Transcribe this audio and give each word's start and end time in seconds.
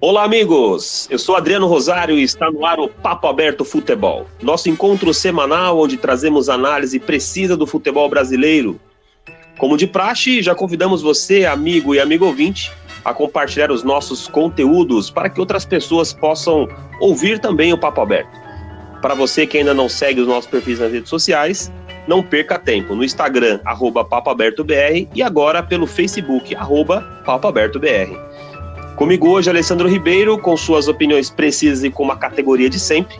Olá, 0.00 0.24
amigos! 0.24 1.06
Eu 1.10 1.18
sou 1.18 1.36
Adriano 1.36 1.66
Rosário 1.66 2.18
e 2.18 2.22
está 2.22 2.50
no 2.50 2.66
ar 2.66 2.80
o 2.80 2.88
Papo 2.88 3.28
Aberto 3.28 3.64
Futebol, 3.64 4.26
nosso 4.42 4.68
encontro 4.68 5.14
semanal 5.14 5.78
onde 5.78 5.96
trazemos 5.96 6.48
análise 6.48 6.98
precisa 6.98 7.56
do 7.56 7.66
futebol 7.66 8.08
brasileiro. 8.08 8.80
Como 9.58 9.76
de 9.76 9.86
praxe, 9.86 10.42
já 10.42 10.54
convidamos 10.54 11.02
você, 11.02 11.44
amigo 11.44 11.94
e 11.94 12.00
amigo 12.00 12.26
ouvinte, 12.26 12.72
a 13.04 13.14
compartilhar 13.14 13.70
os 13.70 13.84
nossos 13.84 14.26
conteúdos 14.26 15.08
para 15.08 15.30
que 15.30 15.38
outras 15.38 15.64
pessoas 15.64 16.12
possam 16.12 16.66
ouvir 17.00 17.38
também 17.38 17.72
o 17.72 17.78
Papo 17.78 18.00
Aberto. 18.00 18.40
Para 19.00 19.14
você 19.14 19.46
que 19.46 19.58
ainda 19.58 19.74
não 19.74 19.88
segue 19.88 20.20
os 20.20 20.26
nossos 20.26 20.50
perfis 20.50 20.80
nas 20.80 20.90
redes 20.90 21.10
sociais, 21.10 21.70
não 22.08 22.22
perca 22.22 22.58
tempo 22.58 22.94
no 22.94 23.04
Instagram, 23.04 23.60
arroba 23.64 24.04
PapoAbertoBR 24.04 25.08
e 25.14 25.22
agora 25.22 25.62
pelo 25.62 25.86
Facebook, 25.86 26.54
arroba 26.56 27.02
PapoAbertoBR. 27.24 28.31
Comigo 28.96 29.30
hoje, 29.30 29.48
Alessandro 29.48 29.88
Ribeiro, 29.88 30.38
com 30.38 30.56
suas 30.56 30.86
opiniões 30.86 31.30
precisas 31.30 31.82
e 31.82 31.90
com 31.90 32.02
uma 32.02 32.16
categoria 32.16 32.68
de 32.68 32.78
sempre. 32.78 33.18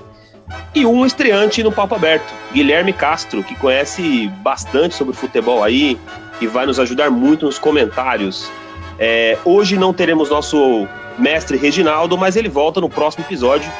E 0.75 0.85
um 0.85 1.05
estreante 1.05 1.63
no 1.63 1.73
Papo 1.73 1.95
Aberto, 1.95 2.33
Guilherme 2.53 2.93
Castro, 2.93 3.43
que 3.43 3.55
conhece 3.55 4.29
bastante 4.43 4.95
sobre 4.95 5.15
futebol 5.15 5.65
aí 5.65 5.99
e 6.41 6.47
vai 6.47 6.67
nos 6.67 6.79
ajudar 6.79 7.11
muito 7.11 7.47
nos 7.47 7.59
comentários. 7.59 8.51
É, 8.99 9.39
hoje 9.45 9.77
não 9.77 9.93
teremos 9.93 10.29
nosso 10.29 10.87
mestre 11.19 11.57
Reginaldo, 11.57 12.17
mas 12.19 12.37
ele 12.37 12.49
volta 12.49 12.81
no 12.81 12.89
próximo 12.89 13.25
episódio. 13.25 13.71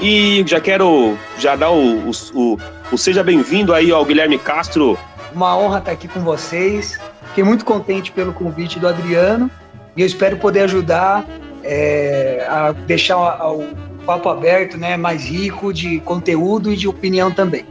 E 0.00 0.42
já 0.46 0.60
quero 0.60 1.16
já 1.38 1.56
dar 1.56 1.70
o, 1.70 2.08
o, 2.08 2.10
o, 2.34 2.58
o 2.92 2.98
seja 2.98 3.22
bem-vindo 3.22 3.74
aí 3.74 3.90
ao 3.90 4.04
Guilherme 4.04 4.38
Castro. 4.38 4.98
Uma 5.34 5.56
honra 5.56 5.78
estar 5.78 5.92
aqui 5.92 6.08
com 6.08 6.20
vocês. 6.20 6.98
Fiquei 7.28 7.44
muito 7.44 7.64
contente 7.64 8.10
pelo 8.12 8.32
convite 8.32 8.78
do 8.78 8.88
Adriano 8.88 9.50
e 9.98 10.00
eu 10.00 10.06
espero 10.06 10.36
poder 10.36 10.60
ajudar 10.60 11.26
é, 11.64 12.46
a 12.48 12.70
deixar 12.70 13.18
o, 13.50 13.66
papo 14.06 14.30
aberto, 14.30 14.78
né, 14.78 14.96
mais 14.96 15.26
rico 15.26 15.70
de 15.70 16.00
conteúdo 16.00 16.72
e 16.72 16.76
de 16.76 16.88
opinião 16.88 17.30
também. 17.30 17.66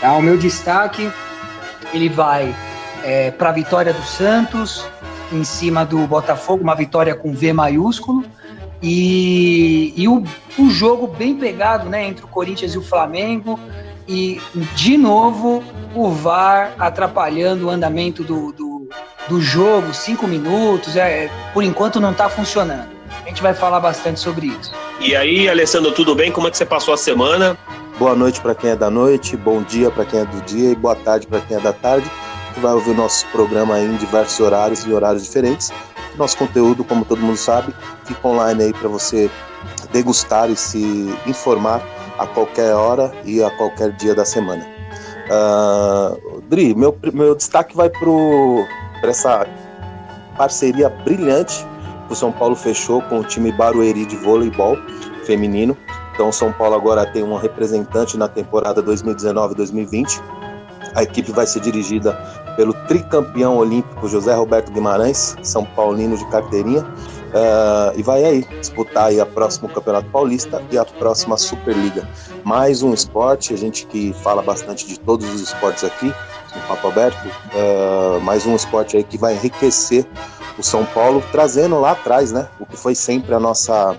Tá? 0.00 0.12
O 0.12 0.22
meu 0.22 0.36
destaque 0.36 1.10
ele 1.92 2.08
vai 2.08 2.54
é, 3.02 3.32
para 3.32 3.48
a 3.48 3.52
vitória 3.52 3.92
do 3.92 4.02
Santos 4.02 4.86
em 5.32 5.42
cima 5.42 5.84
do 5.84 6.06
Botafogo, 6.06 6.62
uma 6.62 6.76
vitória 6.76 7.14
com 7.14 7.32
V 7.32 7.52
maiúsculo. 7.52 8.24
E, 8.80 9.94
e 9.96 10.06
o, 10.06 10.22
o 10.58 10.70
jogo 10.70 11.08
bem 11.08 11.34
pegado 11.34 11.88
né, 11.88 12.06
entre 12.06 12.24
o 12.24 12.28
Corinthians 12.28 12.74
e 12.74 12.78
o 12.78 12.82
Flamengo, 12.82 13.58
e 14.06 14.38
de 14.76 14.98
novo 14.98 15.64
o 15.94 16.10
VAR 16.10 16.74
atrapalhando 16.78 17.66
o 17.66 17.70
andamento 17.70 18.22
do, 18.22 18.52
do 18.52 18.73
do 19.28 19.40
jogo, 19.40 19.92
cinco 19.94 20.26
minutos, 20.26 20.96
é, 20.96 21.30
por 21.52 21.62
enquanto 21.62 22.00
não 22.00 22.12
está 22.12 22.28
funcionando. 22.28 22.88
A 23.24 23.28
gente 23.28 23.42
vai 23.42 23.54
falar 23.54 23.80
bastante 23.80 24.20
sobre 24.20 24.48
isso. 24.48 24.72
E 25.00 25.16
aí, 25.16 25.48
Alessandro, 25.48 25.92
tudo 25.92 26.14
bem? 26.14 26.30
Como 26.30 26.46
é 26.46 26.50
que 26.50 26.56
você 26.56 26.66
passou 26.66 26.94
a 26.94 26.96
semana? 26.96 27.56
Boa 27.98 28.14
noite 28.14 28.40
para 28.40 28.54
quem 28.54 28.70
é 28.70 28.76
da 28.76 28.90
noite, 28.90 29.36
bom 29.36 29.62
dia 29.62 29.90
para 29.90 30.04
quem 30.04 30.20
é 30.20 30.24
do 30.24 30.40
dia 30.42 30.72
e 30.72 30.74
boa 30.74 30.96
tarde 30.96 31.26
para 31.26 31.40
quem 31.40 31.56
é 31.56 31.60
da 31.60 31.72
tarde, 31.72 32.10
que 32.52 32.60
vai 32.60 32.72
ouvir 32.72 32.90
o 32.90 32.94
nosso 32.94 33.24
programa 33.28 33.76
aí 33.76 33.84
em 33.84 33.96
diversos 33.96 34.40
horários 34.40 34.84
e 34.84 34.92
horários 34.92 35.22
diferentes. 35.22 35.72
Nosso 36.16 36.36
conteúdo, 36.36 36.84
como 36.84 37.04
todo 37.04 37.20
mundo 37.20 37.36
sabe, 37.36 37.72
fica 38.04 38.26
online 38.26 38.64
aí 38.64 38.72
para 38.72 38.88
você 38.88 39.30
degustar 39.92 40.50
e 40.50 40.56
se 40.56 41.14
informar 41.26 41.82
a 42.18 42.26
qualquer 42.26 42.74
hora 42.74 43.12
e 43.24 43.42
a 43.42 43.50
qualquer 43.50 43.92
dia 43.92 44.14
da 44.14 44.24
semana. 44.24 44.66
Uh, 45.26 46.42
Dri, 46.48 46.74
meu, 46.74 46.96
meu 47.12 47.34
destaque 47.34 47.76
vai 47.76 47.88
pro 47.88 48.66
para 49.04 49.10
essa 49.10 49.46
parceria 50.34 50.88
brilhante 50.88 51.66
que 52.06 52.12
o 52.14 52.16
São 52.16 52.32
Paulo 52.32 52.56
fechou 52.56 53.02
com 53.02 53.20
o 53.20 53.24
time 53.24 53.52
Barueri 53.52 54.06
de 54.06 54.16
voleibol 54.16 54.78
feminino. 55.26 55.76
Então, 56.14 56.30
o 56.30 56.32
São 56.32 56.50
Paulo 56.50 56.74
agora 56.74 57.04
tem 57.04 57.22
um 57.22 57.36
representante 57.36 58.16
na 58.16 58.28
temporada 58.28 58.82
2019-2020. 58.82 60.22
A 60.94 61.02
equipe 61.02 61.32
vai 61.32 61.46
ser 61.46 61.60
dirigida 61.60 62.14
pelo 62.56 62.72
tricampeão 62.72 63.58
olímpico 63.58 64.08
José 64.08 64.32
Roberto 64.32 64.72
Guimarães, 64.72 65.36
São 65.42 65.66
Paulino 65.66 66.16
de 66.16 66.24
carteirinha, 66.30 66.82
uh, 66.82 67.98
e 67.98 68.02
vai 68.02 68.24
aí 68.24 68.44
disputar 68.60 69.06
aí 69.06 69.20
a 69.20 69.26
próxima 69.26 69.68
Campeonato 69.68 70.08
Paulista 70.08 70.62
e 70.70 70.78
a 70.78 70.84
próxima 70.84 71.36
Superliga. 71.36 72.08
Mais 72.42 72.82
um 72.82 72.94
esporte, 72.94 73.52
a 73.52 73.56
gente 73.56 73.86
que 73.86 74.14
fala 74.22 74.40
bastante 74.40 74.86
de 74.86 74.98
todos 74.98 75.28
os 75.34 75.42
esportes 75.42 75.84
aqui, 75.84 76.14
no 76.54 76.62
Papo 76.68 76.88
Aberto, 76.88 77.26
uh, 77.26 78.20
mais 78.20 78.46
um 78.46 78.54
esporte 78.54 78.96
aí 78.96 79.04
que 79.04 79.18
vai 79.18 79.34
enriquecer 79.34 80.06
o 80.58 80.62
São 80.62 80.86
Paulo, 80.86 81.22
trazendo 81.32 81.80
lá 81.80 81.92
atrás, 81.92 82.30
né, 82.30 82.48
o 82.60 82.66
que 82.66 82.76
foi 82.76 82.94
sempre 82.94 83.34
a 83.34 83.40
nossa 83.40 83.98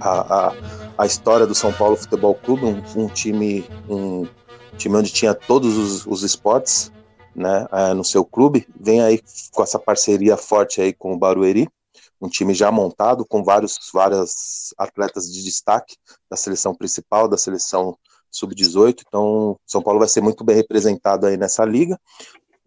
a, 0.00 0.48
a, 0.48 0.54
a 0.98 1.06
história 1.06 1.46
do 1.46 1.54
São 1.54 1.72
Paulo 1.72 1.96
Futebol 1.96 2.34
Clube, 2.34 2.64
um, 2.64 2.82
um 3.04 3.08
time 3.08 3.64
um 3.88 4.26
time 4.76 4.96
onde 4.96 5.10
tinha 5.10 5.34
todos 5.34 5.76
os, 5.76 6.06
os 6.06 6.22
esportes, 6.22 6.92
né, 7.34 7.66
uh, 7.72 7.94
no 7.94 8.04
seu 8.04 8.24
clube, 8.24 8.68
vem 8.78 9.00
aí 9.00 9.20
com 9.52 9.62
essa 9.62 9.78
parceria 9.78 10.36
forte 10.36 10.80
aí 10.80 10.92
com 10.92 11.14
o 11.14 11.18
Barueri, 11.18 11.68
um 12.20 12.28
time 12.28 12.52
já 12.52 12.70
montado 12.70 13.24
com 13.24 13.42
vários 13.42 13.78
várias 13.92 14.74
atletas 14.76 15.32
de 15.32 15.42
destaque 15.42 15.96
da 16.30 16.36
seleção 16.36 16.74
principal, 16.74 17.28
da 17.28 17.38
seleção 17.38 17.96
sub-18, 18.30 19.02
então 19.06 19.58
São 19.66 19.82
Paulo 19.82 19.98
vai 19.98 20.08
ser 20.08 20.20
muito 20.20 20.44
bem 20.44 20.56
representado 20.56 21.26
aí 21.26 21.36
nessa 21.36 21.64
liga. 21.64 21.98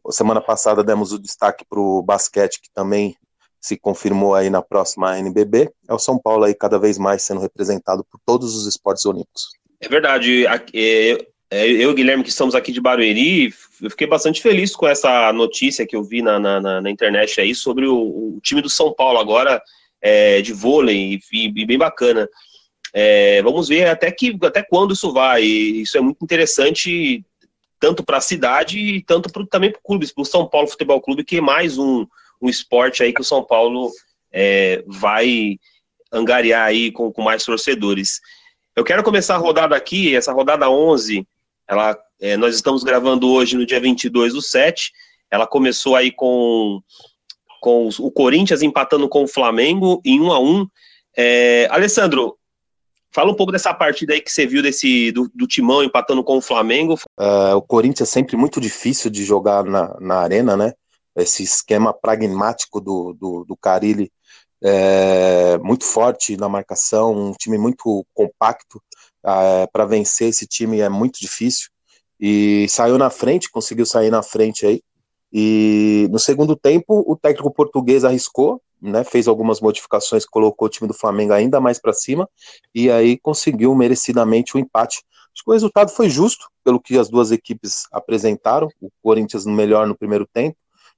Semana 0.09 0.41
passada 0.41 0.83
demos 0.83 1.11
o 1.11 1.19
destaque 1.19 1.63
para 1.69 1.79
o 1.79 2.01
basquete, 2.01 2.59
que 2.61 2.69
também 2.73 3.15
se 3.59 3.77
confirmou 3.77 4.33
aí 4.33 4.49
na 4.49 4.61
próxima 4.61 5.19
NBB. 5.19 5.69
É 5.87 5.93
o 5.93 5.99
São 5.99 6.17
Paulo 6.17 6.43
aí 6.43 6.55
cada 6.55 6.79
vez 6.79 6.97
mais 6.97 7.21
sendo 7.21 7.39
representado 7.39 8.03
por 8.03 8.19
todos 8.25 8.55
os 8.55 8.65
esportes 8.65 9.05
olímpicos. 9.05 9.49
É 9.79 9.87
verdade. 9.87 10.47
É, 10.47 11.25
é, 11.51 11.67
eu 11.67 11.91
e 11.91 11.93
Guilherme, 11.93 12.23
que 12.23 12.29
estamos 12.29 12.55
aqui 12.55 12.71
de 12.71 12.81
Barueri, 12.81 13.53
eu 13.81 13.89
fiquei 13.89 14.07
bastante 14.07 14.41
feliz 14.41 14.75
com 14.75 14.87
essa 14.87 15.31
notícia 15.33 15.85
que 15.85 15.95
eu 15.95 16.03
vi 16.03 16.21
na, 16.21 16.39
na, 16.39 16.81
na 16.81 16.89
internet 16.89 17.39
aí 17.39 17.53
sobre 17.53 17.85
o, 17.85 17.95
o, 17.95 18.39
time 18.41 18.61
do 18.61 18.69
São 18.69 18.93
Paulo 18.93 19.19
agora 19.19 19.61
é, 20.01 20.41
de 20.41 20.53
vôlei, 20.53 21.19
e, 21.31 21.45
e 21.55 21.65
bem 21.65 21.77
bacana. 21.77 22.27
É, 22.93 23.41
vamos 23.41 23.69
ver 23.69 23.87
até, 23.87 24.11
que, 24.11 24.37
até 24.43 24.61
quando 24.61 24.93
isso 24.93 25.11
vai. 25.13 25.43
E 25.43 25.81
isso 25.81 25.97
é 25.97 26.01
muito 26.01 26.23
interessante, 26.23 27.23
tanto 27.79 28.03
para 28.03 28.17
a 28.17 28.21
cidade 28.21 28.79
e 28.79 29.01
tanto 29.01 29.31
pro, 29.31 29.45
também 29.45 29.71
para 29.71 29.79
o 29.79 29.83
clube, 29.83 30.11
para 30.13 30.21
o 30.21 30.25
São 30.25 30.47
Paulo 30.47 30.67
Futebol 30.67 31.01
Clube, 31.01 31.23
que 31.23 31.37
é 31.37 31.41
mais 31.41 31.77
um, 31.77 32.05
um 32.41 32.49
esporte 32.49 33.03
aí 33.03 33.13
que 33.13 33.21
o 33.21 33.25
São 33.25 33.43
Paulo 33.43 33.91
é, 34.31 34.83
vai 34.87 35.57
angariar 36.11 36.65
aí 36.65 36.91
com, 36.91 37.11
com 37.11 37.21
mais 37.21 37.43
torcedores. 37.45 38.19
Eu 38.75 38.83
quero 38.83 39.03
começar 39.03 39.35
a 39.35 39.39
rodada 39.39 39.75
aqui, 39.75 40.15
essa 40.15 40.33
rodada 40.33 40.69
11, 40.69 41.25
ela, 41.67 41.97
é, 42.19 42.35
nós 42.35 42.55
estamos 42.55 42.83
gravando 42.83 43.29
hoje 43.29 43.55
no 43.55 43.65
dia 43.65 43.79
22 43.79 44.33
do 44.33 44.41
7, 44.41 44.91
ela 45.29 45.47
começou 45.47 45.95
aí 45.95 46.11
com, 46.11 46.81
com 47.61 47.89
o 47.99 48.11
Corinthians 48.11 48.61
empatando 48.61 49.07
com 49.07 49.23
o 49.23 49.27
Flamengo 49.27 50.01
em 50.03 50.19
1 50.19 50.31
a 50.31 50.39
1 50.39 50.67
é, 51.17 51.67
Alessandro, 51.69 52.37
Fala 53.13 53.31
um 53.31 53.35
pouco 53.35 53.51
dessa 53.51 53.73
partida 53.73 54.13
aí 54.13 54.21
que 54.21 54.31
você 54.31 54.47
viu 54.47 54.61
desse 54.63 55.11
do, 55.11 55.29
do 55.35 55.45
Timão 55.45 55.83
empatando 55.83 56.23
com 56.23 56.37
o 56.37 56.41
Flamengo. 56.41 56.93
Uh, 57.19 57.55
o 57.57 57.61
Corinthians 57.61 58.09
é 58.09 58.11
sempre 58.11 58.37
muito 58.37 58.61
difícil 58.61 59.11
de 59.11 59.25
jogar 59.25 59.65
na, 59.65 59.97
na 59.99 60.15
arena, 60.19 60.55
né? 60.55 60.73
Esse 61.15 61.43
esquema 61.43 61.93
pragmático 61.93 62.79
do, 62.79 63.13
do, 63.13 63.43
do 63.43 63.57
Carilli 63.57 64.09
é 64.63 65.57
muito 65.57 65.83
forte 65.83 66.37
na 66.37 66.47
marcação, 66.47 67.13
um 67.13 67.33
time 67.33 67.57
muito 67.57 68.05
compacto. 68.13 68.81
Uh, 69.23 69.69
Para 69.73 69.85
vencer 69.85 70.29
esse 70.29 70.47
time 70.47 70.79
é 70.79 70.87
muito 70.87 71.19
difícil. 71.19 71.69
E 72.19 72.67
saiu 72.69 72.97
na 72.97 73.09
frente, 73.09 73.51
conseguiu 73.51 73.85
sair 73.85 74.09
na 74.09 74.23
frente 74.23 74.65
aí. 74.65 74.81
E 75.33 76.07
no 76.11 76.19
segundo 76.19 76.55
tempo, 76.55 77.03
o 77.07 77.15
técnico 77.15 77.51
português 77.51 78.05
arriscou, 78.05 78.61
né, 78.81 79.03
fez 79.03 79.27
algumas 79.27 79.61
modificações, 79.61 80.25
colocou 80.25 80.65
o 80.65 80.69
time 80.69 80.87
do 80.87 80.93
Flamengo 80.93 81.33
ainda 81.33 81.59
mais 81.59 81.79
para 81.79 81.93
cima 81.93 82.27
e 82.73 82.89
aí 82.89 83.17
conseguiu 83.19 83.75
merecidamente 83.75 84.55
o 84.55 84.59
empate. 84.59 85.03
Acho 85.33 85.43
que 85.43 85.49
o 85.49 85.53
resultado 85.53 85.91
foi 85.91 86.09
justo 86.09 86.49
pelo 86.63 86.79
que 86.79 86.97
as 86.97 87.09
duas 87.09 87.31
equipes 87.31 87.83
apresentaram. 87.91 88.67
O 88.81 88.89
Corinthians 89.01 89.45
melhor 89.45 89.87
no 89.87 89.97
primeiro 89.97 90.27
tempo 90.33 90.57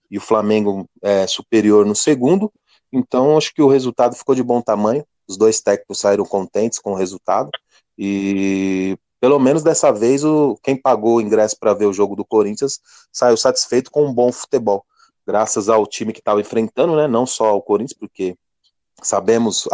e 0.10 0.18
o 0.18 0.22
Flamengo 0.22 0.88
é, 1.02 1.28
superior 1.28 1.86
no 1.86 1.96
segundo. 1.96 2.52
Então 2.92 3.38
acho 3.38 3.54
que 3.54 3.62
o 3.62 3.68
resultado 3.68 4.16
ficou 4.16 4.34
de 4.34 4.44
bom 4.44 4.62
tamanho. 4.62 5.06
Os 5.28 5.38
dois 5.38 5.60
técnicos 5.62 6.00
saíram 6.00 6.26
contentes 6.26 6.80
com 6.80 6.94
o 6.94 6.96
resultado 6.96 7.50
e 7.98 8.98
pelo 9.20 9.40
menos 9.40 9.64
dessa 9.64 9.92
vez 9.92 10.24
o 10.24 10.58
quem 10.62 10.76
pagou 10.76 11.16
o 11.18 11.22
ingresso 11.22 11.56
para 11.60 11.74
ver 11.74 11.86
o 11.86 11.94
jogo 11.94 12.16
do 12.16 12.26
Corinthians 12.26 12.80
saiu 13.12 13.38
satisfeito 13.38 13.90
com 13.90 14.06
um 14.06 14.14
bom 14.14 14.32
futebol 14.32 14.84
graças 15.26 15.70
ao 15.70 15.86
time 15.86 16.14
que 16.14 16.20
estava 16.20 16.42
enfrentando, 16.42 16.96
né, 16.96 17.08
não 17.08 17.26
só 17.26 17.56
o 17.56 17.62
Corinthians, 17.62 17.98
porque 17.98 18.36
sabemos 19.02 19.68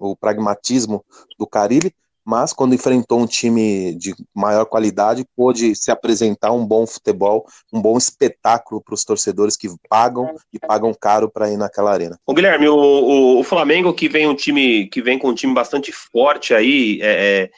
o 0.00 0.16
pragmatismo 0.16 1.04
do 1.38 1.46
Carilli, 1.46 1.92
mas 2.26 2.52
quando 2.52 2.74
enfrentou 2.74 3.20
um 3.20 3.26
time 3.26 3.94
de 3.94 4.12
maior 4.34 4.64
qualidade, 4.66 5.24
pôde 5.36 5.76
se 5.76 5.92
apresentar 5.92 6.50
um 6.50 6.66
bom 6.66 6.84
futebol, 6.84 7.46
um 7.72 7.80
bom 7.80 7.96
espetáculo 7.96 8.82
para 8.82 8.94
os 8.94 9.04
torcedores 9.04 9.56
que 9.56 9.68
pagam 9.88 10.34
e 10.52 10.58
pagam 10.58 10.92
caro 10.92 11.30
para 11.30 11.48
ir 11.48 11.56
naquela 11.56 11.92
arena. 11.92 12.18
O 12.26 12.34
Guilherme, 12.34 12.68
o, 12.68 12.74
o, 12.74 13.38
o, 13.38 13.44
Flamengo 13.44 13.94
que 13.94 14.08
vem 14.08 14.26
um 14.26 14.34
time 14.34 14.88
que 14.88 15.00
vem 15.00 15.20
com 15.20 15.28
um 15.28 15.34
time 15.34 15.54
bastante 15.54 15.92
forte 15.92 16.52
aí, 16.52 16.98
é, 17.00 17.44
é, 17.44 17.50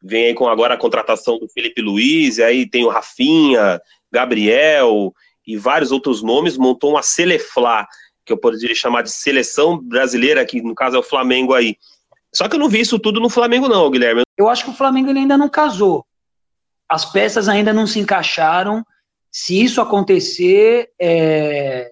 vem 0.00 0.26
aí 0.26 0.34
com 0.34 0.46
agora 0.46 0.74
a 0.74 0.78
contratação 0.78 1.36
do 1.36 1.48
Felipe 1.48 1.82
Luiz, 1.82 2.38
aí 2.38 2.64
tem 2.64 2.84
o 2.84 2.88
Rafinha, 2.88 3.80
Gabriel 4.12 5.12
e 5.46 5.56
vários 5.56 5.92
outros 5.92 6.22
nomes, 6.22 6.56
montou 6.56 6.90
uma 6.90 7.02
Seleflá, 7.02 7.86
que 8.24 8.32
eu 8.32 8.36
poderia 8.36 8.74
chamar 8.74 9.02
de 9.02 9.10
seleção 9.10 9.78
brasileira, 9.78 10.44
que 10.44 10.60
no 10.60 10.74
caso 10.74 10.96
é 10.96 10.98
o 10.98 11.02
Flamengo 11.02 11.54
aí. 11.54 11.76
Só 12.34 12.48
que 12.48 12.56
eu 12.56 12.60
não 12.60 12.68
vi 12.68 12.80
isso 12.80 12.98
tudo 12.98 13.20
no 13.20 13.30
Flamengo, 13.30 13.68
não, 13.68 13.90
Guilherme. 13.90 14.22
Eu 14.36 14.48
acho 14.48 14.64
que 14.64 14.70
o 14.70 14.74
Flamengo 14.74 15.10
ainda 15.10 15.38
não 15.38 15.48
casou. 15.48 16.04
As 16.88 17.04
peças 17.04 17.48
ainda 17.48 17.72
não 17.72 17.86
se 17.86 17.98
encaixaram. 17.98 18.84
Se 19.30 19.62
isso 19.62 19.80
acontecer, 19.80 20.90
é, 21.00 21.88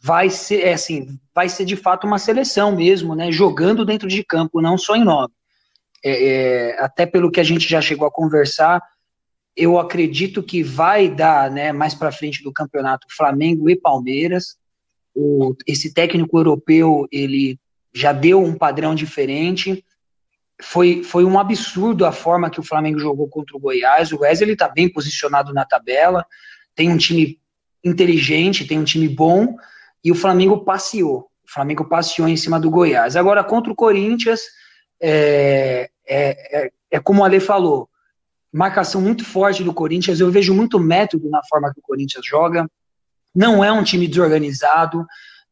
vai 0.00 0.30
ser 0.30 0.62
é 0.62 0.72
assim, 0.72 1.18
vai 1.34 1.48
ser 1.48 1.64
de 1.64 1.76
fato 1.76 2.06
uma 2.06 2.18
seleção 2.18 2.74
mesmo, 2.74 3.14
né? 3.14 3.30
Jogando 3.30 3.84
dentro 3.84 4.08
de 4.08 4.24
campo, 4.24 4.60
não 4.60 4.76
só 4.76 4.96
em 4.96 5.04
nome. 5.04 5.32
É, 6.04 6.10
é, 6.74 6.82
até 6.82 7.06
pelo 7.06 7.30
que 7.30 7.38
a 7.38 7.44
gente 7.44 7.68
já 7.68 7.80
chegou 7.80 8.06
a 8.06 8.12
conversar, 8.12 8.82
eu 9.56 9.78
acredito 9.78 10.42
que 10.42 10.62
vai 10.62 11.08
dar, 11.08 11.50
né, 11.50 11.72
mais 11.72 11.94
para 11.94 12.12
frente 12.12 12.42
do 12.42 12.52
campeonato, 12.52 13.06
Flamengo 13.10 13.68
e 13.68 13.76
Palmeiras. 13.76 14.56
O, 15.14 15.54
esse 15.66 15.92
técnico 15.92 16.38
europeu, 16.38 17.06
ele 17.12 17.58
já 17.92 18.12
deu 18.12 18.42
um 18.42 18.54
padrão 18.54 18.94
diferente. 18.94 19.84
Foi, 20.60 21.02
foi 21.02 21.24
um 21.24 21.38
absurdo 21.38 22.06
a 22.06 22.12
forma 22.12 22.48
que 22.48 22.60
o 22.60 22.62
Flamengo 22.62 22.98
jogou 22.98 23.28
contra 23.28 23.56
o 23.56 23.60
Goiás. 23.60 24.12
O 24.12 24.24
ele 24.24 24.52
está 24.52 24.68
bem 24.68 24.88
posicionado 24.88 25.52
na 25.52 25.64
tabela, 25.64 26.24
tem 26.74 26.90
um 26.90 26.96
time 26.96 27.38
inteligente, 27.84 28.66
tem 28.66 28.78
um 28.78 28.84
time 28.84 29.08
bom, 29.08 29.56
e 30.02 30.10
o 30.10 30.14
Flamengo 30.14 30.64
passeou. 30.64 31.28
O 31.44 31.52
Flamengo 31.52 31.84
passeou 31.84 32.28
em 32.28 32.36
cima 32.36 32.58
do 32.58 32.70
Goiás. 32.70 33.16
Agora, 33.16 33.44
contra 33.44 33.70
o 33.70 33.76
Corinthians, 33.76 34.40
é, 35.00 35.90
é, 36.06 36.64
é, 36.64 36.72
é 36.90 37.00
como 37.00 37.20
o 37.20 37.24
Ale 37.24 37.40
falou, 37.40 37.88
marcação 38.52 39.00
muito 39.00 39.24
forte 39.24 39.64
do 39.64 39.72
Corinthians. 39.72 40.20
Eu 40.20 40.30
vejo 40.30 40.52
muito 40.54 40.78
método 40.78 41.30
na 41.30 41.40
forma 41.48 41.72
que 41.72 41.80
o 41.80 41.82
Corinthians 41.82 42.26
joga. 42.26 42.68
Não 43.34 43.64
é 43.64 43.72
um 43.72 43.82
time 43.82 44.06
desorganizado. 44.06 45.06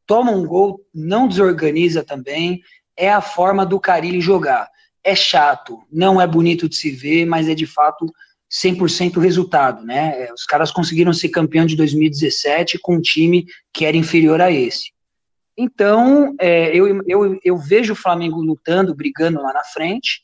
Toma 0.06 0.32
um 0.32 0.44
gol, 0.44 0.85
não 0.94 1.26
desorganiza 1.26 2.05
também. 2.05 2.61
É 2.97 3.11
a 3.11 3.20
forma 3.20 3.64
do 3.64 3.81
Carilli 3.81 4.20
jogar. 4.20 4.69
É 5.02 5.14
chato, 5.14 5.79
não 5.91 6.20
é 6.20 6.26
bonito 6.26 6.69
de 6.69 6.76
se 6.76 6.91
ver, 6.91 7.25
mas 7.25 7.49
é 7.49 7.55
de 7.55 7.67
fato 7.67 8.12
100% 8.50 9.19
resultado, 9.19 9.85
né? 9.85 10.25
É, 10.25 10.32
os 10.32 10.44
caras 10.44 10.70
conseguiram 10.70 11.12
ser 11.12 11.29
campeão 11.31 11.64
de 11.64 11.76
2017 11.76 12.79
com 12.81 12.96
um 12.96 13.00
time 13.00 13.46
que 13.73 13.87
era 13.87 13.96
inferior 13.96 14.41
a 14.43 14.50
esse. 14.50 14.93
Então, 15.56 16.35
é, 16.41 16.75
eu, 16.76 17.03
eu, 17.06 17.38
eu 17.44 17.56
vejo 17.56 17.93
o 17.93 17.96
Flamengo 17.96 18.43
lutando, 18.43 18.94
brigando 18.94 19.41
lá 19.41 19.53
na 19.53 19.62
frente, 19.64 20.23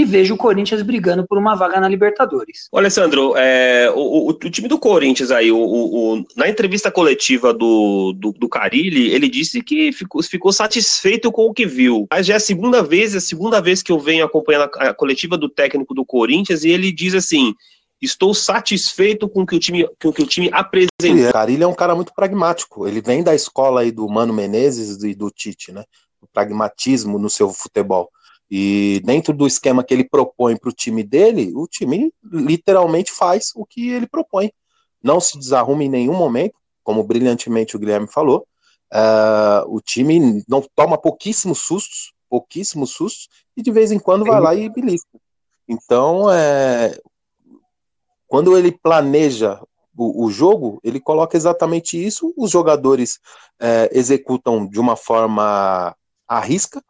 e 0.00 0.04
vejo 0.04 0.34
o 0.34 0.38
Corinthians 0.38 0.82
brigando 0.82 1.26
por 1.26 1.38
uma 1.38 1.54
vaga 1.54 1.80
na 1.80 1.88
Libertadores. 1.88 2.68
Ô, 2.72 2.78
Alessandro, 2.78 3.34
é, 3.36 3.90
o, 3.94 3.98
o, 3.98 4.30
o, 4.30 4.50
time 4.50 4.68
do 4.68 4.78
Corinthians 4.78 5.30
aí, 5.30 5.50
o, 5.50 6.24
na 6.36 6.48
entrevista 6.48 6.90
coletiva 6.90 7.52
do, 7.52 8.12
do, 8.12 8.32
do 8.32 8.48
Carilli, 8.48 9.10
ele 9.10 9.28
disse 9.28 9.62
que 9.62 9.92
ficou, 9.92 10.22
ficou, 10.22 10.52
satisfeito 10.52 11.30
com 11.32 11.46
o 11.46 11.52
que 11.52 11.66
viu. 11.66 12.06
Mas 12.10 12.26
já 12.26 12.34
é 12.34 12.36
a 12.36 12.40
segunda 12.40 12.82
vez, 12.82 13.14
é 13.14 13.18
a 13.18 13.20
segunda 13.20 13.60
vez 13.60 13.82
que 13.82 13.92
eu 13.92 13.98
venho 13.98 14.24
acompanhando 14.24 14.70
a, 14.76 14.88
a 14.90 14.94
coletiva 14.94 15.36
do 15.36 15.48
técnico 15.48 15.94
do 15.94 16.04
Corinthians 16.04 16.64
e 16.64 16.70
ele 16.70 16.92
diz 16.92 17.14
assim: 17.14 17.54
estou 18.00 18.32
satisfeito 18.32 19.28
com 19.28 19.42
o 19.42 19.46
que 19.46 19.56
o 19.56 19.58
time, 19.58 19.88
com 20.00 20.08
o 20.08 20.12
que 20.12 20.22
o 20.22 20.26
time 20.26 20.48
apresentou. 20.52 21.28
O 21.28 21.32
Carilli 21.32 21.62
é 21.62 21.66
um 21.66 21.74
cara 21.74 21.94
muito 21.94 22.12
pragmático. 22.14 22.86
Ele 22.86 23.00
vem 23.00 23.22
da 23.22 23.34
escola 23.34 23.80
aí 23.80 23.90
do 23.90 24.08
Mano 24.08 24.32
Menezes 24.32 25.02
e 25.02 25.14
do 25.14 25.30
Tite, 25.30 25.72
né? 25.72 25.84
O 26.20 26.26
pragmatismo 26.26 27.18
no 27.18 27.28
seu 27.28 27.50
futebol. 27.50 28.10
E 28.50 29.00
dentro 29.04 29.34
do 29.34 29.46
esquema 29.46 29.84
que 29.84 29.92
ele 29.92 30.04
propõe 30.04 30.56
para 30.56 30.70
o 30.70 30.72
time 30.72 31.02
dele, 31.02 31.52
o 31.54 31.66
time 31.66 32.12
literalmente 32.24 33.12
faz 33.12 33.52
o 33.54 33.66
que 33.66 33.90
ele 33.90 34.06
propõe. 34.06 34.50
Não 35.02 35.20
se 35.20 35.38
desarruma 35.38 35.84
em 35.84 35.88
nenhum 35.88 36.14
momento, 36.14 36.54
como 36.82 37.04
brilhantemente 37.04 37.76
o 37.76 37.78
Guilherme 37.78 38.08
falou. 38.08 38.46
Uh, 38.92 39.68
o 39.68 39.80
time 39.80 40.42
não 40.48 40.64
toma 40.74 40.96
pouquíssimos 40.96 41.58
sustos, 41.58 42.14
pouquíssimos 42.28 42.90
sustos, 42.90 43.28
e 43.56 43.62
de 43.62 43.70
vez 43.70 43.92
em 43.92 43.98
quando 43.98 44.24
vai 44.24 44.40
lá 44.40 44.54
e 44.54 44.68
belisca. 44.70 45.18
Então, 45.68 46.30
é, 46.32 46.98
quando 48.26 48.56
ele 48.56 48.72
planeja 48.72 49.60
o, 49.94 50.24
o, 50.24 50.30
jogo, 50.30 50.80
ele 50.82 50.98
coloca 50.98 51.36
exatamente 51.36 52.02
isso, 52.02 52.32
os 52.36 52.50
jogadores 52.50 53.18
é, 53.60 53.90
executam 53.92 54.66
de 54.66 54.80
uma 54.80 54.96
forma 54.96 55.94
à 56.26 56.40
risca, 56.40 56.82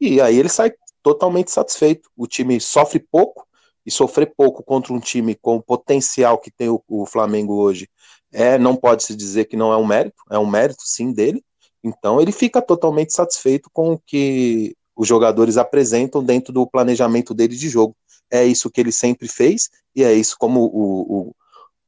e 0.00 0.20
aí 0.20 0.36
ele 0.36 0.48
sai 0.48 0.72
totalmente 1.04 1.52
satisfeito. 1.52 2.10
O 2.16 2.26
time 2.26 2.58
sofre 2.58 2.98
pouco 2.98 3.46
e 3.86 3.90
sofrer 3.90 4.32
pouco 4.34 4.64
contra 4.64 4.92
um 4.92 4.98
time 4.98 5.34
com 5.34 5.56
o 5.56 5.62
potencial 5.62 6.38
que 6.38 6.50
tem 6.50 6.70
o, 6.70 6.82
o 6.88 7.04
Flamengo 7.04 7.54
hoje 7.54 7.88
é 8.32 8.58
não 8.58 8.74
pode 8.74 9.04
se 9.04 9.14
dizer 9.14 9.44
que 9.44 9.56
não 9.56 9.72
é 9.72 9.76
um 9.76 9.86
mérito, 9.86 10.16
é 10.30 10.38
um 10.38 10.50
mérito 10.50 10.82
sim 10.84 11.12
dele. 11.12 11.44
Então 11.84 12.20
ele 12.20 12.32
fica 12.32 12.62
totalmente 12.62 13.12
satisfeito 13.12 13.68
com 13.72 13.92
o 13.92 13.98
que 13.98 14.74
os 14.96 15.06
jogadores 15.06 15.56
apresentam 15.58 16.24
dentro 16.24 16.52
do 16.52 16.66
planejamento 16.66 17.34
dele 17.34 17.54
de 17.54 17.68
jogo. 17.68 17.94
É 18.30 18.44
isso 18.44 18.70
que 18.70 18.80
ele 18.80 18.90
sempre 18.90 19.28
fez 19.28 19.68
e 19.94 20.02
é 20.02 20.12
isso 20.12 20.36
como 20.38 20.64
o, 20.64 21.34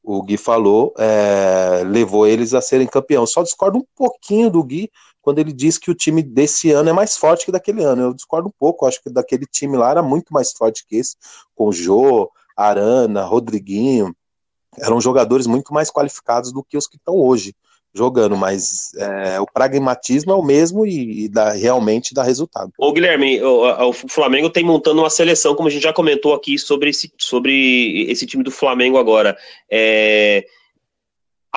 o, 0.03 0.19
o 0.19 0.23
Gui 0.23 0.37
falou, 0.37 0.93
é, 0.97 1.83
levou 1.85 2.27
eles 2.27 2.53
a 2.53 2.61
serem 2.61 2.87
campeão. 2.87 3.25
Só 3.25 3.41
discordo 3.41 3.79
um 3.79 3.85
pouquinho 3.95 4.49
do 4.51 4.63
Gui 4.63 4.89
quando 5.27 5.39
ele 5.39 5.51
diz 5.51 5.77
que 5.77 5.91
o 5.91 5.93
time 5.93 6.23
desse 6.23 6.71
ano 6.71 6.89
é 6.89 6.93
mais 6.93 7.17
forte 7.17 7.43
que 7.43 7.51
daquele 7.51 7.83
ano. 7.83 8.01
Eu 8.01 8.13
discordo 8.13 8.47
um 8.47 8.53
pouco, 8.57 8.85
acho 8.85 9.03
que 9.03 9.09
daquele 9.09 9.45
time 9.45 9.75
lá 9.75 9.91
era 9.91 10.01
muito 10.01 10.31
mais 10.31 10.53
forte 10.53 10.85
que 10.87 10.95
esse, 10.95 11.17
com 11.53 11.69
Jô, 11.69 12.31
Arana, 12.55 13.25
Rodriguinho, 13.25 14.15
eram 14.79 15.01
jogadores 15.01 15.45
muito 15.45 15.73
mais 15.73 15.91
qualificados 15.91 16.53
do 16.53 16.63
que 16.63 16.77
os 16.77 16.87
que 16.87 16.95
estão 16.95 17.13
hoje 17.13 17.53
jogando, 17.93 18.37
mas 18.37 18.93
é, 18.95 19.37
o 19.41 19.45
pragmatismo 19.45 20.31
é 20.31 20.35
o 20.35 20.41
mesmo 20.41 20.85
e, 20.85 21.25
e 21.25 21.27
dá, 21.27 21.51
realmente 21.51 22.13
dá 22.13 22.23
resultado. 22.23 22.71
Ô 22.79 22.93
Guilherme, 22.93 23.41
o, 23.43 23.89
o, 23.89 23.91
Flamengo 23.91 24.49
tem 24.49 24.63
montando 24.63 25.01
uma 25.01 25.09
seleção, 25.09 25.55
como 25.55 25.67
a 25.67 25.71
gente 25.71 25.83
já 25.83 25.91
comentou 25.91 26.33
aqui 26.33 26.57
sobre 26.57 26.89
esse, 26.89 27.11
sobre 27.17 28.09
esse 28.09 28.25
time 28.25 28.45
do 28.45 28.51
Flamengo 28.51 28.97
agora. 28.97 29.37
É, 29.69 30.45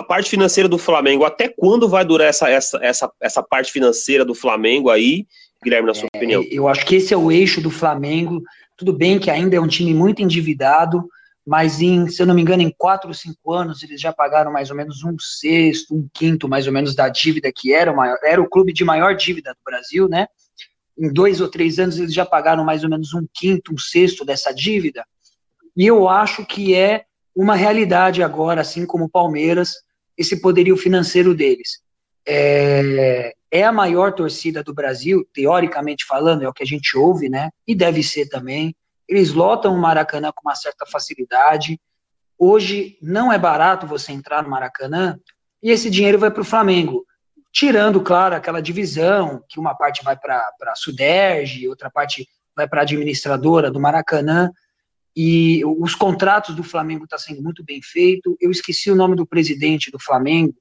a 0.00 0.02
parte 0.02 0.30
financeira 0.30 0.68
do 0.68 0.78
Flamengo, 0.78 1.24
até 1.24 1.48
quando 1.48 1.88
vai 1.88 2.04
durar 2.04 2.28
essa, 2.28 2.48
essa, 2.48 2.78
essa, 2.82 3.12
essa 3.20 3.42
parte 3.42 3.70
financeira 3.70 4.24
do 4.24 4.34
Flamengo 4.34 4.90
aí, 4.90 5.26
Guilherme, 5.62 5.88
na 5.88 5.94
sua 5.94 6.08
é, 6.12 6.16
opinião? 6.16 6.44
Eu 6.50 6.66
acho 6.66 6.84
que 6.86 6.96
esse 6.96 7.12
é 7.12 7.16
o 7.16 7.30
eixo 7.30 7.60
do 7.60 7.70
Flamengo. 7.70 8.42
Tudo 8.76 8.92
bem 8.92 9.18
que 9.18 9.30
ainda 9.30 9.56
é 9.56 9.60
um 9.60 9.68
time 9.68 9.92
muito 9.92 10.22
endividado, 10.22 11.06
mas 11.46 11.82
em, 11.82 12.08
se 12.08 12.22
eu 12.22 12.26
não 12.26 12.34
me 12.34 12.40
engano, 12.40 12.62
em 12.62 12.74
quatro 12.76 13.08
ou 13.08 13.14
cinco 13.14 13.52
anos 13.52 13.82
eles 13.82 14.00
já 14.00 14.12
pagaram 14.12 14.50
mais 14.50 14.70
ou 14.70 14.76
menos 14.76 15.04
um 15.04 15.16
sexto, 15.18 15.94
um 15.94 16.08
quinto 16.12 16.48
mais 16.48 16.66
ou 16.66 16.72
menos 16.72 16.94
da 16.94 17.08
dívida 17.08 17.52
que 17.54 17.72
era 17.72 17.92
o 17.92 17.96
maior, 17.96 18.18
era 18.24 18.40
o 18.40 18.48
clube 18.48 18.72
de 18.72 18.84
maior 18.84 19.14
dívida 19.14 19.52
do 19.52 19.60
Brasil, 19.64 20.08
né? 20.08 20.26
Em 20.98 21.12
dois 21.12 21.40
ou 21.40 21.48
três 21.48 21.78
anos 21.78 21.98
eles 21.98 22.14
já 22.14 22.24
pagaram 22.24 22.64
mais 22.64 22.82
ou 22.84 22.90
menos 22.90 23.12
um 23.12 23.26
quinto, 23.34 23.74
um 23.74 23.78
sexto 23.78 24.24
dessa 24.24 24.52
dívida. 24.52 25.04
E 25.76 25.86
eu 25.86 26.08
acho 26.08 26.44
que 26.46 26.74
é 26.74 27.04
uma 27.36 27.54
realidade 27.54 28.22
agora, 28.22 28.62
assim 28.62 28.86
como 28.86 29.04
o 29.04 29.10
Palmeiras, 29.10 29.74
esse 30.20 30.38
poderio 30.38 30.76
financeiro 30.76 31.34
deles. 31.34 31.80
É, 32.28 33.32
é, 33.50 33.64
a 33.64 33.72
maior 33.72 34.12
torcida 34.12 34.62
do 34.62 34.74
Brasil, 34.74 35.26
teoricamente 35.32 36.04
falando, 36.04 36.42
é 36.42 36.48
o 36.48 36.52
que 36.52 36.62
a 36.62 36.66
gente 36.66 36.94
ouve, 36.94 37.30
né? 37.30 37.48
E 37.66 37.74
deve 37.74 38.02
ser 38.02 38.28
também. 38.28 38.76
Eles 39.08 39.32
lotam 39.32 39.74
o 39.74 39.78
Maracanã 39.78 40.30
com 40.30 40.46
uma 40.46 40.54
certa 40.54 40.84
facilidade. 40.84 41.80
Hoje 42.38 42.98
não 43.00 43.32
é 43.32 43.38
barato 43.38 43.86
você 43.86 44.12
entrar 44.12 44.42
no 44.42 44.50
Maracanã 44.50 45.18
e 45.62 45.70
esse 45.70 45.88
dinheiro 45.88 46.18
vai 46.18 46.30
para 46.30 46.42
o 46.42 46.44
Flamengo. 46.44 47.06
Tirando, 47.50 48.02
claro, 48.02 48.34
aquela 48.34 48.60
divisão, 48.60 49.42
que 49.48 49.58
uma 49.58 49.74
parte 49.74 50.04
vai 50.04 50.18
para 50.18 50.52
a 50.66 50.74
Suderge, 50.76 51.66
outra 51.66 51.90
parte 51.90 52.28
vai 52.54 52.68
para 52.68 52.82
a 52.82 52.84
administradora 52.84 53.70
do 53.70 53.80
Maracanã 53.80 54.50
e 55.22 55.62
os 55.66 55.94
contratos 55.94 56.54
do 56.54 56.62
Flamengo 56.62 57.04
estão 57.04 57.18
tá 57.18 57.22
sendo 57.22 57.42
muito 57.42 57.62
bem 57.62 57.82
feito. 57.82 58.38
Eu 58.40 58.50
esqueci 58.50 58.90
o 58.90 58.94
nome 58.94 59.14
do 59.14 59.26
presidente 59.26 59.90
do 59.90 59.98
Flamengo, 59.98 60.54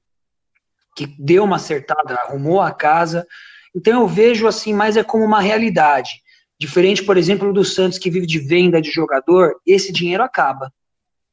que 0.94 1.06
deu 1.18 1.44
uma 1.44 1.56
acertada, 1.56 2.14
arrumou 2.16 2.60
a 2.60 2.70
casa. 2.70 3.26
Então 3.74 4.02
eu 4.02 4.06
vejo 4.06 4.46
assim, 4.46 4.74
mais 4.74 4.98
é 4.98 5.02
como 5.02 5.24
uma 5.24 5.40
realidade. 5.40 6.20
Diferente, 6.58 7.02
por 7.02 7.16
exemplo, 7.16 7.54
do 7.54 7.64
Santos 7.64 7.96
que 7.96 8.10
vive 8.10 8.26
de 8.26 8.38
venda 8.38 8.82
de 8.82 8.90
jogador, 8.90 9.54
esse 9.66 9.90
dinheiro 9.90 10.22
acaba. 10.22 10.70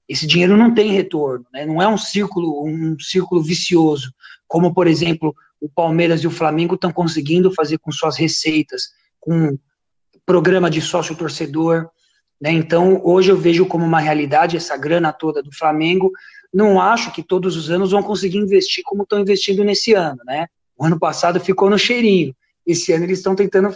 Esse 0.07 0.25
dinheiro 0.25 0.55
não 0.55 0.73
tem 0.73 0.93
retorno, 0.93 1.45
né? 1.51 1.65
não 1.65 1.81
é 1.81 1.87
um 1.87 1.97
círculo, 1.97 2.65
um 2.65 2.97
círculo 2.97 3.43
vicioso, 3.43 4.13
como 4.47 4.73
por 4.73 4.87
exemplo 4.87 5.35
o 5.59 5.67
Palmeiras 5.67 6.21
e 6.21 6.27
o 6.27 6.31
Flamengo 6.31 6.75
estão 6.75 6.93
conseguindo 6.93 7.53
fazer 7.53 7.77
com 7.77 7.91
suas 7.91 8.15
receitas, 8.15 8.83
com 9.19 9.59
programa 10.25 10.69
de 10.69 10.79
sócio 10.79 11.13
torcedor. 11.13 11.89
Né? 12.39 12.51
Então, 12.51 13.01
hoje 13.03 13.31
eu 13.31 13.37
vejo 13.37 13.65
como 13.65 13.85
uma 13.85 13.99
realidade 13.99 14.57
essa 14.57 14.77
grana 14.77 15.11
toda 15.11 15.41
do 15.41 15.51
Flamengo. 15.51 16.11
Não 16.53 16.79
acho 16.79 17.11
que 17.11 17.23
todos 17.23 17.55
os 17.55 17.69
anos 17.69 17.91
vão 17.91 18.03
conseguir 18.03 18.37
investir 18.37 18.83
como 18.85 19.03
estão 19.03 19.19
investindo 19.19 19.63
nesse 19.63 19.93
ano. 19.93 20.19
Né? 20.25 20.47
O 20.77 20.85
ano 20.85 20.99
passado 20.99 21.39
ficou 21.39 21.69
no 21.69 21.77
cheirinho. 21.77 22.35
Esse 22.65 22.91
ano 22.93 23.05
eles 23.05 23.19
estão 23.19 23.35
tentando 23.35 23.73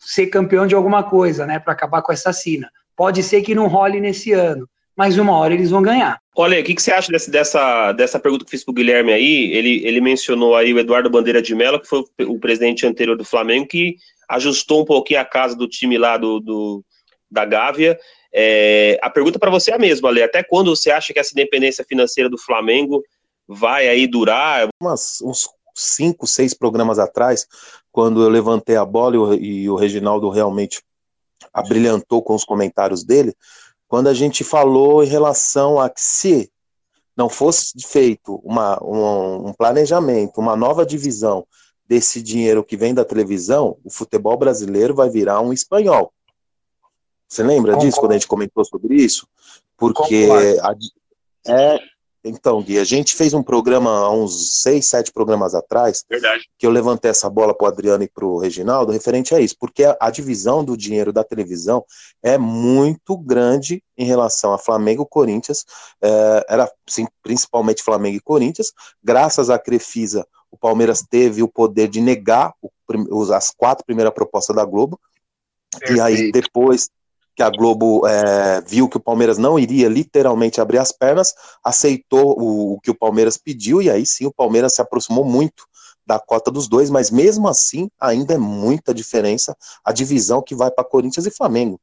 ser 0.00 0.26
campeão 0.28 0.66
de 0.66 0.74
alguma 0.74 1.02
coisa, 1.02 1.46
né, 1.46 1.58
para 1.58 1.74
acabar 1.74 2.00
com 2.02 2.10
essa 2.10 2.32
sina. 2.32 2.70
Pode 2.96 3.22
ser 3.22 3.42
que 3.42 3.54
não 3.54 3.68
role 3.68 4.00
nesse 4.00 4.32
ano, 4.32 4.68
mas 4.96 5.18
uma 5.18 5.36
hora 5.36 5.52
eles 5.52 5.70
vão 5.70 5.82
ganhar. 5.82 6.18
Olha, 6.34 6.58
o 6.58 6.64
que, 6.64 6.74
que 6.74 6.82
você 6.82 6.90
acha 6.90 7.12
desse, 7.12 7.30
dessa, 7.30 7.92
dessa 7.92 8.18
pergunta 8.18 8.44
que 8.44 8.50
fiz 8.50 8.64
para 8.64 8.72
o 8.72 8.74
Guilherme 8.74 9.12
aí? 9.12 9.52
Ele, 9.52 9.86
ele 9.86 10.00
mencionou 10.00 10.56
aí 10.56 10.72
o 10.72 10.78
Eduardo 10.78 11.10
Bandeira 11.10 11.42
de 11.42 11.54
Mello, 11.54 11.80
que 11.80 11.86
foi 11.86 12.02
o, 12.22 12.38
presidente 12.38 12.86
anterior 12.86 13.16
do 13.16 13.24
Flamengo, 13.24 13.66
que 13.66 13.96
ajustou 14.28 14.82
um 14.82 14.84
pouquinho 14.84 15.20
a 15.20 15.24
casa 15.24 15.54
do 15.54 15.68
time 15.68 15.98
lá 15.98 16.16
do, 16.16 16.40
do 16.40 16.84
da 17.30 17.44
Gávea. 17.44 17.98
É, 18.32 18.98
a 19.02 19.10
pergunta 19.10 19.38
para 19.38 19.50
você 19.50 19.70
é 19.70 19.74
a 19.74 19.78
mesma, 19.78 20.08
Ale. 20.08 20.22
Até 20.22 20.42
quando 20.42 20.74
você 20.74 20.90
acha 20.90 21.12
que 21.12 21.18
essa 21.18 21.32
independência 21.32 21.84
financeira 21.84 22.28
do 22.28 22.38
Flamengo 22.38 23.02
vai 23.46 23.88
aí 23.88 24.06
durar? 24.06 24.68
Umas, 24.80 25.20
uns 25.22 25.48
cinco, 25.74 26.26
seis 26.26 26.54
programas 26.54 26.98
atrás, 26.98 27.46
quando 27.92 28.22
eu 28.22 28.28
levantei 28.28 28.76
a 28.76 28.84
bola 28.84 29.14
e 29.14 29.18
o, 29.18 29.34
e 29.34 29.70
o 29.70 29.76
Reginaldo 29.76 30.28
realmente 30.30 30.82
abrilhantou 31.52 32.22
com 32.22 32.34
os 32.34 32.44
comentários 32.44 33.02
dele, 33.02 33.34
quando 33.88 34.08
a 34.08 34.14
gente 34.14 34.44
falou 34.44 35.02
em 35.02 35.08
relação 35.08 35.80
a 35.80 35.90
que 35.90 36.00
se 36.00 36.50
não 37.16 37.28
fosse 37.28 37.72
feito 37.80 38.40
uma, 38.44 38.82
um, 38.82 39.48
um 39.48 39.52
planejamento, 39.52 40.38
uma 40.38 40.56
nova 40.56 40.86
divisão 40.86 41.44
desse 41.86 42.22
dinheiro 42.22 42.62
que 42.62 42.76
vem 42.76 42.94
da 42.94 43.04
televisão, 43.04 43.76
o 43.84 43.90
futebol 43.90 44.36
brasileiro 44.36 44.94
vai 44.94 45.10
virar 45.10 45.40
um 45.40 45.52
espanhol. 45.52 46.12
Você 47.30 47.42
lembra 47.42 47.72
Concordo. 47.72 47.86
disso 47.86 48.00
quando 48.00 48.10
a 48.12 48.14
gente 48.14 48.26
comentou 48.26 48.64
sobre 48.64 48.96
isso? 48.96 49.26
Porque 49.76 50.28
a, 50.62 50.74
é, 51.46 51.78
então, 52.22 52.62
Gui, 52.62 52.78
a 52.78 52.84
gente 52.84 53.16
fez 53.16 53.32
um 53.32 53.42
programa 53.42 53.90
há 53.90 54.12
uns 54.12 54.60
seis, 54.62 54.88
sete 54.88 55.10
programas 55.10 55.54
atrás, 55.54 56.04
Verdade. 56.08 56.44
que 56.58 56.66
eu 56.66 56.70
levantei 56.70 57.10
essa 57.10 57.30
bola 57.30 57.54
para 57.54 57.64
o 57.64 57.68
Adriano 57.68 58.04
e 58.04 58.08
para 58.08 58.26
o 58.26 58.38
Reginaldo, 58.38 58.92
referente 58.92 59.34
a 59.34 59.40
isso, 59.40 59.56
porque 59.58 59.84
a, 59.84 59.96
a, 59.98 60.10
divisão 60.10 60.62
do 60.62 60.76
dinheiro 60.76 61.12
da 61.12 61.24
televisão 61.24 61.84
é 62.22 62.36
muito 62.36 63.16
grande 63.16 63.82
em 63.96 64.04
relação 64.04 64.52
a 64.52 64.58
Flamengo 64.58 65.04
e 65.04 65.08
Corinthians, 65.08 65.64
é, 66.02 66.46
era 66.48 66.70
sim, 66.86 67.06
principalmente 67.22 67.82
Flamengo 67.82 68.16
e 68.16 68.20
Corinthians, 68.20 68.72
graças 69.02 69.48
à 69.48 69.58
Crefisa, 69.58 70.26
o 70.50 70.58
Palmeiras 70.58 71.02
teve 71.08 71.42
o 71.42 71.48
poder 71.48 71.88
de 71.88 72.02
negar 72.02 72.52
o, 72.60 73.32
as 73.32 73.50
quatro 73.50 73.84
primeiras 73.86 74.12
propostas 74.12 74.54
da 74.54 74.64
Globo, 74.64 75.00
Perfeito. 75.70 75.96
e 75.96 76.00
aí 76.00 76.32
depois 76.32 76.90
que 77.40 77.44
a 77.44 77.48
Globo 77.48 78.06
é, 78.06 78.60
viu 78.60 78.86
que 78.86 78.98
o 78.98 79.00
Palmeiras 79.00 79.38
não 79.38 79.58
iria 79.58 79.88
literalmente 79.88 80.60
abrir 80.60 80.76
as 80.76 80.92
pernas, 80.92 81.32
aceitou 81.64 82.38
o, 82.38 82.74
o, 82.74 82.80
que 82.80 82.90
o 82.90 82.94
Palmeiras 82.94 83.38
pediu, 83.38 83.80
e 83.80 83.88
aí 83.88 84.04
sim 84.04 84.26
o 84.26 84.32
Palmeiras 84.32 84.74
se 84.74 84.82
aproximou 84.82 85.24
muito 85.24 85.64
da 86.06 86.18
cota 86.18 86.50
dos 86.50 86.68
dois, 86.68 86.90
mas 86.90 87.10
mesmo 87.10 87.48
assim 87.48 87.88
ainda 87.98 88.34
é 88.34 88.38
muita 88.38 88.92
diferença 88.92 89.56
a 89.82 89.90
divisão 89.90 90.42
que 90.42 90.54
vai 90.54 90.70
para 90.70 90.84
Corinthians 90.84 91.24
e 91.24 91.30
Flamengo. 91.30 91.80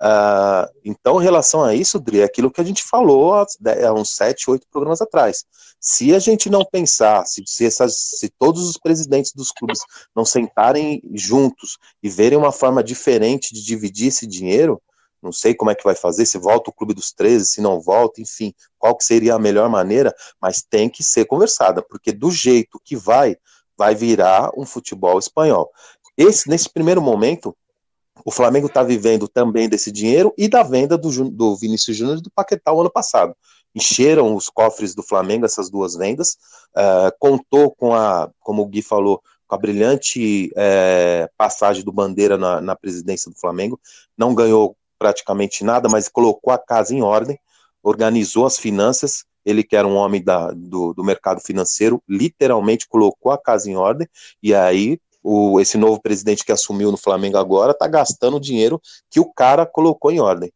Uh, 0.00 0.66
então, 0.84 1.20
em 1.20 1.24
relação 1.24 1.62
a 1.62 1.76
isso, 1.76 2.00
Dri, 2.00 2.20
é 2.20 2.24
aquilo 2.24 2.50
que 2.50 2.60
a 2.60 2.64
gente 2.64 2.82
falou 2.82 3.34
há, 3.34 3.46
há 3.86 3.92
uns 3.92 4.16
sete, 4.16 4.50
oito 4.50 4.66
programas 4.68 5.00
atrás. 5.00 5.44
Se 5.80 6.12
a 6.12 6.18
gente 6.18 6.50
não 6.50 6.64
pensar, 6.64 7.24
se, 7.24 7.44
se, 7.46 7.64
essas, 7.64 7.96
se 7.96 8.28
todos 8.36 8.68
os 8.68 8.76
presidentes 8.76 9.32
dos 9.32 9.52
clubes 9.52 9.78
não 10.14 10.24
sentarem 10.24 11.00
juntos 11.14 11.78
e 12.02 12.08
verem 12.08 12.36
uma 12.36 12.50
forma 12.50 12.82
diferente 12.82 13.54
de 13.54 13.64
dividir 13.64 14.08
esse 14.08 14.26
dinheiro, 14.26 14.82
não 15.22 15.32
sei 15.32 15.54
como 15.54 15.70
é 15.70 15.74
que 15.74 15.84
vai 15.84 15.94
fazer, 15.94 16.26
se 16.26 16.38
volta 16.38 16.70
o 16.70 16.72
clube 16.72 16.94
dos 16.94 17.12
13, 17.12 17.46
se 17.46 17.60
não 17.60 17.80
volta, 17.80 18.20
enfim, 18.20 18.54
qual 18.78 18.96
que 18.96 19.04
seria 19.04 19.34
a 19.34 19.38
melhor 19.38 19.68
maneira, 19.68 20.14
mas 20.40 20.62
tem 20.62 20.88
que 20.88 21.02
ser 21.02 21.24
conversada, 21.24 21.82
porque 21.82 22.12
do 22.12 22.30
jeito 22.30 22.80
que 22.84 22.96
vai, 22.96 23.36
vai 23.76 23.94
virar 23.94 24.50
um 24.56 24.64
futebol 24.64 25.18
espanhol. 25.18 25.70
Esse, 26.16 26.48
nesse 26.48 26.68
primeiro 26.68 27.00
momento, 27.00 27.56
o 28.24 28.30
Flamengo 28.30 28.66
está 28.66 28.82
vivendo 28.82 29.28
também 29.28 29.68
desse 29.68 29.92
dinheiro 29.92 30.34
e 30.36 30.48
da 30.48 30.62
venda 30.62 30.98
do, 30.98 31.30
do 31.30 31.56
Vinícius 31.56 31.96
Júnior 31.96 32.18
e 32.18 32.22
do 32.22 32.30
Paquetá 32.30 32.72
o 32.72 32.80
ano 32.80 32.90
passado. 32.90 33.34
Encheram 33.74 34.34
os 34.34 34.48
cofres 34.48 34.94
do 34.94 35.02
Flamengo 35.02 35.44
essas 35.44 35.70
duas 35.70 35.94
vendas, 35.94 36.36
uh, 36.76 37.12
contou 37.18 37.70
com 37.70 37.94
a, 37.94 38.30
como 38.40 38.62
o 38.62 38.66
Gui 38.66 38.82
falou, 38.82 39.22
com 39.46 39.54
a 39.54 39.58
brilhante 39.58 40.52
é, 40.56 41.28
passagem 41.36 41.82
do 41.82 41.90
Bandeira 41.90 42.36
na, 42.36 42.60
na, 42.60 42.76
presidência 42.76 43.30
do 43.30 43.38
Flamengo, 43.38 43.80
não 44.16 44.34
ganhou 44.34 44.76
praticamente 44.98 45.64
nada, 45.64 45.88
mas 45.88 46.08
colocou 46.08 46.52
a 46.52 46.58
casa 46.58 46.94
em 46.94 47.02
ordem, 47.02 47.38
organizou 47.82 48.46
as 48.46 48.58
finanças. 48.58 49.24
Ele, 49.44 49.62
que 49.62 49.76
era 49.76 49.88
um 49.88 49.94
homem 49.94 50.22
da, 50.22 50.50
do, 50.50 50.92
do 50.92 51.02
mercado 51.02 51.40
financeiro, 51.40 52.02
literalmente 52.06 52.86
colocou 52.86 53.32
a 53.32 53.38
casa 53.38 53.70
em 53.70 53.76
ordem, 53.76 54.06
e 54.42 54.54
aí 54.54 55.00
o, 55.22 55.60
esse 55.60 55.78
novo 55.78 56.00
presidente 56.00 56.44
que 56.44 56.52
assumiu 56.52 56.90
no 56.90 56.96
Flamengo 56.96 57.38
agora 57.38 57.72
está 57.72 57.86
gastando 57.86 58.36
o 58.36 58.40
dinheiro 58.40 58.80
que 59.10 59.20
o 59.20 59.32
cara 59.32 59.64
colocou 59.64 60.10
em 60.10 60.20
ordem. 60.20 60.52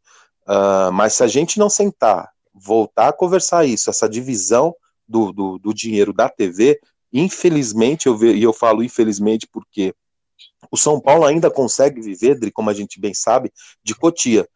Uh, 0.46 0.92
mas 0.92 1.14
se 1.14 1.22
a 1.22 1.26
gente 1.26 1.58
não 1.58 1.70
sentar, 1.70 2.30
voltar 2.52 3.08
a 3.08 3.12
conversar 3.12 3.64
isso, 3.64 3.90
essa 3.90 4.08
divisão 4.08 4.74
do, 5.06 5.32
do, 5.32 5.58
do 5.58 5.74
dinheiro 5.74 6.12
da 6.12 6.28
TV, 6.28 6.78
infelizmente, 7.12 8.06
eu 8.06 8.16
ve, 8.16 8.34
e 8.34 8.42
eu 8.42 8.52
falo 8.52 8.82
infelizmente 8.82 9.46
porque 9.50 9.94
o 10.70 10.76
São 10.76 11.00
Paulo 11.00 11.24
ainda 11.24 11.50
consegue 11.50 12.00
viver, 12.00 12.38
como 12.52 12.70
a 12.70 12.74
gente 12.74 13.00
bem 13.00 13.14
sabe, 13.14 13.52
de 13.84 13.94
Cotia. 13.94 14.48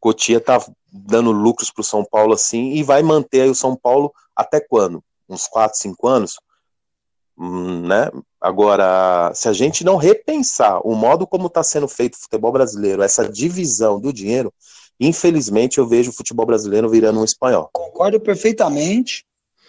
Cotia 0.00 0.38
está 0.38 0.64
dando 0.92 1.32
lucros 1.32 1.70
para 1.70 1.82
o 1.82 1.84
São 1.84 2.04
Paulo 2.04 2.32
assim 2.32 2.72
e 2.72 2.82
vai 2.82 3.02
manter 3.02 3.42
aí 3.42 3.50
o 3.50 3.54
São 3.54 3.76
Paulo 3.76 4.12
até 4.34 4.60
quando? 4.60 5.02
Uns 5.28 5.46
4, 5.46 5.78
5 5.78 6.06
anos? 6.06 6.36
Hum, 7.36 7.86
né? 7.86 8.10
Agora, 8.40 9.32
se 9.34 9.48
a 9.48 9.52
gente 9.52 9.84
não 9.84 9.96
repensar 9.96 10.80
o 10.86 10.94
modo 10.94 11.26
como 11.26 11.48
está 11.48 11.62
sendo 11.62 11.86
feito 11.86 12.14
o 12.14 12.18
futebol 12.18 12.52
brasileiro, 12.52 13.02
essa 13.02 13.28
divisão 13.28 14.00
do 14.00 14.12
dinheiro, 14.12 14.52
infelizmente 14.98 15.78
eu 15.78 15.86
vejo 15.86 16.10
o 16.10 16.14
futebol 16.14 16.46
brasileiro 16.46 16.88
virando 16.88 17.20
um 17.20 17.24
espanhol. 17.24 17.68
Concordo 17.72 18.18
perfeitamente. 18.20 19.24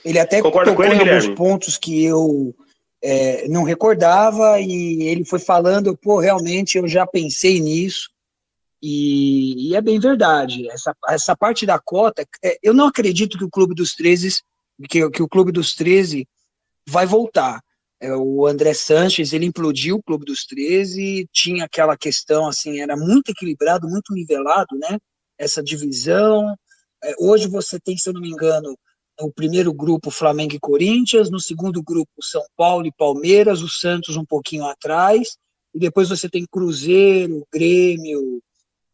Ele 0.06 0.20
até 0.20 0.42
Concordo 0.42 0.72
tocou 0.72 0.86
ele, 0.86 0.96
em 0.96 1.00
alguns 1.00 1.36
pontos 1.36 1.78
que 1.78 2.04
eu 2.04 2.56
é, 3.02 3.48
não 3.48 3.64
recordava 3.64 4.60
e 4.60 5.04
ele 5.04 5.24
foi 5.24 5.40
falando, 5.40 5.96
pô, 5.98 6.20
realmente 6.20 6.78
eu 6.78 6.88
já 6.88 7.06
pensei 7.08 7.60
nisso 7.60 8.10
e, 8.82 9.70
e 9.70 9.76
é 9.76 9.82
bem 9.82 10.00
verdade. 10.00 10.70
Essa, 10.70 10.96
essa 11.08 11.36
parte 11.36 11.66
da 11.66 11.80
cota, 11.80 12.26
é, 12.44 12.58
eu 12.64 12.74
não 12.74 12.88
acredito 12.88 13.38
que 13.38 13.44
o 13.44 13.50
Clube 13.50 13.76
dos 13.76 13.94
13, 13.94 14.42
que, 14.90 15.10
que 15.10 15.22
o 15.22 15.28
Clube 15.28 15.52
dos 15.52 15.76
13 15.76 16.28
vai 16.88 17.06
voltar. 17.06 17.62
É, 18.02 18.16
o 18.16 18.48
André 18.48 18.74
Sanches, 18.74 19.34
ele 19.34 19.46
implodiu 19.46 19.98
o 19.98 20.04
Clube 20.04 20.26
dos 20.26 20.46
13, 20.46 21.28
tinha 21.34 21.66
aquela 21.66 21.98
questão, 21.98 22.48
assim, 22.48 22.80
era 22.80 22.96
muito 22.96 23.32
equilibrado, 23.32 23.90
muito 23.90 24.14
nivelado, 24.14 24.78
né? 24.78 24.98
Essa 25.38 25.62
divisão. 25.62 26.56
É, 27.04 27.14
hoje 27.20 27.48
você 27.48 27.80
tem, 27.80 27.98
se 27.98 28.10
eu 28.10 28.14
não 28.14 28.22
me 28.22 28.30
engano, 28.30 28.78
o 29.20 29.32
primeiro 29.32 29.74
grupo 29.74 30.10
Flamengo 30.10 30.56
e 30.56 30.60
Corinthians, 30.60 31.30
no 31.30 31.40
segundo 31.40 31.84
grupo 31.84 32.12
São 32.22 32.44
Paulo 32.56 32.88
e 32.88 32.92
Palmeiras, 32.92 33.62
o 33.62 33.68
Santos 33.68 34.16
um 34.16 34.26
pouquinho 34.26 34.66
atrás, 34.66 35.38
e 35.74 35.80
depois 35.80 36.10
você 36.10 36.30
tem 36.30 36.46
Cruzeiro, 36.50 37.46
Grêmio, 37.52 38.42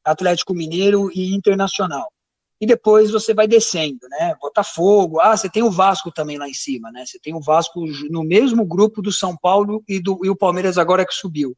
Atlético 0.03 0.53
Mineiro 0.53 1.09
e 1.13 1.33
Internacional. 1.33 2.11
E 2.59 2.65
depois 2.65 3.11
você 3.11 3.33
vai 3.33 3.47
descendo, 3.47 4.07
né? 4.09 4.33
Botafogo, 4.41 5.19
ah, 5.19 5.35
você 5.35 5.49
tem 5.49 5.61
o 5.61 5.71
Vasco 5.71 6.11
também 6.11 6.37
lá 6.37 6.47
em 6.47 6.53
cima, 6.53 6.91
né? 6.91 7.05
Você 7.05 7.19
tem 7.19 7.33
o 7.33 7.41
Vasco 7.41 7.85
no 8.09 8.23
mesmo 8.23 8.65
grupo 8.65 9.01
do 9.01 9.11
São 9.11 9.35
Paulo 9.35 9.83
e, 9.87 9.99
do, 9.99 10.19
e 10.23 10.29
o 10.29 10.35
Palmeiras 10.35 10.77
agora 10.77 11.05
que 11.05 11.13
subiu. 11.13 11.55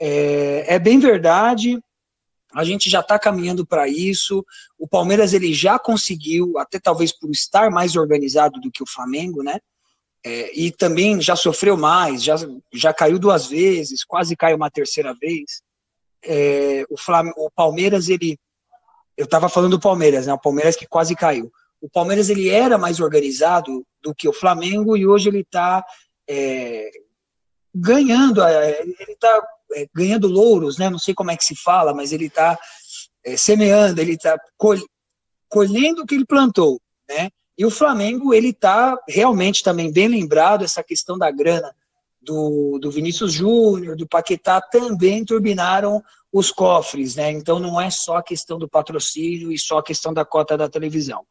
É, 0.00 0.74
é 0.74 0.78
bem 0.78 0.98
verdade, 0.98 1.78
a 2.54 2.64
gente 2.64 2.88
já 2.88 3.00
está 3.00 3.18
caminhando 3.18 3.66
para 3.66 3.88
isso. 3.88 4.44
O 4.78 4.86
Palmeiras 4.86 5.32
ele 5.32 5.52
já 5.52 5.78
conseguiu, 5.78 6.56
até 6.58 6.78
talvez 6.78 7.12
por 7.12 7.30
estar 7.30 7.70
mais 7.70 7.96
organizado 7.96 8.60
do 8.60 8.70
que 8.70 8.82
o 8.82 8.88
Flamengo, 8.88 9.42
né? 9.42 9.58
É, 10.24 10.58
e 10.58 10.70
também 10.70 11.20
já 11.20 11.36
sofreu 11.36 11.76
mais, 11.76 12.22
já, 12.22 12.36
já 12.72 12.94
caiu 12.94 13.18
duas 13.18 13.46
vezes, 13.46 14.04
quase 14.04 14.34
caiu 14.34 14.56
uma 14.56 14.70
terceira 14.70 15.14
vez. 15.14 15.62
É, 16.24 16.84
o, 16.88 16.96
Flam 16.96 17.30
o 17.36 17.50
Palmeiras, 17.50 18.08
ele. 18.08 18.38
Eu 19.16 19.26
estava 19.26 19.48
falando 19.48 19.72
do 19.72 19.80
Palmeiras, 19.80 20.26
né? 20.26 20.32
O 20.32 20.40
Palmeiras 20.40 20.76
que 20.76 20.86
quase 20.86 21.14
caiu. 21.14 21.52
O 21.80 21.90
Palmeiras 21.90 22.30
ele 22.30 22.48
era 22.48 22.78
mais 22.78 23.00
organizado 23.00 23.84
do 24.02 24.14
que 24.14 24.26
o 24.26 24.32
Flamengo 24.32 24.96
e 24.96 25.06
hoje 25.06 25.28
ele 25.28 25.40
está 25.40 25.84
é, 26.28 26.90
ganhando, 27.74 28.42
é, 28.42 28.80
ele 28.80 29.12
está 29.12 29.46
é, 29.72 29.86
ganhando 29.94 30.28
louros, 30.28 30.78
né? 30.78 30.90
Não 30.90 30.98
sei 30.98 31.14
como 31.14 31.30
é 31.30 31.36
que 31.36 31.44
se 31.44 31.54
fala, 31.54 31.94
mas 31.94 32.12
ele 32.12 32.26
está 32.26 32.58
é, 33.24 33.36
semeando, 33.36 34.00
ele 34.00 34.14
está 34.14 34.38
col 34.56 34.76
colhendo 35.48 36.02
o 36.02 36.06
que 36.06 36.14
ele 36.14 36.26
plantou, 36.26 36.80
né? 37.08 37.30
E 37.56 37.64
o 37.64 37.70
Flamengo, 37.70 38.34
ele 38.34 38.48
está 38.48 38.98
realmente 39.08 39.62
também 39.62 39.92
bem 39.92 40.08
lembrado, 40.08 40.64
essa 40.64 40.82
questão 40.82 41.16
da 41.16 41.30
grana 41.30 41.72
do, 42.20 42.78
do 42.80 42.90
Vinícius 42.90 43.32
Júnior, 43.32 43.96
do 43.96 44.08
Paquetá, 44.08 44.60
também 44.60 45.24
turbinaram 45.24 46.02
os 46.32 46.50
cofres, 46.50 47.14
né? 47.14 47.30
Então 47.30 47.60
não 47.60 47.80
é 47.80 47.90
só 47.90 48.16
a 48.16 48.22
questão 48.22 48.58
do 48.58 48.68
patrocínio 48.68 49.52
e 49.52 49.58
só 49.58 49.78
a 49.78 49.84
questão 49.84 50.12
da 50.12 50.24
cota 50.24 50.56
da 50.56 50.68
televisão. 50.68 51.24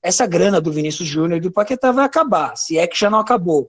Essa 0.00 0.26
grana 0.26 0.60
do 0.60 0.70
Vinícius 0.70 1.08
Júnior 1.08 1.38
e 1.38 1.40
do 1.40 1.50
Paquetá 1.50 1.90
vai 1.90 2.04
acabar, 2.04 2.56
se 2.56 2.78
é 2.78 2.86
que 2.86 2.98
já 2.98 3.10
não 3.10 3.18
acabou. 3.18 3.68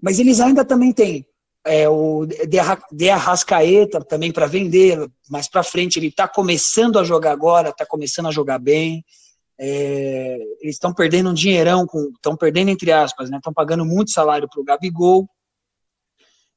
Mas 0.00 0.18
eles 0.18 0.40
ainda 0.40 0.64
também 0.64 0.92
têm 0.92 1.26
é, 1.64 1.88
o 1.88 2.26
De 2.26 3.08
Arrascaeta 3.08 4.00
também 4.04 4.32
para 4.32 4.46
vender, 4.46 5.08
mais 5.30 5.48
para 5.48 5.62
frente 5.62 5.98
ele 5.98 6.08
está 6.08 6.26
começando 6.26 6.98
a 6.98 7.04
jogar 7.04 7.32
agora, 7.32 7.70
está 7.70 7.86
começando 7.86 8.26
a 8.26 8.32
jogar 8.32 8.58
bem. 8.58 9.04
É, 9.58 10.38
eles 10.60 10.74
estão 10.74 10.92
perdendo 10.92 11.30
um 11.30 11.34
dinheirão, 11.34 11.86
estão 12.14 12.36
perdendo 12.36 12.70
entre 12.70 12.90
aspas, 12.90 13.30
né? 13.30 13.36
Estão 13.36 13.52
pagando 13.52 13.84
muito 13.84 14.10
salário 14.10 14.48
para 14.48 14.60
o 14.60 14.64
Gabigol. 14.64 15.28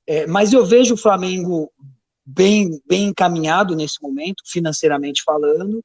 É, 0.07 0.25
mas 0.25 0.53
eu 0.53 0.65
vejo 0.65 0.95
o 0.95 0.97
Flamengo 0.97 1.71
bem, 2.25 2.81
bem 2.87 3.05
encaminhado 3.05 3.75
nesse 3.75 4.01
momento, 4.01 4.43
financeiramente 4.47 5.21
falando. 5.23 5.83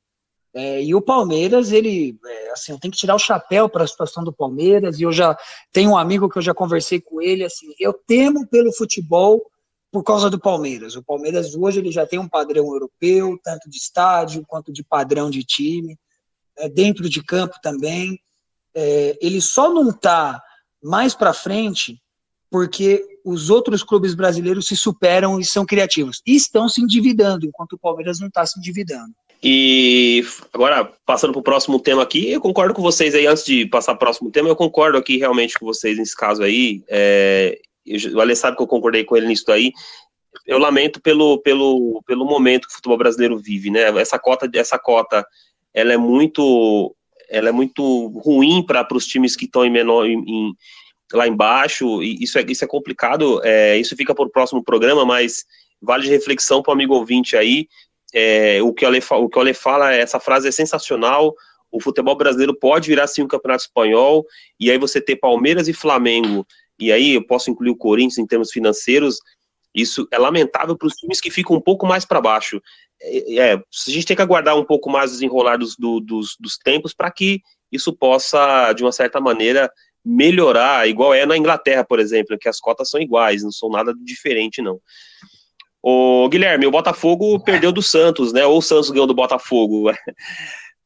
É, 0.53 0.83
e 0.83 0.95
o 0.95 1.01
Palmeiras, 1.01 1.71
ele, 1.71 2.19
é, 2.25 2.51
assim, 2.51 2.73
eu 2.73 2.79
tenho 2.79 2.93
que 2.93 2.99
tirar 2.99 3.15
o 3.15 3.21
chapéu 3.21 3.69
para 3.69 3.85
a 3.85 3.87
situação 3.87 4.25
do 4.25 4.33
Palmeiras. 4.33 4.99
E 4.99 5.03
eu 5.03 5.13
já 5.13 5.37
tenho 5.73 5.91
um 5.91 5.97
amigo 5.97 6.29
que 6.29 6.39
eu 6.39 6.43
já 6.43 6.53
conversei 6.53 7.01
com 7.01 7.23
ele, 7.23 7.45
assim, 7.45 7.73
eu 7.79 7.93
temo 7.93 8.47
pelo 8.47 8.73
futebol 8.73 9.41
por 9.93 10.03
causa 10.05 10.31
do 10.31 10.39
Palmeiras. 10.39 10.97
O 10.97 11.03
Palmeiras 11.03 11.55
hoje 11.55 11.81
ele 11.81 11.91
já 11.91 12.07
tem 12.07 12.19
um 12.19 12.29
padrão 12.29 12.67
europeu, 12.67 13.39
tanto 13.43 13.69
de 13.69 13.77
estádio 13.77 14.45
quanto 14.47 14.73
de 14.73 14.85
padrão 14.85 15.31
de 15.31 15.43
time 15.45 15.99
é, 16.57 16.69
dentro 16.69 17.09
de 17.09 17.23
campo 17.23 17.57
também. 17.63 18.21
É, 18.75 19.19
ele 19.21 19.41
só 19.41 19.73
não 19.73 19.91
está 19.91 20.41
mais 20.83 21.15
para 21.15 21.33
frente 21.33 22.01
porque 22.49 23.05
os 23.25 23.51
outros 23.51 23.83
clubes 23.83 24.15
brasileiros 24.15 24.67
se 24.67 24.77
superam 24.77 25.39
e 25.39 25.45
são 25.45 25.65
criativos. 25.65 26.21
E 26.27 26.35
estão 26.35 26.69
se 26.69 26.81
endividando, 26.81 27.47
enquanto 27.47 27.75
o 27.75 27.79
Palmeiras 27.79 28.19
não 28.19 28.29
está 28.29 28.45
se 28.45 28.59
endividando. 28.59 29.15
E 29.43 30.23
agora, 30.53 30.93
passando 31.07 31.33
para 31.33 31.41
o 31.41 31.45
próximo 31.45 31.81
tema 31.81 32.03
aqui, 32.03 32.31
eu 32.31 32.41
concordo 32.41 32.75
com 32.75 32.83
vocês 32.83 33.15
aí, 33.15 33.27
antes 33.27 33.45
de 33.45 33.65
passar 33.67 33.95
para 33.95 33.97
o 33.97 34.07
próximo 34.07 34.31
tema, 34.31 34.49
eu 34.49 34.57
concordo 34.57 34.99
aqui 34.99 35.17
realmente 35.17 35.59
com 35.59 35.65
vocês 35.65 35.97
nesse 35.97 36.15
caso 36.15 36.43
aí. 36.43 36.83
É, 36.89 37.59
o 38.15 38.21
Ale 38.21 38.37
sabe 38.37 38.57
que 38.57 38.63
eu 38.63 38.67
concordei 38.67 39.05
com 39.05 39.17
ele 39.17 39.27
nisso 39.27 39.51
aí. 39.51 39.73
Eu 40.47 40.59
lamento 40.59 41.01
pelo, 41.01 41.39
pelo, 41.39 42.03
pelo 42.07 42.27
momento 42.27 42.67
que 42.67 42.73
o 42.73 42.77
futebol 42.77 42.99
brasileiro 42.99 43.39
vive, 43.39 43.71
né? 43.71 43.85
Essa 43.99 44.19
cota, 44.19 44.49
essa 44.55 44.79
cota 44.79 45.27
ela 45.73 45.93
é 45.93 45.97
muito 45.97 46.95
ela 47.29 47.49
é 47.49 47.53
muito 47.53 48.09
ruim 48.25 48.65
para 48.65 48.87
os 48.93 49.07
times 49.07 49.37
que 49.37 49.45
estão 49.45 49.65
em 49.65 49.71
menor 49.71 50.05
em, 50.05 50.53
lá 51.13 51.29
embaixo 51.29 52.03
e 52.03 52.23
isso 52.23 52.39
é 52.39 52.45
isso 52.49 52.65
é 52.65 52.69
complicado 52.69 53.41
é, 53.45 53.79
isso 53.79 53.97
fica 53.97 54.15
para 54.15 54.25
o 54.25 54.31
próximo 54.31 54.63
programa 54.65 55.05
mas 55.05 55.45
vale 55.81 56.03
de 56.03 56.11
reflexão 56.11 56.61
para 56.61 56.71
o 56.71 56.75
amigo 56.75 56.95
ouvinte 56.95 57.37
aí 57.37 57.69
é, 58.15 58.63
o 58.63 58.73
que 58.73 58.85
o 58.85 58.89
Ale, 58.89 59.01
o 59.11 59.29
que 59.29 59.39
o 59.39 59.41
Ale 59.41 59.55
fala 59.55 59.93
essa 59.93 60.21
frase 60.21 60.49
é 60.49 60.53
sensacional 60.53 61.35
o 61.73 61.81
futebol 61.81 62.17
brasileiro 62.17 62.55
pode 62.59 62.89
virar 62.89 63.07
sim 63.07 63.23
um 63.23 63.29
campeonato 63.29 63.63
espanhol 63.63 64.27
e 64.59 64.71
aí 64.71 64.79
você 64.79 65.01
ter 65.01 65.17
Palmeiras 65.17 65.69
e 65.69 65.73
Flamengo 65.73 66.47
e 66.79 66.91
aí 66.93 67.15
eu 67.15 67.27
posso 67.27 67.51
incluir 67.51 67.71
o 67.71 67.77
Corinthians 67.77 68.19
em 68.19 68.27
termos 68.27 68.51
financeiros 68.51 69.19
isso 69.75 70.07
é 70.11 70.19
lamentável 70.19 70.77
para 70.77 70.87
os 70.87 70.95
times 70.95 71.21
que 71.21 71.31
ficam 71.31 71.57
um 71.57 71.61
pouco 71.61 71.87
mais 71.87 72.05
para 72.05 72.21
baixo. 72.21 72.61
É, 73.01 73.37
é, 73.39 73.53
a 73.55 73.91
gente 73.91 74.07
tem 74.07 74.17
que 74.17 74.23
aguardar 74.23 74.57
um 74.57 74.65
pouco 74.65 74.91
mais 74.91 75.13
desenrolar 75.13 75.57
dos, 75.57 75.77
do, 75.77 76.01
dos, 76.01 76.37
dos 76.39 76.59
tempos 76.59 76.93
para 76.93 77.11
que 77.11 77.41
isso 77.71 77.93
possa, 77.93 78.73
de 78.73 78.83
uma 78.83 78.93
certa 78.93 79.21
maneira, 79.21 79.71
melhorar, 80.05 80.89
igual 80.89 81.15
é 81.15 81.25
na 81.25 81.37
Inglaterra, 81.37 81.85
por 81.85 82.01
exemplo, 82.01 82.39
que 82.39 82.49
as 82.49 82.59
cotas 82.59 82.91
são 82.91 83.01
iguais, 83.01 83.43
não 83.43 83.53
são 83.53 83.69
nada 83.69 83.95
diferente, 84.03 84.61
não. 84.61 84.81
O 85.83 86.29
Guilherme, 86.29 86.67
o 86.67 86.71
Botafogo 86.71 87.41
perdeu 87.41 87.73
do 87.73 87.83
Santos, 87.83 88.33
né? 88.33 88.45
Ou 88.45 88.59
o 88.59 88.63
Santos 88.63 88.91
ganhou 88.91 89.07
do 89.07 89.15
Botafogo. 89.15 89.91
O 89.91 89.95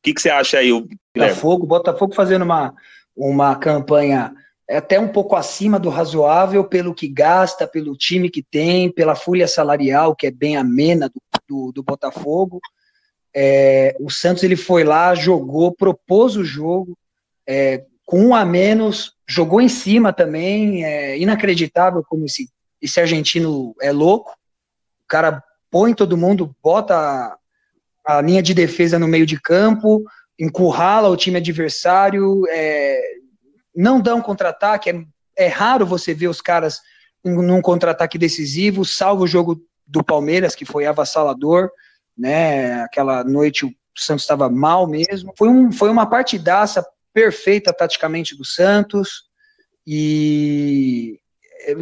que, 0.02 0.12
que 0.12 0.20
você 0.20 0.30
acha 0.30 0.58
aí, 0.58 0.68
Guilherme? 0.68 0.98
Botafogo, 1.16 1.66
Botafogo 1.66 2.14
fazendo 2.14 2.42
uma, 2.42 2.74
uma 3.16 3.56
campanha 3.56 4.32
até 4.68 4.98
um 4.98 5.08
pouco 5.08 5.36
acima 5.36 5.78
do 5.78 5.90
razoável 5.90 6.64
pelo 6.64 6.94
que 6.94 7.08
gasta, 7.08 7.66
pelo 7.66 7.96
time 7.96 8.30
que 8.30 8.42
tem, 8.42 8.90
pela 8.90 9.14
folha 9.14 9.46
salarial, 9.46 10.14
que 10.14 10.26
é 10.26 10.30
bem 10.30 10.56
amena 10.56 11.08
do, 11.08 11.20
do, 11.48 11.72
do 11.72 11.82
Botafogo. 11.82 12.60
É, 13.34 13.94
o 14.00 14.10
Santos 14.10 14.42
ele 14.42 14.56
foi 14.56 14.84
lá, 14.84 15.14
jogou, 15.14 15.74
propôs 15.74 16.36
o 16.36 16.44
jogo, 16.44 16.96
é, 17.46 17.84
com 18.06 18.20
um 18.26 18.34
a 18.34 18.44
menos, 18.44 19.14
jogou 19.26 19.60
em 19.60 19.68
cima 19.68 20.12
também, 20.12 20.84
é 20.84 21.18
inacreditável 21.18 22.02
como 22.08 22.24
esse, 22.24 22.48
esse 22.80 23.00
argentino 23.00 23.74
é 23.82 23.92
louco. 23.92 24.34
Cara 25.14 25.44
põe 25.70 25.94
todo 25.94 26.16
mundo, 26.16 26.56
bota 26.60 27.38
a, 28.04 28.20
linha 28.20 28.42
de 28.42 28.52
defesa 28.52 28.98
no 28.98 29.06
meio 29.06 29.24
de 29.24 29.40
campo, 29.40 30.02
encurrala 30.36 31.08
o 31.08 31.16
time 31.16 31.36
adversário, 31.36 32.42
é, 32.50 33.00
não 33.76 34.00
dão 34.00 34.20
contra-ataque, 34.20 34.90
é, 34.90 35.04
é 35.36 35.46
raro 35.46 35.86
você 35.86 36.12
ver 36.12 36.26
os 36.26 36.40
caras 36.40 36.80
num 37.24 37.62
contra-ataque 37.62 38.18
decisivo, 38.18 38.84
salvo 38.84 39.22
o 39.22 39.28
jogo 39.28 39.64
do 39.86 40.02
Palmeiras, 40.02 40.56
que 40.56 40.64
foi 40.64 40.84
avassalador, 40.84 41.70
né? 42.18 42.82
Aquela 42.82 43.22
noite 43.22 43.64
o 43.64 43.72
Santos 43.96 44.24
estava 44.24 44.50
mal 44.50 44.84
mesmo. 44.84 45.32
Foi, 45.38 45.48
um, 45.48 45.70
foi 45.70 45.90
uma 45.90 46.06
partidaça 46.10 46.84
perfeita 47.12 47.72
taticamente 47.72 48.36
do 48.36 48.44
Santos. 48.44 49.22
E 49.86 51.20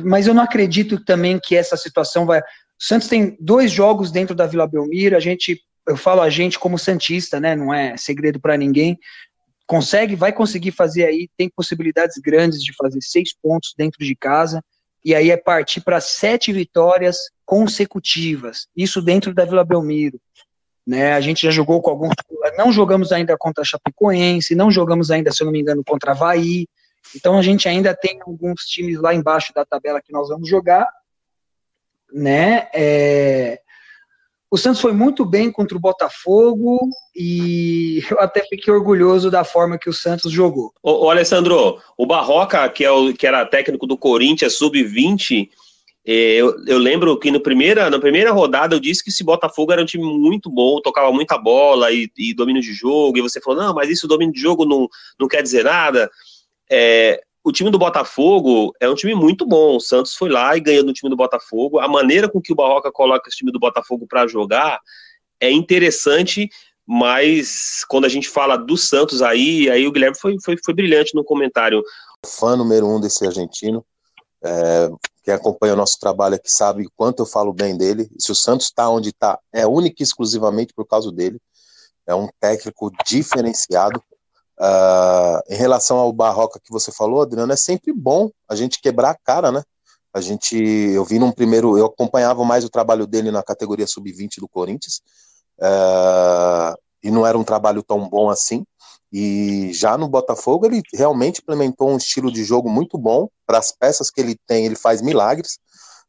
mas 0.05 0.27
eu 0.27 0.35
não 0.35 0.43
acredito 0.43 1.03
também 1.05 1.41
que 1.43 1.57
essa 1.57 1.77
situação 1.77 2.27
vai. 2.27 2.43
O 2.83 2.85
Santos 2.85 3.07
tem 3.07 3.37
dois 3.39 3.71
jogos 3.71 4.11
dentro 4.11 4.35
da 4.35 4.47
Vila 4.47 4.67
Belmiro. 4.67 5.17
A 5.17 5.21
gente, 5.21 5.63
eu 5.87 5.97
falo 5.97 6.21
a 6.21 6.29
gente 6.29 6.59
como 6.59 6.77
santista, 6.77 7.39
né? 7.39 7.55
Não 7.55 7.73
é 7.73 7.97
segredo 7.97 8.41
para 8.41 8.57
ninguém 8.57 8.99
consegue, 9.73 10.15
vai 10.15 10.33
conseguir 10.33 10.71
fazer 10.71 11.07
aí, 11.07 11.31
tem 11.35 11.49
possibilidades 11.49 12.19
grandes 12.19 12.63
de 12.63 12.75
fazer 12.75 13.01
seis 13.01 13.35
pontos 13.35 13.73
dentro 13.75 14.05
de 14.05 14.15
casa, 14.15 14.63
e 15.03 15.15
aí 15.15 15.31
é 15.31 15.37
partir 15.39 15.81
para 15.81 15.99
sete 15.99 16.53
vitórias 16.53 17.17
consecutivas, 17.45 18.67
isso 18.77 19.01
dentro 19.01 19.33
da 19.33 19.47
Vila 19.47 19.65
Belmiro. 19.65 20.21
Né, 20.87 21.13
a 21.13 21.21
gente 21.21 21.43
já 21.43 21.51
jogou 21.51 21.81
com 21.81 21.91
alguns, 21.91 22.13
não 22.59 22.73
jogamos 22.73 23.13
ainda 23.13 23.35
contra 23.39 23.63
a 23.63 23.65
Chapecoense, 23.65 24.55
não 24.55 24.71
jogamos 24.71 25.11
ainda, 25.11 25.31
se 25.31 25.41
eu 25.41 25.47
não 25.47 25.53
me 25.53 25.61
engano, 25.61 25.83
contra 25.87 26.11
a 26.11 26.15
Havaí, 26.15 26.67
então 27.17 27.39
a 27.39 27.43
gente 27.43 27.67
ainda 27.69 27.95
tem 27.95 28.21
alguns 28.21 28.65
times 28.65 29.01
lá 29.01 29.15
embaixo 29.15 29.55
da 29.55 29.65
tabela 29.65 30.03
que 30.03 30.13
nós 30.13 30.29
vamos 30.29 30.49
jogar, 30.49 30.87
né, 32.13 32.69
é, 32.75 33.61
o 34.53 34.59
Santos 34.59 34.83
foi 34.83 34.93
muito 34.93 35.25
bem 35.25 35.51
contra 35.51 35.75
o 35.75 35.81
Botafogo 35.81 36.79
e 37.17 38.03
eu 38.11 38.21
até 38.21 38.45
fiquei 38.45 38.71
orgulhoso 38.73 39.31
da 39.31 39.45
forma 39.45 39.79
que 39.79 39.89
o 39.89 39.95
Santos 39.95 40.31
jogou. 40.31 40.75
Ô, 40.83 41.07
ô 41.07 41.11
Alessandro, 41.11 41.81
o 41.97 42.05
Barroca, 42.05 42.69
que, 42.69 42.85
é 42.85 42.91
o, 42.91 43.15
que 43.15 43.27
era 43.27 43.47
técnico 43.47 43.87
do 43.87 43.97
Corinthians 43.97 44.59
sub-20, 44.59 45.49
é, 46.05 46.35
eu, 46.35 46.55
eu, 46.67 46.79
lembro 46.79 47.17
que 47.19 47.31
no 47.31 47.41
primeira, 47.41 47.89
na 47.89 47.99
primeira 47.99 48.31
rodada 48.31 48.75
eu 48.75 48.81
disse 48.81 49.03
que 49.03 49.09
esse 49.09 49.25
Botafogo 49.25 49.73
era 49.73 49.81
um 49.81 49.87
time 49.87 50.05
muito 50.05 50.51
bom, 50.51 50.83
tocava 50.83 51.11
muita 51.13 51.39
bola 51.39 51.91
e, 51.91 52.11
e 52.19 52.35
domínio 52.35 52.61
de 52.61 52.75
jogo, 52.75 53.17
e 53.17 53.23
você 53.23 53.41
falou, 53.41 53.63
não, 53.63 53.75
mas 53.75 53.89
isso 53.89 54.09
domínio 54.09 54.35
de 54.35 54.41
jogo 54.41 54.67
não, 54.67 54.87
não 55.19 55.29
quer 55.29 55.43
dizer 55.43 55.65
nada. 55.65 56.11
É, 56.71 57.23
o 57.45 57.51
time 57.51 57.71
do 57.71 57.79
Botafogo 57.79 58.73
é 58.81 58.89
um 58.89 58.95
time 58.95 59.15
muito 59.15 59.45
bom. 59.45 59.77
O 59.77 59.81
Santos 59.81 60.15
foi 60.15 60.31
lá 60.31 60.57
e 60.57 60.61
ganhou 60.61 60.85
no 60.85 60.93
time 60.93 61.11
do 61.11 61.17
Botafogo. 61.17 61.81
A 61.81 61.89
maneira 61.89 62.29
com 62.29 62.41
que 62.41 62.53
o 62.53 62.57
Barroca 62.57 62.91
coloca 62.93 63.29
esse 63.29 63.39
time 63.39 63.51
do 63.51 63.59
Botafogo 63.59 64.07
para 64.07 64.27
jogar 64.27 64.81
é 65.41 65.51
interessante, 65.51 66.49
mas 66.87 67.85
quando 67.89 68.05
a 68.05 68.09
gente 68.09 68.29
fala 68.29 68.57
do 68.57 68.77
Santos 68.77 69.23
aí, 69.23 69.69
aí 69.69 69.87
o 69.87 69.93
Guilherme 69.93 70.17
foi, 70.17 70.37
foi, 70.45 70.57
foi 70.65 70.73
brilhante 70.73 71.15
no 71.15 71.25
comentário. 71.25 71.83
Fã 72.25 72.57
número 72.57 72.87
um 72.87 73.01
desse 73.01 73.27
argentino. 73.27 73.85
É, 74.45 74.89
quem 75.25 75.35
acompanha 75.35 75.75
o 75.75 75.77
nosso 75.77 75.99
trabalho 75.99 76.37
aqui 76.37 76.51
sabe 76.51 76.87
o 76.87 76.93
quanto 76.97 77.23
eu 77.23 77.27
falo 77.27 77.53
bem 77.53 77.77
dele. 77.77 78.09
Se 78.19 78.31
o 78.31 78.37
Santos 78.37 78.67
está 78.67 78.89
onde 78.89 79.09
está, 79.09 79.39
é 79.53 79.67
único 79.67 79.97
e 80.01 80.05
exclusivamente 80.05 80.73
por 80.73 80.87
causa 80.87 81.11
dele. 81.11 81.41
É 82.07 82.15
um 82.15 82.29
técnico 82.41 82.91
diferenciado. 83.05 84.03
Uh, 84.63 85.43
em 85.53 85.57
relação 85.57 85.99
ao 85.99 86.13
Barroca 86.13 86.61
que 86.63 86.71
você 86.71 86.93
falou, 86.93 87.21
Adriano, 87.21 87.53
é 87.53 87.57
sempre 87.57 87.93
bom 87.93 88.31
a 88.49 88.55
gente 88.55 88.81
quebrar 88.81 89.11
a 89.11 89.19
cara, 89.25 89.51
né? 89.51 89.61
A 90.15 90.21
gente, 90.21 90.57
eu 90.57 91.05
vi 91.05 91.19
num 91.19 91.33
primeiro, 91.33 91.77
eu 91.77 91.87
acompanhava 91.87 92.45
mais 92.45 92.65
o 92.65 92.71
trabalho 92.71 93.05
dele 93.05 93.33
na 93.33 93.43
categoria 93.43 93.89
sub-20 93.89 94.39
do 94.39 94.49
Corinthians, 94.49 95.01
uh, 95.59 96.79
e 97.03 97.11
não 97.11 97.27
era 97.27 97.37
um 97.37 97.43
trabalho 97.43 97.83
tão 97.83 98.09
bom 98.09 98.31
assim. 98.31 98.65
E 99.13 99.73
já 99.75 99.99
no 99.99 100.09
Botafogo 100.09 100.65
ele 100.65 100.81
realmente 100.95 101.41
implementou 101.41 101.91
um 101.91 101.97
estilo 101.97 102.31
de 102.31 102.45
jogo 102.45 102.71
muito 102.71 102.97
bom 102.97 103.29
para 103.45 103.59
as 103.59 103.73
peças 103.73 104.11
que 104.11 104.21
ele 104.21 104.37
tem, 104.47 104.65
ele 104.65 104.77
faz 104.77 105.03
milagres. 105.03 105.59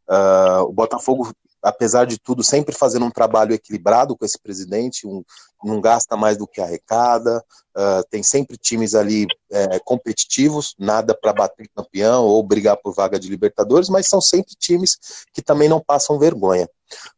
Uh, 0.07 0.61
o 0.67 0.71
Botafogo 0.71 1.31
apesar 1.63 2.05
de 2.05 2.19
tudo, 2.19 2.43
sempre 2.43 2.75
fazendo 2.75 3.05
um 3.05 3.11
trabalho 3.11 3.53
equilibrado 3.53 4.17
com 4.17 4.25
esse 4.25 4.37
presidente, 4.37 5.07
um, 5.07 5.23
não 5.63 5.79
gasta 5.79 6.17
mais 6.17 6.37
do 6.37 6.45
que 6.45 6.59
arrecada, 6.59 7.43
uh, 7.75 8.03
tem 8.09 8.21
sempre 8.21 8.57
times 8.57 8.93
ali 8.93 9.25
é, 9.49 9.79
competitivos, 9.79 10.75
nada 10.77 11.17
para 11.19 11.31
bater 11.31 11.69
campeão 11.73 12.25
ou 12.25 12.43
brigar 12.43 12.75
por 12.75 12.93
vaga 12.93 13.17
de 13.17 13.29
Libertadores, 13.29 13.87
mas 13.87 14.07
são 14.07 14.19
sempre 14.19 14.53
times 14.59 14.97
que 15.33 15.41
também 15.41 15.69
não 15.69 15.79
passam 15.79 16.19
vergonha. 16.19 16.67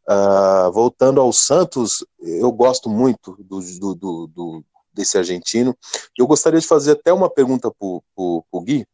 Uh, 0.08 0.70
voltando 0.72 1.20
ao 1.20 1.32
Santos, 1.32 2.06
eu 2.20 2.50
gosto 2.52 2.88
muito 2.88 3.36
do, 3.40 3.60
do, 3.60 3.94
do, 3.94 4.26
do 4.28 4.64
desse 4.96 5.18
argentino. 5.18 5.76
Eu 6.16 6.26
gostaria 6.26 6.58
de 6.58 6.66
fazer 6.66 6.92
até 6.92 7.12
uma 7.12 7.28
pergunta 7.28 7.70
para 7.70 7.86
o 7.86 8.60
Gui, 8.62 8.86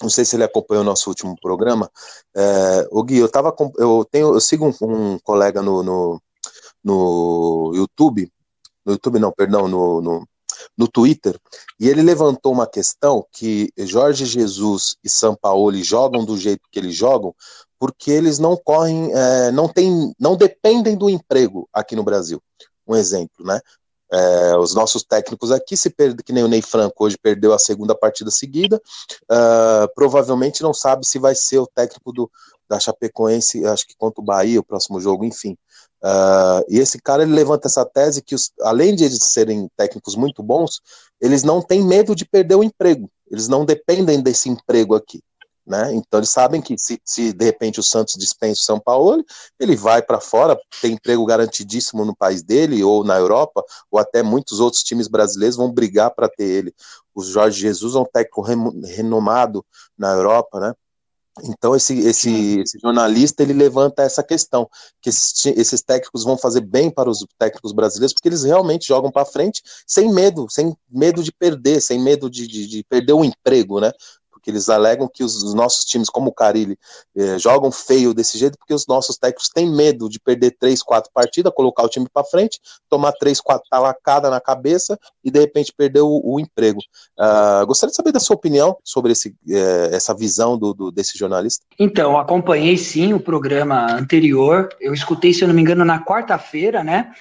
não 0.00 0.08
sei 0.10 0.24
se 0.24 0.36
ele 0.36 0.44
acompanhou 0.44 0.82
o 0.82 0.86
nosso 0.86 1.08
último 1.08 1.36
programa. 1.40 1.90
É, 2.34 2.88
o 2.90 3.02
Gui, 3.02 3.18
eu 3.18 3.28
tava 3.28 3.54
eu 3.78 4.06
tenho, 4.10 4.34
eu 4.34 4.40
sigo 4.40 4.66
um, 4.66 4.86
um 4.86 5.18
colega 5.20 5.62
no, 5.62 5.82
no, 5.82 6.22
no, 6.82 7.72
YouTube, 7.74 8.30
no 8.84 8.92
YouTube 8.92 9.18
não, 9.18 9.32
perdão, 9.32 9.68
no, 9.68 10.00
no, 10.00 10.28
no, 10.76 10.88
Twitter, 10.88 11.38
e 11.78 11.88
ele 11.88 12.02
levantou 12.02 12.52
uma 12.52 12.66
questão 12.66 13.24
que 13.32 13.72
Jorge 13.78 14.24
Jesus 14.24 14.96
e 15.04 15.08
São 15.08 15.36
Paulo 15.36 15.74
jogam 15.82 16.24
do 16.24 16.36
jeito 16.36 16.68
que 16.70 16.78
eles 16.78 16.94
jogam, 16.94 17.34
porque 17.78 18.10
eles 18.10 18.38
não 18.38 18.56
correm, 18.56 19.12
é, 19.12 19.50
não 19.50 19.68
tem, 19.68 20.14
não 20.18 20.36
dependem 20.36 20.96
do 20.96 21.10
emprego 21.10 21.68
aqui 21.72 21.96
no 21.96 22.04
Brasil. 22.04 22.40
Um 22.86 22.96
exemplo, 22.96 23.44
né? 23.44 23.60
É, 24.12 24.58
os 24.58 24.74
nossos 24.74 25.02
técnicos 25.02 25.50
aqui, 25.50 25.74
se 25.74 25.90
que 26.24 26.32
nem 26.34 26.44
o 26.44 26.48
Ney 26.48 26.60
Franco 26.60 27.04
hoje 27.04 27.16
perdeu 27.16 27.54
a 27.54 27.58
segunda 27.58 27.94
partida 27.94 28.30
seguida, 28.30 28.80
uh, 29.24 29.88
provavelmente 29.94 30.62
não 30.62 30.74
sabe 30.74 31.06
se 31.06 31.18
vai 31.18 31.34
ser 31.34 31.60
o 31.60 31.66
técnico 31.66 32.12
do, 32.12 32.30
da 32.68 32.78
Chapecoense, 32.78 33.64
acho 33.64 33.86
que 33.86 33.96
contra 33.96 34.20
o 34.20 34.24
Bahia, 34.24 34.60
o 34.60 34.64
próximo 34.64 35.00
jogo, 35.00 35.24
enfim. 35.24 35.56
Uh, 36.02 36.64
e 36.68 36.78
esse 36.78 37.00
cara 37.00 37.22
ele 37.22 37.32
levanta 37.32 37.68
essa 37.68 37.86
tese 37.86 38.20
que, 38.20 38.34
os, 38.34 38.52
além 38.60 38.94
de 38.94 39.04
eles 39.04 39.18
serem 39.22 39.68
técnicos 39.76 40.14
muito 40.14 40.42
bons, 40.42 40.80
eles 41.20 41.42
não 41.42 41.62
têm 41.62 41.82
medo 41.82 42.14
de 42.14 42.26
perder 42.26 42.56
o 42.56 42.64
emprego, 42.64 43.10
eles 43.30 43.48
não 43.48 43.64
dependem 43.64 44.20
desse 44.20 44.48
emprego 44.48 44.94
aqui. 44.94 45.22
Né? 45.64 45.94
Então 45.94 46.18
eles 46.18 46.30
sabem 46.30 46.60
que 46.60 46.76
se, 46.76 47.00
se, 47.04 47.32
de 47.32 47.44
repente 47.44 47.78
o 47.78 47.84
Santos 47.84 48.14
dispensa 48.18 48.60
o 48.60 48.64
São 48.64 48.80
Paulo, 48.80 49.24
ele 49.60 49.76
vai 49.76 50.02
para 50.02 50.20
fora, 50.20 50.58
tem 50.80 50.94
emprego 50.94 51.24
garantidíssimo 51.24 52.04
no 52.04 52.16
país 52.16 52.42
dele 52.42 52.82
ou 52.82 53.04
na 53.04 53.16
Europa, 53.16 53.64
ou 53.90 53.98
até 53.98 54.22
muitos 54.24 54.58
outros 54.58 54.82
times 54.82 55.06
brasileiros 55.06 55.56
vão 55.56 55.72
brigar 55.72 56.12
para 56.14 56.28
ter 56.28 56.44
ele. 56.44 56.74
O 57.14 57.22
Jorge 57.22 57.60
Jesus 57.60 57.94
é 57.94 57.98
um 57.98 58.04
técnico 58.04 58.42
renomado 58.42 59.64
na 59.96 60.12
Europa, 60.12 60.58
né? 60.58 60.74
Então 61.44 61.74
esse, 61.74 61.98
esse, 62.00 62.60
esse, 62.60 62.78
jornalista 62.78 63.42
ele 63.42 63.54
levanta 63.54 64.02
essa 64.02 64.22
questão 64.22 64.68
que 65.00 65.08
esses, 65.08 65.46
esses, 65.46 65.80
técnicos 65.80 66.24
vão 66.24 66.36
fazer 66.36 66.60
bem 66.60 66.90
para 66.90 67.08
os 67.08 67.24
técnicos 67.38 67.72
brasileiros 67.72 68.12
porque 68.12 68.28
eles 68.28 68.42
realmente 68.42 68.86
jogam 68.86 69.10
para 69.10 69.24
frente 69.24 69.62
sem 69.86 70.12
medo, 70.12 70.46
sem 70.50 70.76
medo 70.90 71.22
de 71.22 71.32
perder, 71.32 71.80
sem 71.80 71.98
medo 71.98 72.28
de, 72.28 72.46
de, 72.46 72.66
de 72.66 72.84
perder 72.84 73.14
o 73.14 73.24
emprego, 73.24 73.80
né? 73.80 73.90
Porque 74.42 74.50
eles 74.50 74.68
alegam 74.68 75.08
que 75.08 75.22
os 75.22 75.54
nossos 75.54 75.84
times, 75.84 76.10
como 76.10 76.30
o 76.30 76.34
Carilli, 76.34 76.76
eh, 77.16 77.38
jogam 77.38 77.70
feio 77.70 78.12
desse 78.12 78.36
jeito, 78.36 78.58
porque 78.58 78.74
os 78.74 78.88
nossos 78.88 79.16
técnicos 79.16 79.48
têm 79.48 79.70
medo 79.70 80.08
de 80.08 80.18
perder 80.18 80.56
três, 80.58 80.82
quatro 80.82 81.12
partidas, 81.14 81.52
colocar 81.54 81.84
o 81.84 81.88
time 81.88 82.08
para 82.12 82.24
frente, 82.24 82.58
tomar 82.88 83.12
três, 83.12 83.40
quatro 83.40 83.64
talacadas 83.70 84.32
na 84.32 84.40
cabeça 84.40 84.98
e 85.22 85.30
de 85.30 85.38
repente 85.38 85.72
perder 85.72 86.00
o, 86.00 86.20
o 86.24 86.40
emprego. 86.40 86.80
Uh, 87.16 87.64
gostaria 87.66 87.92
de 87.92 87.96
saber 87.96 88.10
da 88.10 88.18
sua 88.18 88.34
opinião 88.34 88.76
sobre 88.82 89.12
esse, 89.12 89.32
eh, 89.48 89.90
essa 89.92 90.12
visão 90.12 90.58
do, 90.58 90.74
do, 90.74 90.90
desse 90.90 91.16
jornalista. 91.16 91.64
Então, 91.78 92.18
acompanhei 92.18 92.76
sim 92.76 93.14
o 93.14 93.20
programa 93.20 93.92
anterior, 93.92 94.68
eu 94.80 94.92
escutei, 94.92 95.32
se 95.32 95.44
eu 95.44 95.48
não 95.48 95.54
me 95.54 95.62
engano, 95.62 95.84
na 95.84 96.04
quarta-feira, 96.04 96.82
né? 96.82 97.12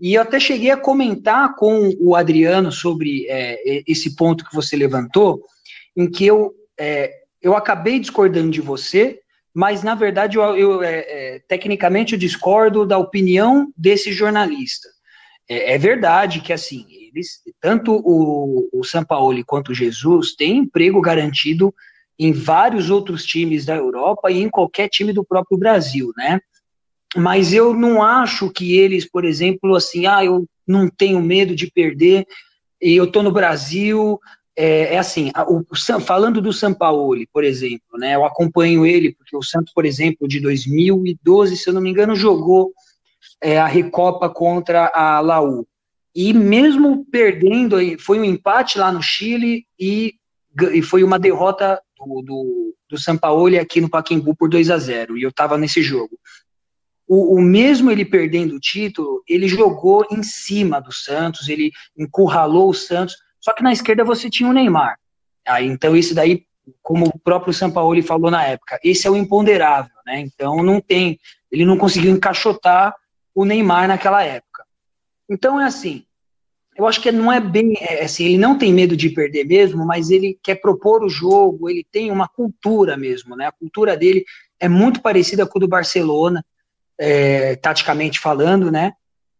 E 0.00 0.14
eu 0.14 0.22
até 0.22 0.40
cheguei 0.40 0.72
a 0.72 0.76
comentar 0.76 1.54
com 1.54 1.92
o 2.00 2.16
Adriano 2.16 2.72
sobre 2.72 3.26
é, 3.28 3.84
esse 3.86 4.16
ponto 4.16 4.44
que 4.44 4.52
você 4.52 4.74
levantou, 4.74 5.40
em 5.96 6.10
que 6.10 6.26
eu 6.26 6.52
é, 6.78 7.12
eu 7.40 7.56
acabei 7.56 7.98
discordando 7.98 8.50
de 8.50 8.60
você, 8.60 9.20
mas 9.52 9.82
na 9.82 9.94
verdade 9.94 10.36
eu, 10.36 10.56
eu 10.56 10.82
é, 10.82 10.98
é, 10.98 11.38
tecnicamente 11.48 12.14
eu 12.14 12.18
discordo 12.18 12.86
da 12.86 12.98
opinião 12.98 13.72
desse 13.76 14.12
jornalista. 14.12 14.88
É, 15.48 15.74
é 15.74 15.78
verdade 15.78 16.40
que 16.40 16.52
assim 16.52 16.86
eles, 16.90 17.40
tanto 17.60 17.94
o, 18.04 18.68
o 18.72 18.82
Sampaoli 18.82 19.44
quanto 19.44 19.70
o 19.70 19.74
Jesus 19.74 20.34
têm 20.34 20.58
emprego 20.58 21.00
garantido 21.00 21.72
em 22.18 22.32
vários 22.32 22.90
outros 22.90 23.24
times 23.24 23.64
da 23.64 23.76
Europa 23.76 24.30
e 24.30 24.42
em 24.42 24.48
qualquer 24.48 24.88
time 24.88 25.12
do 25.12 25.24
próprio 25.24 25.58
Brasil, 25.58 26.12
né? 26.16 26.40
Mas 27.16 27.52
eu 27.52 27.74
não 27.74 28.02
acho 28.02 28.50
que 28.50 28.76
eles, 28.76 29.08
por 29.08 29.24
exemplo, 29.24 29.76
assim, 29.76 30.06
ah, 30.06 30.24
eu 30.24 30.44
não 30.66 30.88
tenho 30.88 31.20
medo 31.20 31.54
de 31.54 31.70
perder 31.70 32.26
eu 32.84 33.10
tô 33.10 33.22
no 33.22 33.32
Brasil, 33.32 34.20
é, 34.56 34.94
é 34.94 34.98
assim, 34.98 35.30
o, 35.48 35.64
o, 35.70 36.00
falando 36.00 36.40
do 36.40 36.52
Sampaoli, 36.52 37.26
por 37.32 37.42
exemplo, 37.42 37.98
né, 37.98 38.14
eu 38.14 38.24
acompanho 38.24 38.86
ele, 38.86 39.14
porque 39.14 39.36
o 39.36 39.42
Santos, 39.42 39.72
por 39.72 39.84
exemplo, 39.84 40.28
de 40.28 40.40
2012, 40.40 41.56
se 41.56 41.68
eu 41.68 41.74
não 41.74 41.80
me 41.80 41.90
engano, 41.90 42.14
jogou 42.14 42.72
é, 43.40 43.58
a 43.58 43.66
Recopa 43.66 44.28
contra 44.28 44.90
a 44.94 45.20
Laú. 45.20 45.66
E 46.14 46.32
mesmo 46.32 47.04
perdendo, 47.10 47.76
foi 47.98 48.20
um 48.20 48.24
empate 48.24 48.78
lá 48.78 48.92
no 48.92 49.02
Chile 49.02 49.66
e, 49.78 50.14
e 50.72 50.80
foi 50.80 51.02
uma 51.02 51.18
derrota 51.18 51.80
do, 51.98 52.22
do, 52.22 52.74
do 52.88 52.98
Sampaoli 52.98 53.58
aqui 53.58 53.80
no 53.80 53.90
Pacaembu 53.90 54.36
por 54.36 54.48
2 54.48 54.70
a 54.70 54.78
0 54.78 55.18
e 55.18 55.22
eu 55.22 55.30
estava 55.30 55.58
nesse 55.58 55.82
jogo. 55.82 56.16
O, 57.06 57.36
o, 57.36 57.42
mesmo 57.42 57.90
ele 57.90 58.04
perdendo 58.04 58.54
o 58.54 58.60
título, 58.60 59.22
ele 59.28 59.46
jogou 59.46 60.06
em 60.10 60.22
cima 60.22 60.80
do 60.80 60.92
Santos, 60.92 61.48
ele 61.48 61.70
encurralou 61.98 62.70
o 62.70 62.74
Santos, 62.74 63.16
só 63.44 63.52
que 63.52 63.62
na 63.62 63.74
esquerda 63.74 64.02
você 64.02 64.30
tinha 64.30 64.48
o 64.48 64.54
Neymar. 64.54 64.98
Aí, 65.46 65.66
então, 65.66 65.94
isso 65.94 66.14
daí, 66.14 66.46
como 66.82 67.04
o 67.04 67.18
próprio 67.18 67.52
Sampaoli 67.52 68.00
falou 68.00 68.30
na 68.30 68.42
época, 68.42 68.80
esse 68.82 69.06
é 69.06 69.10
o 69.10 69.16
imponderável, 69.16 69.92
né? 70.06 70.18
Então, 70.18 70.62
não 70.62 70.80
tem. 70.80 71.20
Ele 71.52 71.66
não 71.66 71.76
conseguiu 71.76 72.10
encaixotar 72.10 72.94
o 73.34 73.44
Neymar 73.44 73.86
naquela 73.86 74.24
época. 74.24 74.64
Então, 75.28 75.60
é 75.60 75.64
assim. 75.66 76.06
Eu 76.74 76.86
acho 76.86 77.02
que 77.02 77.12
não 77.12 77.30
é 77.30 77.38
bem. 77.38 77.74
É, 77.82 78.04
assim, 78.04 78.24
ele 78.24 78.38
não 78.38 78.56
tem 78.56 78.72
medo 78.72 78.96
de 78.96 79.10
perder 79.10 79.44
mesmo, 79.44 79.84
mas 79.84 80.08
ele 80.08 80.38
quer 80.42 80.54
propor 80.54 81.04
o 81.04 81.10
jogo, 81.10 81.68
ele 81.68 81.84
tem 81.92 82.10
uma 82.10 82.26
cultura 82.26 82.96
mesmo, 82.96 83.36
né? 83.36 83.48
A 83.48 83.52
cultura 83.52 83.94
dele 83.94 84.24
é 84.58 84.70
muito 84.70 85.02
parecida 85.02 85.46
com 85.46 85.58
a 85.58 85.60
do 85.60 85.68
Barcelona, 85.68 86.42
é, 86.98 87.56
taticamente 87.56 88.18
falando, 88.18 88.72
né? 88.72 88.94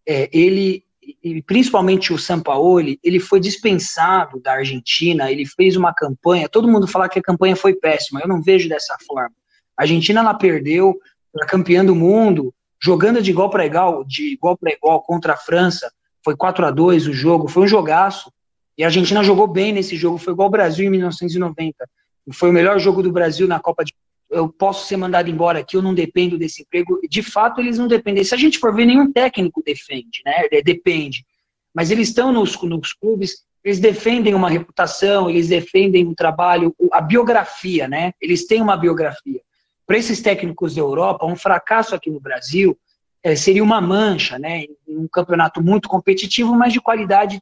É, 0.06 0.28
ele 0.30 0.83
e 1.22 1.42
principalmente 1.42 2.12
o 2.12 2.18
Sampaoli, 2.18 2.98
ele 3.02 3.20
foi 3.20 3.40
dispensado 3.40 4.40
da 4.40 4.52
Argentina, 4.54 5.30
ele 5.30 5.46
fez 5.46 5.76
uma 5.76 5.92
campanha, 5.92 6.48
todo 6.48 6.68
mundo 6.68 6.86
fala 6.86 7.08
que 7.08 7.18
a 7.18 7.22
campanha 7.22 7.56
foi 7.56 7.74
péssima, 7.74 8.20
eu 8.20 8.28
não 8.28 8.42
vejo 8.42 8.68
dessa 8.68 8.96
forma. 9.06 9.32
A 9.76 9.82
Argentina 9.82 10.20
ela 10.20 10.34
perdeu 10.34 10.98
para 11.32 11.46
campeã 11.46 11.84
do 11.84 11.94
mundo, 11.94 12.54
jogando 12.82 13.22
de 13.22 13.30
igual 13.30 13.50
para 13.50 13.66
igual, 13.66 14.04
de 14.04 14.32
igual 14.32 14.56
para 14.56 14.72
igual 14.72 15.02
contra 15.02 15.34
a 15.34 15.36
França, 15.36 15.90
foi 16.24 16.36
4 16.36 16.66
a 16.66 16.70
2 16.70 17.08
o 17.08 17.12
jogo, 17.12 17.48
foi 17.48 17.64
um 17.64 17.68
jogaço. 17.68 18.32
E 18.76 18.82
a 18.82 18.86
Argentina 18.86 19.22
jogou 19.22 19.46
bem 19.46 19.72
nesse 19.72 19.96
jogo, 19.96 20.18
foi 20.18 20.32
igual 20.32 20.46
ao 20.46 20.50
Brasil 20.50 20.86
em 20.86 20.90
1990. 20.90 21.88
Foi 22.32 22.50
o 22.50 22.52
melhor 22.52 22.78
jogo 22.78 23.02
do 23.02 23.12
Brasil 23.12 23.46
na 23.46 23.60
Copa 23.60 23.84
de 23.84 23.94
eu 24.34 24.48
posso 24.48 24.86
ser 24.86 24.96
mandado 24.96 25.30
embora 25.30 25.60
aqui, 25.60 25.76
eu 25.76 25.82
não 25.82 25.94
dependo 25.94 26.36
desse 26.36 26.62
emprego. 26.62 27.00
De 27.08 27.22
fato, 27.22 27.60
eles 27.60 27.78
não 27.78 27.86
dependem. 27.86 28.24
Se 28.24 28.34
a 28.34 28.38
gente 28.38 28.58
for 28.58 28.74
ver, 28.74 28.84
nenhum 28.84 29.12
técnico 29.12 29.62
defende, 29.64 30.22
né? 30.24 30.48
Depende. 30.62 31.24
Mas 31.72 31.90
eles 31.90 32.08
estão 32.08 32.32
nos, 32.32 32.60
nos 32.62 32.92
clubes, 32.92 33.44
eles 33.62 33.80
defendem 33.80 34.34
uma 34.34 34.50
reputação, 34.50 35.30
eles 35.30 35.48
defendem 35.48 36.06
um 36.06 36.14
trabalho, 36.14 36.74
a 36.92 37.00
biografia, 37.00 37.88
né? 37.88 38.12
Eles 38.20 38.46
têm 38.46 38.60
uma 38.60 38.76
biografia. 38.76 39.40
Para 39.86 39.96
esses 39.98 40.20
técnicos 40.20 40.74
da 40.74 40.80
Europa, 40.80 41.26
um 41.26 41.36
fracasso 41.36 41.94
aqui 41.94 42.10
no 42.10 42.20
Brasil 42.20 42.78
é, 43.22 43.34
seria 43.34 43.64
uma 43.64 43.80
mancha, 43.80 44.38
né? 44.38 44.64
Um 44.86 45.08
campeonato 45.08 45.62
muito 45.62 45.88
competitivo, 45.88 46.54
mas 46.54 46.72
de 46.72 46.80
qualidade, 46.80 47.40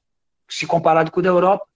se 0.49 0.67
comparado 0.67 1.11
com 1.11 1.21
o 1.21 1.23
da 1.23 1.29
Europa, 1.29 1.67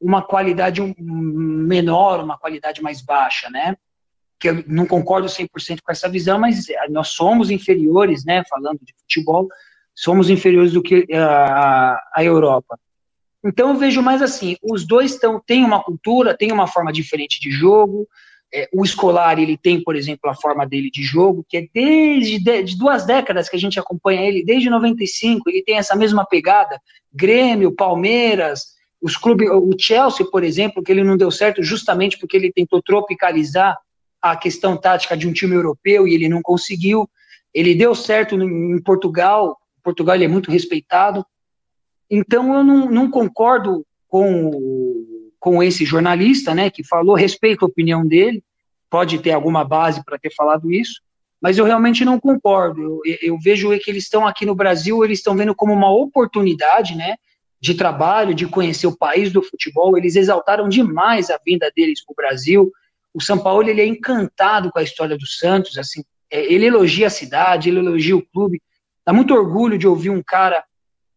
uma 0.00 0.22
qualidade 0.22 0.82
menor, 0.98 2.22
uma 2.22 2.36
qualidade 2.36 2.82
mais 2.82 3.00
baixa, 3.00 3.48
né? 3.48 3.76
Que 4.38 4.48
eu 4.48 4.64
não 4.66 4.86
concordo 4.86 5.28
100% 5.28 5.80
com 5.82 5.92
essa 5.92 6.08
visão, 6.08 6.38
mas 6.38 6.68
é, 6.68 6.88
nós 6.88 7.08
somos 7.08 7.50
inferiores, 7.50 8.24
né, 8.24 8.42
falando 8.48 8.78
de 8.82 8.94
futebol, 9.00 9.48
somos 9.94 10.28
inferiores 10.28 10.72
do 10.72 10.82
que 10.82 11.06
a, 11.14 11.98
a 12.14 12.24
Europa. 12.24 12.78
Então 13.44 13.70
eu 13.70 13.76
vejo 13.76 14.02
mais 14.02 14.20
assim, 14.20 14.56
os 14.62 14.86
dois 14.86 15.16
tão, 15.18 15.40
têm 15.40 15.64
uma 15.64 15.82
cultura, 15.82 16.36
têm 16.36 16.52
uma 16.52 16.66
forma 16.66 16.92
diferente 16.92 17.40
de 17.40 17.50
jogo, 17.50 18.06
é, 18.52 18.68
o 18.72 18.84
escolar 18.84 19.38
ele 19.38 19.56
tem, 19.56 19.82
por 19.82 19.96
exemplo, 19.96 20.30
a 20.30 20.34
forma 20.34 20.66
dele 20.66 20.90
de 20.90 21.02
jogo, 21.02 21.44
que 21.48 21.56
é 21.56 21.68
desde 21.72 22.38
de, 22.38 22.62
de 22.62 22.78
duas 22.78 23.04
décadas 23.04 23.48
que 23.48 23.56
a 23.56 23.58
gente 23.58 23.78
acompanha 23.78 24.22
ele, 24.22 24.44
desde 24.44 24.70
95, 24.70 25.48
ele 25.48 25.62
tem 25.62 25.76
essa 25.76 25.96
mesma 25.96 26.24
pegada, 26.24 26.80
Grêmio, 27.12 27.72
Palmeiras, 27.72 28.76
os 29.00 29.16
clubes, 29.16 29.48
o 29.50 29.70
Chelsea, 29.78 30.26
por 30.30 30.42
exemplo, 30.42 30.82
que 30.82 30.90
ele 30.90 31.04
não 31.04 31.16
deu 31.16 31.30
certo 31.30 31.62
justamente 31.62 32.18
porque 32.18 32.36
ele 32.36 32.52
tentou 32.52 32.82
tropicalizar 32.82 33.76
a 34.20 34.36
questão 34.36 34.76
tática 34.76 35.16
de 35.16 35.28
um 35.28 35.32
time 35.32 35.54
europeu 35.54 36.06
e 36.06 36.14
ele 36.14 36.28
não 36.28 36.42
conseguiu. 36.42 37.08
Ele 37.52 37.74
deu 37.74 37.94
certo 37.94 38.34
em 38.34 38.82
Portugal, 38.82 39.56
Portugal 39.82 40.16
ele 40.16 40.24
é 40.24 40.28
muito 40.28 40.50
respeitado. 40.50 41.24
Então 42.10 42.54
eu 42.54 42.64
não, 42.64 42.90
não 42.90 43.10
concordo 43.10 43.86
com, 44.08 44.50
com 45.38 45.62
esse 45.62 45.84
jornalista, 45.84 46.54
né, 46.54 46.70
que 46.70 46.84
falou, 46.84 47.14
respeito 47.14 47.64
a 47.64 47.68
opinião 47.68 48.06
dele, 48.06 48.42
pode 48.90 49.18
ter 49.18 49.32
alguma 49.32 49.64
base 49.64 50.04
para 50.04 50.18
ter 50.18 50.32
falado 50.34 50.72
isso, 50.72 51.00
mas 51.40 51.58
eu 51.58 51.64
realmente 51.64 52.04
não 52.04 52.18
concordo. 52.18 53.00
Eu, 53.04 53.16
eu 53.22 53.38
vejo 53.38 53.68
que 53.78 53.90
eles 53.90 54.04
estão 54.04 54.26
aqui 54.26 54.46
no 54.46 54.54
Brasil, 54.54 55.04
eles 55.04 55.18
estão 55.18 55.36
vendo 55.36 55.54
como 55.54 55.72
uma 55.72 55.92
oportunidade, 55.92 56.96
né, 56.96 57.16
de 57.60 57.74
trabalho, 57.74 58.34
de 58.34 58.46
conhecer 58.46 58.86
o 58.86 58.96
país 58.96 59.32
do 59.32 59.42
futebol. 59.42 59.96
Eles 59.96 60.16
exaltaram 60.16 60.68
demais 60.68 61.30
a 61.30 61.38
vinda 61.44 61.70
deles 61.74 62.04
para 62.04 62.12
o 62.12 62.16
Brasil. 62.16 62.72
O 63.16 63.22
São 63.22 63.38
Paulo 63.38 63.66
ele 63.66 63.80
é 63.80 63.86
encantado 63.86 64.70
com 64.70 64.78
a 64.78 64.82
história 64.82 65.16
do 65.16 65.26
Santos, 65.26 65.78
assim, 65.78 66.04
é, 66.30 66.52
ele 66.52 66.66
elogia 66.66 67.06
a 67.06 67.10
cidade, 67.10 67.70
ele 67.70 67.78
elogia 67.78 68.14
o 68.14 68.20
clube. 68.20 68.60
Dá 69.06 69.10
muito 69.10 69.32
orgulho 69.32 69.78
de 69.78 69.88
ouvir 69.88 70.10
um 70.10 70.22
cara, 70.22 70.62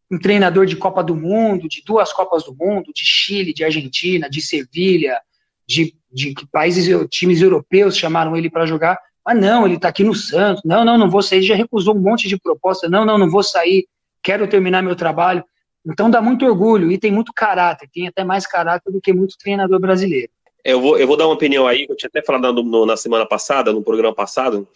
um 0.09 0.17
treinador 0.17 0.65
de 0.65 0.77
Copa 0.77 1.03
do 1.03 1.13
Mundo, 1.13 1.67
de 1.67 1.83
duas 1.85 2.13
Copas 2.13 2.45
do 2.45 2.55
Mundo, 2.55 2.93
de 2.95 3.03
Chile, 3.03 3.53
de 3.53 3.65
Argentina, 3.65 4.29
de 4.29 4.41
Sevilha, 4.41 5.19
de, 5.67 5.93
de 6.09 6.33
países, 6.49 6.87
times 7.09 7.41
europeus 7.41 7.97
chamaram 7.97 8.33
ele 8.33 8.49
para 8.49 8.65
jogar. 8.65 8.97
Mas 9.25 9.37
não, 9.37 9.65
ele 9.65 9.75
está 9.75 9.89
aqui 9.89 10.05
no 10.05 10.15
Santos. 10.15 10.63
Não, 10.63 10.85
não, 10.85 10.97
não 10.97 11.09
vou 11.09 11.21
sair. 11.21 11.41
Já 11.41 11.53
recusou 11.53 11.97
um 11.97 11.99
monte 11.99 12.29
de 12.29 12.39
proposta. 12.39 12.87
Não, 12.87 13.03
não, 13.03 13.17
não 13.17 13.29
vou 13.29 13.43
sair. 13.43 13.85
Quero 14.23 14.47
terminar 14.47 14.81
meu 14.81 14.95
trabalho. 14.95 15.43
Então 15.85 16.09
dá 16.09 16.21
muito 16.21 16.45
orgulho 16.45 16.89
e 16.89 16.97
tem 16.97 17.11
muito 17.11 17.33
caráter. 17.33 17.89
Tem 17.93 18.07
até 18.07 18.23
mais 18.23 18.47
caráter 18.47 18.89
do 18.89 19.01
que 19.01 19.11
muito 19.11 19.37
treinador 19.37 19.81
brasileiro. 19.81 20.31
Eu 20.69 20.81
vou, 20.81 20.97
eu 20.97 21.07
vou 21.07 21.17
dar 21.17 21.25
uma 21.25 21.33
opinião 21.33 21.67
aí, 21.67 21.85
que 21.85 21.91
eu 21.91 21.95
tinha 21.95 22.09
até 22.09 22.21
falado 22.21 22.63
no, 22.63 22.85
na 22.85 22.95
semana 22.95 23.25
passada, 23.25 23.73
no 23.73 23.83
programa 23.83 24.13
passado. 24.13 24.67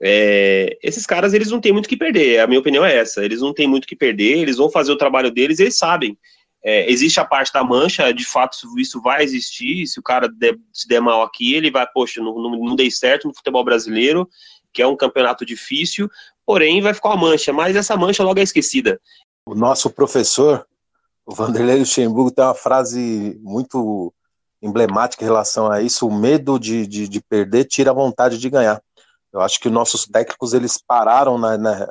É, 0.00 0.76
esses 0.82 1.06
caras, 1.06 1.32
eles 1.32 1.50
não 1.50 1.60
têm 1.60 1.72
muito 1.72 1.88
que 1.88 1.96
perder. 1.96 2.40
A 2.40 2.46
minha 2.46 2.60
opinião 2.60 2.84
é 2.84 2.96
essa. 2.96 3.24
Eles 3.24 3.40
não 3.40 3.52
têm 3.52 3.68
muito 3.68 3.86
que 3.86 3.94
perder, 3.94 4.38
eles 4.38 4.56
vão 4.56 4.70
fazer 4.70 4.92
o 4.92 4.96
trabalho 4.96 5.30
deles, 5.30 5.58
eles 5.58 5.76
sabem. 5.76 6.18
É, 6.64 6.90
existe 6.90 7.18
a 7.18 7.24
parte 7.24 7.52
da 7.52 7.64
mancha, 7.64 8.12
de 8.12 8.24
fato, 8.24 8.56
isso 8.78 9.00
vai 9.00 9.24
existir. 9.24 9.86
Se 9.86 9.98
o 9.98 10.02
cara 10.02 10.28
der, 10.28 10.56
se 10.72 10.86
der 10.86 11.00
mal 11.00 11.22
aqui, 11.22 11.54
ele 11.54 11.70
vai, 11.70 11.86
poxa, 11.92 12.20
não, 12.20 12.34
não, 12.34 12.50
não 12.50 12.76
dei 12.76 12.90
certo 12.90 13.26
no 13.26 13.34
futebol 13.34 13.64
brasileiro, 13.64 14.28
que 14.72 14.80
é 14.80 14.86
um 14.86 14.96
campeonato 14.96 15.44
difícil, 15.44 16.08
porém 16.46 16.80
vai 16.80 16.94
ficar 16.94 17.10
uma 17.10 17.28
mancha, 17.28 17.52
mas 17.52 17.76
essa 17.76 17.96
mancha 17.96 18.22
logo 18.22 18.38
é 18.38 18.42
esquecida. 18.42 19.00
O 19.44 19.54
nosso 19.54 19.90
professor, 19.90 20.66
o 21.26 21.34
Vanderlei 21.34 21.78
Luxemburgo, 21.78 22.30
tem 22.30 22.44
uma 22.44 22.54
frase 22.54 23.38
muito 23.42 24.14
emblemática 24.62 25.24
em 25.24 25.26
relação 25.26 25.70
a 25.70 25.82
isso: 25.82 26.06
o 26.06 26.14
medo 26.14 26.58
de, 26.58 26.86
de, 26.86 27.08
de 27.08 27.20
perder 27.20 27.64
tira 27.64 27.90
a 27.90 27.94
vontade 27.94 28.38
de 28.38 28.48
ganhar. 28.48 28.80
Eu 29.32 29.40
acho 29.40 29.58
que 29.58 29.68
nossos 29.68 30.06
técnicos 30.06 30.54
eles 30.54 30.78
pararam 30.78 31.38
na, 31.38 31.58
na, 31.58 31.88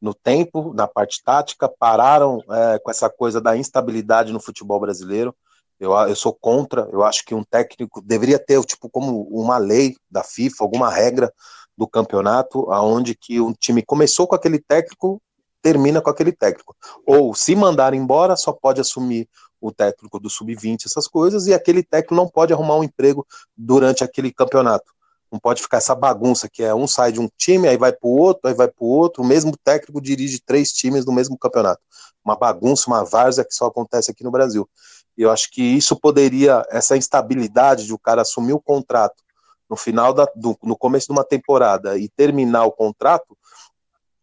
no 0.00 0.12
tempo, 0.12 0.74
na 0.74 0.86
parte 0.86 1.22
tática, 1.24 1.68
pararam 1.68 2.42
é, 2.50 2.78
com 2.80 2.90
essa 2.90 3.08
coisa 3.08 3.40
da 3.40 3.56
instabilidade 3.56 4.32
no 4.32 4.40
futebol 4.40 4.80
brasileiro. 4.80 5.34
Eu, 5.78 5.92
eu 5.92 6.14
sou 6.14 6.32
contra, 6.32 6.88
eu 6.92 7.02
acho 7.02 7.24
que 7.24 7.34
um 7.34 7.42
técnico 7.42 8.00
deveria 8.02 8.38
ter, 8.38 8.60
tipo, 8.64 8.88
como 8.88 9.22
uma 9.30 9.58
lei 9.58 9.96
da 10.10 10.22
FIFA, 10.22 10.64
alguma 10.64 10.90
regra 10.90 11.32
do 11.76 11.88
campeonato, 11.88 12.70
aonde 12.70 13.14
que 13.14 13.40
um 13.40 13.52
time 13.52 13.82
começou 13.82 14.26
com 14.26 14.34
aquele 14.34 14.60
técnico, 14.60 15.20
termina 15.62 16.00
com 16.00 16.10
aquele 16.10 16.32
técnico. 16.32 16.76
Ou 17.06 17.34
se 17.34 17.54
mandar 17.54 17.94
embora, 17.94 18.36
só 18.36 18.52
pode 18.52 18.80
assumir 18.80 19.28
o 19.62 19.72
técnico 19.72 20.18
do 20.18 20.28
sub-20, 20.28 20.86
essas 20.86 21.06
coisas, 21.06 21.46
e 21.46 21.54
aquele 21.54 21.82
técnico 21.82 22.14
não 22.14 22.28
pode 22.28 22.52
arrumar 22.52 22.76
um 22.76 22.84
emprego 22.84 23.26
durante 23.56 24.02
aquele 24.02 24.32
campeonato. 24.32 24.92
Não 25.30 25.38
pode 25.38 25.62
ficar 25.62 25.78
essa 25.78 25.94
bagunça 25.94 26.48
que 26.48 26.62
é 26.62 26.74
um 26.74 26.86
sai 26.86 27.12
de 27.12 27.20
um 27.20 27.28
time, 27.38 27.66
aí 27.66 27.78
vai 27.78 27.92
para 27.92 28.06
o 28.06 28.18
outro, 28.18 28.48
aí 28.48 28.54
vai 28.54 28.68
para 28.68 28.84
o 28.84 28.88
outro. 28.88 29.22
O 29.22 29.26
mesmo 29.26 29.56
técnico 29.64 30.00
dirige 30.00 30.40
três 30.44 30.72
times 30.72 31.06
no 31.06 31.12
mesmo 31.12 31.38
campeonato. 31.38 31.80
Uma 32.22 32.36
bagunça, 32.36 32.88
uma 32.88 33.02
várzea 33.02 33.44
que 33.44 33.54
só 33.54 33.66
acontece 33.66 34.10
aqui 34.10 34.22
no 34.22 34.30
Brasil. 34.30 34.68
E 35.16 35.22
eu 35.22 35.30
acho 35.30 35.50
que 35.50 35.62
isso 35.62 35.96
poderia, 35.96 36.62
essa 36.68 36.96
instabilidade 36.96 37.86
de 37.86 37.94
o 37.94 37.98
cara 37.98 38.22
assumir 38.22 38.52
o 38.52 38.60
contrato 38.60 39.22
no 39.70 39.76
final 39.76 40.12
da, 40.12 40.26
do, 40.36 40.54
no 40.62 40.76
começo 40.76 41.06
de 41.06 41.12
uma 41.12 41.24
temporada 41.24 41.96
e 41.96 42.08
terminar 42.10 42.66
o 42.66 42.72
contrato, 42.72 43.36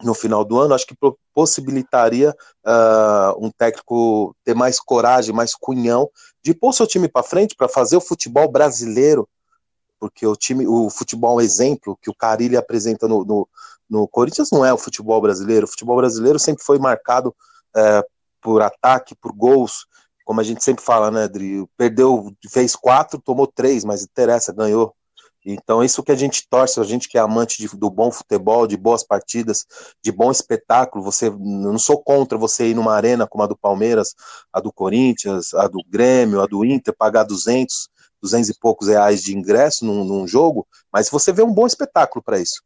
no 0.01 0.13
final 0.13 0.45
do 0.45 0.57
ano, 0.57 0.73
acho 0.73 0.85
que 0.85 0.95
possibilitaria 1.33 2.33
uh, 2.65 3.45
um 3.45 3.51
técnico 3.51 4.35
ter 4.43 4.55
mais 4.55 4.79
coragem, 4.79 5.33
mais 5.33 5.53
cunhão 5.53 6.09
de 6.43 6.53
pôr 6.53 6.73
seu 6.73 6.87
time 6.87 7.07
para 7.07 7.23
frente 7.23 7.55
para 7.55 7.67
fazer 7.67 7.97
o 7.97 8.01
futebol 8.01 8.49
brasileiro, 8.49 9.27
porque 9.99 10.25
o 10.25 10.35
time, 10.35 10.65
o 10.65 10.89
futebol 10.89 11.41
exemplo 11.41 11.97
que 12.01 12.09
o 12.09 12.15
Carilli 12.15 12.55
apresenta 12.55 13.07
no, 13.07 13.25
no, 13.25 13.47
no, 13.89 14.07
Corinthians 14.07 14.49
não 14.51 14.63
é 14.63 14.73
o 14.73 14.77
futebol 14.77 15.19
brasileiro. 15.19 15.65
O 15.65 15.69
futebol 15.69 15.97
brasileiro 15.97 16.39
sempre 16.39 16.63
foi 16.63 16.79
marcado 16.79 17.35
uh, 17.75 18.03
por 18.41 18.61
ataque, 18.61 19.15
por 19.15 19.33
gols, 19.33 19.85
como 20.23 20.39
a 20.39 20.43
gente 20.43 20.63
sempre 20.63 20.83
fala, 20.83 21.11
né, 21.11 21.23
Adri? 21.23 21.67
Perdeu, 21.75 22.31
fez 22.49 22.75
quatro, 22.75 23.19
tomou 23.19 23.47
três, 23.47 23.83
mas 23.83 24.03
interessa, 24.03 24.53
ganhou. 24.53 24.95
Então, 25.45 25.83
isso 25.83 26.03
que 26.03 26.11
a 26.11 26.15
gente 26.15 26.47
torce, 26.49 26.79
a 26.79 26.83
gente 26.83 27.07
que 27.07 27.17
é 27.17 27.21
amante 27.21 27.57
de, 27.57 27.67
do 27.77 27.89
bom 27.89 28.11
futebol, 28.11 28.67
de 28.67 28.75
boas 28.75 29.03
partidas, 29.03 29.65
de 30.03 30.11
bom 30.11 30.29
espetáculo. 30.31 31.03
Você 31.03 31.29
não 31.29 31.79
sou 31.79 32.01
contra 32.01 32.37
você 32.37 32.67
ir 32.67 32.75
numa 32.75 32.93
arena 32.93 33.25
como 33.25 33.43
a 33.43 33.47
do 33.47 33.57
Palmeiras, 33.57 34.15
a 34.51 34.59
do 34.59 34.71
Corinthians, 34.71 35.53
a 35.53 35.67
do 35.67 35.79
Grêmio, 35.87 36.41
a 36.41 36.45
do 36.45 36.65
Inter, 36.65 36.93
pagar 36.95 37.23
200, 37.23 37.89
200 38.21 38.49
e 38.49 38.59
poucos 38.59 38.87
reais 38.89 39.23
de 39.23 39.35
ingresso 39.35 39.85
num, 39.85 40.03
num 40.03 40.27
jogo, 40.27 40.67
mas 40.91 41.09
você 41.09 41.31
vê 41.31 41.41
um 41.41 41.53
bom 41.53 41.65
espetáculo 41.65 42.21
para 42.23 42.39
isso. 42.39 42.61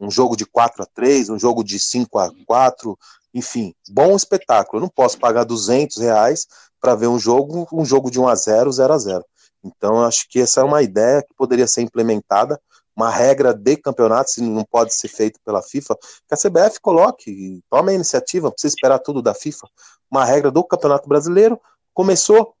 Um 0.00 0.10
jogo 0.10 0.36
de 0.36 0.44
4 0.44 0.82
a 0.82 0.86
3 0.86 1.30
um 1.30 1.38
jogo 1.38 1.62
de 1.62 1.78
5 1.78 2.18
a 2.18 2.30
4 2.46 2.98
enfim, 3.34 3.74
bom 3.90 4.14
espetáculo. 4.14 4.78
Eu 4.78 4.82
não 4.82 4.88
posso 4.88 5.18
pagar 5.18 5.44
200 5.44 5.98
reais 5.98 6.46
para 6.80 6.94
ver 6.94 7.08
um 7.08 7.18
jogo, 7.18 7.66
um 7.72 7.84
jogo 7.84 8.10
de 8.10 8.20
1 8.20 8.28
a 8.28 8.34
0 8.34 8.70
0 8.70 8.92
a 8.92 8.98
0 8.98 9.24
então, 9.64 10.02
acho 10.02 10.28
que 10.28 10.40
essa 10.40 10.60
é 10.60 10.64
uma 10.64 10.82
ideia 10.82 11.22
que 11.22 11.34
poderia 11.34 11.66
ser 11.66 11.82
implementada, 11.82 12.60
uma 12.94 13.10
regra 13.10 13.52
de 13.52 13.76
campeonato, 13.76 14.30
se 14.30 14.42
não 14.42 14.64
pode 14.64 14.94
ser 14.94 15.08
feito 15.08 15.40
pela 15.44 15.62
FIFA, 15.62 15.96
que 16.28 16.34
a 16.34 16.36
CBF 16.36 16.80
coloque, 16.80 17.60
tome 17.68 17.92
a 17.92 17.94
iniciativa, 17.94 18.46
não 18.46 18.52
precisa 18.52 18.74
esperar 18.74 18.98
tudo 19.00 19.20
da 19.20 19.34
FIFA, 19.34 19.66
uma 20.10 20.24
regra 20.24 20.50
do 20.50 20.62
Campeonato 20.62 21.08
Brasileiro, 21.08 21.60
começou 21.92 22.54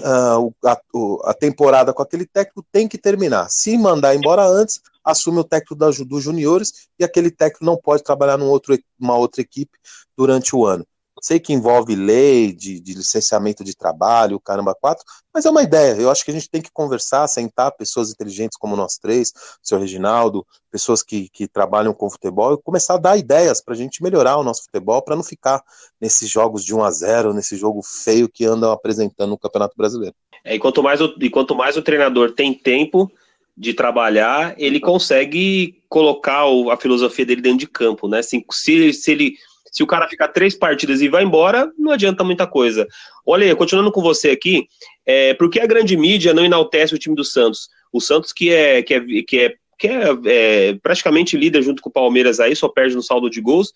uh, 0.00 0.54
a, 0.64 0.80
a, 1.24 1.34
temporada 1.34 1.92
com 1.92 2.02
aquele 2.02 2.26
técnico, 2.26 2.64
tem 2.70 2.86
que 2.86 2.98
terminar. 2.98 3.48
Se 3.50 3.76
mandar 3.76 4.14
embora 4.14 4.46
antes, 4.46 4.80
assume 5.04 5.40
o 5.40 5.44
técnico 5.44 5.74
da, 5.74 5.90
dos 5.90 6.22
juniores 6.22 6.88
e 6.98 7.04
aquele 7.04 7.30
técnico 7.30 7.64
não 7.64 7.76
pode 7.76 8.02
trabalhar 8.02 8.36
numa 8.36 8.60
uma 8.98 9.16
outra 9.16 9.42
equipe 9.42 9.76
durante 10.16 10.54
o 10.54 10.64
ano. 10.64 10.86
Sei 11.24 11.40
que 11.40 11.54
envolve 11.54 11.94
lei 11.94 12.52
de, 12.52 12.78
de 12.78 12.92
licenciamento 12.92 13.64
de 13.64 13.74
trabalho, 13.74 14.38
caramba, 14.38 14.76
quatro, 14.78 15.02
mas 15.32 15.46
é 15.46 15.50
uma 15.50 15.62
ideia. 15.62 15.98
Eu 15.98 16.10
acho 16.10 16.22
que 16.22 16.30
a 16.30 16.34
gente 16.34 16.50
tem 16.50 16.60
que 16.60 16.70
conversar, 16.70 17.26
sentar 17.28 17.72
pessoas 17.72 18.10
inteligentes 18.10 18.58
como 18.58 18.76
nós 18.76 18.98
três, 18.98 19.30
o 19.30 19.66
senhor 19.66 19.80
Reginaldo, 19.80 20.46
pessoas 20.70 21.02
que, 21.02 21.30
que 21.30 21.48
trabalham 21.48 21.94
com 21.94 22.10
futebol, 22.10 22.52
e 22.52 22.62
começar 22.62 22.96
a 22.96 22.98
dar 22.98 23.16
ideias 23.16 23.62
para 23.62 23.72
a 23.72 23.76
gente 23.76 24.02
melhorar 24.02 24.36
o 24.36 24.44
nosso 24.44 24.64
futebol, 24.64 25.00
para 25.00 25.16
não 25.16 25.22
ficar 25.22 25.62
nesses 25.98 26.28
jogos 26.28 26.62
de 26.62 26.74
1 26.74 26.84
a 26.84 26.90
0 26.90 27.32
nesse 27.32 27.56
jogo 27.56 27.80
feio 27.82 28.28
que 28.28 28.44
andam 28.44 28.70
apresentando 28.70 29.30
no 29.30 29.38
Campeonato 29.38 29.74
Brasileiro. 29.78 30.14
É, 30.44 30.54
e, 30.54 30.58
quanto 30.58 30.82
mais 30.82 31.00
o, 31.00 31.14
e 31.18 31.30
quanto 31.30 31.54
mais 31.54 31.74
o 31.74 31.82
treinador 31.82 32.32
tem 32.32 32.52
tempo 32.52 33.10
de 33.56 33.72
trabalhar, 33.72 34.54
ele 34.58 34.78
consegue 34.78 35.82
colocar 35.88 36.44
o, 36.44 36.70
a 36.70 36.76
filosofia 36.76 37.24
dele 37.24 37.40
dentro 37.40 37.60
de 37.60 37.66
campo, 37.66 38.08
né? 38.08 38.20
Se, 38.20 38.44
se, 38.50 38.92
se 38.92 39.10
ele 39.10 39.38
se 39.74 39.82
o 39.82 39.86
cara 39.88 40.08
ficar 40.08 40.28
três 40.28 40.54
partidas 40.54 41.00
e 41.00 41.08
vai 41.08 41.24
embora, 41.24 41.68
não 41.76 41.90
adianta 41.90 42.22
muita 42.22 42.46
coisa. 42.46 42.86
Olha, 43.26 43.56
continuando 43.56 43.90
com 43.90 44.00
você 44.00 44.30
aqui, 44.30 44.68
é, 45.04 45.34
por 45.34 45.50
que 45.50 45.58
a 45.58 45.66
grande 45.66 45.96
mídia 45.96 46.32
não 46.32 46.44
enaltece 46.44 46.94
o 46.94 46.98
time 46.98 47.16
do 47.16 47.24
Santos? 47.24 47.68
O 47.92 48.00
Santos 48.00 48.32
que 48.32 48.52
é, 48.52 48.84
que 48.84 48.94
é, 48.94 49.00
que 49.00 49.38
é, 49.40 49.54
que 49.76 49.88
é, 49.88 50.04
é 50.26 50.74
praticamente 50.80 51.36
líder 51.36 51.60
junto 51.60 51.82
com 51.82 51.88
o 51.88 51.92
Palmeiras 51.92 52.38
aí, 52.38 52.54
só 52.54 52.68
perde 52.68 52.94
no 52.94 53.02
saldo 53.02 53.28
de 53.28 53.40
gols. 53.40 53.72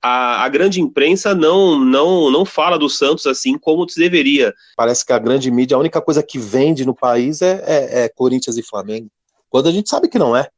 A, 0.00 0.42
a, 0.42 0.48
grande 0.48 0.80
imprensa 0.80 1.34
não, 1.34 1.78
não, 1.78 2.30
não 2.30 2.46
fala 2.46 2.78
do 2.78 2.88
Santos 2.88 3.26
assim 3.26 3.58
como 3.58 3.84
deveria. 3.84 4.54
Parece 4.74 5.04
que 5.04 5.12
a 5.12 5.18
grande 5.18 5.50
mídia, 5.50 5.76
a 5.76 5.80
única 5.80 6.00
coisa 6.00 6.22
que 6.22 6.38
vende 6.38 6.86
no 6.86 6.94
país 6.94 7.42
é, 7.42 7.62
é, 7.66 8.04
é 8.04 8.08
Corinthians 8.08 8.56
e 8.56 8.62
Flamengo. 8.62 9.08
Quando 9.50 9.68
a 9.68 9.72
gente 9.72 9.90
sabe 9.90 10.08
que 10.08 10.18
não 10.18 10.34
é. 10.34 10.48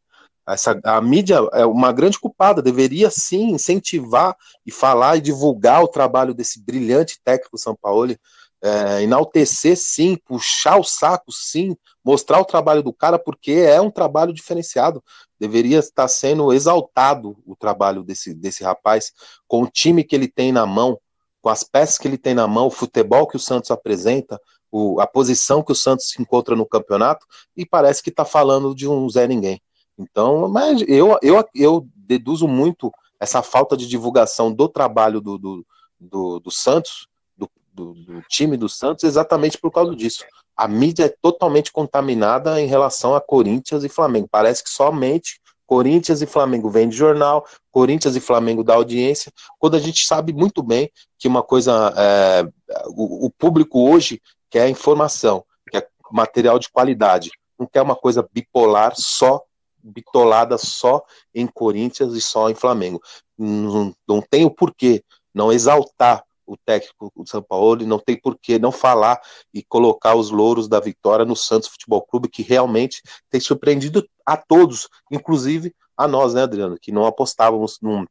Essa, 0.46 0.78
a 0.85 1.00
mídia 1.00 1.37
é 1.52 1.64
uma 1.64 1.90
grande 1.90 2.18
culpada, 2.18 2.61
deveria 2.61 3.11
sim 3.11 3.52
incentivar 3.52 4.37
e 4.66 4.70
falar 4.70 5.16
e 5.16 5.20
divulgar 5.20 5.83
o 5.83 5.88
trabalho 5.88 6.35
desse 6.35 6.62
brilhante 6.62 7.18
técnico 7.24 7.57
São 7.57 7.74
Paulo, 7.74 8.14
é, 8.62 9.02
enaltecer 9.02 9.76
sim, 9.76 10.16
puxar 10.16 10.78
o 10.78 10.85
saco 10.85 11.30
sim, 11.30 11.76
mostrar 12.04 12.40
o 12.40 12.44
trabalho 12.44 12.83
do 12.83 12.92
cara, 12.92 13.18
porque 13.18 13.52
é 13.52 13.80
um 13.80 13.90
trabalho 13.90 14.33
diferenciado. 14.33 15.02
Deveria 15.38 15.78
estar 15.78 16.09
sendo 16.09 16.52
exaltado 16.52 17.37
o 17.46 17.57
trabalho 17.57 18.02
desse, 18.02 18.35
desse 18.35 18.62
rapaz, 18.62 19.12
com 19.46 19.62
o 19.62 19.66
time 19.66 20.04
que 20.04 20.14
ele 20.14 20.28
tem 20.28 20.52
na 20.52 20.66
mão, 20.66 20.98
com 21.40 21.48
as 21.48 21.62
peças 21.62 21.98
que 21.98 22.09
ele 22.09 22.18
tem 22.18 22.35
na 22.35 22.46
mão, 22.46 22.66
o 22.66 22.70
futebol 22.70 23.26
que 23.26 23.37
o 23.37 23.40
Santos 23.40 23.70
apresenta, 23.70 24.40
o, 24.70 25.00
a 25.00 25.07
posição 25.07 25.62
que 25.62 25.72
o 25.72 25.74
Santos 25.74 26.09
se 26.09 26.20
encontra 26.20 26.57
no 26.57 26.66
campeonato, 26.66 27.26
e 27.57 27.66
parece 27.66 28.02
que 28.02 28.11
está 28.11 28.24
falando 28.24 28.74
de 28.74 28.88
um 28.88 29.09
Zé 29.09 29.26
Ninguém. 29.26 29.61
Então, 29.98 30.48
mas 30.48 30.83
eu, 30.88 31.18
eu, 31.22 31.44
eu 31.54 31.88
deduzo 31.94 32.48
muito 32.48 32.92
essa 33.20 33.42
falta 33.42 33.76
de 33.76 33.87
divulgação 33.87 34.52
do 34.52 34.68
trabalho 34.68 35.20
do, 35.20 35.38
do, 35.38 35.66
do, 35.98 36.40
do 36.40 36.50
Santos, 36.50 37.07
do, 37.37 37.48
do, 37.72 37.94
do, 37.94 38.22
time 38.28 38.57
do 38.57 38.68
Santos, 38.68 39.04
exatamente 39.04 39.59
por 39.59 39.70
causa 39.70 39.94
disso. 39.94 40.24
A 40.57 40.68
mídia 40.68 41.04
é 41.04 41.09
totalmente 41.09 41.72
contaminada 41.72 42.61
em 42.61 42.66
relação 42.66 43.14
a 43.14 43.20
Corinthians 43.20 43.85
e 43.85 43.88
Flamengo. 43.88 44.28
Parece 44.30 44.62
que 44.62 44.70
somente 44.70 45.40
Corinthians 45.66 46.22
e 46.22 46.26
Flamengo 46.26 46.70
vende 46.70 46.94
jornal, 46.94 47.46
Corinthians 47.70 48.16
e 48.16 48.20
Flamengo 48.20 48.62
dá 48.62 48.74
audiência, 48.74 49.33
quando 49.59 49.76
a 49.76 49.80
gente 49.80 50.07
sabe 50.07 50.33
muito 50.33 50.62
bem 50.62 50.90
que 51.18 51.26
uma 51.26 51.42
coisa, 51.42 51.92
é, 51.96 52.46
o, 52.88 53.26
o, 53.26 53.30
público 53.30 53.88
hoje 53.88 54.20
quer 54.50 54.68
informação, 54.68 55.44
quer 55.70 55.88
material 56.12 56.59
de 56.59 56.70
qualidade, 56.70 57.30
não 57.59 57.66
quer 57.66 57.83
uma 57.83 57.96
coisa 57.96 58.28
bipolar 58.33 58.92
só, 58.96 59.42
bitolada 59.85 60.57
só 60.57 61.05
em 61.35 61.47
Corinthians 61.47 62.14
e 62.14 62.20
só 62.20 62.49
em 62.49 62.55
Flamengo. 62.55 63.01
Não, 63.37 63.94
não 64.09 64.23
tem 64.23 64.44
o 64.44 64.51
porquê 64.51 65.05
não 65.35 65.53
exaltar 65.53 66.25
o 66.47 66.57
técnico 66.57 67.12
do 67.16 67.29
São 67.29 67.42
Paulo 67.42 67.85
não 67.87 67.99
tem 67.99 68.20
por 68.20 68.38
que 68.38 68.59
não 68.59 68.70
falar 68.70 69.20
e 69.53 69.62
colocar 69.62 70.14
os 70.14 70.31
louros 70.31 70.68
da 70.68 70.79
vitória 70.79 71.25
no 71.25 71.35
Santos 71.35 71.68
Futebol 71.68 72.03
Clube, 72.03 72.29
que 72.29 72.42
realmente 72.42 73.03
tem 73.31 73.40
surpreendido 73.40 74.07
a 74.25 74.37
todos, 74.37 74.88
inclusive 75.11 75.75
a 75.97 76.07
nós, 76.07 76.35
né, 76.35 76.42
Adriano, 76.42 76.79
que 76.81 76.92
não 76.92 77.07
apostávamos 77.07 77.79
num, 77.81 78.05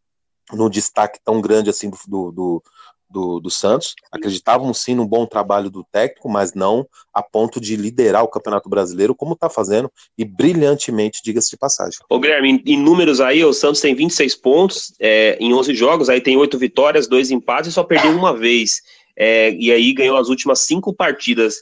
num 0.52 0.70
destaque 0.70 1.20
tão 1.24 1.42
grande 1.42 1.70
assim 1.70 1.92
do, 2.08 2.32
do, 2.32 2.64
do, 3.14 3.40
do 3.40 3.50
Santos. 3.50 3.94
Acreditavam 4.12 4.74
sim 4.74 4.96
no 4.96 5.08
bom 5.08 5.26
trabalho 5.26 5.70
do 5.70 5.86
técnico, 5.90 6.28
mas 6.28 6.54
não 6.54 6.86
a 7.14 7.22
ponto 7.22 7.62
de 7.62 7.76
liderar 7.76 8.24
o 8.24 8.28
Campeonato 8.28 8.68
Brasileiro, 8.68 9.16
como 9.16 9.34
está 9.34 9.50
fazendo, 9.50 9.90
e 10.18 10.26
brilhantemente, 10.26 11.22
diga-se 11.24 11.52
de 11.52 11.58
passagem. 11.58 12.00
Ô, 12.10 12.20
Guilherme, 12.20 12.62
em, 12.66 12.78
números 12.78 13.22
aí, 13.22 13.46
o 13.46 13.54
Santos 13.54 13.80
tem 13.80 13.94
26 13.94 14.36
pontos 14.36 14.94
é, 15.00 15.38
em 15.40 15.54
11 15.54 15.76
jogos, 15.76 16.10
aí 16.10 16.20
tem 16.20 16.36
8 16.36 16.58
vitórias, 16.58 17.08
2 17.08 17.32
empates 17.32 17.72
e 17.72 17.74
só 17.74 17.84
perdeu 17.84 18.12
uma 18.12 18.36
vez. 18.36 18.82
É, 19.16 19.54
e 19.54 19.72
aí 19.72 19.94
ganhou 19.94 20.18
as 20.18 20.28
últimas 20.28 20.62
cinco 20.62 20.92
partidas. 20.94 21.58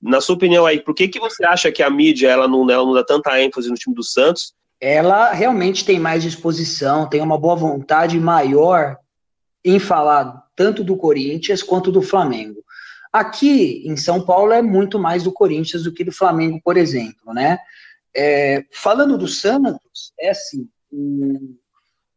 Na 0.00 0.20
sua 0.20 0.36
opinião 0.36 0.64
aí, 0.64 0.80
por 0.80 0.94
que, 0.94 1.08
que 1.08 1.18
você 1.18 1.44
acha 1.44 1.72
que 1.72 1.82
a 1.82 1.90
mídia 1.90 2.28
ela 2.28 2.46
não, 2.46 2.68
ela 2.70 2.84
não 2.84 2.94
dá 2.94 3.04
tanta 3.04 3.40
ênfase 3.40 3.68
no 3.68 3.74
time 3.74 3.94
do 3.94 4.04
Santos? 4.04 4.54
Ela 4.80 5.32
realmente 5.32 5.84
tem 5.84 5.98
mais 5.98 6.22
disposição, 6.22 7.08
tem 7.08 7.20
uma 7.20 7.38
boa 7.38 7.54
vontade 7.54 8.18
maior 8.18 8.96
em 9.64 9.78
falar 9.78 10.41
tanto 10.62 10.84
do 10.84 10.96
Corinthians 10.96 11.60
quanto 11.60 11.90
do 11.90 12.00
Flamengo. 12.00 12.62
Aqui 13.12 13.82
em 13.84 13.96
São 13.96 14.24
Paulo 14.24 14.52
é 14.52 14.62
muito 14.62 14.96
mais 14.96 15.24
do 15.24 15.32
Corinthians 15.32 15.82
do 15.82 15.92
que 15.92 16.04
do 16.04 16.12
Flamengo, 16.12 16.60
por 16.62 16.76
exemplo, 16.76 17.34
né? 17.34 17.58
É, 18.14 18.64
falando 18.72 19.18
do 19.18 19.26
Santos, 19.26 20.12
é 20.20 20.30
assim, 20.30 20.68
o, 20.88 21.56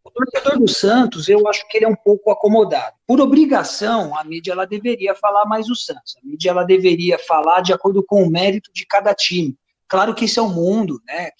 o 0.04 0.12
torcedor 0.12 0.60
do 0.60 0.68
Santos, 0.68 1.28
eu 1.28 1.48
acho 1.48 1.68
que 1.68 1.76
ele 1.76 1.86
é 1.86 1.90
um 1.90 1.96
pouco 1.96 2.30
acomodado. 2.30 2.96
Por 3.08 3.20
obrigação, 3.20 4.16
a 4.16 4.24
mídia 4.24 4.52
ela 4.52 4.68
deveria 4.68 5.16
falar 5.16 5.46
mais 5.46 5.66
do 5.66 5.76
Santos. 5.76 6.16
A 6.22 6.28
mídia 6.28 6.52
ela 6.52 6.64
deveria 6.64 7.18
falar 7.18 7.62
de 7.62 7.74
acordo 7.74 8.04
com 8.04 8.22
o 8.22 8.30
mérito 8.30 8.70
de 8.72 8.86
cada 8.86 9.12
time. 9.16 9.58
Claro 9.88 10.14
que 10.14 10.26
esse 10.26 10.38
é 10.38 10.42
um 10.44 10.54
mundo, 10.54 11.02
né? 11.08 11.32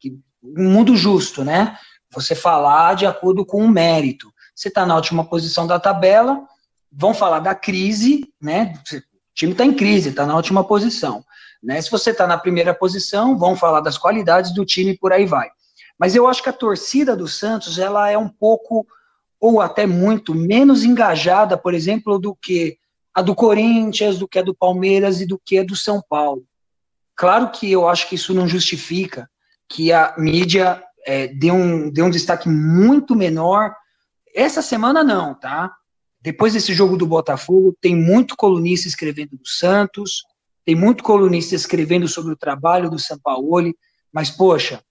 Que, 0.00 0.18
um 0.42 0.68
mundo 0.68 0.96
justo, 0.96 1.44
né? 1.44 1.78
Você 2.12 2.34
falar 2.34 2.96
de 2.96 3.06
acordo 3.06 3.46
com 3.46 3.62
o 3.62 3.68
mérito 3.68 4.32
você 4.60 4.68
está 4.68 4.84
na 4.84 4.94
última 4.94 5.24
posição 5.24 5.66
da 5.66 5.80
tabela, 5.80 6.46
vão 6.92 7.14
falar 7.14 7.38
da 7.38 7.54
crise, 7.54 8.30
né? 8.38 8.74
O 8.92 9.00
time 9.34 9.52
está 9.52 9.64
em 9.64 9.72
crise, 9.72 10.10
está 10.10 10.26
na 10.26 10.36
última 10.36 10.62
posição. 10.62 11.24
Né? 11.62 11.80
Se 11.80 11.90
você 11.90 12.10
está 12.10 12.26
na 12.26 12.36
primeira 12.36 12.74
posição, 12.74 13.38
vão 13.38 13.56
falar 13.56 13.80
das 13.80 13.96
qualidades 13.96 14.52
do 14.52 14.66
time 14.66 14.90
e 14.90 14.98
por 14.98 15.14
aí 15.14 15.24
vai. 15.24 15.48
Mas 15.98 16.14
eu 16.14 16.28
acho 16.28 16.42
que 16.42 16.50
a 16.50 16.52
torcida 16.52 17.16
do 17.16 17.26
Santos 17.26 17.78
ela 17.78 18.10
é 18.10 18.18
um 18.18 18.28
pouco, 18.28 18.86
ou 19.40 19.62
até 19.62 19.86
muito, 19.86 20.34
menos 20.34 20.84
engajada, 20.84 21.56
por 21.56 21.72
exemplo, 21.72 22.18
do 22.18 22.34
que 22.34 22.76
a 23.14 23.22
do 23.22 23.34
Corinthians, 23.34 24.18
do 24.18 24.28
que 24.28 24.38
a 24.38 24.42
do 24.42 24.54
Palmeiras 24.54 25.22
e 25.22 25.26
do 25.26 25.40
que 25.42 25.56
a 25.56 25.64
do 25.64 25.74
São 25.74 26.02
Paulo. 26.06 26.44
Claro 27.16 27.50
que 27.50 27.72
eu 27.72 27.88
acho 27.88 28.06
que 28.06 28.14
isso 28.14 28.34
não 28.34 28.46
justifica 28.46 29.26
que 29.66 29.90
a 29.90 30.14
mídia 30.18 30.82
é, 31.06 31.28
dê, 31.28 31.50
um, 31.50 31.90
dê 31.90 32.02
um 32.02 32.10
destaque 32.10 32.46
muito 32.46 33.16
menor 33.16 33.74
essa 34.34 34.62
semana 34.62 35.02
não, 35.02 35.34
tá? 35.34 35.74
Depois 36.20 36.52
desse 36.52 36.74
jogo 36.74 36.96
do 36.96 37.06
Botafogo, 37.06 37.76
tem 37.80 37.96
muito 37.96 38.36
colunista 38.36 38.86
escrevendo 38.86 39.36
do 39.36 39.48
Santos, 39.48 40.22
tem 40.64 40.74
muito 40.74 41.02
colunista 41.02 41.54
escrevendo 41.54 42.06
sobre 42.06 42.32
o 42.32 42.36
trabalho 42.36 42.90
do 42.90 42.98
Sampaoli, 42.98 43.74
mas, 44.12 44.30
poxa, 44.30 44.82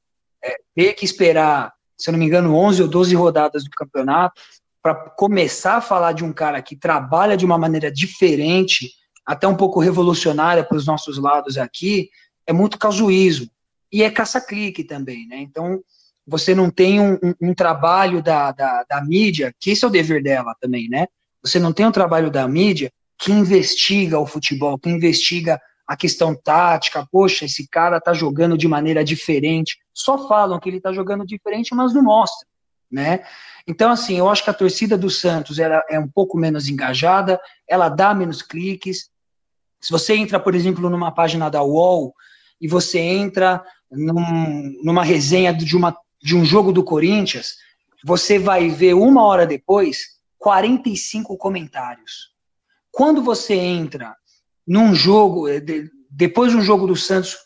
é, 0.43 0.55
ter 0.75 0.93
que 0.93 1.05
esperar, 1.05 1.73
se 1.97 2.09
eu 2.09 2.13
não 2.13 2.19
me 2.19 2.25
engano, 2.25 2.55
11 2.55 2.81
ou 2.81 2.87
12 2.87 3.15
rodadas 3.15 3.63
do 3.63 3.69
campeonato 3.69 4.41
para 4.81 4.95
começar 4.95 5.75
a 5.75 5.81
falar 5.81 6.13
de 6.13 6.23
um 6.23 6.33
cara 6.33 6.61
que 6.61 6.75
trabalha 6.75 7.37
de 7.37 7.45
uma 7.45 7.57
maneira 7.57 7.91
diferente, 7.91 8.89
até 9.25 9.47
um 9.47 9.55
pouco 9.55 9.79
revolucionária 9.79 10.63
para 10.63 10.77
os 10.77 10.85
nossos 10.85 11.17
lados 11.17 11.57
aqui, 11.57 12.09
é 12.47 12.53
muito 12.53 12.79
casuísmo. 12.79 13.49
E 13.91 14.03
é 14.03 14.09
caça-clique 14.09 14.83
também, 14.83 15.27
né? 15.27 15.37
Então, 15.37 15.81
você 16.29 16.53
não 16.53 16.69
tem 16.69 17.01
um, 17.01 17.13
um, 17.15 17.49
um 17.49 17.53
trabalho 17.53 18.21
da, 18.21 18.51
da, 18.51 18.85
da, 18.87 19.03
mídia, 19.03 19.53
que 19.59 19.71
esse 19.71 19.83
é 19.83 19.87
o 19.87 19.91
dever 19.91 20.21
dela 20.21 20.55
também, 20.61 20.87
né? 20.87 21.07
Você 21.43 21.59
não 21.59 21.73
tem 21.73 21.85
um 21.85 21.91
trabalho 21.91 22.29
da 22.29 22.47
mídia 22.47 22.91
que 23.17 23.31
investiga 23.31 24.19
o 24.19 24.27
futebol, 24.27 24.77
que 24.77 24.89
investiga 24.89 25.59
a 25.87 25.97
questão 25.97 26.35
tática, 26.35 27.07
poxa, 27.11 27.45
esse 27.45 27.67
cara 27.67 27.99
tá 27.99 28.13
jogando 28.13 28.57
de 28.57 28.67
maneira 28.67 29.03
diferente. 29.03 29.79
Só 29.91 30.27
falam 30.27 30.59
que 30.59 30.69
ele 30.69 30.79
tá 30.79 30.93
jogando 30.93 31.25
diferente, 31.25 31.73
mas 31.73 31.93
não 31.93 32.03
mostram, 32.03 32.47
né? 32.91 33.25
Então, 33.67 33.91
assim, 33.91 34.17
eu 34.17 34.29
acho 34.29 34.43
que 34.43 34.49
a 34.51 34.53
torcida 34.53 34.97
do 34.97 35.09
Santos 35.09 35.57
ela 35.57 35.83
é 35.89 35.99
um 35.99 36.07
pouco 36.07 36.37
menos 36.37 36.69
engajada, 36.69 37.39
ela 37.67 37.89
dá 37.89 38.13
menos 38.13 38.41
cliques. 38.41 39.09
Se 39.81 39.91
você 39.91 40.13
entra, 40.15 40.39
por 40.39 40.53
exemplo, 40.53 40.89
numa 40.89 41.11
página 41.11 41.49
da 41.49 41.63
UOL 41.63 42.13
e 42.61 42.67
você 42.67 42.99
entra 42.99 43.63
num, 43.91 44.75
numa 44.83 45.03
resenha 45.03 45.53
de 45.53 45.75
uma 45.75 45.97
de 46.21 46.35
um 46.35 46.43
jogo 46.43 46.71
do 46.71 46.83
Corinthians, 46.83 47.55
você 48.03 48.37
vai 48.39 48.69
ver 48.69 48.93
uma 48.93 49.23
hora 49.23 49.45
depois 49.45 50.19
45 50.37 51.37
comentários. 51.37 52.29
Quando 52.91 53.21
você 53.21 53.53
entra 53.55 54.15
num 54.67 54.93
jogo, 54.93 55.47
eh, 55.47 55.61
depois 56.09 56.51
de 56.51 56.57
um 56.57 56.61
jogo 56.61 56.87
do 56.87 56.95
Santos, 56.95 57.37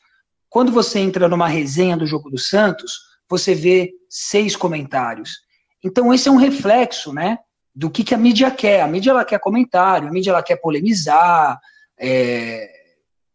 quando 0.49 0.71
você 0.71 0.99
entra 0.99 1.27
numa 1.27 1.47
resenha 1.47 1.97
do 1.97 2.05
jogo 2.05 2.29
do 2.29 2.37
Santos, 2.37 2.93
você 3.29 3.55
vê 3.55 3.91
seis 4.09 4.55
comentários. 4.55 5.39
Então 5.83 6.13
esse 6.13 6.29
é 6.29 6.31
um 6.31 6.37
reflexo, 6.37 7.11
né, 7.11 7.39
do 7.75 7.89
que, 7.89 8.03
que 8.03 8.13
a 8.13 8.17
mídia 8.17 8.51
quer. 8.51 8.81
A 8.81 8.87
mídia 8.87 9.11
ela 9.11 9.25
quer 9.25 9.39
comentário, 9.39 10.07
a 10.07 10.11
mídia 10.11 10.29
ela 10.29 10.43
quer 10.43 10.57
polemizar, 10.57 11.59
é, 11.97 12.69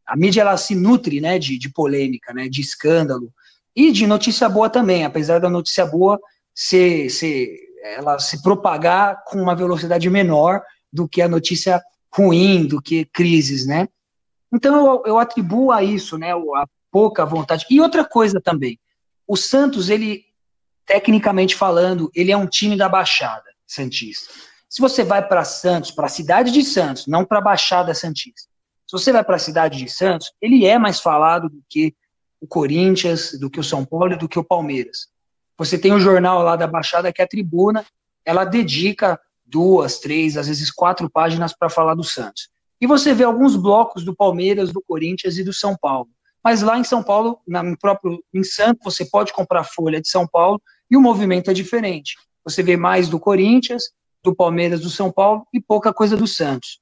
a 0.07 0.17
mídia 0.17 0.41
ela 0.43 0.57
se 0.57 0.75
nutre, 0.75 1.21
né, 1.21 1.39
de, 1.39 1.59
de 1.59 1.69
polêmica, 1.71 2.33
né, 2.33 2.49
de 2.49 2.61
escândalo. 2.61 3.33
E 3.79 3.93
de 3.93 4.09
notícia 4.09 4.49
boa 4.49 4.69
também, 4.69 5.05
apesar 5.05 5.39
da 5.39 5.49
notícia 5.49 5.87
boa 5.87 6.19
ser, 6.53 7.09
ser, 7.11 7.49
ela 7.85 8.19
se 8.19 8.43
propagar 8.43 9.23
com 9.25 9.41
uma 9.41 9.55
velocidade 9.55 10.11
menor 10.11 10.61
do 10.93 11.07
que 11.09 11.23
a 11.23 11.29
notícia 11.29 11.81
ruim, 12.13 12.67
do 12.67 12.83
que 12.83 13.05
crises, 13.05 13.69
né? 13.69 13.87
Então 14.53 14.85
eu, 14.85 15.03
eu 15.07 15.19
atribuo 15.21 15.71
a 15.71 15.81
isso, 15.81 16.19
né, 16.19 16.33
a 16.33 16.67
pouca 16.91 17.25
vontade. 17.25 17.67
E 17.71 17.81
outra 17.81 18.05
coisa 18.05 18.41
também, 18.41 18.81
o 19.29 19.37
Santos, 19.37 19.89
ele, 19.89 20.25
tecnicamente 20.85 21.55
falando, 21.55 22.11
ele 22.17 22.33
é 22.33 22.37
um 22.37 22.49
time 22.49 22.77
da 22.77 22.89
Baixada 22.89 23.49
Santista. 23.65 24.35
Se 24.69 24.81
você 24.81 25.05
vai 25.05 25.25
para 25.25 25.45
Santos, 25.45 25.93
para 25.93 26.07
a 26.07 26.11
cidade 26.11 26.51
de 26.51 26.65
Santos, 26.65 27.07
não 27.07 27.25
para 27.25 27.39
a 27.39 27.43
Baixada 27.43 27.95
Santista. 27.95 28.51
Se 28.89 28.91
você 28.91 29.13
vai 29.13 29.23
para 29.23 29.37
a 29.37 29.39
cidade 29.39 29.79
de 29.79 29.89
Santos, 29.89 30.33
ele 30.43 30.67
é 30.67 30.81
mais 30.81 30.99
falado 30.99 31.49
do 31.49 31.63
que 31.69 31.95
o 32.41 32.47
Corinthians, 32.47 33.33
do 33.39 33.51
que 33.51 33.61
o 33.61 33.65
São 33.65 33.85
Paulo 33.85 34.13
e 34.13 34.19
do 34.19 34.29
que 34.29 34.39
o 34.39 34.45
Palmeiras. 34.45 35.09
Você 35.57 35.77
tem 35.77 35.93
o 35.93 36.01
jornal 36.01 36.43
lá 36.43 36.55
da 36.57 36.67
Baixada, 36.67 37.13
que 37.13 37.21
é 37.21 37.25
a 37.25 37.29
Tribuna, 37.29 37.85
ela 38.25 38.45
dedica 38.45 39.19
duas, 39.45 39.99
três, 39.99 40.37
às 40.37 40.47
vezes 40.47 40.71
quatro 40.71 41.11
páginas 41.11 41.55
para 41.57 41.69
falar 41.69 41.95
do 41.95 42.05
Santos. 42.05 42.49
E 42.81 42.87
você 42.87 43.13
vê 43.13 43.25
alguns 43.25 43.57
blocos 43.57 44.05
do 44.05 44.15
Palmeiras, 44.15 44.73
do 44.73 44.83
Corinthians 44.83 45.37
e 45.37 45.43
do 45.43 45.53
São 45.53 45.77
Paulo. 45.77 46.09
Mas 46.45 46.63
lá 46.63 46.79
em 46.79 46.85
São 46.85 47.03
Paulo, 47.03 47.41
no 47.47 47.79
próprio 47.79 48.23
em 48.33 48.45
Santos, 48.45 48.85
você 48.85 49.05
pode 49.05 49.33
comprar 49.33 49.65
folha 49.65 50.01
de 50.01 50.09
São 50.09 50.27
Paulo 50.27 50.61
e 50.91 50.97
o 50.97 51.01
movimento 51.01 51.51
é 51.51 51.55
diferente. 51.55 52.17
Você 52.45 52.63
vê 52.63 52.77
mais 52.77 53.09
do 53.09 53.19
Corinthians, 53.19 53.91
do 54.23 54.35
Palmeiras, 54.35 54.81
do 54.81 54.91
São 54.91 55.11
Paulo 55.11 55.47
e 55.53 55.61
pouca 55.61 55.93
coisa 55.93 56.17
do 56.17 56.27
Santos. 56.27 56.81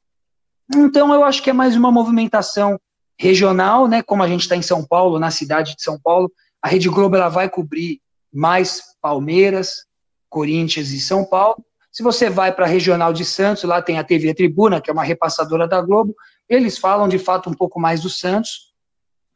Então 0.75 1.15
eu 1.15 1.25
acho 1.25 1.43
que 1.43 1.51
é 1.51 1.53
mais 1.53 1.77
uma 1.77 1.91
movimentação 1.91 2.79
regional, 3.19 3.89
né? 3.89 4.03
Como 4.03 4.23
a 4.23 4.29
gente 4.29 4.43
está 4.43 4.57
em 4.57 4.63
São 4.63 4.85
Paulo, 4.85 5.19
na 5.19 5.31
cidade 5.31 5.75
de 5.75 5.83
São 5.83 5.99
Paulo, 5.99 6.31
a 6.63 6.69
Rede 6.69 6.89
Globo 6.89 7.17
ela 7.17 7.29
vai 7.29 7.49
cobrir 7.49 8.01
mais 8.33 8.83
Palmeiras, 9.01 9.85
Corinthians 10.29 10.91
e 10.91 11.01
São 11.01 11.25
Paulo. 11.25 11.57
Se 11.91 12.03
você 12.03 12.29
vai 12.29 12.53
para 12.53 12.67
a 12.67 12.69
regional 12.69 13.13
de 13.13 13.25
Santos, 13.25 13.65
lá 13.65 13.81
tem 13.81 13.99
a 13.99 14.05
TV 14.05 14.35
Tribuna, 14.35 14.81
que 14.81 14.91
é 14.91 14.93
uma 14.93 15.05
repassadora 15.05 15.67
da 15.67 15.81
Globo, 15.81 16.15
eles 16.49 16.77
falam 16.77 17.09
de 17.09 17.19
fato 17.19 17.49
um 17.49 17.55
pouco 17.55 17.81
mais 17.81 18.03
do 18.03 18.11
Santos, 18.11 18.73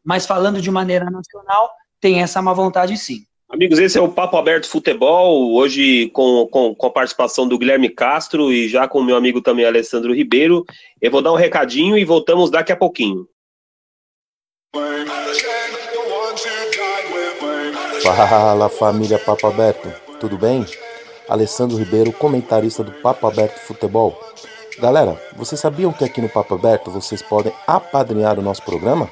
mas 0.05 0.27
falando 0.27 0.61
de 0.61 0.71
maneira 0.71 1.07
nacional, 1.07 1.71
tem 2.01 2.21
essa 2.23 2.43
má 2.43 2.53
vontade 2.53 2.97
sim. 2.97 3.25
Amigos, 3.49 3.81
esse 3.81 3.99
é 3.99 4.01
o 4.01 4.09
Papo 4.09 4.37
Aberto 4.37 4.69
Futebol, 4.69 5.55
hoje 5.55 6.09
com, 6.11 6.47
com, 6.47 6.73
com, 6.73 6.87
a 6.87 6.91
participação 6.91 7.49
do 7.49 7.59
Guilherme 7.59 7.89
Castro 7.89 8.53
e 8.53 8.69
já 8.69 8.87
com 8.87 9.01
o 9.01 9.05
meu 9.05 9.17
amigo 9.17 9.41
também 9.41 9.65
Alessandro 9.65 10.15
Ribeiro. 10.15 10.65
Eu 11.01 11.11
vou 11.11 11.21
dar 11.21 11.33
um 11.33 11.37
recadinho 11.37 11.99
e 11.99 12.05
voltamos 12.05 12.49
daqui 12.49 12.71
a 12.71 12.77
pouquinho. 12.77 13.27
Fala 18.03 18.69
família 18.69 19.19
Papo 19.19 19.47
Aberto, 19.47 19.89
tudo 20.19 20.39
bem? 20.39 20.65
Alessandro 21.29 21.77
Ribeiro, 21.77 22.13
comentarista 22.13 22.83
do 22.83 22.93
Papo 22.93 23.27
Aberto 23.27 23.59
Futebol. 23.61 24.19
Galera, 24.79 25.21
vocês 25.37 25.61
sabiam 25.61 25.93
que 25.93 26.05
aqui 26.05 26.21
no 26.21 26.29
Papo 26.29 26.55
Aberto 26.55 26.91
vocês 26.91 27.23
podem 27.23 27.53
apadrinhar 27.67 28.39
o 28.39 28.43
nosso 28.43 28.63
programa? 28.63 29.09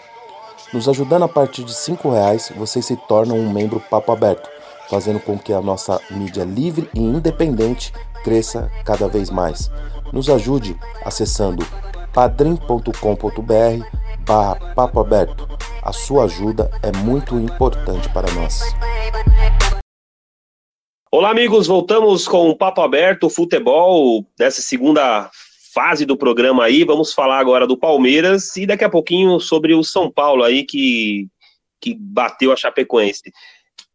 Nos 0.72 0.88
ajudando 0.88 1.24
a 1.24 1.28
partir 1.28 1.64
de 1.64 1.72
R$ 1.72 1.96
reais, 2.10 2.52
vocês 2.56 2.86
se 2.86 2.96
tornam 2.96 3.38
um 3.38 3.52
membro 3.52 3.80
papo 3.80 4.12
aberto, 4.12 4.48
fazendo 4.88 5.20
com 5.20 5.38
que 5.38 5.52
a 5.52 5.60
nossa 5.60 6.00
mídia 6.10 6.44
livre 6.44 6.88
e 6.94 7.00
independente 7.00 7.92
cresça 8.22 8.70
cada 8.84 9.08
vez 9.08 9.30
mais. 9.30 9.70
Nos 10.12 10.28
ajude 10.28 10.78
acessando 11.04 11.66
padrim.com.br 12.12 13.98
barra 14.28 14.74
papo 14.74 15.00
aberto. 15.00 15.48
A 15.82 15.90
sua 15.90 16.24
ajuda 16.24 16.70
é 16.82 16.92
muito 16.98 17.34
importante 17.36 18.12
para 18.12 18.30
nós. 18.34 18.60
Olá, 21.10 21.30
amigos, 21.30 21.66
voltamos 21.66 22.28
com 22.28 22.50
o 22.50 22.56
Papo 22.56 22.82
Aberto 22.82 23.30
Futebol 23.30 24.26
dessa 24.36 24.60
segunda 24.60 25.30
fase 25.72 26.04
do 26.04 26.14
programa 26.14 26.64
aí. 26.64 26.84
Vamos 26.84 27.14
falar 27.14 27.38
agora 27.38 27.66
do 27.66 27.78
Palmeiras 27.78 28.54
e 28.58 28.66
daqui 28.66 28.84
a 28.84 28.90
pouquinho 28.90 29.40
sobre 29.40 29.72
o 29.72 29.82
São 29.82 30.12
Paulo 30.12 30.44
aí 30.44 30.62
que, 30.62 31.26
que 31.80 31.96
bateu 31.98 32.52
a 32.52 32.56
Chapecoense. 32.56 33.32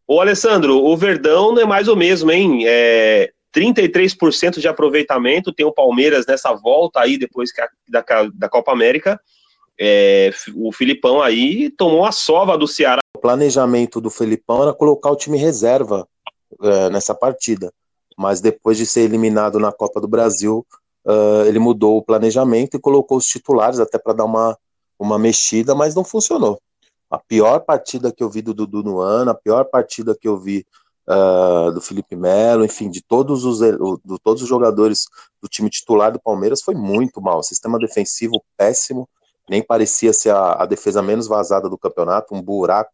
Ô 0.07 0.19
Alessandro, 0.19 0.84
o 0.84 0.97
Verdão 0.97 1.53
não 1.53 1.61
é 1.61 1.65
mais 1.65 1.88
o 1.88 1.95
mesmo, 1.95 2.31
hein? 2.31 2.63
É 2.65 3.31
33% 3.55 4.59
de 4.59 4.67
aproveitamento 4.67 5.53
tem 5.53 5.63
o 5.63 5.71
Palmeiras 5.71 6.25
nessa 6.25 6.51
volta 6.55 7.01
aí 7.01 7.19
depois 7.19 7.51
da, 7.88 8.03
da 8.34 8.49
Copa 8.49 8.71
América. 8.71 9.21
É, 9.80 10.32
o 10.55 10.71
Filipão 10.71 11.21
aí 11.21 11.69
tomou 11.71 12.05
a 12.05 12.11
sova 12.11 12.57
do 12.57 12.67
Ceará. 12.67 12.99
O 13.17 13.19
planejamento 13.19 13.99
do 13.99 14.09
Filipão 14.09 14.63
era 14.63 14.74
colocar 14.74 15.11
o 15.11 15.15
time 15.15 15.38
reserva 15.38 16.07
é, 16.61 16.89
nessa 16.89 17.15
partida, 17.15 17.71
mas 18.17 18.41
depois 18.41 18.78
de 18.78 18.86
ser 18.86 19.01
eliminado 19.01 19.59
na 19.59 19.71
Copa 19.71 19.99
do 19.99 20.07
Brasil, 20.07 20.65
uh, 21.05 21.45
ele 21.45 21.59
mudou 21.59 21.97
o 21.97 22.03
planejamento 22.03 22.76
e 22.76 22.80
colocou 22.80 23.17
os 23.17 23.26
titulares 23.26 23.80
até 23.80 23.97
para 23.97 24.13
dar 24.13 24.26
uma, 24.26 24.57
uma 24.97 25.17
mexida, 25.17 25.76
mas 25.76 25.95
não 25.95 26.03
funcionou. 26.03 26.59
A 27.09 27.17
pior 27.17 27.59
partida 27.59 28.11
que 28.11 28.24
eu 28.24 28.30
vi 28.30 28.41
do 28.41 28.53
Dudu 28.53 28.84
no 28.84 28.99
ano, 28.99 29.32
a 29.32 29.36
pior 29.36 29.65
partida 29.65 30.15
que 30.19 30.28
eu 30.28 30.38
vi 30.38 30.65
uh, 31.07 31.71
do 31.71 31.82
Felipe 31.82 32.15
Melo, 32.15 32.65
enfim, 32.65 32.89
de 32.89 33.01
todos 33.01 33.45
os, 33.45 33.59
de 33.59 34.19
todos 34.24 34.41
os 34.41 34.49
jogadores 34.49 35.05
do 35.41 35.47
time 35.47 35.69
titular 35.69 36.11
do 36.11 36.19
Palmeiras 36.19 36.61
foi 36.61 36.74
muito 36.74 37.21
mal. 37.21 37.43
Sistema 37.43 37.78
defensivo 37.78 38.43
péssimo, 38.57 39.07
nem 39.49 39.61
parecia 39.61 40.13
ser 40.13 40.31
a, 40.31 40.63
a 40.63 40.65
defesa 40.65 41.01
menos 41.01 41.27
vazada 41.27 41.69
do 41.69 41.77
campeonato, 41.77 42.33
um 42.33 42.41
buraco, 42.41 42.91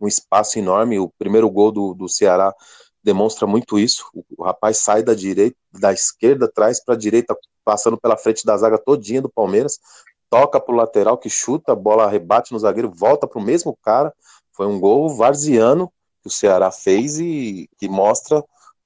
um 0.00 0.06
espaço 0.06 0.58
enorme. 0.58 0.98
O 0.98 1.12
primeiro 1.18 1.50
gol 1.50 1.70
do, 1.70 1.94
do 1.94 2.08
Ceará 2.08 2.54
demonstra 3.02 3.46
muito 3.46 3.78
isso. 3.78 4.06
O, 4.14 4.24
o 4.38 4.44
rapaz 4.44 4.78
sai 4.78 5.02
da 5.02 5.14
direita, 5.14 5.56
da 5.72 5.92
esquerda, 5.92 6.50
traz 6.52 6.82
para 6.82 6.94
a 6.94 6.98
direita, 6.98 7.36
passando 7.64 7.98
pela 7.98 8.16
frente 8.16 8.44
da 8.44 8.56
zaga 8.56 8.78
todinha 8.78 9.20
do 9.20 9.28
Palmeiras, 9.28 9.78
toca 10.30 10.60
para 10.60 10.74
o 10.74 10.76
lateral 10.76 11.18
que 11.18 11.28
chuta, 11.28 11.72
a 11.72 11.76
bola 11.76 12.08
rebate 12.08 12.52
no 12.52 12.58
zagueiro, 12.58 12.90
volta 12.90 13.26
para 13.26 13.38
o 13.38 13.44
mesmo 13.44 13.76
cara. 13.82 14.12
Foi 14.52 14.66
um 14.66 14.78
gol 14.78 15.08
varziano 15.14 15.92
que 16.22 16.28
o 16.28 16.30
Ceará 16.30 16.70
fez 16.70 17.18
e 17.18 17.68
que 17.78 17.88
mostra, 17.88 18.42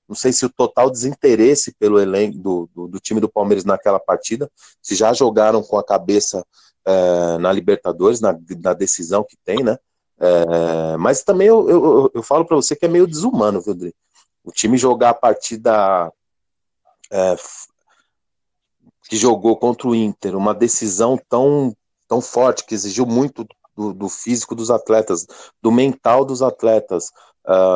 não 0.08 0.14
sei 0.14 0.32
se 0.32 0.44
o 0.44 0.50
total 0.50 0.90
desinteresse 0.90 1.74
pelo 1.78 2.00
elenco 2.00 2.38
do, 2.38 2.68
do, 2.74 2.88
do 2.88 3.00
time 3.00 3.20
do 3.20 3.28
Palmeiras 3.28 3.64
naquela 3.64 3.98
partida, 3.98 4.50
se 4.82 4.94
já 4.94 5.12
jogaram 5.12 5.62
com 5.62 5.78
a 5.78 5.84
cabeça 5.84 6.44
é, 6.86 7.38
na 7.38 7.52
Libertadores, 7.52 8.20
na, 8.20 8.36
na 8.60 8.72
decisão 8.72 9.24
que 9.24 9.36
tem, 9.44 9.62
né? 9.62 9.78
É, 10.18 10.96
mas 10.96 11.22
também 11.22 11.48
eu, 11.48 11.68
eu, 11.68 12.10
eu 12.14 12.22
falo 12.22 12.44
para 12.44 12.56
você 12.56 12.76
que 12.76 12.84
é 12.84 12.88
meio 12.88 13.06
desumano, 13.06 13.60
viu, 13.60 13.74
Dri? 13.74 13.94
O 14.44 14.52
time 14.52 14.76
jogar 14.76 15.10
a 15.10 15.14
partida 15.14 16.12
é, 17.10 17.36
que 19.08 19.16
jogou 19.16 19.56
contra 19.56 19.88
o 19.88 19.94
Inter, 19.94 20.36
uma 20.36 20.54
decisão 20.54 21.18
tão, 21.28 21.74
tão 22.08 22.20
forte, 22.20 22.64
que 22.64 22.74
exigiu 22.74 23.06
muito 23.06 23.46
do, 23.76 23.92
do 23.92 24.08
físico 24.08 24.54
dos 24.54 24.70
atletas, 24.70 25.26
do 25.60 25.72
mental 25.72 26.24
dos 26.24 26.42
atletas, 26.42 27.10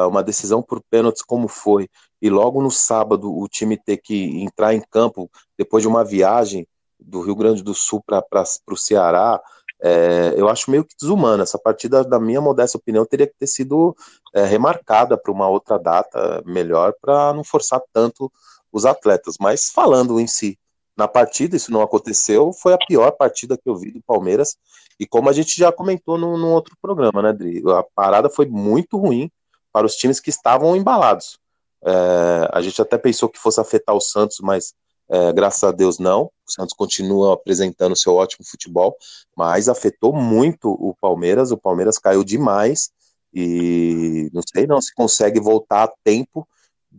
uma 0.09 0.23
decisão 0.23 0.63
por 0.63 0.83
pênaltis 0.91 1.23
como 1.23 1.47
foi, 1.47 1.89
e 2.23 2.31
logo 2.31 2.63
no 2.63 2.71
sábado 2.71 3.31
o 3.31 3.47
time 3.47 3.77
ter 3.77 3.99
que 3.99 4.43
entrar 4.43 4.75
em 4.75 4.81
campo 4.81 5.31
depois 5.57 5.83
de 5.83 5.89
uma 5.89 6.05
viagem 6.05 6.67
do 6.99 7.21
Rio 7.21 7.37
Grande 7.37 7.63
do 7.63 7.75
Sul 7.75 8.03
para 8.05 8.25
o 8.71 8.77
Ceará, 8.77 9.41
é, 9.81 10.35
eu 10.37 10.49
acho 10.49 10.71
meio 10.71 10.85
que 10.85 10.95
desumano. 11.01 11.43
Essa 11.43 11.59
partida, 11.59 12.03
na 12.05 12.19
minha 12.19 12.41
modesta 12.41 12.79
opinião, 12.79 13.07
teria 13.07 13.27
que 13.27 13.37
ter 13.39 13.47
sido 13.47 13.97
é, 14.35 14.45
remarcada 14.45 15.17
para 15.17 15.33
uma 15.33 15.49
outra 15.49 15.79
data 15.79 16.43
melhor, 16.45 16.95
para 17.01 17.33
não 17.33 17.45
forçar 17.45 17.81
tanto 17.93 18.31
os 18.73 18.85
atletas. 18.85 19.37
Mas 19.39 19.71
falando 19.71 20.19
em 20.19 20.27
si, 20.27 20.59
na 20.97 21.07
partida, 21.07 21.57
isso 21.57 21.71
não 21.71 21.81
aconteceu, 21.81 22.53
foi 22.53 22.73
a 22.73 22.79
pior 22.79 23.13
partida 23.13 23.57
que 23.57 23.69
eu 23.69 23.77
vi 23.77 23.93
do 23.93 24.03
Palmeiras. 24.03 24.57
E 24.99 25.07
como 25.07 25.31
a 25.31 25.33
gente 25.33 25.57
já 25.57 25.71
comentou 25.71 26.19
num, 26.19 26.37
num 26.37 26.53
outro 26.53 26.77
programa, 26.83 27.23
né, 27.23 27.33
Dri? 27.33 27.63
A 27.71 27.85
parada 27.95 28.29
foi 28.29 28.47
muito 28.47 28.99
ruim 28.99 29.31
para 29.73 29.87
os 29.87 29.95
times 29.95 30.19
que 30.19 30.31
estavam 30.31 30.75
embalados. 30.75 31.39
É, 31.85 32.49
a 32.53 32.61
gente 32.61 32.83
até 32.83 32.99
pensou 32.99 33.29
que 33.29 33.39
fosse 33.39 33.61
afetar 33.61 33.95
o 33.95 34.01
Santos, 34.01 34.39
mas 34.43 34.75
é, 35.11 35.33
graças 35.33 35.63
a 35.65 35.73
Deus 35.73 35.99
não. 35.99 36.25
O 36.25 36.53
Santos 36.53 36.75
continua 36.75 37.35
apresentando 37.35 37.99
seu 37.99 38.15
ótimo 38.15 38.47
futebol, 38.47 38.97
mas 39.37 39.69
afetou 39.69 40.13
muito 40.13 40.71
o 40.71 40.95
Palmeiras. 41.01 41.51
O 41.51 41.59
Palmeiras 41.59 41.99
caiu 41.99 42.25
demais 42.25 42.91
e 43.33 44.31
não 44.33 44.43
sei 44.43 44.67
não 44.67 44.81
se 44.81 44.95
consegue 44.95 45.41
voltar 45.41 45.85
a 45.85 45.93
tempo 46.03 46.47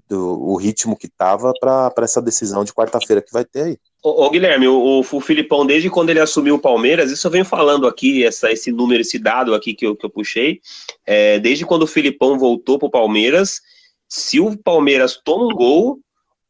do 0.07 0.41
o 0.41 0.55
ritmo 0.55 0.95
que 0.95 1.07
estava 1.07 1.51
para 1.59 1.93
essa 2.01 2.21
decisão 2.21 2.63
de 2.63 2.73
quarta-feira 2.73 3.21
que 3.21 3.33
vai 3.33 3.43
ter 3.43 3.63
aí. 3.63 3.77
Ô, 4.03 4.25
ô 4.25 4.29
Guilherme, 4.29 4.67
o, 4.67 4.99
o, 4.99 5.21
Filipão, 5.21 5.65
desde 5.65 5.89
quando 5.89 6.09
ele 6.09 6.19
assumiu 6.19 6.55
o 6.55 6.59
Palmeiras, 6.59 7.11
isso 7.11 7.25
eu 7.27 7.31
venho 7.31 7.45
falando 7.45 7.87
aqui, 7.87 8.23
essa, 8.23 8.51
esse 8.51 8.71
número, 8.71 9.01
esse 9.01 9.19
dado 9.19 9.53
aqui 9.53 9.73
que 9.73 9.85
eu, 9.85 9.95
que 9.95 10.05
eu 10.05 10.09
puxei, 10.09 10.61
é, 11.05 11.39
desde 11.39 11.65
quando 11.65 11.83
o 11.83 11.87
Filipão 11.87 12.37
voltou 12.37 12.79
para 12.79 12.87
o 12.87 12.91
Palmeiras, 12.91 13.61
se 14.07 14.39
o 14.39 14.57
Palmeiras 14.57 15.19
toma 15.23 15.45
um 15.45 15.55
gol, 15.55 15.99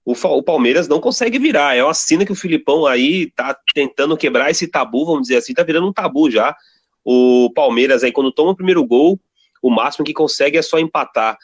o, 0.05 0.13
o, 0.13 0.43
Palmeiras 0.43 0.87
não 0.87 0.99
consegue 0.99 1.37
virar. 1.37 1.75
É 1.75 1.83
uma 1.83 1.93
cena 1.93 2.25
que 2.25 2.31
o 2.31 2.35
Filipão 2.35 2.85
aí 2.85 3.31
tá 3.31 3.55
tentando 3.73 4.17
quebrar 4.17 4.49
esse 4.49 4.67
tabu, 4.67 5.05
vamos 5.05 5.23
dizer 5.23 5.37
assim, 5.37 5.53
tá 5.53 5.63
virando 5.63 5.87
um 5.87 5.93
tabu 5.93 6.31
já. 6.31 6.55
O 7.03 7.51
Palmeiras 7.53 8.03
aí, 8.03 8.11
quando 8.11 8.31
toma 8.31 8.51
o 8.51 8.55
primeiro 8.55 8.85
gol, 8.85 9.19
o 9.61 9.69
máximo 9.69 10.05
que 10.05 10.13
consegue 10.13 10.57
é 10.57 10.61
só 10.61 10.79
empatar. 10.79 11.37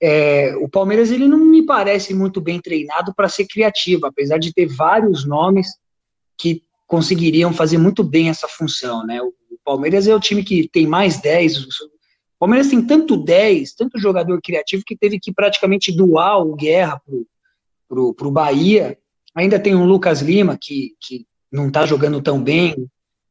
É, 0.00 0.54
o 0.60 0.68
Palmeiras 0.68 1.10
ele 1.10 1.26
não 1.26 1.38
me 1.38 1.66
parece 1.66 2.14
muito 2.14 2.40
bem 2.40 2.60
treinado 2.60 3.12
para 3.14 3.28
ser 3.28 3.46
criativo, 3.46 4.06
apesar 4.06 4.38
de 4.38 4.52
ter 4.52 4.66
vários 4.66 5.26
nomes 5.26 5.68
que 6.38 6.62
conseguiriam 6.86 7.52
fazer 7.52 7.78
muito 7.78 8.04
bem 8.04 8.28
essa 8.28 8.48
função, 8.48 9.04
né? 9.04 9.20
O 9.20 9.34
Palmeiras 9.64 10.06
é 10.06 10.14
o 10.14 10.20
time 10.20 10.44
que 10.44 10.68
tem 10.68 10.86
mais 10.86 11.20
10. 11.20 11.58
O 11.58 11.90
Palmeiras 12.38 12.68
tem 12.68 12.80
tanto 12.80 13.16
10, 13.16 13.74
tanto 13.74 13.98
jogador 13.98 14.40
criativo 14.42 14.84
que 14.86 14.96
teve 14.96 15.18
que 15.18 15.32
praticamente 15.32 15.94
doar 15.94 16.38
o 16.38 16.54
Guerra 16.54 17.00
pro 17.04 17.26
pro, 17.88 18.14
pro 18.14 18.30
Bahia. 18.30 18.98
Ainda 19.34 19.58
tem 19.58 19.74
um 19.74 19.86
Lucas 19.86 20.20
Lima 20.20 20.58
que, 20.60 20.94
que 21.00 21.26
não 21.50 21.68
está 21.68 21.86
jogando 21.86 22.20
tão 22.20 22.42
bem, 22.42 22.88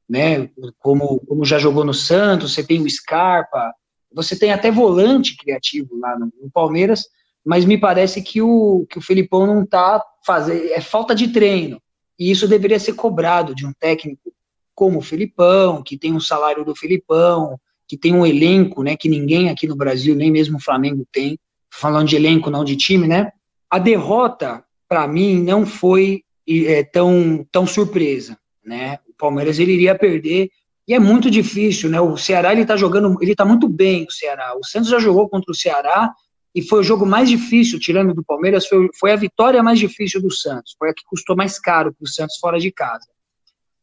né? 0.10 0.50
Como, 0.80 1.20
como 1.22 1.46
já 1.46 1.60
jogou 1.60 1.86
no 1.86 1.94
Santos, 1.94 2.54
você 2.54 2.64
tem 2.64 2.82
o 2.82 2.90
Scarpa, 2.90 3.74
você 4.12 4.38
tem 4.38 4.52
até 4.52 4.72
volante 4.72 5.38
criativo 5.38 5.98
lá 5.98 6.18
no, 6.18 6.32
no 6.42 6.50
Palmeiras, 6.50 7.06
mas 7.46 7.66
me 7.66 7.78
parece 7.78 8.22
que 8.22 8.42
o, 8.42 8.86
que 8.90 8.98
o 8.98 9.02
Felipão 9.02 9.46
não 9.46 9.64
está 9.64 10.04
fazendo. 10.26 10.72
É 10.72 10.82
falta 10.82 11.14
de 11.14 11.30
treino. 11.30 11.82
E 12.20 12.32
isso 12.32 12.48
deveria 12.48 12.80
ser 12.80 12.94
cobrado 12.94 13.54
de 13.54 13.66
um 13.66 13.72
técnico 13.74 14.34
como 14.74 15.00
o 15.00 15.02
Felipão, 15.02 15.82
que 15.82 15.98
tem 15.98 16.14
um 16.14 16.20
salário 16.20 16.64
do 16.66 16.76
Felipão, 16.76 17.60
que 17.88 17.98
tem 17.98 18.14
um 18.14 18.26
elenco, 18.26 18.84
né, 18.84 18.96
que 18.96 19.08
ninguém 19.08 19.50
aqui 19.50 19.66
no 19.66 19.76
Brasil, 19.76 20.16
nem 20.16 20.30
mesmo 20.30 20.58
o 20.58 20.62
Flamengo 20.62 21.08
tem, 21.12 21.40
falando 21.72 22.08
de 22.08 22.16
elenco, 22.16 22.50
não 22.50 22.64
de 22.64 22.76
time, 22.76 23.08
né? 23.08 23.32
A 23.70 23.80
derrota, 23.80 24.64
para 24.88 25.08
mim, 25.08 25.42
não 25.44 25.66
foi 25.66 26.24
é, 26.48 26.84
tão, 26.84 27.46
tão 27.52 27.68
surpresa, 27.68 28.38
né? 28.64 29.00
O 29.08 29.14
Palmeiras 29.14 29.60
ele 29.60 29.74
iria 29.74 29.98
perder 29.98 30.50
e 30.88 30.94
é 30.94 31.00
muito 31.00 31.30
difícil, 31.30 31.90
né? 31.90 32.00
O 32.00 32.16
Ceará 32.16 32.54
ele 32.54 32.66
tá 32.66 32.78
jogando, 32.78 33.18
ele 33.22 33.36
tá 33.36 33.44
muito 33.44 33.68
bem, 33.68 34.06
o 34.06 34.12
Ceará. 34.12 34.56
O 34.58 34.66
Santos 34.66 34.90
já 34.90 35.00
jogou 35.00 35.28
contra 35.28 35.52
o 35.52 35.56
Ceará 35.56 36.14
e 36.56 36.62
foi 36.62 36.80
o 36.80 36.84
jogo 36.84 37.06
mais 37.06 37.30
difícil, 37.30 37.78
tirando 37.78 38.14
do 38.14 38.24
Palmeiras, 38.24 38.66
foi, 38.66 38.88
foi 38.98 39.12
a 39.12 39.18
vitória 39.18 39.62
mais 39.62 39.80
difícil 39.80 40.22
do 40.22 40.32
Santos, 40.32 40.76
foi 40.80 40.90
a 40.90 40.94
que 40.94 41.04
custou 41.06 41.36
mais 41.36 41.60
caro 41.60 41.94
para 41.94 42.06
o 42.06 42.08
Santos 42.08 42.38
fora 42.40 42.58
de 42.58 42.72
casa. 42.72 43.08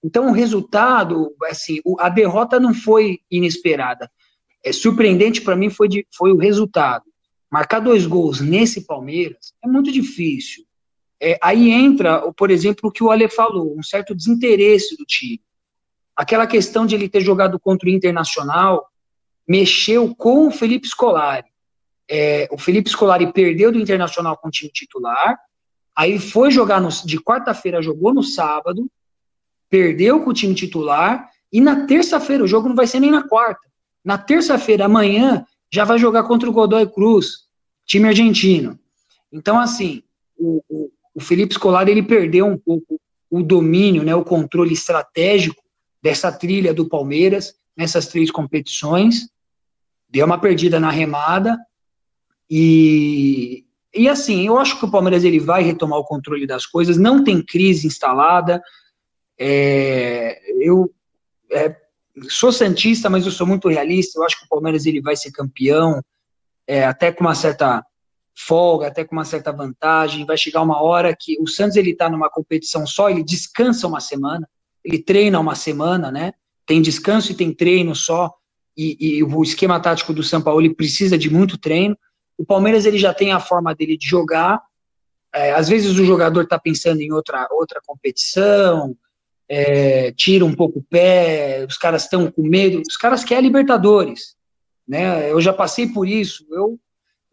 Então 0.02 0.28
o 0.28 0.32
resultado, 0.32 1.34
assim, 1.44 1.80
a 1.98 2.08
derrota 2.08 2.58
não 2.58 2.72
foi 2.72 3.20
inesperada. 3.30 4.10
É 4.64 4.72
surpreendente 4.72 5.42
para 5.42 5.54
mim 5.54 5.68
foi, 5.68 5.88
de, 5.88 6.06
foi 6.16 6.32
o 6.32 6.38
resultado 6.38 7.04
marcar 7.54 7.78
dois 7.78 8.04
gols 8.04 8.40
nesse 8.40 8.84
Palmeiras 8.84 9.54
é 9.64 9.68
muito 9.68 9.92
difícil. 9.92 10.64
É, 11.22 11.38
aí 11.40 11.70
entra, 11.70 12.32
por 12.32 12.50
exemplo, 12.50 12.88
o 12.88 12.90
que 12.90 13.04
o 13.04 13.12
Ale 13.12 13.28
falou, 13.28 13.78
um 13.78 13.82
certo 13.82 14.12
desinteresse 14.12 14.96
do 14.96 15.04
time. 15.04 15.40
Aquela 16.16 16.48
questão 16.48 16.84
de 16.84 16.96
ele 16.96 17.08
ter 17.08 17.20
jogado 17.20 17.56
contra 17.60 17.88
o 17.88 17.92
Internacional 17.92 18.84
mexeu 19.46 20.12
com 20.16 20.48
o 20.48 20.50
Felipe 20.50 20.88
Scolari. 20.88 21.46
É, 22.10 22.48
o 22.50 22.58
Felipe 22.58 22.90
Scolari 22.90 23.32
perdeu 23.32 23.70
do 23.70 23.78
Internacional 23.78 24.36
com 24.36 24.48
o 24.48 24.50
time 24.50 24.72
titular, 24.72 25.38
aí 25.94 26.18
foi 26.18 26.50
jogar 26.50 26.80
no, 26.80 26.88
de 26.88 27.20
quarta-feira, 27.20 27.80
jogou 27.80 28.12
no 28.12 28.24
sábado, 28.24 28.90
perdeu 29.70 30.24
com 30.24 30.30
o 30.30 30.34
time 30.34 30.56
titular, 30.56 31.30
e 31.52 31.60
na 31.60 31.86
terça-feira, 31.86 32.42
o 32.42 32.48
jogo 32.48 32.68
não 32.68 32.74
vai 32.74 32.88
ser 32.88 32.98
nem 32.98 33.12
na 33.12 33.22
quarta. 33.28 33.62
Na 34.04 34.18
terça-feira, 34.18 34.86
amanhã, 34.86 35.46
já 35.72 35.84
vai 35.84 35.98
jogar 35.98 36.24
contra 36.24 36.48
o 36.48 36.52
Godoy 36.52 36.86
Cruz, 36.88 37.43
time 37.86 38.08
argentino. 38.08 38.78
Então, 39.32 39.58
assim, 39.58 40.02
o, 40.36 40.62
o, 40.68 40.90
o 41.14 41.20
Felipe 41.20 41.54
Scolari 41.54 41.90
ele 41.90 42.02
perdeu 42.02 42.46
um 42.46 42.58
pouco 42.58 43.00
o 43.30 43.42
domínio, 43.42 44.04
né, 44.04 44.14
o 44.14 44.24
controle 44.24 44.72
estratégico 44.72 45.62
dessa 46.02 46.30
trilha 46.30 46.72
do 46.72 46.88
Palmeiras 46.88 47.54
nessas 47.76 48.06
três 48.06 48.30
competições. 48.30 49.28
Deu 50.08 50.26
uma 50.26 50.40
perdida 50.40 50.78
na 50.78 50.90
remada 50.90 51.58
e 52.48 53.64
e 53.96 54.08
assim, 54.08 54.44
eu 54.44 54.58
acho 54.58 54.76
que 54.78 54.84
o 54.84 54.90
Palmeiras 54.90 55.22
ele 55.22 55.38
vai 55.38 55.62
retomar 55.62 56.00
o 56.00 56.04
controle 56.04 56.48
das 56.48 56.66
coisas, 56.66 56.98
não 56.98 57.22
tem 57.22 57.40
crise 57.40 57.86
instalada. 57.86 58.60
É, 59.38 60.40
eu 60.60 60.92
é, 61.52 61.76
sou 62.28 62.50
santista, 62.50 63.08
mas 63.08 63.24
eu 63.24 63.30
sou 63.30 63.46
muito 63.46 63.68
realista. 63.68 64.18
Eu 64.18 64.24
acho 64.24 64.40
que 64.40 64.46
o 64.46 64.48
Palmeiras 64.48 64.84
ele 64.84 65.00
vai 65.00 65.14
ser 65.14 65.30
campeão, 65.30 66.02
é, 66.66 66.84
até 66.84 67.12
com 67.12 67.24
uma 67.24 67.34
certa 67.34 67.84
folga, 68.36 68.88
até 68.88 69.04
com 69.04 69.14
uma 69.14 69.24
certa 69.24 69.52
vantagem. 69.52 70.26
Vai 70.26 70.36
chegar 70.36 70.62
uma 70.62 70.82
hora 70.82 71.14
que 71.18 71.36
o 71.40 71.46
Santos 71.46 71.76
ele 71.76 71.90
está 71.90 72.08
numa 72.10 72.30
competição 72.30 72.86
só, 72.86 73.08
ele 73.08 73.22
descansa 73.22 73.86
uma 73.86 74.00
semana, 74.00 74.48
ele 74.84 75.02
treina 75.02 75.38
uma 75.38 75.54
semana, 75.54 76.10
né? 76.10 76.32
Tem 76.66 76.82
descanso 76.82 77.32
e 77.32 77.34
tem 77.34 77.52
treino 77.52 77.94
só. 77.94 78.32
E, 78.76 79.18
e 79.18 79.22
o 79.22 79.42
esquema 79.42 79.78
tático 79.78 80.12
do 80.12 80.22
São 80.22 80.42
Paulo 80.42 80.60
ele 80.60 80.74
precisa 80.74 81.16
de 81.16 81.30
muito 81.30 81.56
treino. 81.56 81.96
O 82.36 82.44
Palmeiras 82.44 82.84
ele 82.84 82.98
já 82.98 83.14
tem 83.14 83.32
a 83.32 83.38
forma 83.38 83.74
dele 83.74 83.96
de 83.96 84.08
jogar. 84.08 84.60
É, 85.32 85.52
às 85.52 85.68
vezes 85.68 85.96
o 85.98 86.04
jogador 86.04 86.42
está 86.42 86.58
pensando 86.58 87.00
em 87.00 87.12
outra 87.12 87.46
outra 87.50 87.80
competição, 87.84 88.96
é, 89.48 90.12
tira 90.12 90.44
um 90.44 90.54
pouco 90.54 90.78
o 90.78 90.82
pé, 90.82 91.64
os 91.68 91.76
caras 91.76 92.04
estão 92.04 92.30
com 92.30 92.42
medo, 92.42 92.80
os 92.88 92.96
caras 92.96 93.24
querem 93.24 93.44
Libertadores, 93.44 94.36
né? 94.86 95.30
Eu 95.30 95.40
já 95.40 95.52
passei 95.52 95.86
por 95.86 96.06
isso, 96.06 96.46
eu 96.50 96.78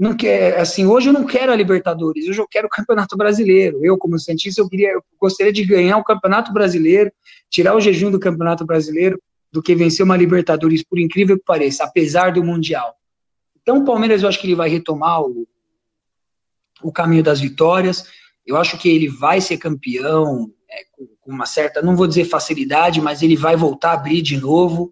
não 0.01 0.15
quero, 0.15 0.59
assim, 0.59 0.85
hoje 0.85 1.09
eu 1.09 1.13
não 1.13 1.25
quero 1.25 1.51
a 1.51 1.55
Libertadores, 1.55 2.27
hoje 2.27 2.39
eu 2.39 2.47
quero 2.47 2.65
o 2.65 2.69
Campeonato 2.69 3.15
Brasileiro. 3.15 3.85
Eu, 3.85 3.97
como 3.97 4.17
cientista, 4.17 4.59
eu 4.59 4.67
queria, 4.67 4.93
eu 4.93 5.03
gostaria 5.19 5.53
de 5.53 5.63
ganhar 5.63 5.97
o 5.97 6.03
Campeonato 6.03 6.51
Brasileiro, 6.51 7.11
tirar 7.51 7.75
o 7.75 7.79
jejum 7.79 8.09
do 8.09 8.19
Campeonato 8.19 8.65
Brasileiro, 8.65 9.21
do 9.51 9.61
que 9.61 9.75
vencer 9.75 10.03
uma 10.03 10.17
Libertadores, 10.17 10.83
por 10.83 10.97
incrível 10.97 11.37
que 11.37 11.45
pareça, 11.45 11.83
apesar 11.83 12.31
do 12.31 12.43
Mundial. 12.43 12.95
Então, 13.61 13.77
o 13.77 13.85
Palmeiras, 13.85 14.23
eu 14.23 14.29
acho 14.29 14.39
que 14.39 14.47
ele 14.47 14.55
vai 14.55 14.69
retomar 14.69 15.21
o, 15.21 15.47
o 16.81 16.91
caminho 16.91 17.21
das 17.21 17.39
vitórias. 17.39 18.05
Eu 18.43 18.57
acho 18.57 18.77
que 18.77 18.89
ele 18.89 19.07
vai 19.07 19.39
ser 19.39 19.57
campeão, 19.57 20.51
é, 20.67 20.83
com, 20.91 21.05
com, 21.21 21.31
uma 21.31 21.45
certa, 21.45 21.81
não 21.81 21.95
vou 21.95 22.07
dizer 22.07 22.25
facilidade, 22.25 22.99
mas 22.99 23.21
ele 23.21 23.35
vai 23.35 23.55
voltar 23.55 23.91
a 23.91 23.93
abrir 23.93 24.21
de 24.21 24.37
novo. 24.37 24.91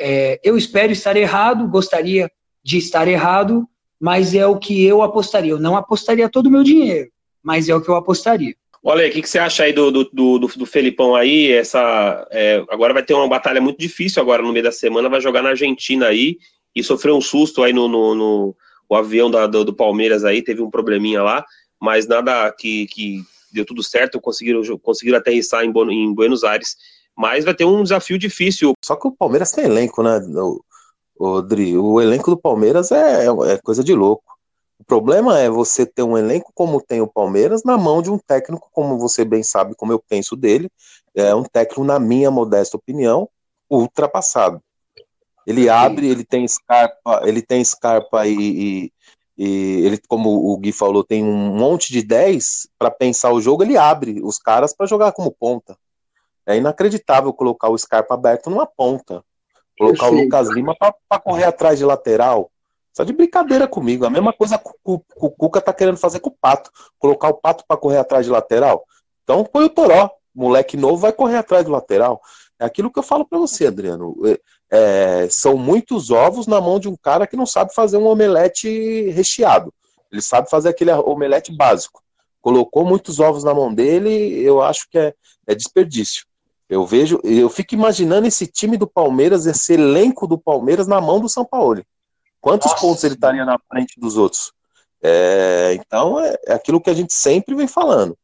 É, 0.00 0.40
eu 0.42 0.56
espero 0.56 0.92
estar 0.92 1.16
errado, 1.16 1.68
gostaria 1.68 2.30
de 2.64 2.78
estar 2.78 3.06
errado, 3.06 3.68
mas 4.00 4.34
é 4.34 4.46
o 4.46 4.58
que 4.58 4.84
eu 4.84 5.02
apostaria. 5.02 5.52
Eu 5.52 5.60
não 5.60 5.76
apostaria 5.76 6.28
todo 6.28 6.46
o 6.46 6.50
meu 6.50 6.64
dinheiro, 6.64 7.10
mas 7.42 7.68
é 7.68 7.74
o 7.74 7.82
que 7.82 7.90
eu 7.90 7.96
apostaria. 7.96 8.54
Olha, 8.82 9.06
o 9.06 9.10
que, 9.10 9.20
que 9.20 9.28
você 9.28 9.38
acha 9.38 9.64
aí 9.64 9.74
do, 9.74 9.90
do, 9.90 10.04
do, 10.04 10.38
do 10.38 10.66
Felipão 10.66 11.14
aí? 11.14 11.52
Essa, 11.52 12.26
é, 12.30 12.64
agora 12.70 12.94
vai 12.94 13.02
ter 13.02 13.12
uma 13.12 13.28
batalha 13.28 13.60
muito 13.60 13.78
difícil 13.78 14.22
agora 14.22 14.42
no 14.42 14.52
meio 14.52 14.64
da 14.64 14.72
semana, 14.72 15.08
vai 15.08 15.20
jogar 15.20 15.42
na 15.42 15.50
Argentina 15.50 16.06
aí 16.06 16.38
e 16.74 16.82
sofreu 16.82 17.14
um 17.14 17.20
susto 17.20 17.62
aí 17.62 17.74
no, 17.74 17.86
no, 17.86 18.14
no 18.14 18.56
o 18.88 18.96
avião 18.96 19.30
da, 19.30 19.46
do, 19.46 19.64
do, 19.64 19.74
Palmeiras 19.74 20.24
aí, 20.24 20.42
teve 20.42 20.62
um 20.62 20.70
probleminha 20.70 21.22
lá, 21.22 21.44
mas 21.80 22.08
nada 22.08 22.50
que, 22.52 22.86
que 22.86 23.22
deu 23.52 23.64
tudo 23.64 23.82
certo, 23.82 24.20
conseguiram, 24.20 24.62
conseguiram 24.78 25.18
aterrissar 25.18 25.62
em, 25.64 25.72
em 25.90 26.12
Buenos 26.14 26.42
Aires. 26.42 26.76
Mas 27.20 27.44
vai 27.44 27.52
ter 27.52 27.66
um 27.66 27.82
desafio 27.82 28.18
difícil. 28.18 28.72
Só 28.82 28.96
que 28.96 29.06
o 29.06 29.12
Palmeiras 29.12 29.52
tem 29.52 29.66
elenco, 29.66 30.02
né, 30.02 30.18
o, 30.36 30.64
o, 31.18 31.42
Dri? 31.42 31.76
O 31.76 32.00
elenco 32.00 32.30
do 32.30 32.36
Palmeiras 32.36 32.90
é, 32.90 33.26
é 33.26 33.58
coisa 33.62 33.84
de 33.84 33.94
louco. 33.94 34.24
O 34.78 34.84
problema 34.84 35.38
é 35.38 35.50
você 35.50 35.84
ter 35.84 36.02
um 36.02 36.16
elenco 36.16 36.50
como 36.54 36.80
tem 36.80 37.02
o 37.02 37.06
Palmeiras 37.06 37.62
na 37.62 37.76
mão 37.76 38.00
de 38.00 38.10
um 38.10 38.16
técnico, 38.16 38.70
como 38.72 38.98
você 38.98 39.22
bem 39.22 39.42
sabe, 39.42 39.74
como 39.74 39.92
eu 39.92 40.02
penso 40.08 40.34
dele, 40.34 40.70
é 41.14 41.34
um 41.34 41.42
técnico, 41.42 41.84
na 41.84 41.98
minha 41.98 42.30
modesta 42.30 42.78
opinião, 42.78 43.28
ultrapassado. 43.68 44.62
Ele 45.46 45.68
abre, 45.68 46.08
ele 46.08 46.24
tem 46.24 46.48
Scarpa, 46.48 47.20
ele 47.24 47.42
tem 47.42 47.62
Scarpa 47.62 48.26
e, 48.26 48.32
e, 48.34 48.92
e, 49.36 49.84
ele, 49.84 50.00
como 50.08 50.30
o 50.50 50.56
Gui 50.56 50.72
falou, 50.72 51.04
tem 51.04 51.22
um 51.22 51.54
monte 51.54 51.92
de 51.92 52.02
10 52.02 52.66
para 52.78 52.90
pensar 52.90 53.30
o 53.30 53.42
jogo, 53.42 53.62
ele 53.62 53.76
abre 53.76 54.22
os 54.22 54.38
caras 54.38 54.74
para 54.74 54.86
jogar 54.86 55.12
como 55.12 55.30
ponta. 55.30 55.76
É 56.46 56.56
inacreditável 56.56 57.32
colocar 57.32 57.68
o 57.68 57.78
Scarpa 57.78 58.14
aberto 58.14 58.50
numa 58.50 58.66
ponta. 58.66 59.22
Colocar 59.78 60.08
o 60.08 60.14
Lucas 60.14 60.48
Lima 60.50 60.74
para 60.76 61.20
correr 61.20 61.44
atrás 61.44 61.78
de 61.78 61.84
lateral. 61.84 62.50
Só 62.92 63.04
de 63.04 63.12
brincadeira 63.12 63.66
comigo. 63.66 64.04
A 64.04 64.10
mesma 64.10 64.32
coisa 64.32 64.58
que 64.58 64.70
o, 64.84 65.00
o 65.16 65.30
Cuca 65.30 65.60
tá 65.60 65.72
querendo 65.72 65.96
fazer 65.96 66.20
com 66.20 66.28
o 66.30 66.36
Pato. 66.38 66.70
Colocar 66.98 67.28
o 67.28 67.34
Pato 67.34 67.64
para 67.66 67.76
correr 67.76 67.98
atrás 67.98 68.26
de 68.26 68.32
lateral. 68.32 68.84
Então 69.22 69.44
põe 69.44 69.64
o 69.64 69.70
Toró. 69.70 70.10
Moleque 70.34 70.76
novo 70.76 70.96
vai 70.96 71.12
correr 71.12 71.36
atrás 71.36 71.64
do 71.64 71.70
lateral. 71.70 72.20
É 72.58 72.64
aquilo 72.64 72.90
que 72.90 72.98
eu 72.98 73.02
falo 73.02 73.24
para 73.24 73.38
você, 73.38 73.66
Adriano. 73.66 74.14
É, 74.26 74.40
é, 75.24 75.28
são 75.30 75.56
muitos 75.56 76.10
ovos 76.10 76.46
na 76.46 76.60
mão 76.60 76.78
de 76.78 76.88
um 76.88 76.96
cara 76.96 77.26
que 77.26 77.36
não 77.36 77.46
sabe 77.46 77.74
fazer 77.74 77.96
um 77.96 78.06
omelete 78.06 79.10
recheado. 79.10 79.72
Ele 80.12 80.20
sabe 80.20 80.50
fazer 80.50 80.68
aquele 80.68 80.92
omelete 80.92 81.54
básico. 81.54 82.02
Colocou 82.40 82.84
muitos 82.84 83.18
ovos 83.18 83.44
na 83.44 83.54
mão 83.54 83.72
dele, 83.72 84.10
eu 84.42 84.62
acho 84.62 84.88
que 84.90 84.98
é, 84.98 85.14
é 85.46 85.54
desperdício. 85.54 86.24
Eu 86.70 86.86
vejo, 86.86 87.20
eu 87.24 87.50
fico 87.50 87.74
imaginando 87.74 88.28
esse 88.28 88.46
time 88.46 88.76
do 88.76 88.86
Palmeiras, 88.86 89.44
esse 89.44 89.72
elenco 89.72 90.24
do 90.24 90.38
Palmeiras 90.38 90.86
na 90.86 91.00
mão 91.00 91.18
do 91.18 91.28
São 91.28 91.44
Paulo. 91.44 91.84
Quantos 92.40 92.70
Nossa. 92.70 92.80
pontos 92.80 93.02
ele 93.02 93.14
estaria 93.14 93.44
na 93.44 93.58
frente 93.68 93.98
dos 93.98 94.16
outros? 94.16 94.52
É, 95.02 95.74
então 95.74 96.20
é, 96.20 96.36
é, 96.46 96.52
aquilo 96.52 96.80
que 96.80 96.88
a 96.88 96.94
gente 96.94 97.12
sempre 97.12 97.56
vem 97.56 97.66
falando. 97.66 98.16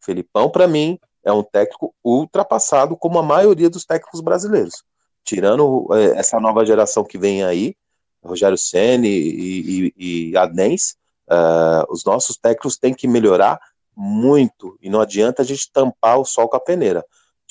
Felipão, 0.00 0.50
para 0.50 0.66
mim, 0.66 0.98
é 1.22 1.32
um 1.32 1.44
técnico 1.44 1.94
ultrapassado, 2.02 2.96
como 2.96 3.16
a 3.20 3.22
maioria 3.22 3.70
dos 3.70 3.84
técnicos 3.84 4.20
brasileiros. 4.20 4.82
Tirando 5.22 5.86
é, 5.92 6.18
essa 6.18 6.40
nova 6.40 6.66
geração 6.66 7.04
que 7.04 7.16
vem 7.16 7.44
aí, 7.44 7.76
Rogério 8.24 8.58
Ceni 8.58 9.08
e, 9.08 9.92
e, 9.96 10.30
e 10.30 10.36
Adens, 10.36 10.96
uh, 11.30 11.84
os 11.88 12.04
nossos 12.04 12.36
técnicos 12.36 12.76
têm 12.76 12.92
que 12.92 13.06
melhorar 13.06 13.60
muito, 13.96 14.76
e 14.82 14.90
não 14.90 15.00
adianta 15.00 15.42
a 15.42 15.44
gente 15.44 15.70
tampar 15.70 16.18
o 16.18 16.24
sol 16.24 16.48
com 16.48 16.56
a 16.56 16.60
peneira. 16.60 17.04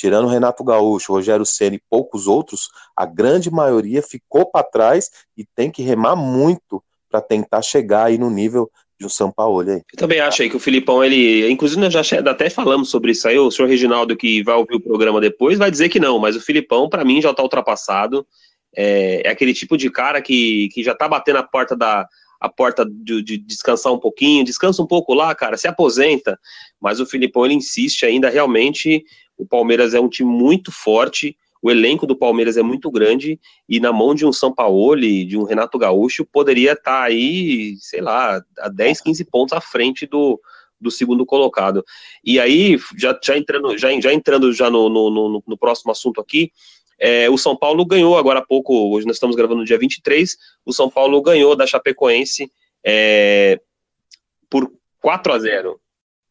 Tirando 0.03 0.27
Renato 0.27 0.65
Gaúcho, 0.65 1.13
Rogério 1.13 1.45
Ceni 1.45 1.77
e 1.77 1.81
poucos 1.89 2.27
outros, 2.27 2.67
a 2.93 3.05
grande 3.05 3.49
maioria 3.49 4.01
ficou 4.01 4.45
para 4.45 4.61
trás 4.61 5.09
e 5.37 5.45
tem 5.55 5.71
que 5.71 5.81
remar 5.81 6.13
muito 6.13 6.83
para 7.09 7.21
tentar 7.21 7.61
chegar 7.61 8.07
aí 8.07 8.17
no 8.17 8.29
nível 8.29 8.69
de 8.99 9.05
um 9.05 9.09
São 9.09 9.31
Paulo 9.31 9.61
aí. 9.61 9.77
Eu 9.77 9.97
também 9.97 10.19
acho 10.19 10.41
aí 10.41 10.49
que 10.49 10.57
o 10.57 10.59
Filipão, 10.59 11.01
ele. 11.01 11.49
Inclusive, 11.49 11.79
nós 11.79 11.93
já 11.93 12.01
até 12.29 12.49
falamos 12.49 12.89
sobre 12.89 13.13
isso 13.13 13.29
aí. 13.29 13.39
O 13.39 13.49
senhor 13.49 13.69
Reginaldo, 13.69 14.17
que 14.17 14.43
vai 14.43 14.55
ouvir 14.55 14.75
o 14.75 14.81
programa 14.81 15.21
depois, 15.21 15.57
vai 15.57 15.71
dizer 15.71 15.87
que 15.87 16.01
não, 16.01 16.19
mas 16.19 16.35
o 16.35 16.41
Filipão, 16.41 16.89
para 16.89 17.05
mim, 17.05 17.21
já 17.21 17.31
está 17.31 17.41
ultrapassado. 17.41 18.27
É, 18.75 19.21
é, 19.25 19.29
aquele 19.29 19.53
tipo 19.53 19.77
de 19.77 19.89
cara 19.89 20.21
que, 20.21 20.67
que 20.73 20.83
já 20.83 20.93
tá 20.93 21.07
batendo 21.07 21.37
a 21.37 21.43
porta 21.43 21.77
da. 21.77 22.05
A 22.43 22.49
porta 22.49 22.85
de, 22.85 23.23
de 23.23 23.37
descansar 23.37 23.93
um 23.93 23.99
pouquinho, 23.99 24.43
descansa 24.43 24.81
um 24.81 24.87
pouco 24.87 25.13
lá, 25.13 25.33
cara, 25.33 25.57
se 25.57 25.67
aposenta. 25.67 26.37
Mas 26.79 26.99
o 26.99 27.05
Filipão 27.05 27.45
ele 27.45 27.55
insiste 27.55 28.05
ainda, 28.05 28.29
realmente. 28.29 29.03
O 29.37 29.45
Palmeiras 29.45 29.93
é 29.93 29.99
um 29.99 30.09
time 30.09 30.29
muito 30.29 30.71
forte 30.71 31.35
o 31.63 31.71
elenco 31.71 32.05
do 32.05 32.13
Palmeiras 32.13 32.57
é 32.57 32.61
muito 32.61 32.91
grande 32.91 33.39
e 33.69 33.79
na 33.79 33.93
mão 33.93 34.13
de 34.13 34.25
um 34.25 34.33
São 34.33 34.53
Paulo, 34.53 34.99
de 34.99 35.37
um 35.37 35.43
Renato 35.43 35.79
Gaúcho, 35.79 36.25
poderia 36.25 36.73
estar 36.73 36.91
tá 36.91 37.03
aí, 37.03 37.77
sei 37.79 38.01
lá, 38.01 38.43
a 38.59 38.67
10, 38.67 38.99
15 38.99 39.23
pontos 39.23 39.57
à 39.57 39.61
frente 39.61 40.05
do, 40.05 40.37
do 40.77 40.91
segundo 40.91 41.25
colocado. 41.25 41.81
E 42.21 42.37
aí, 42.37 42.77
já, 42.97 43.17
já 43.23 43.37
entrando, 43.37 43.77
já, 43.77 43.97
já 44.01 44.13
entrando 44.13 44.51
já 44.51 44.69
no, 44.69 44.89
no, 44.89 45.09
no, 45.09 45.43
no 45.47 45.57
próximo 45.57 45.89
assunto 45.89 46.19
aqui, 46.19 46.51
é, 47.03 47.29
o 47.29 47.37
São 47.37 47.53
Paulo 47.53 47.85
ganhou 47.85 48.17
agora 48.17 48.39
há 48.39 48.45
pouco, 48.45 48.73
hoje 48.93 49.05
nós 49.05 49.17
estamos 49.17 49.35
gravando 49.35 49.59
no 49.59 49.65
dia 49.65 49.77
23, 49.77 50.37
o 50.65 50.71
São 50.71 50.89
Paulo 50.89 51.21
ganhou 51.21 51.53
da 51.53 51.67
Chapecoense 51.67 52.49
é, 52.81 53.59
por 54.49 54.71
4 55.01 55.33
a 55.33 55.39
0 55.39 55.81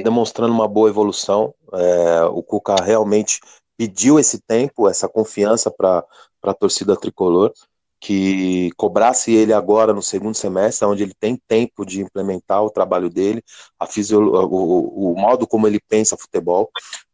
Demonstrando 0.00 0.50
uma 0.50 0.66
boa 0.66 0.88
evolução, 0.88 1.54
é, 1.74 2.24
o 2.24 2.42
Cuca 2.42 2.76
realmente 2.82 3.38
pediu 3.76 4.18
esse 4.18 4.40
tempo, 4.40 4.88
essa 4.88 5.06
confiança 5.06 5.70
para 5.70 6.06
a 6.42 6.54
torcida 6.54 6.96
tricolor. 6.96 7.52
que 8.00 8.70
cobrasse 8.76 9.32
ele 9.32 9.52
agora 9.52 9.92
no 9.92 10.02
segundo 10.02 10.34
semestre, 10.34 10.88
onde 10.88 11.02
ele 11.02 11.14
tem 11.20 11.38
tempo 11.46 11.84
de 11.84 12.00
implementar 12.00 12.64
o 12.64 12.70
trabalho 12.70 13.10
dele, 13.10 13.44
a 13.78 13.86
o, 14.16 15.12
o 15.12 15.20
modo 15.20 15.46
como 15.46 15.66
ele 15.66 15.78
pensa 15.86 16.16
futebol. 16.16 16.70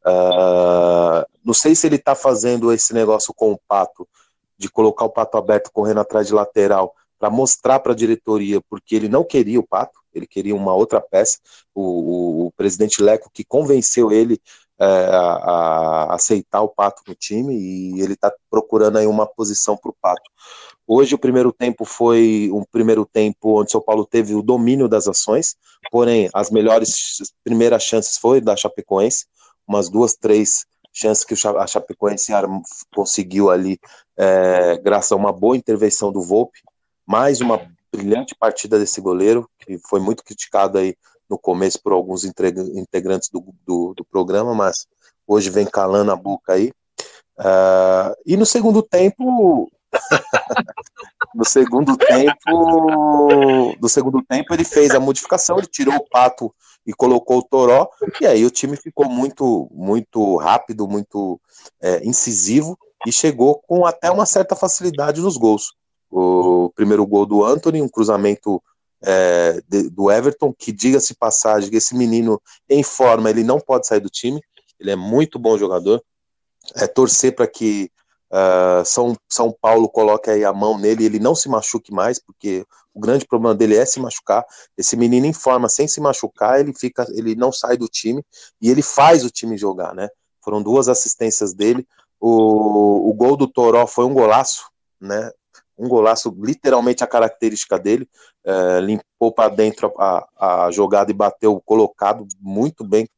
Uh, 0.08 1.26
não 1.44 1.54
sei 1.54 1.74
se 1.74 1.86
ele 1.86 1.96
está 1.96 2.14
fazendo 2.14 2.72
esse 2.72 2.94
negócio 2.94 3.34
com 3.34 3.52
o 3.52 3.60
Pato, 3.68 4.08
de 4.56 4.68
colocar 4.68 5.04
o 5.04 5.10
Pato 5.10 5.36
aberto 5.36 5.70
correndo 5.72 6.00
atrás 6.00 6.26
de 6.26 6.34
lateral, 6.34 6.94
para 7.18 7.30
mostrar 7.30 7.80
para 7.80 7.92
a 7.92 7.96
diretoria, 7.96 8.60
porque 8.68 8.94
ele 8.94 9.08
não 9.08 9.24
queria 9.24 9.58
o 9.58 9.66
Pato, 9.66 9.98
ele 10.14 10.26
queria 10.26 10.54
uma 10.54 10.74
outra 10.74 11.00
peça. 11.00 11.38
O, 11.74 11.82
o, 11.82 12.46
o 12.46 12.52
presidente 12.52 13.02
Leco 13.02 13.30
que 13.32 13.44
convenceu 13.44 14.12
ele 14.12 14.40
é, 14.80 14.84
a, 14.84 15.32
a, 15.32 16.14
aceitar 16.14 16.62
o 16.62 16.68
Pato 16.68 17.02
no 17.06 17.14
time 17.14 17.54
e 17.54 18.00
ele 18.00 18.12
está 18.12 18.32
procurando 18.48 18.98
aí 18.98 19.06
uma 19.06 19.26
posição 19.26 19.76
para 19.76 19.90
o 19.90 19.96
Pato. 20.00 20.30
Hoje 20.86 21.14
o 21.14 21.18
primeiro 21.18 21.52
tempo 21.52 21.84
foi 21.84 22.48
um 22.52 22.64
primeiro 22.64 23.04
tempo 23.04 23.60
onde 23.60 23.72
São 23.72 23.80
Paulo 23.80 24.06
teve 24.06 24.34
o 24.34 24.42
domínio 24.42 24.88
das 24.88 25.08
ações, 25.08 25.56
porém 25.90 26.30
as 26.32 26.50
melhores 26.50 26.94
primeiras 27.42 27.82
chances 27.82 28.16
foi 28.16 28.40
da 28.40 28.56
Chapecoense, 28.56 29.26
umas 29.68 29.88
duas, 29.90 30.14
três 30.14 30.66
chances 30.92 31.24
que 31.24 31.34
a 31.34 31.66
Chapecoense 31.66 32.32
conseguiu 32.94 33.50
ali, 33.50 33.78
é, 34.16 34.78
graças 34.78 35.12
a 35.12 35.16
uma 35.16 35.32
boa 35.32 35.56
intervenção 35.56 36.10
do 36.10 36.22
Volpe, 36.22 36.60
mais 37.06 37.40
uma 37.40 37.60
brilhante 37.92 38.34
partida 38.34 38.78
desse 38.78 39.00
goleiro, 39.00 39.48
que 39.60 39.78
foi 39.78 40.00
muito 40.00 40.24
criticado 40.24 40.78
aí 40.78 40.96
no 41.28 41.38
começo 41.38 41.80
por 41.82 41.92
alguns 41.92 42.24
integrantes 42.24 43.28
do, 43.28 43.44
do, 43.66 43.94
do 43.94 44.04
programa, 44.04 44.54
mas 44.54 44.86
hoje 45.26 45.50
vem 45.50 45.66
calando 45.66 46.10
a 46.10 46.16
boca 46.16 46.54
aí. 46.54 46.72
Uh, 47.38 48.16
e 48.26 48.36
no 48.36 48.46
segundo 48.46 48.82
tempo, 48.82 49.70
no 51.34 51.44
segundo 51.44 51.96
tempo, 51.96 53.76
no 53.80 53.88
segundo 53.88 54.22
tempo 54.22 54.52
ele 54.52 54.64
fez 54.64 54.90
a 54.90 55.00
modificação, 55.00 55.58
ele 55.58 55.66
tirou 55.66 55.94
o 55.94 56.08
Pato 56.08 56.54
e 56.86 56.92
colocou 56.92 57.38
o 57.38 57.42
Toró, 57.42 57.88
e 58.20 58.26
aí 58.26 58.44
o 58.44 58.50
time 58.50 58.76
ficou 58.76 59.08
muito, 59.08 59.68
muito 59.70 60.36
rápido, 60.36 60.88
muito 60.88 61.40
é, 61.82 62.04
incisivo 62.04 62.78
e 63.06 63.12
chegou 63.12 63.60
com 63.66 63.84
até 63.84 64.10
uma 64.10 64.26
certa 64.26 64.56
facilidade 64.56 65.20
nos 65.20 65.36
gols. 65.36 65.74
O 66.10 66.72
primeiro 66.74 67.06
gol 67.06 67.26
do 67.26 67.44
Anthony, 67.44 67.82
um 67.82 67.88
cruzamento 67.88 68.62
é, 69.02 69.60
de, 69.68 69.90
do 69.90 70.10
Everton, 70.10 70.52
que 70.52 70.72
diga-se 70.72 71.14
passagem, 71.14 71.70
esse 71.74 71.94
menino 71.94 72.40
em 72.68 72.82
forma, 72.82 73.30
ele 73.30 73.44
não 73.44 73.60
pode 73.60 73.86
sair 73.86 74.00
do 74.00 74.08
time, 74.08 74.40
ele 74.80 74.90
é 74.90 74.96
muito 74.96 75.38
bom 75.38 75.58
jogador, 75.58 76.02
é 76.74 76.86
torcer 76.86 77.34
para 77.34 77.46
que 77.46 77.90
uh, 78.32 78.84
São, 78.84 79.16
São 79.28 79.54
Paulo 79.60 79.88
coloque 79.88 80.30
aí 80.30 80.44
a 80.44 80.52
mão 80.52 80.78
nele 80.78 81.04
ele 81.04 81.18
não 81.18 81.34
se 81.34 81.48
machuque 81.48 81.92
mais, 81.92 82.18
porque 82.18 82.64
o 82.94 83.00
grande 83.00 83.26
problema 83.26 83.54
dele 83.54 83.76
é 83.76 83.84
se 83.84 84.00
machucar, 84.00 84.44
esse 84.76 84.96
menino 84.96 85.26
em 85.26 85.32
forma, 85.32 85.68
sem 85.68 85.86
se 85.86 86.00
machucar, 86.00 86.60
ele 86.60 86.72
fica, 86.74 87.06
ele 87.10 87.34
não 87.34 87.52
sai 87.52 87.76
do 87.76 87.86
time, 87.86 88.24
e 88.60 88.70
ele 88.70 88.82
faz 88.82 89.24
o 89.24 89.30
time 89.30 89.56
jogar, 89.56 89.94
né, 89.94 90.08
foram 90.42 90.62
duas 90.62 90.88
assistências 90.88 91.54
dele, 91.54 91.86
o, 92.20 93.08
o 93.08 93.14
gol 93.14 93.36
do 93.36 93.46
Toró 93.46 93.86
foi 93.86 94.04
um 94.04 94.12
golaço, 94.12 94.68
né, 95.00 95.30
um 95.78 95.88
golaço, 95.88 96.34
literalmente 96.36 97.04
a 97.04 97.06
característica 97.06 97.78
dele, 97.78 98.08
é, 98.44 98.80
limpou 98.80 99.32
para 99.32 99.48
dentro 99.48 99.94
a, 99.96 100.26
a, 100.36 100.70
jogada 100.72 101.10
e 101.10 101.14
bateu 101.14 101.60
colocado 101.64 102.26
muito 102.40 102.84
bem, 102.84 103.08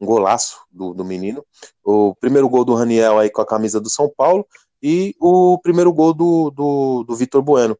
um 0.00 0.06
golaço 0.06 0.60
do, 0.70 0.94
do 0.94 1.04
menino. 1.04 1.44
O 1.84 2.14
primeiro 2.14 2.48
gol 2.48 2.64
do 2.64 2.74
Raniel 2.74 3.18
aí 3.18 3.30
com 3.30 3.42
a 3.42 3.46
camisa 3.46 3.80
do 3.80 3.90
São 3.90 4.12
Paulo 4.16 4.46
e 4.82 5.14
o 5.20 5.58
primeiro 5.58 5.92
gol 5.92 6.14
do, 6.14 6.50
do, 6.50 7.04
do 7.04 7.16
Vitor 7.16 7.42
Bueno. 7.42 7.76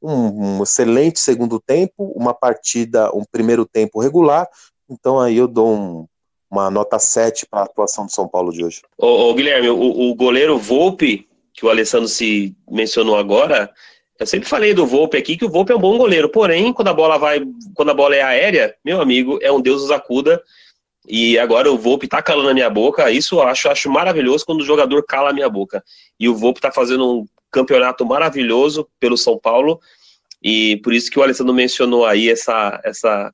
Um, 0.00 0.58
um, 0.58 0.62
excelente 0.62 1.20
segundo 1.20 1.60
tempo, 1.60 2.12
uma 2.16 2.34
partida, 2.34 3.14
um 3.14 3.22
primeiro 3.30 3.64
tempo 3.64 4.00
regular, 4.00 4.48
então 4.90 5.20
aí 5.20 5.36
eu 5.36 5.46
dou 5.46 5.72
um, 5.72 6.06
uma 6.50 6.68
nota 6.70 6.98
7 6.98 7.46
para 7.48 7.60
a 7.60 7.64
atuação 7.64 8.06
do 8.06 8.12
São 8.12 8.26
Paulo 8.26 8.52
de 8.52 8.64
hoje. 8.64 8.82
Ô, 8.98 9.30
ô 9.30 9.34
Guilherme, 9.34 9.68
o, 9.68 10.10
o 10.10 10.14
goleiro 10.16 10.58
Volpe 10.58 11.28
que 11.54 11.66
o 11.66 11.70
Alessandro 11.70 12.08
se 12.08 12.56
mencionou 12.70 13.16
agora, 13.16 13.70
eu 14.18 14.26
sempre 14.26 14.48
falei 14.48 14.72
do 14.74 14.86
Volpe 14.86 15.16
aqui 15.16 15.36
que 15.36 15.44
o 15.44 15.50
Volpe 15.50 15.72
é 15.72 15.76
um 15.76 15.80
bom 15.80 15.96
goleiro, 15.98 16.28
porém, 16.28 16.72
quando 16.72 16.88
a 16.88 16.94
bola 16.94 17.18
vai, 17.18 17.42
quando 17.74 17.90
a 17.90 17.94
bola 17.94 18.14
é 18.16 18.22
aérea, 18.22 18.74
meu 18.84 19.00
amigo, 19.00 19.38
é 19.42 19.50
um 19.50 19.60
Deus 19.60 19.82
nos 19.82 19.90
acuda. 19.90 20.42
E 21.08 21.38
agora 21.38 21.70
o 21.70 21.76
Volpe 21.76 22.06
tá 22.06 22.22
calando 22.22 22.50
a 22.50 22.54
minha 22.54 22.70
boca, 22.70 23.10
isso 23.10 23.36
eu 23.36 23.42
acho, 23.42 23.68
acho 23.68 23.90
maravilhoso 23.90 24.46
quando 24.46 24.60
o 24.60 24.64
jogador 24.64 25.02
cala 25.04 25.30
a 25.30 25.32
minha 25.32 25.48
boca. 25.48 25.82
E 26.18 26.28
o 26.28 26.34
Volpe 26.34 26.60
tá 26.60 26.70
fazendo 26.70 27.04
um 27.04 27.26
campeonato 27.50 28.06
maravilhoso 28.06 28.88
pelo 29.00 29.16
São 29.16 29.38
Paulo, 29.38 29.80
e 30.42 30.76
por 30.78 30.92
isso 30.92 31.10
que 31.10 31.18
o 31.18 31.22
Alessandro 31.22 31.54
mencionou 31.54 32.06
aí 32.06 32.28
essa 32.28 32.80
essa 32.84 33.32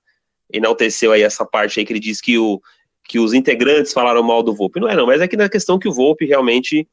enalteceu 0.52 1.12
aí 1.12 1.22
essa 1.22 1.44
parte 1.44 1.78
aí 1.78 1.86
que 1.86 1.92
ele 1.92 2.00
disse 2.00 2.22
que 2.22 2.38
o 2.38 2.60
que 3.08 3.18
os 3.18 3.32
integrantes 3.32 3.92
falaram 3.92 4.22
mal 4.22 4.42
do 4.42 4.54
Volpe. 4.54 4.78
Não 4.78 4.88
é 4.88 4.94
não, 4.94 5.06
mas 5.06 5.22
é 5.22 5.26
que 5.26 5.36
na 5.36 5.48
questão 5.48 5.78
que 5.78 5.88
o 5.88 5.92
Volpe 5.92 6.26
realmente 6.26 6.86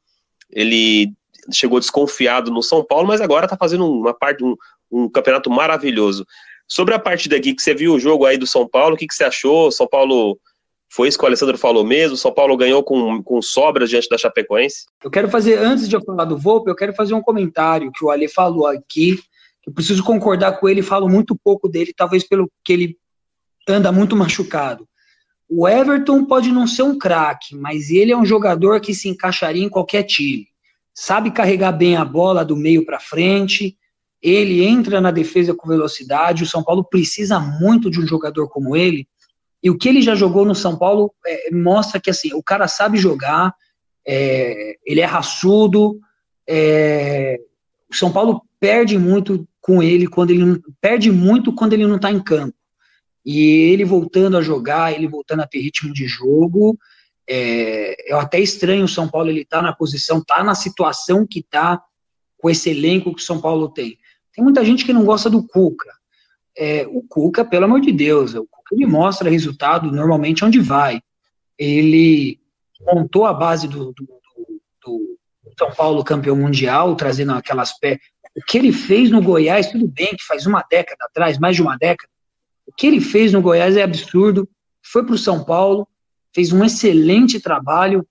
ele 0.50 1.12
chegou 1.52 1.78
desconfiado 1.78 2.50
no 2.50 2.62
São 2.62 2.82
Paulo, 2.82 3.06
mas 3.06 3.20
agora 3.20 3.44
está 3.44 3.56
fazendo 3.56 3.86
uma 3.86 4.14
parte, 4.14 4.42
um, 4.42 4.56
um, 4.90 5.08
campeonato 5.08 5.50
maravilhoso. 5.50 6.26
Sobre 6.66 6.94
a 6.94 6.98
partida 6.98 7.36
aqui, 7.36 7.54
que 7.54 7.62
você 7.62 7.74
viu 7.74 7.94
o 7.94 8.00
jogo 8.00 8.24
aí 8.24 8.38
do 8.38 8.46
São 8.46 8.66
Paulo, 8.66 8.94
o 8.94 8.98
que, 8.98 9.06
que 9.06 9.14
você 9.14 9.24
achou? 9.24 9.70
São 9.70 9.86
Paulo 9.86 10.38
foi 10.88 11.08
isso 11.08 11.18
que 11.18 11.24
o 11.24 11.26
Alessandro 11.26 11.58
falou 11.58 11.84
mesmo? 11.84 12.16
São 12.16 12.32
Paulo 12.32 12.56
ganhou 12.56 12.82
com, 12.82 13.22
com 13.22 13.42
sobras 13.42 13.90
diante 13.90 14.08
da 14.08 14.16
Chapecoense? 14.16 14.86
Eu 15.02 15.10
quero 15.10 15.28
fazer, 15.28 15.58
antes 15.58 15.88
de 15.88 15.96
eu 15.96 16.02
falar 16.02 16.24
do 16.24 16.38
Volpe, 16.38 16.70
eu 16.70 16.76
quero 16.76 16.94
fazer 16.94 17.14
um 17.14 17.20
comentário 17.20 17.90
que 17.92 18.04
o 18.04 18.10
Ale 18.10 18.28
falou 18.28 18.66
aqui, 18.66 19.18
eu 19.66 19.72
preciso 19.72 20.04
concordar 20.04 20.58
com 20.58 20.68
ele, 20.68 20.82
falo 20.82 21.08
muito 21.08 21.36
pouco 21.36 21.68
dele, 21.68 21.92
talvez 21.94 22.22
pelo 22.22 22.50
que 22.64 22.72
ele 22.72 22.96
anda 23.68 23.90
muito 23.90 24.14
machucado. 24.14 24.88
O 25.48 25.68
Everton 25.68 26.24
pode 26.24 26.50
não 26.50 26.66
ser 26.66 26.82
um 26.82 26.98
craque, 26.98 27.54
mas 27.54 27.90
ele 27.90 28.12
é 28.12 28.16
um 28.16 28.24
jogador 28.24 28.80
que 28.80 28.94
se 28.94 29.08
encaixaria 29.08 29.64
em 29.64 29.68
qualquer 29.68 30.04
time. 30.04 30.46
Sabe 30.94 31.30
carregar 31.30 31.72
bem 31.72 31.96
a 31.96 32.04
bola 32.04 32.44
do 32.44 32.56
meio 32.56 32.84
para 32.84 32.98
frente, 32.98 33.76
ele 34.22 34.64
entra 34.64 35.00
na 35.00 35.10
defesa 35.10 35.54
com 35.54 35.68
velocidade. 35.68 36.42
O 36.42 36.46
São 36.46 36.64
Paulo 36.64 36.82
precisa 36.82 37.38
muito 37.38 37.90
de 37.90 38.00
um 38.00 38.06
jogador 38.06 38.48
como 38.48 38.76
ele. 38.76 39.06
E 39.66 39.70
o 39.70 39.76
que 39.76 39.88
ele 39.88 40.00
já 40.00 40.14
jogou 40.14 40.44
no 40.44 40.54
São 40.54 40.78
Paulo 40.78 41.12
é, 41.26 41.50
mostra 41.50 42.00
que 42.00 42.08
assim, 42.08 42.32
o 42.32 42.40
cara 42.40 42.68
sabe 42.68 42.98
jogar, 42.98 43.52
é, 44.06 44.76
ele 44.86 45.00
é 45.00 45.04
raçudo. 45.04 45.98
É, 46.48 47.36
o 47.90 47.92
São 47.96 48.12
Paulo 48.12 48.42
perde 48.60 48.96
muito 48.96 49.44
com 49.60 49.82
ele 49.82 50.06
quando 50.06 50.30
ele 50.30 50.62
perde 50.80 51.10
muito 51.10 51.52
quando 51.52 51.72
ele 51.72 51.84
não 51.84 51.96
está 51.96 52.12
em 52.12 52.22
campo. 52.22 52.54
E 53.24 53.72
ele 53.72 53.84
voltando 53.84 54.36
a 54.36 54.40
jogar, 54.40 54.94
ele 54.94 55.08
voltando 55.08 55.42
a 55.42 55.46
ter 55.48 55.58
ritmo 55.58 55.92
de 55.92 56.06
jogo, 56.06 56.78
é, 57.28 57.96
eu 58.08 58.20
até 58.20 58.38
estranho 58.38 58.84
o 58.84 58.88
São 58.88 59.08
Paulo 59.08 59.30
ele 59.30 59.44
tá 59.44 59.60
na 59.60 59.72
posição, 59.72 60.22
tá 60.22 60.44
na 60.44 60.54
situação 60.54 61.26
que 61.28 61.42
tá 61.42 61.82
com 62.38 62.48
esse 62.48 62.70
elenco 62.70 63.12
que 63.12 63.20
o 63.20 63.26
São 63.26 63.40
Paulo 63.40 63.68
tem. 63.68 63.98
Tem 64.32 64.44
muita 64.44 64.64
gente 64.64 64.84
que 64.84 64.92
não 64.92 65.04
gosta 65.04 65.28
do 65.28 65.44
Cuca. 65.44 65.90
É, 66.56 66.86
o 66.86 67.02
Cuca, 67.02 67.44
pelo 67.44 67.64
amor 67.64 67.80
de 67.80 67.90
Deus, 67.90 68.32
o 68.32 68.46
ele 68.72 68.86
mostra 68.86 69.30
resultado 69.30 69.90
normalmente 69.92 70.44
onde 70.44 70.58
vai. 70.58 71.00
Ele 71.58 72.40
montou 72.80 73.24
a 73.24 73.32
base 73.32 73.68
do, 73.68 73.92
do, 73.92 74.04
do, 74.04 74.60
do 74.84 75.18
São 75.58 75.72
Paulo 75.72 76.04
campeão 76.04 76.36
mundial, 76.36 76.94
trazendo 76.96 77.32
aquelas 77.32 77.78
pés. 77.78 77.98
O 78.36 78.42
que 78.42 78.58
ele 78.58 78.72
fez 78.72 79.10
no 79.10 79.22
Goiás, 79.22 79.70
tudo 79.70 79.88
bem, 79.88 80.14
que 80.16 80.24
faz 80.24 80.46
uma 80.46 80.62
década 80.68 81.06
atrás, 81.06 81.38
mais 81.38 81.56
de 81.56 81.62
uma 81.62 81.76
década, 81.76 82.10
o 82.66 82.72
que 82.72 82.86
ele 82.86 83.00
fez 83.00 83.32
no 83.32 83.40
Goiás 83.40 83.76
é 83.76 83.82
absurdo. 83.82 84.48
Foi 84.82 85.04
para 85.04 85.14
o 85.14 85.18
São 85.18 85.42
Paulo, 85.44 85.88
fez 86.34 86.52
um 86.52 86.64
excelente 86.64 87.40
trabalho, 87.40 88.06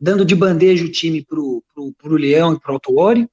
dando 0.00 0.24
de 0.24 0.34
bandeja 0.34 0.84
o 0.84 0.90
time 0.90 1.24
para 1.24 1.38
o 1.38 2.16
Leão 2.16 2.54
e 2.54 2.60
para 2.60 2.70
o 2.70 2.74
Autuori. 2.74 3.28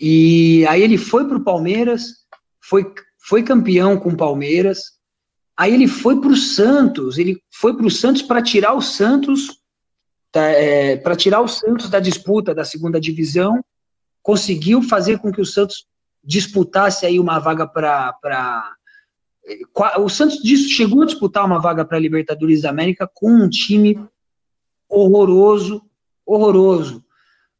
E 0.00 0.66
aí 0.66 0.82
ele 0.82 0.98
foi 0.98 1.26
para 1.26 1.36
o 1.36 1.44
Palmeiras, 1.44 2.26
foi, 2.60 2.92
foi 3.18 3.42
campeão 3.42 3.98
com 3.98 4.10
o 4.10 4.16
Palmeiras. 4.16 4.95
Aí 5.56 5.72
ele 5.72 5.88
foi 5.88 6.20
para 6.20 6.30
o 6.30 6.36
Santos, 6.36 7.16
ele 7.16 7.42
foi 7.50 7.74
para 7.74 7.86
o 7.86 7.90
Santos 7.90 8.22
para 8.22 8.42
tirar 8.42 8.74
o 8.74 8.82
Santos, 8.82 9.60
é, 10.34 10.96
para 10.96 11.16
tirar 11.16 11.40
o 11.40 11.48
Santos 11.48 11.88
da 11.88 11.98
disputa 11.98 12.54
da 12.54 12.64
segunda 12.64 13.00
divisão, 13.00 13.64
conseguiu 14.22 14.82
fazer 14.82 15.18
com 15.18 15.32
que 15.32 15.40
o 15.40 15.46
Santos 15.46 15.86
disputasse 16.22 17.06
aí 17.06 17.18
uma 17.18 17.38
vaga 17.38 17.66
para 17.66 18.12
o 19.98 20.08
Santos 20.08 20.40
chegou 20.68 21.02
a 21.02 21.06
disputar 21.06 21.44
uma 21.46 21.60
vaga 21.60 21.84
para 21.84 21.96
a 21.96 22.00
Libertadores 22.00 22.62
da 22.62 22.70
América 22.70 23.08
com 23.14 23.30
um 23.30 23.48
time 23.48 23.98
horroroso, 24.88 25.82
horroroso. 26.26 27.04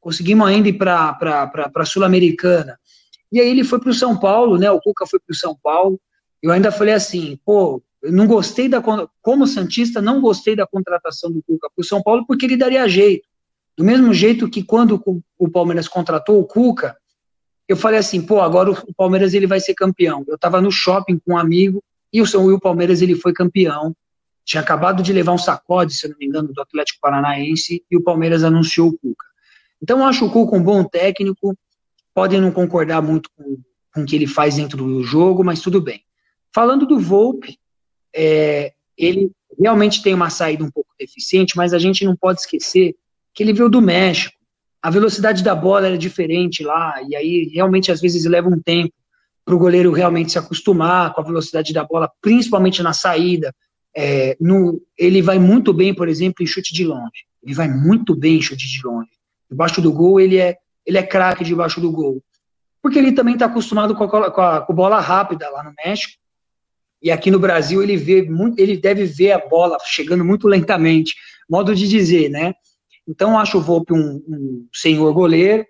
Conseguimos 0.00 0.48
ainda 0.48 0.68
ir 0.68 0.74
para 0.74 1.16
a 1.74 1.84
Sul-Americana. 1.84 2.78
E 3.30 3.40
aí 3.40 3.48
ele 3.48 3.64
foi 3.64 3.78
para 3.78 3.90
o 3.90 3.94
São 3.94 4.18
Paulo, 4.18 4.58
né? 4.58 4.70
O 4.70 4.80
Cuca 4.80 5.06
foi 5.06 5.20
para 5.20 5.32
o 5.32 5.36
São 5.36 5.56
Paulo. 5.62 6.00
Eu 6.42 6.50
ainda 6.50 6.72
falei 6.72 6.94
assim, 6.94 7.38
pô, 7.44 7.82
não 8.10 8.26
gostei 8.26 8.68
da. 8.68 8.82
Como 9.22 9.46
Santista, 9.46 10.00
não 10.00 10.20
gostei 10.20 10.56
da 10.56 10.66
contratação 10.66 11.30
do 11.30 11.42
Cuca 11.42 11.68
para 11.74 11.82
o 11.82 11.84
São 11.84 12.02
Paulo, 12.02 12.24
porque 12.26 12.46
ele 12.46 12.56
daria 12.56 12.88
jeito. 12.88 13.28
Do 13.76 13.84
mesmo 13.84 14.12
jeito 14.14 14.48
que 14.48 14.62
quando 14.62 15.02
o 15.38 15.50
Palmeiras 15.50 15.86
contratou 15.86 16.40
o 16.40 16.44
Cuca, 16.44 16.96
eu 17.68 17.76
falei 17.76 17.98
assim, 17.98 18.24
pô, 18.24 18.40
agora 18.40 18.70
o 18.70 18.94
Palmeiras 18.94 19.34
ele 19.34 19.46
vai 19.46 19.60
ser 19.60 19.74
campeão. 19.74 20.24
Eu 20.26 20.36
estava 20.36 20.60
no 20.60 20.70
shopping 20.70 21.18
com 21.18 21.34
um 21.34 21.38
amigo 21.38 21.82
e 22.12 22.22
o 22.22 22.26
São 22.26 22.44
Will 22.44 22.60
Palmeiras 22.60 23.02
ele 23.02 23.14
foi 23.14 23.32
campeão. 23.32 23.94
Tinha 24.44 24.62
acabado 24.62 25.02
de 25.02 25.12
levar 25.12 25.32
um 25.32 25.38
sacode, 25.38 25.94
se 25.94 26.08
não 26.08 26.16
me 26.18 26.26
engano, 26.26 26.52
do 26.52 26.62
Atlético 26.62 27.00
Paranaense 27.00 27.84
e 27.90 27.96
o 27.96 28.02
Palmeiras 28.02 28.44
anunciou 28.44 28.88
o 28.88 28.98
Cuca. 28.98 29.26
Então 29.82 29.98
eu 29.98 30.04
acho 30.04 30.24
o 30.24 30.30
Cuca 30.30 30.56
um 30.56 30.62
bom 30.62 30.84
técnico. 30.84 31.56
Podem 32.14 32.40
não 32.40 32.50
concordar 32.50 33.02
muito 33.02 33.28
com, 33.36 33.58
com 33.92 34.02
o 34.02 34.06
que 34.06 34.16
ele 34.16 34.26
faz 34.26 34.56
dentro 34.56 34.78
do 34.78 35.02
jogo, 35.02 35.44
mas 35.44 35.60
tudo 35.60 35.80
bem. 35.80 36.02
Falando 36.54 36.86
do 36.86 36.98
Volpe, 36.98 37.58
é, 38.16 38.72
ele 38.96 39.30
realmente 39.60 40.02
tem 40.02 40.14
uma 40.14 40.30
saída 40.30 40.64
um 40.64 40.70
pouco 40.70 40.90
deficiente, 40.98 41.56
mas 41.56 41.74
a 41.74 41.78
gente 41.78 42.04
não 42.04 42.16
pode 42.16 42.40
esquecer 42.40 42.94
que 43.34 43.42
ele 43.42 43.52
veio 43.52 43.68
do 43.68 43.82
México 43.82 44.36
a 44.86 44.90
velocidade 44.90 45.42
da 45.42 45.52
bola 45.52 45.88
era 45.88 45.98
diferente 45.98 46.62
lá, 46.62 47.02
e 47.08 47.16
aí 47.16 47.50
realmente 47.52 47.90
às 47.90 48.00
vezes 48.00 48.24
leva 48.24 48.48
um 48.48 48.60
tempo 48.60 48.94
para 49.44 49.52
o 49.52 49.58
goleiro 49.58 49.90
realmente 49.90 50.30
se 50.30 50.38
acostumar 50.38 51.12
com 51.12 51.20
a 51.20 51.24
velocidade 51.24 51.72
da 51.72 51.82
bola, 51.82 52.08
principalmente 52.22 52.80
na 52.84 52.92
saída. 52.92 53.52
É, 53.96 54.36
no, 54.40 54.80
ele 54.96 55.20
vai 55.22 55.40
muito 55.40 55.72
bem, 55.72 55.92
por 55.92 56.08
exemplo, 56.08 56.44
em 56.44 56.46
chute 56.46 56.72
de 56.72 56.84
longe. 56.84 57.26
Ele 57.42 57.52
vai 57.52 57.66
muito 57.66 58.14
bem 58.14 58.36
em 58.36 58.40
chute 58.40 58.64
de 58.68 58.80
longe. 58.86 59.10
Debaixo 59.50 59.82
do 59.82 59.92
gol, 59.92 60.20
ele 60.20 60.38
é, 60.38 60.56
ele 60.86 60.98
é 60.98 61.02
craque 61.02 61.42
debaixo 61.42 61.80
do 61.80 61.90
gol. 61.90 62.22
Porque 62.80 63.00
ele 63.00 63.10
também 63.10 63.34
está 63.34 63.46
acostumado 63.46 63.92
com 63.92 64.04
a, 64.04 64.08
com, 64.08 64.40
a, 64.40 64.60
com 64.60 64.72
a 64.72 64.76
bola 64.76 65.00
rápida 65.00 65.50
lá 65.50 65.64
no 65.64 65.74
México. 65.84 66.14
E 67.02 67.10
aqui 67.10 67.30
no 67.30 67.38
Brasil 67.38 67.82
ele 67.82 67.96
vê 67.96 68.22
muito, 68.22 68.58
ele 68.58 68.76
deve 68.76 69.04
ver 69.04 69.32
a 69.32 69.38
bola 69.38 69.76
chegando 69.84 70.24
muito 70.24 70.48
lentamente, 70.48 71.14
modo 71.48 71.74
de 71.74 71.86
dizer, 71.86 72.28
né? 72.30 72.54
Então, 73.08 73.38
acho 73.38 73.58
o 73.58 73.62
Volpe 73.62 73.92
um, 73.92 74.22
um 74.28 74.66
senhor 74.72 75.12
goleiro, 75.12 75.64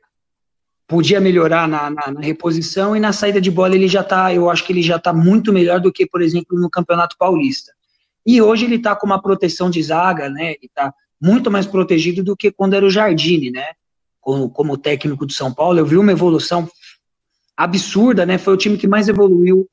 podia 0.86 1.20
melhorar 1.20 1.68
na, 1.68 1.90
na, 1.90 2.10
na, 2.12 2.20
reposição 2.20 2.96
e 2.96 3.00
na 3.00 3.12
saída 3.12 3.40
de 3.40 3.50
bola 3.50 3.74
ele 3.74 3.88
já 3.88 4.00
está, 4.00 4.32
eu 4.32 4.48
acho 4.48 4.64
que 4.64 4.72
ele 4.72 4.82
já 4.82 4.96
está 4.96 5.12
muito 5.12 5.52
melhor 5.52 5.80
do 5.80 5.92
que, 5.92 6.06
por 6.06 6.22
exemplo, 6.22 6.58
no 6.58 6.70
Campeonato 6.70 7.16
Paulista. 7.18 7.72
E 8.24 8.40
hoje 8.40 8.64
ele 8.64 8.76
está 8.76 8.94
com 8.94 9.06
uma 9.06 9.20
proteção 9.20 9.68
de 9.68 9.82
zaga, 9.82 10.30
né? 10.30 10.52
Ele 10.52 10.58
está 10.66 10.94
muito 11.20 11.50
mais 11.50 11.66
protegido 11.66 12.22
do 12.22 12.36
que 12.36 12.50
quando 12.50 12.74
era 12.74 12.86
o 12.86 12.90
Jardine, 12.90 13.50
né? 13.50 13.66
Como, 14.20 14.48
como 14.48 14.76
técnico 14.76 15.26
de 15.26 15.34
São 15.34 15.52
Paulo, 15.52 15.78
eu 15.78 15.86
vi 15.86 15.96
uma 15.96 16.12
evolução 16.12 16.68
absurda, 17.56 18.24
né? 18.24 18.38
Foi 18.38 18.54
o 18.54 18.56
time 18.56 18.76
que 18.78 18.88
mais 18.88 19.08
evoluiu 19.08 19.68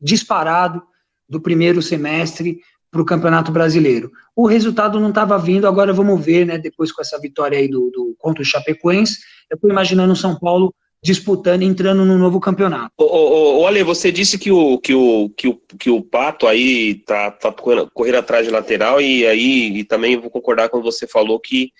disparado 0.00 0.82
do 1.28 1.40
primeiro 1.40 1.82
semestre 1.82 2.60
para 2.90 3.02
o 3.02 3.04
Campeonato 3.04 3.52
Brasileiro. 3.52 4.10
O 4.34 4.46
resultado 4.46 4.98
não 4.98 5.10
estava 5.10 5.38
vindo, 5.38 5.66
agora 5.66 5.92
vamos 5.92 6.24
ver, 6.24 6.46
né? 6.46 6.58
Depois 6.58 6.90
com 6.90 7.02
essa 7.02 7.20
vitória 7.20 7.58
aí 7.58 7.68
do, 7.68 7.90
do 7.90 8.14
contra 8.18 8.42
o 8.42 8.46
Chapecoense, 8.46 9.18
eu 9.50 9.56
estou 9.56 9.70
imaginando 9.70 10.12
o 10.12 10.16
São 10.16 10.38
Paulo 10.38 10.74
disputando, 11.02 11.62
entrando 11.62 12.04
no 12.04 12.18
novo 12.18 12.40
campeonato. 12.40 12.92
Olha, 12.98 13.84
você 13.84 14.10
disse 14.10 14.36
que 14.38 14.50
o, 14.50 14.78
que 14.78 14.94
o, 14.94 15.30
que 15.30 15.48
o, 15.48 15.54
que 15.78 15.90
o 15.90 16.02
Pato 16.02 16.46
aí 16.46 16.96
tá, 17.06 17.30
tá 17.30 17.52
correndo, 17.52 18.18
atrás 18.18 18.46
de 18.46 18.52
lateral 18.52 19.00
e 19.00 19.26
aí 19.26 19.78
e 19.78 19.84
também 19.84 20.18
vou 20.18 20.30
concordar 20.30 20.68
quando 20.68 20.82
você 20.82 21.06
falou 21.06 21.38
que 21.38 21.72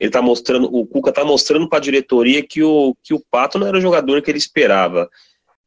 ele 0.00 0.10
tá 0.10 0.22
mostrando, 0.22 0.68
o 0.74 0.86
Cuca 0.86 1.12
tá 1.12 1.24
mostrando 1.24 1.68
para 1.68 1.78
a 1.78 1.82
diretoria 1.82 2.42
que 2.42 2.62
o, 2.62 2.96
que 3.02 3.12
o 3.14 3.22
Pato 3.30 3.58
não 3.58 3.66
era 3.66 3.76
o 3.76 3.82
jogador 3.82 4.20
que 4.22 4.30
ele 4.30 4.38
esperava. 4.38 5.08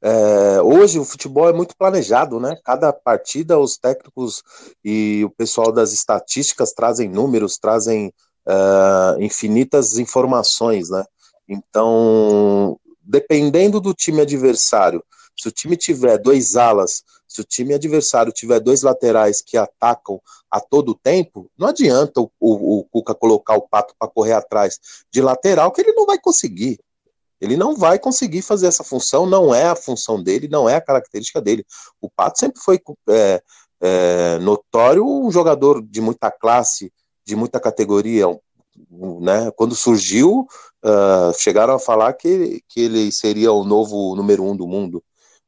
É, 0.06 0.62
hoje 0.62 1.00
o 1.00 1.06
futebol 1.06 1.48
é 1.48 1.54
muito 1.54 1.78
planejado, 1.78 2.38
né? 2.38 2.58
Cada 2.66 2.92
partida 2.92 3.58
os 3.58 3.78
técnicos 3.78 4.44
e 4.84 5.24
o 5.24 5.30
pessoal 5.30 5.72
das 5.72 5.94
estatísticas 5.94 6.74
trazem 6.74 7.10
números, 7.10 7.58
trazem 7.58 8.14
uh, 8.46 9.22
infinitas 9.22 9.98
informações, 9.98 10.90
né? 10.90 11.06
Então, 11.48 12.78
dependendo 13.02 13.80
do 13.80 13.94
time 13.94 14.20
adversário, 14.20 15.02
se 15.40 15.48
o 15.48 15.52
time 15.52 15.78
tiver 15.78 16.18
dois 16.18 16.58
alas, 16.58 17.02
se 17.26 17.40
o 17.40 17.44
time 17.46 17.74
adversário 17.74 18.34
tiver 18.34 18.60
dois 18.60 18.82
laterais 18.82 19.42
que 19.42 19.56
atacam 19.56 20.22
a 20.52 20.60
todo 20.60 21.00
tempo, 21.02 21.50
não 21.58 21.70
adianta 21.70 22.20
o, 22.20 22.30
o, 22.42 22.80
o 22.80 22.84
Cuca 22.92 23.16
colocar 23.16 23.56
o 23.56 23.68
pato 23.68 23.96
para 23.98 24.12
correr 24.12 24.34
atrás 24.34 24.78
de 25.10 25.22
lateral, 25.22 25.72
que 25.72 25.80
ele 25.80 25.94
não 25.94 26.06
vai 26.06 26.20
conseguir. 26.20 26.78
Ele 27.44 27.58
não 27.58 27.76
vai 27.76 28.00
conseguir 28.00 28.42
fazer 28.42 28.68
essa 28.68 28.86
função, 28.86 29.26
não 29.26 29.54
é 29.54 29.66
a 29.66 29.76
função 29.76 30.24
dele, 30.24 30.48
não 30.48 30.70
é 30.70 30.76
a 30.76 30.82
característica 30.82 31.42
dele. 31.42 31.66
O 32.00 32.10
Pato 32.10 32.40
sempre 32.40 32.62
foi 32.62 32.82
é, 33.10 33.44
é, 33.82 34.40
notório 34.40 35.06
um 35.06 35.30
jogador 35.30 35.82
de 35.82 36.00
muita 36.00 36.32
classe, 36.32 36.90
de 37.26 37.36
muita 37.36 37.60
categoria. 37.60 38.28
Né? 39.20 39.52
Quando 39.58 39.76
surgiu, 39.76 40.48
uh, 40.86 41.38
chegaram 41.38 41.74
a 41.74 41.80
falar 41.80 42.14
que, 42.14 42.64
que 42.70 42.80
ele 42.80 43.12
seria 43.12 43.52
o 43.52 43.66
novo 43.66 44.16
número 44.16 44.42
um 44.42 44.56
do 44.56 44.66
mundo. 44.66 45.04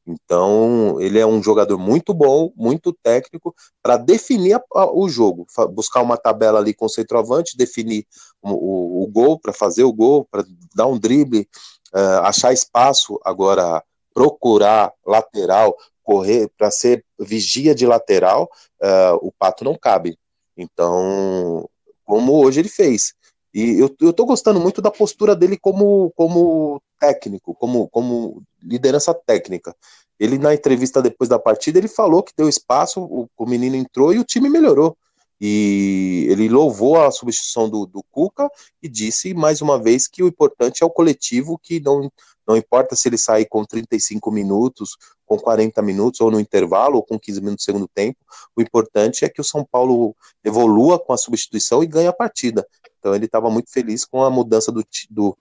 Então, 0.06 1.00
ele 1.00 1.18
é 1.18 1.26
um 1.26 1.42
jogador 1.42 1.78
muito 1.78 2.14
bom, 2.14 2.52
muito 2.54 2.92
técnico, 3.02 3.54
para 3.82 3.96
definir 3.96 4.54
a, 4.54 4.62
a, 4.74 4.92
o 4.92 5.08
jogo, 5.08 5.46
buscar 5.72 6.00
uma 6.02 6.16
tabela 6.16 6.60
ali 6.60 6.72
com 6.72 6.84
o 6.84 6.90
centroavante, 6.90 7.56
definir 7.56 8.06
o, 8.40 8.52
o, 8.52 9.02
o 9.02 9.06
gol, 9.08 9.40
para 9.40 9.52
fazer 9.52 9.82
o 9.82 9.92
gol, 9.92 10.24
para 10.30 10.44
dar 10.76 10.86
um 10.86 10.96
drible, 10.96 11.48
uh, 11.94 12.20
achar 12.24 12.52
espaço, 12.52 13.20
agora 13.24 13.82
procurar 14.14 14.92
lateral, 15.06 15.76
correr 16.02 16.50
para 16.56 16.70
ser 16.70 17.04
vigia 17.18 17.74
de 17.74 17.86
lateral, 17.86 18.48
uh, 18.82 19.16
o 19.20 19.32
Pato 19.32 19.64
não 19.64 19.76
cabe. 19.76 20.18
Então, 20.56 21.68
como 22.04 22.44
hoje 22.44 22.60
ele 22.60 22.68
fez. 22.68 23.12
E 23.52 23.80
eu, 23.80 23.94
eu 24.00 24.12
tô 24.12 24.24
gostando 24.24 24.60
muito 24.60 24.80
da 24.80 24.90
postura 24.90 25.34
dele 25.34 25.56
como, 25.56 26.12
como 26.14 26.80
técnico, 27.00 27.54
como, 27.54 27.88
como 27.88 28.42
liderança 28.62 29.14
técnica. 29.14 29.74
Ele, 30.18 30.38
na 30.38 30.54
entrevista 30.54 31.02
depois 31.02 31.28
da 31.28 31.38
partida, 31.38 31.78
ele 31.78 31.88
falou 31.88 32.22
que 32.22 32.32
deu 32.36 32.48
espaço, 32.48 33.00
o, 33.02 33.28
o 33.36 33.46
menino 33.46 33.76
entrou 33.76 34.12
e 34.12 34.18
o 34.18 34.24
time 34.24 34.48
melhorou. 34.48 34.96
E 35.40 36.26
ele 36.30 36.48
louvou 36.48 37.00
a 37.00 37.10
substituição 37.10 37.68
do, 37.68 37.86
do 37.86 38.02
Cuca 38.10 38.48
e 38.82 38.88
disse 38.88 39.34
mais 39.34 39.60
uma 39.60 39.78
vez 39.78 40.08
que 40.08 40.22
o 40.22 40.28
importante 40.28 40.82
é 40.82 40.86
o 40.86 40.90
coletivo, 40.90 41.58
que 41.62 41.78
não, 41.80 42.10
não 42.46 42.56
importa 42.56 42.96
se 42.96 43.08
ele 43.08 43.18
sair 43.18 43.46
com 43.46 43.64
35 43.64 44.30
minutos, 44.30 44.96
com 45.26 45.36
40 45.36 45.82
minutos, 45.82 46.20
ou 46.20 46.30
no 46.30 46.40
intervalo, 46.40 46.96
ou 46.96 47.02
com 47.02 47.18
15 47.18 47.40
minutos 47.40 47.64
do 47.64 47.66
segundo 47.66 47.88
tempo, 47.88 48.18
o 48.56 48.62
importante 48.62 49.24
é 49.24 49.28
que 49.28 49.40
o 49.40 49.44
São 49.44 49.64
Paulo 49.64 50.16
evolua 50.42 50.98
com 50.98 51.12
a 51.12 51.18
substituição 51.18 51.82
e 51.82 51.86
ganhe 51.86 52.06
a 52.06 52.12
partida. 52.12 52.66
Então 52.98 53.14
ele 53.14 53.26
estava 53.26 53.50
muito 53.50 53.70
feliz 53.70 54.04
com 54.04 54.22
a 54.22 54.30
mudança 54.30 54.72
do, 54.72 54.82
do, 55.10 55.36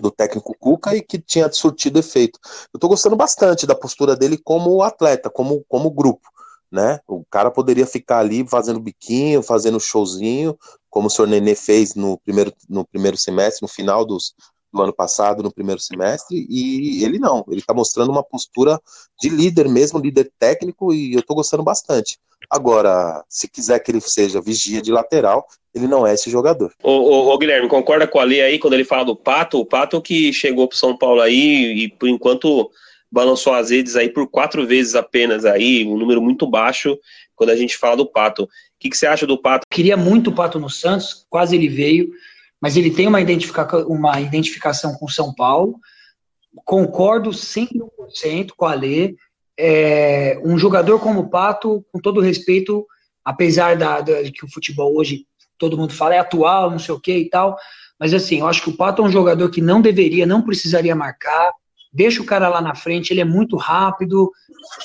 do 0.00 0.10
técnico 0.10 0.54
Cuca 0.58 0.94
e 0.94 1.00
que 1.00 1.18
tinha 1.18 1.50
surtido 1.50 1.98
efeito. 1.98 2.38
Eu 2.74 2.76
estou 2.76 2.90
gostando 2.90 3.16
bastante 3.16 3.66
da 3.66 3.74
postura 3.74 4.14
dele 4.14 4.36
como 4.36 4.82
atleta, 4.82 5.30
como, 5.30 5.64
como 5.66 5.90
grupo 5.90 6.33
né? 6.70 7.00
O 7.06 7.24
cara 7.30 7.50
poderia 7.50 7.86
ficar 7.86 8.18
ali 8.18 8.46
fazendo 8.46 8.80
biquinho, 8.80 9.42
fazendo 9.42 9.80
showzinho, 9.80 10.56
como 10.90 11.06
o 11.08 11.10
senhor 11.10 11.28
Nenê 11.28 11.54
fez 11.54 11.94
no 11.94 12.18
primeiro, 12.18 12.52
no 12.68 12.84
primeiro 12.86 13.16
semestre, 13.16 13.62
no 13.62 13.68
final 13.68 14.04
dos, 14.04 14.34
do 14.74 14.82
ano 14.82 14.92
passado, 14.92 15.42
no 15.42 15.52
primeiro 15.52 15.80
semestre, 15.80 16.46
e 16.50 17.04
ele 17.04 17.18
não, 17.18 17.44
ele 17.48 17.60
está 17.60 17.72
mostrando 17.72 18.10
uma 18.10 18.24
postura 18.24 18.80
de 19.20 19.28
líder 19.28 19.68
mesmo, 19.68 20.00
líder 20.00 20.30
técnico, 20.38 20.92
e 20.92 21.14
eu 21.14 21.20
estou 21.20 21.36
gostando 21.36 21.62
bastante. 21.62 22.18
Agora, 22.50 23.24
se 23.28 23.48
quiser 23.48 23.78
que 23.78 23.90
ele 23.90 24.00
seja 24.00 24.40
vigia 24.40 24.82
de 24.82 24.92
lateral, 24.92 25.46
ele 25.74 25.86
não 25.86 26.06
é 26.06 26.12
esse 26.12 26.28
jogador. 26.28 26.72
Ô, 26.82 26.90
ô, 26.90 27.32
ô 27.32 27.38
Guilherme, 27.38 27.68
concorda 27.68 28.06
com 28.06 28.18
a 28.18 28.24
Lê 28.24 28.42
aí 28.42 28.58
quando 28.58 28.74
ele 28.74 28.84
fala 28.84 29.04
do 29.04 29.16
Pato? 29.16 29.58
O 29.58 29.66
Pato 29.66 30.00
que 30.02 30.32
chegou 30.32 30.68
para 30.68 30.76
São 30.76 30.96
Paulo 30.96 31.20
aí 31.20 31.84
e 31.84 31.88
por 31.88 32.08
enquanto 32.08 32.70
balançou 33.14 33.54
as 33.54 33.70
redes 33.70 33.94
aí 33.94 34.08
por 34.08 34.28
quatro 34.28 34.66
vezes 34.66 34.96
apenas 34.96 35.44
aí, 35.44 35.86
um 35.86 35.96
número 35.96 36.20
muito 36.20 36.50
baixo 36.50 36.98
quando 37.36 37.50
a 37.50 37.56
gente 37.56 37.78
fala 37.78 37.96
do 37.96 38.04
Pato. 38.04 38.42
O 38.42 38.48
que, 38.80 38.90
que 38.90 38.96
você 38.96 39.06
acha 39.06 39.24
do 39.24 39.40
Pato? 39.40 39.64
Queria 39.70 39.96
muito 39.96 40.30
o 40.30 40.34
Pato 40.34 40.58
no 40.58 40.68
Santos, 40.68 41.24
quase 41.30 41.54
ele 41.54 41.68
veio, 41.68 42.10
mas 42.60 42.76
ele 42.76 42.90
tem 42.90 43.06
uma, 43.06 43.20
identifica 43.20 43.86
uma 43.86 44.20
identificação 44.20 44.94
com 44.94 45.06
São 45.06 45.32
Paulo. 45.32 45.78
Concordo 46.64 47.30
100% 47.30 48.50
com 48.56 48.66
a 48.66 48.74
Lê. 48.74 49.14
É, 49.56 50.40
um 50.44 50.58
jogador 50.58 50.98
como 50.98 51.20
o 51.20 51.30
Pato, 51.30 51.86
com 51.92 52.00
todo 52.00 52.20
respeito, 52.20 52.84
apesar 53.24 53.76
da, 53.76 54.00
da, 54.00 54.24
que 54.24 54.44
o 54.44 54.50
futebol 54.50 54.96
hoje 54.96 55.24
todo 55.56 55.78
mundo 55.78 55.92
fala 55.92 56.16
é 56.16 56.18
atual, 56.18 56.68
não 56.68 56.80
sei 56.80 56.92
o 56.92 57.00
que 57.00 57.16
e 57.16 57.30
tal, 57.30 57.56
mas 57.98 58.12
assim, 58.12 58.40
eu 58.40 58.48
acho 58.48 58.60
que 58.60 58.70
o 58.70 58.76
Pato 58.76 59.02
é 59.02 59.04
um 59.04 59.12
jogador 59.12 59.48
que 59.50 59.60
não 59.60 59.80
deveria, 59.80 60.26
não 60.26 60.42
precisaria 60.42 60.96
marcar, 60.96 61.52
deixa 61.94 62.20
o 62.20 62.26
cara 62.26 62.48
lá 62.48 62.60
na 62.60 62.74
frente, 62.74 63.12
ele 63.12 63.20
é 63.20 63.24
muito 63.24 63.56
rápido, 63.56 64.32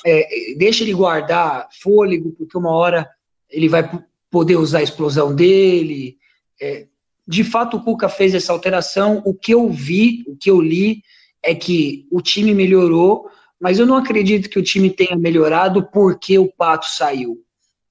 é, 0.06 0.54
deixa 0.56 0.84
ele 0.84 0.94
guardar 0.94 1.68
fôlego, 1.82 2.32
porque 2.38 2.56
uma 2.56 2.72
hora 2.72 3.10
ele 3.50 3.68
vai 3.68 3.90
poder 4.30 4.58
usar 4.58 4.80
a 4.80 4.84
explosão 4.84 5.36
dele. 5.36 6.18
É, 6.62 6.86
de 7.28 7.44
fato, 7.44 7.78
o 7.78 7.84
Cuca 7.84 8.08
fez 8.08 8.36
essa 8.36 8.54
alteração. 8.54 9.24
O 9.26 9.34
que 9.34 9.54
eu 9.54 9.70
vi, 9.70 10.24
o 10.28 10.36
que 10.36 10.52
eu 10.52 10.62
li, 10.62 11.02
é 11.42 11.56
que 11.56 12.08
o 12.12 12.22
time 12.22 12.54
melhorou, 12.54 13.28
mas 13.60 13.80
eu 13.80 13.88
não 13.88 13.98
acredito 13.98 14.50
que 14.50 14.60
o 14.60 14.64
time 14.64 14.90
tenha 14.90 15.16
melhorado 15.16 15.90
porque 15.92 16.38
o 16.38 16.52
Pato 16.52 16.86
saiu. 16.88 17.44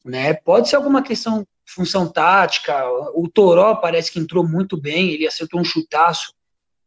Né? 0.04 0.32
Pode 0.32 0.68
ser 0.68 0.76
alguma 0.76 1.02
questão, 1.02 1.44
função 1.66 2.06
tática. 2.06 2.84
O 3.14 3.28
Toró 3.28 3.74
parece 3.74 4.12
que 4.12 4.20
entrou 4.20 4.46
muito 4.46 4.80
bem, 4.80 5.10
ele 5.10 5.26
acertou 5.26 5.60
um 5.60 5.64
chutaço 5.64 6.32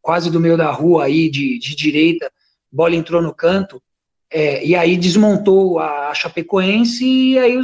quase 0.02 0.30
do 0.30 0.40
meio 0.40 0.58
da 0.58 0.72
rua 0.72 1.06
aí, 1.06 1.30
de, 1.30 1.60
de 1.60 1.76
direita, 1.76 2.32
bola 2.72 2.96
entrou 2.96 3.22
no 3.22 3.34
canto, 3.34 3.82
é, 4.30 4.66
e 4.66 4.76
aí 4.76 4.96
desmontou 4.96 5.78
a 5.78 6.14
Chapecoense 6.14 7.06
e 7.06 7.38
aí 7.38 7.58
o 7.58 7.64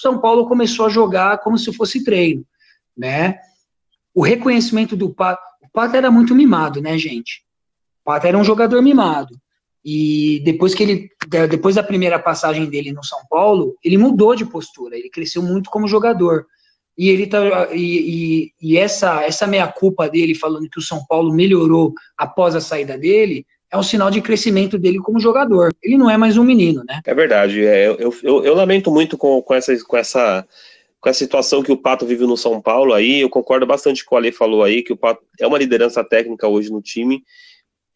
São 0.00 0.20
Paulo 0.20 0.46
começou 0.46 0.86
a 0.86 0.90
jogar 0.90 1.38
como 1.38 1.56
se 1.56 1.72
fosse 1.72 2.04
treino, 2.04 2.44
né? 2.96 3.38
O 4.14 4.22
reconhecimento 4.22 4.94
do 4.94 5.08
Pato, 5.08 5.42
o 5.62 5.68
Pato 5.72 5.96
era 5.96 6.10
muito 6.10 6.34
mimado, 6.34 6.82
né, 6.82 6.98
gente? 6.98 7.42
O 8.02 8.04
Pato 8.04 8.26
era 8.26 8.36
um 8.36 8.44
jogador 8.44 8.82
mimado. 8.82 9.40
E 9.82 10.40
depois 10.44 10.74
que 10.74 10.82
ele, 10.82 11.10
depois 11.48 11.74
da 11.74 11.82
primeira 11.82 12.18
passagem 12.18 12.66
dele 12.68 12.92
no 12.92 13.02
São 13.02 13.18
Paulo, 13.28 13.74
ele 13.82 13.96
mudou 13.96 14.36
de 14.36 14.44
postura, 14.44 14.96
ele 14.96 15.08
cresceu 15.08 15.42
muito 15.42 15.70
como 15.70 15.88
jogador. 15.88 16.46
E 16.96 17.08
ele 17.08 17.26
tá, 17.26 17.68
e, 17.72 17.80
e, 17.80 18.52
e 18.60 18.78
essa 18.78 19.22
essa 19.24 19.46
meia 19.46 19.66
culpa 19.66 20.08
dele 20.08 20.34
falando 20.34 20.68
que 20.68 20.78
o 20.78 20.82
São 20.82 21.04
Paulo 21.06 21.32
melhorou 21.32 21.94
após 22.16 22.54
a 22.54 22.60
saída 22.60 22.98
dele 22.98 23.46
é 23.72 23.78
um 23.78 23.82
sinal 23.82 24.10
de 24.10 24.20
crescimento 24.20 24.78
dele 24.78 24.98
como 24.98 25.18
jogador. 25.18 25.74
Ele 25.82 25.96
não 25.96 26.10
é 26.10 26.18
mais 26.18 26.36
um 26.36 26.44
menino, 26.44 26.84
né? 26.86 27.00
É 27.06 27.14
verdade. 27.14 27.64
É, 27.64 27.86
eu, 27.88 28.14
eu, 28.22 28.44
eu, 28.44 28.54
lamento 28.54 28.90
muito 28.90 29.16
com, 29.16 29.40
com, 29.40 29.54
essa, 29.54 29.74
com, 29.84 29.96
essa, 29.96 30.46
com 31.00 31.08
essa 31.08 31.18
situação 31.18 31.62
que 31.62 31.72
o 31.72 31.76
Pato 31.78 32.04
vive 32.04 32.26
no 32.26 32.36
São 32.36 32.60
Paulo 32.60 32.92
aí. 32.92 33.22
Eu 33.22 33.30
concordo 33.30 33.64
bastante 33.64 34.04
com 34.04 34.14
o 34.14 34.18
Ale 34.18 34.30
falou 34.30 34.62
aí, 34.62 34.82
que 34.82 34.92
o 34.92 34.96
Pato 34.96 35.22
é 35.40 35.46
uma 35.46 35.56
liderança 35.56 36.04
técnica 36.04 36.46
hoje 36.46 36.70
no 36.70 36.82
time. 36.82 37.22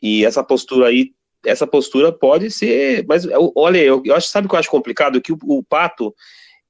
E 0.02 0.24
essa 0.24 0.42
postura 0.42 0.88
aí 0.88 1.12
essa 1.44 1.66
postura 1.66 2.10
pode 2.10 2.50
ser. 2.50 3.04
Mas 3.06 3.26
olha, 3.54 3.78
eu, 3.78 4.02
eu 4.04 4.14
acho, 4.16 4.28
sabe 4.28 4.46
o 4.46 4.48
que 4.48 4.56
eu 4.56 4.58
acho 4.58 4.70
complicado? 4.70 5.20
Que 5.20 5.32
o, 5.32 5.38
o, 5.44 5.62
Pato 5.62 6.14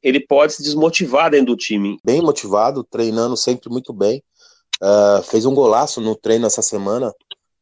ele 0.06 0.20
pode 0.20 0.52
se 0.52 0.62
desmotivar 0.62 1.32
dentro 1.32 1.46
do 1.46 1.56
time. 1.56 1.98
Bem 2.04 2.22
motivado, 2.22 2.84
treinando 2.84 3.36
sempre 3.36 3.68
muito 3.68 3.92
bem. 3.92 4.22
Uh, 4.80 5.20
fez 5.24 5.44
um 5.44 5.52
golaço 5.52 6.00
no 6.00 6.14
treino 6.14 6.46
essa 6.46 6.62
semana, 6.62 7.08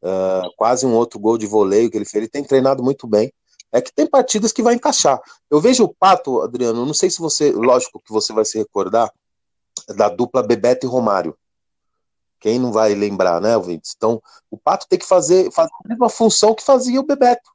uh, 0.02 0.50
quase 0.54 0.84
um 0.84 0.92
outro 0.94 1.18
gol 1.18 1.38
de 1.38 1.46
voleio 1.46 1.90
que 1.90 1.96
ele 1.96 2.04
fez. 2.04 2.16
Ele 2.16 2.28
tem 2.28 2.44
treinado 2.44 2.82
muito 2.82 3.06
bem. 3.06 3.32
É 3.72 3.80
que 3.80 3.90
tem 3.90 4.06
partidas 4.06 4.52
que 4.52 4.62
vai 4.62 4.74
encaixar. 4.74 5.18
Eu 5.50 5.58
vejo 5.58 5.84
o 5.84 5.94
Pato, 5.94 6.42
Adriano, 6.42 6.84
não 6.84 6.92
sei 6.92 7.08
se 7.08 7.18
você, 7.18 7.50
lógico 7.50 7.98
que 7.98 8.12
você 8.12 8.30
vai 8.34 8.44
se 8.44 8.58
recordar 8.58 9.10
da 9.96 10.10
dupla 10.10 10.42
Bebeto 10.42 10.84
e 10.84 10.88
Romário. 10.88 11.34
Quem 12.38 12.58
não 12.58 12.70
vai 12.70 12.94
lembrar, 12.94 13.40
né, 13.40 13.56
ouvintes? 13.56 13.94
Então, 13.96 14.22
o 14.50 14.58
Pato 14.58 14.86
tem 14.86 14.98
que 14.98 15.06
fazer, 15.06 15.50
fazer 15.50 15.72
a 15.82 15.88
mesma 15.88 16.10
função 16.10 16.54
que 16.54 16.62
fazia 16.62 17.00
o 17.00 17.06
Bebeto. 17.06 17.50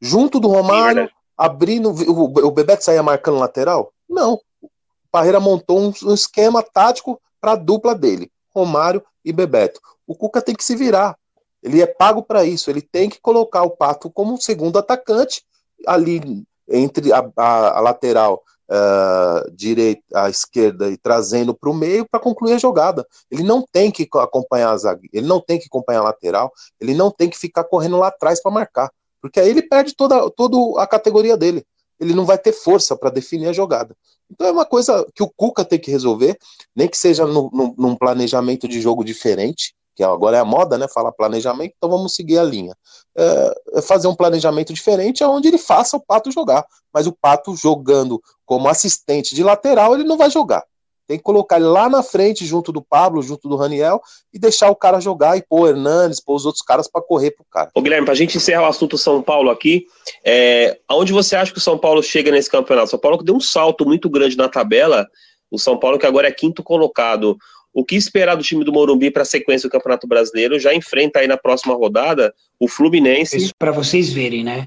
Junto 0.00 0.40
do 0.40 0.48
Romário, 0.48 1.10
abrindo. 1.36 1.90
O, 1.90 2.46
o 2.46 2.50
Bebeto 2.50 2.82
saía 2.82 3.02
marcando 3.02 3.38
lateral? 3.38 3.91
Não. 4.12 4.34
O 4.62 4.68
Parreira 5.10 5.40
montou 5.40 5.80
um, 5.80 6.14
esquema 6.14 6.62
tático 6.62 7.20
para 7.40 7.52
a 7.52 7.56
dupla 7.56 7.94
dele, 7.94 8.30
Romário 8.54 9.02
e 9.24 9.32
Bebeto. 9.32 9.80
O 10.06 10.14
Cuca 10.14 10.40
tem 10.40 10.54
que 10.54 10.64
se 10.64 10.76
virar. 10.76 11.16
Ele 11.62 11.80
é 11.80 11.86
pago 11.86 12.22
para 12.22 12.44
isso. 12.44 12.70
Ele 12.70 12.82
tem 12.82 13.08
que 13.08 13.20
colocar 13.20 13.62
o 13.62 13.70
Pato 13.70 14.10
como 14.10 14.40
segundo 14.40 14.78
atacante 14.78 15.42
ali 15.86 16.44
entre 16.68 17.12
a, 17.12 17.28
a, 17.36 17.78
a 17.78 17.80
lateral 17.80 18.42
uh, 18.68 19.50
direita, 19.52 20.02
à 20.14 20.28
esquerda 20.28 20.88
e 20.88 20.96
trazendo 20.96 21.54
para 21.54 21.70
o 21.70 21.74
meio 21.74 22.06
para 22.08 22.20
concluir 22.20 22.54
a 22.54 22.58
jogada. 22.58 23.06
Ele 23.30 23.42
não 23.42 23.64
tem 23.70 23.90
que 23.90 24.08
acompanhar 24.14 24.74
a 24.74 24.98
ele 25.12 25.26
não 25.26 25.40
tem 25.40 25.58
que 25.58 25.66
acompanhar 25.66 26.00
a 26.00 26.04
lateral, 26.04 26.52
ele 26.80 26.94
não 26.94 27.10
tem 27.10 27.28
que 27.28 27.38
ficar 27.38 27.64
correndo 27.64 27.98
lá 27.98 28.08
atrás 28.08 28.42
para 28.42 28.52
marcar, 28.52 28.90
porque 29.20 29.40
aí 29.40 29.50
ele 29.50 29.62
perde 29.62 29.94
toda, 29.94 30.30
toda 30.30 30.56
a 30.80 30.86
categoria 30.86 31.36
dele. 31.36 31.64
Ele 32.02 32.14
não 32.14 32.26
vai 32.26 32.36
ter 32.36 32.52
força 32.52 32.96
para 32.96 33.10
definir 33.10 33.48
a 33.48 33.52
jogada. 33.52 33.96
Então 34.30 34.46
é 34.46 34.52
uma 34.52 34.64
coisa 34.64 35.06
que 35.14 35.22
o 35.22 35.30
Cuca 35.30 35.64
tem 35.64 35.78
que 35.78 35.90
resolver, 35.90 36.36
nem 36.74 36.88
que 36.88 36.96
seja 36.96 37.26
no, 37.26 37.50
no, 37.52 37.74
num 37.76 37.96
planejamento 37.96 38.66
de 38.66 38.80
jogo 38.80 39.04
diferente, 39.04 39.74
que 39.94 40.02
agora 40.02 40.38
é 40.38 40.40
a 40.40 40.44
moda, 40.44 40.78
né? 40.78 40.88
Falar 40.88 41.12
planejamento, 41.12 41.74
então 41.76 41.90
vamos 41.90 42.14
seguir 42.14 42.38
a 42.38 42.42
linha. 42.42 42.74
É, 43.16 43.54
é 43.74 43.82
fazer 43.82 44.08
um 44.08 44.14
planejamento 44.14 44.72
diferente 44.72 45.22
onde 45.22 45.48
ele 45.48 45.58
faça 45.58 45.96
o 45.96 46.00
Pato 46.00 46.30
jogar. 46.30 46.66
Mas 46.92 47.06
o 47.06 47.12
Pato 47.12 47.54
jogando 47.54 48.22
como 48.44 48.68
assistente 48.68 49.34
de 49.34 49.42
lateral, 49.42 49.94
ele 49.94 50.04
não 50.04 50.16
vai 50.16 50.30
jogar. 50.30 50.64
Tem 51.12 51.18
que 51.18 51.24
colocar 51.24 51.56
ele 51.56 51.66
lá 51.66 51.90
na 51.90 52.02
frente, 52.02 52.46
junto 52.46 52.72
do 52.72 52.80
Pablo, 52.80 53.20
junto 53.20 53.46
do 53.46 53.54
Raniel, 53.54 54.00
e 54.32 54.38
deixar 54.38 54.70
o 54.70 54.74
cara 54.74 54.98
jogar 54.98 55.36
e 55.36 55.42
pôr 55.42 55.60
o 55.60 55.68
Hernandes, 55.68 56.18
pôr 56.18 56.34
os 56.34 56.46
outros 56.46 56.64
caras 56.64 56.88
para 56.88 57.02
correr 57.02 57.32
pro 57.32 57.44
cara. 57.44 57.70
Ô 57.74 57.82
Guilherme, 57.82 58.06
pra 58.06 58.14
gente 58.14 58.38
encerrar 58.38 58.62
o 58.62 58.70
assunto 58.70 58.96
São 58.96 59.20
Paulo 59.20 59.50
aqui, 59.50 59.84
é, 60.24 60.78
aonde 60.88 61.12
você 61.12 61.36
acha 61.36 61.52
que 61.52 61.58
o 61.58 61.60
São 61.60 61.76
Paulo 61.76 62.02
chega 62.02 62.30
nesse 62.30 62.48
campeonato? 62.48 62.86
O 62.86 62.90
São 62.92 62.98
Paulo 62.98 63.22
deu 63.22 63.36
um 63.36 63.40
salto 63.40 63.84
muito 63.84 64.08
grande 64.08 64.38
na 64.38 64.48
tabela, 64.48 65.06
o 65.50 65.58
São 65.58 65.78
Paulo 65.78 65.98
que 65.98 66.06
agora 66.06 66.28
é 66.28 66.32
quinto 66.32 66.62
colocado 66.62 67.36
o 67.74 67.84
que 67.84 67.94
esperar 67.94 68.34
do 68.34 68.42
time 68.42 68.64
do 68.64 68.72
Morumbi 68.72 69.10
para 69.10 69.20
a 69.20 69.26
sequência 69.26 69.68
do 69.68 69.72
Campeonato 69.72 70.06
Brasileiro? 70.06 70.58
Já 70.58 70.74
enfrenta 70.74 71.20
aí 71.20 71.26
na 71.26 71.36
próxima 71.36 71.74
rodada 71.74 72.34
o 72.58 72.66
Fluminense. 72.66 73.52
Para 73.58 73.70
vocês 73.70 74.10
verem, 74.10 74.42
né? 74.42 74.66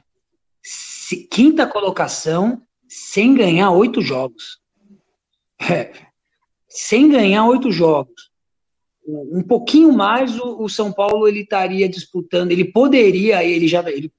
Se, 0.63 1.17
quinta 1.27 1.65
colocação 1.65 2.61
sem 2.87 3.33
ganhar 3.33 3.71
oito 3.71 3.99
jogos. 3.99 4.59
É, 5.59 5.91
sem 6.75 7.09
ganhar 7.09 7.47
oito 7.47 7.71
jogos. 7.71 8.29
Um 9.07 9.41
pouquinho 9.41 9.91
mais 9.93 10.37
o, 10.37 10.63
o, 10.63 10.69
São 10.69 10.91
Paulo 10.91 11.27
ele 11.27 11.41
estaria 11.41 11.87
disputando, 11.87 12.51
ele 12.51 12.65
poderia, 12.65 13.43
ele 13.43 13.67
já 13.67 13.87
ele 13.89 14.11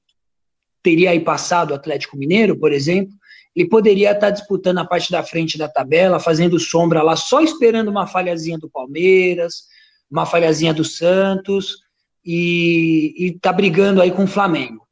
teria 0.82 1.10
aí 1.10 1.20
passado 1.20 1.72
o 1.72 1.74
Atlético 1.74 2.16
Mineiro, 2.16 2.56
por 2.56 2.72
exemplo, 2.72 3.12
ele 3.54 3.68
poderia 3.68 4.12
estar 4.12 4.30
disputando 4.30 4.78
a 4.78 4.84
parte 4.84 5.10
da 5.10 5.22
frente 5.22 5.58
da 5.58 5.68
tabela, 5.68 6.20
fazendo 6.20 6.58
sombra 6.58 7.02
lá, 7.02 7.16
só 7.16 7.40
esperando 7.40 7.88
uma 7.88 8.06
falhazinha 8.06 8.58
do 8.58 8.70
Palmeiras, 8.70 9.64
uma 10.10 10.24
falhazinha 10.24 10.72
do 10.72 10.84
Santos, 10.84 11.78
e, 12.24 13.32
está 13.34 13.52
brigando 13.52 14.00
aí 14.00 14.10
com 14.10 14.24
o 14.24 14.28
Flamengo. 14.28 14.86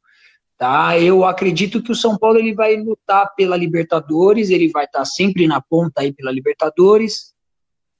Tá? 0.58 0.98
Eu 0.98 1.24
acredito 1.24 1.82
que 1.82 1.92
o 1.92 1.96
São 1.96 2.16
Paulo 2.16 2.38
ele 2.38 2.54
vai 2.54 2.76
lutar 2.76 3.34
pela 3.34 3.56
Libertadores, 3.56 4.50
ele 4.50 4.70
vai 4.70 4.86
estar 4.86 5.04
sempre 5.04 5.46
na 5.46 5.60
ponta 5.60 6.00
aí 6.00 6.12
pela 6.12 6.32
Libertadores. 6.32 7.33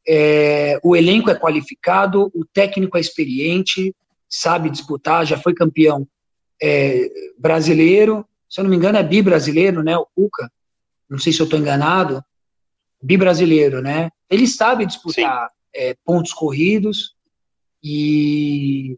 É, 0.06 0.78
o 0.82 0.94
elenco 0.94 1.30
é 1.30 1.34
qualificado, 1.34 2.30
o 2.34 2.44
técnico 2.44 2.96
é 2.96 3.00
experiente, 3.00 3.94
sabe 4.28 4.70
disputar, 4.70 5.24
já 5.24 5.38
foi 5.38 5.54
campeão 5.54 6.06
é, 6.62 7.08
brasileiro, 7.38 8.26
se 8.54 8.60
eu 8.60 8.62
não 8.64 8.70
me 8.70 8.76
engano, 8.76 8.98
é 8.98 9.02
bi-brasileiro, 9.02 9.82
né? 9.82 9.96
O 9.96 10.06
Cuca. 10.06 10.48
Não 11.10 11.18
sei 11.18 11.32
se 11.32 11.40
eu 11.40 11.44
estou 11.44 11.58
enganado. 11.58 12.22
Bi-brasileiro, 13.02 13.82
né? 13.82 14.10
Ele 14.30 14.46
sabe 14.46 14.86
disputar 14.86 15.50
é, 15.74 15.96
pontos 16.04 16.32
corridos 16.32 17.16
e, 17.82 18.96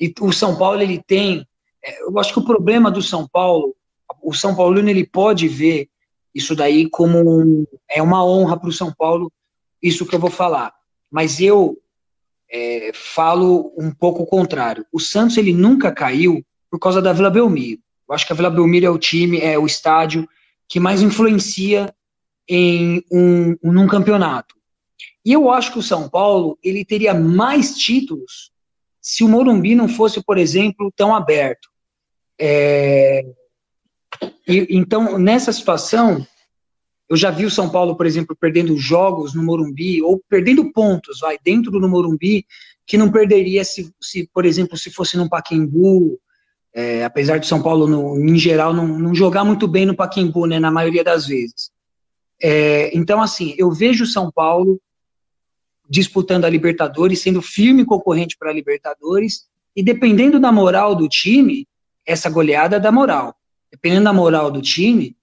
e 0.00 0.12
o 0.20 0.32
São 0.32 0.56
Paulo 0.56 0.80
ele 0.80 1.02
tem. 1.06 1.46
É, 1.84 2.02
eu 2.02 2.18
acho 2.18 2.32
que 2.32 2.38
o 2.38 2.44
problema 2.44 2.90
do 2.90 3.02
São 3.02 3.28
Paulo, 3.28 3.76
o 4.22 4.32
São 4.32 4.56
Paulino 4.56 4.88
ele 4.88 5.06
pode 5.06 5.46
ver 5.46 5.90
isso 6.34 6.56
daí 6.56 6.88
como 6.88 7.18
um, 7.18 7.66
é 7.90 8.02
uma 8.02 8.24
honra 8.24 8.58
para 8.58 8.70
o 8.70 8.72
São 8.72 8.90
Paulo, 8.90 9.30
isso 9.82 10.06
que 10.06 10.14
eu 10.14 10.20
vou 10.20 10.30
falar. 10.30 10.72
Mas 11.10 11.40
eu 11.40 11.76
é, 12.50 12.90
falo 12.94 13.72
um 13.76 13.90
pouco 13.90 14.22
o 14.22 14.26
contrário. 14.26 14.84
O 14.92 15.00
Santos 15.00 15.36
ele 15.36 15.52
nunca 15.52 15.92
caiu 15.92 16.44
por 16.70 16.78
causa 16.78 17.00
da 17.00 17.12
Vila 17.12 17.30
Belmiro. 17.30 17.80
Eu 18.08 18.14
acho 18.14 18.26
que 18.26 18.32
a 18.32 18.36
Vila 18.36 18.50
Belmiro 18.50 18.86
é 18.86 18.90
o 18.90 18.98
time, 18.98 19.38
é 19.40 19.58
o 19.58 19.66
estádio 19.66 20.28
que 20.68 20.80
mais 20.80 21.02
influencia 21.02 21.92
em 22.48 23.04
um, 23.10 23.56
num 23.62 23.86
campeonato. 23.86 24.54
E 25.24 25.32
eu 25.32 25.50
acho 25.50 25.72
que 25.72 25.78
o 25.78 25.82
São 25.82 26.08
Paulo 26.08 26.58
ele 26.62 26.84
teria 26.84 27.14
mais 27.14 27.76
títulos 27.76 28.50
se 29.00 29.24
o 29.24 29.28
Morumbi 29.28 29.74
não 29.74 29.88
fosse, 29.88 30.22
por 30.22 30.38
exemplo, 30.38 30.92
tão 30.94 31.14
aberto. 31.14 31.68
É, 32.38 33.24
e, 34.46 34.66
então, 34.70 35.18
nessa 35.18 35.52
situação, 35.52 36.26
eu 37.10 37.16
já 37.16 37.28
vi 37.28 37.44
o 37.44 37.50
São 37.50 37.68
Paulo, 37.68 37.96
por 37.96 38.06
exemplo, 38.06 38.36
perdendo 38.36 38.76
jogos 38.76 39.34
no 39.34 39.42
Morumbi, 39.42 40.00
ou 40.00 40.22
perdendo 40.28 40.72
pontos, 40.72 41.18
vai, 41.18 41.36
dentro 41.42 41.72
do 41.72 41.88
Morumbi, 41.88 42.46
que 42.86 42.96
não 42.96 43.10
perderia 43.10 43.64
se, 43.64 43.92
se 44.00 44.30
por 44.32 44.46
exemplo, 44.46 44.78
se 44.78 44.92
fosse 44.92 45.16
no 45.16 45.28
Paquembu, 45.28 46.20
é, 46.72 47.04
apesar 47.04 47.38
de 47.38 47.48
São 47.48 47.60
Paulo, 47.60 47.88
no, 47.88 48.16
em 48.16 48.38
geral, 48.38 48.72
não, 48.72 48.86
não, 48.86 49.12
jogar 49.12 49.44
muito 49.44 49.66
bem 49.66 49.84
no 49.84 49.96
Paquembu, 49.96 50.46
né, 50.46 50.60
na 50.60 50.70
maioria 50.70 51.02
das 51.02 51.26
vezes. 51.26 51.72
É, 52.40 52.96
então, 52.96 53.20
assim, 53.20 53.56
eu 53.58 53.72
vejo 53.72 54.06
São 54.06 54.30
Paulo 54.30 54.80
disputando 55.88 56.44
a 56.44 56.48
Libertadores, 56.48 57.20
sendo 57.20 57.42
firme 57.42 57.84
concorrente 57.84 58.36
para 58.38 58.50
a 58.50 58.54
Libertadores, 58.54 59.48
e 59.74 59.82
dependendo 59.82 60.38
da 60.38 60.52
moral 60.52 60.94
do 60.94 61.08
time, 61.08 61.66
essa 62.06 62.30
goleada 62.30 62.78
dá 62.78 62.92
moral. 62.92 63.34
Dependendo 63.68 64.04
da 64.04 64.12
moral 64.12 64.48
do 64.48 64.62
time, 64.62 65.16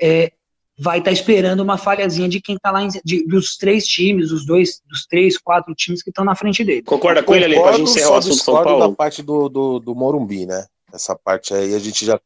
é, 0.00 0.32
vai 0.78 0.98
estar 0.98 1.10
tá 1.10 1.12
esperando 1.12 1.60
uma 1.60 1.78
falhazinha 1.78 2.28
de 2.28 2.40
quem 2.40 2.56
está 2.56 2.70
lá, 2.70 2.82
em, 2.82 2.88
de, 3.04 3.26
dos 3.26 3.56
três 3.56 3.86
times, 3.86 4.32
os 4.32 4.44
dois, 4.44 4.80
dos 4.86 5.06
três, 5.06 5.38
quatro 5.38 5.74
times 5.74 6.02
que 6.02 6.10
estão 6.10 6.24
na 6.24 6.34
frente 6.34 6.64
dele. 6.64 6.82
Concorda 6.82 7.22
com 7.22 7.34
ele, 7.34 7.44
ali, 7.44 7.60
para 7.60 7.78
encerrar 7.78 8.10
o 8.10 8.16
assunto 8.16 8.36
São 8.36 8.62
Paulo? 8.62 8.88
da 8.88 8.94
parte 8.94 9.22
do, 9.22 9.48
do, 9.48 9.78
do 9.78 9.94
Morumbi, 9.94 10.46
né? 10.46 10.66
Essa 10.92 11.16
parte 11.16 11.54
aí 11.54 11.74
a 11.74 11.78
gente 11.78 12.04
já. 12.04 12.20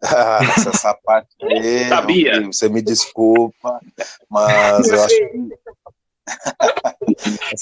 essa, 0.02 0.70
essa 0.70 0.98
parte 1.04 1.34
aí. 1.42 1.88
Sabia. 1.88 2.42
Você 2.46 2.68
me 2.68 2.82
desculpa, 2.82 3.80
mas 4.30 4.88
eu 4.88 5.02
acho 5.02 5.16
que 5.16 5.54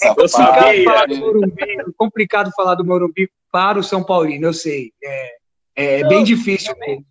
é 0.03 0.15
complicado 0.15 0.85
falar, 0.85 1.07
do 1.07 1.17
Morumbi, 1.17 1.63
é 1.63 1.85
complicado 1.97 2.51
falar 2.55 2.75
do 2.75 2.85
Morumbi 2.85 3.31
para 3.51 3.79
o 3.79 3.83
São 3.83 4.03
Paulino, 4.05 4.47
eu 4.47 4.55
sei. 4.55 4.93
É, 5.03 6.01
é 6.01 6.09
bem 6.09 6.23
difícil 6.23 6.75
mesmo. 6.79 7.05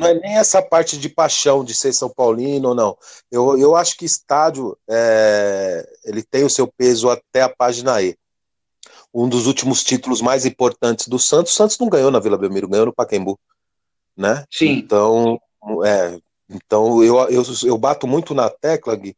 Não 0.00 0.08
é 0.08 0.14
nem 0.14 0.36
essa 0.36 0.62
parte 0.62 0.98
de 0.98 1.08
paixão 1.08 1.62
de 1.62 1.74
ser 1.74 1.92
São 1.92 2.08
Paulino 2.08 2.70
ou 2.70 2.74
não. 2.74 2.96
Eu, 3.30 3.58
eu 3.58 3.76
acho 3.76 3.96
que 3.96 4.04
estádio 4.04 4.76
é, 4.88 5.86
ele 6.04 6.22
tem 6.22 6.44
o 6.44 6.50
seu 6.50 6.66
peso 6.66 7.08
até 7.08 7.42
a 7.42 7.48
página 7.48 8.00
E. 8.02 8.16
Um 9.12 9.28
dos 9.28 9.46
últimos 9.46 9.82
títulos 9.82 10.20
mais 10.20 10.46
importantes 10.46 11.08
do 11.08 11.18
Santos, 11.18 11.52
o 11.52 11.56
Santos 11.56 11.78
não 11.78 11.88
ganhou 11.88 12.10
na 12.10 12.20
Vila 12.20 12.38
Belmiro, 12.38 12.68
ganhou 12.68 12.86
no 12.86 12.94
Pacaembu, 12.94 13.38
né? 14.16 14.44
Sim. 14.50 14.70
Então, 14.70 15.40
é, 15.84 16.18
então 16.48 17.02
eu, 17.02 17.18
eu, 17.28 17.42
eu 17.64 17.76
bato 17.76 18.06
muito 18.06 18.34
na 18.34 18.48
tecla 18.48 18.96
Gui, 18.96 19.16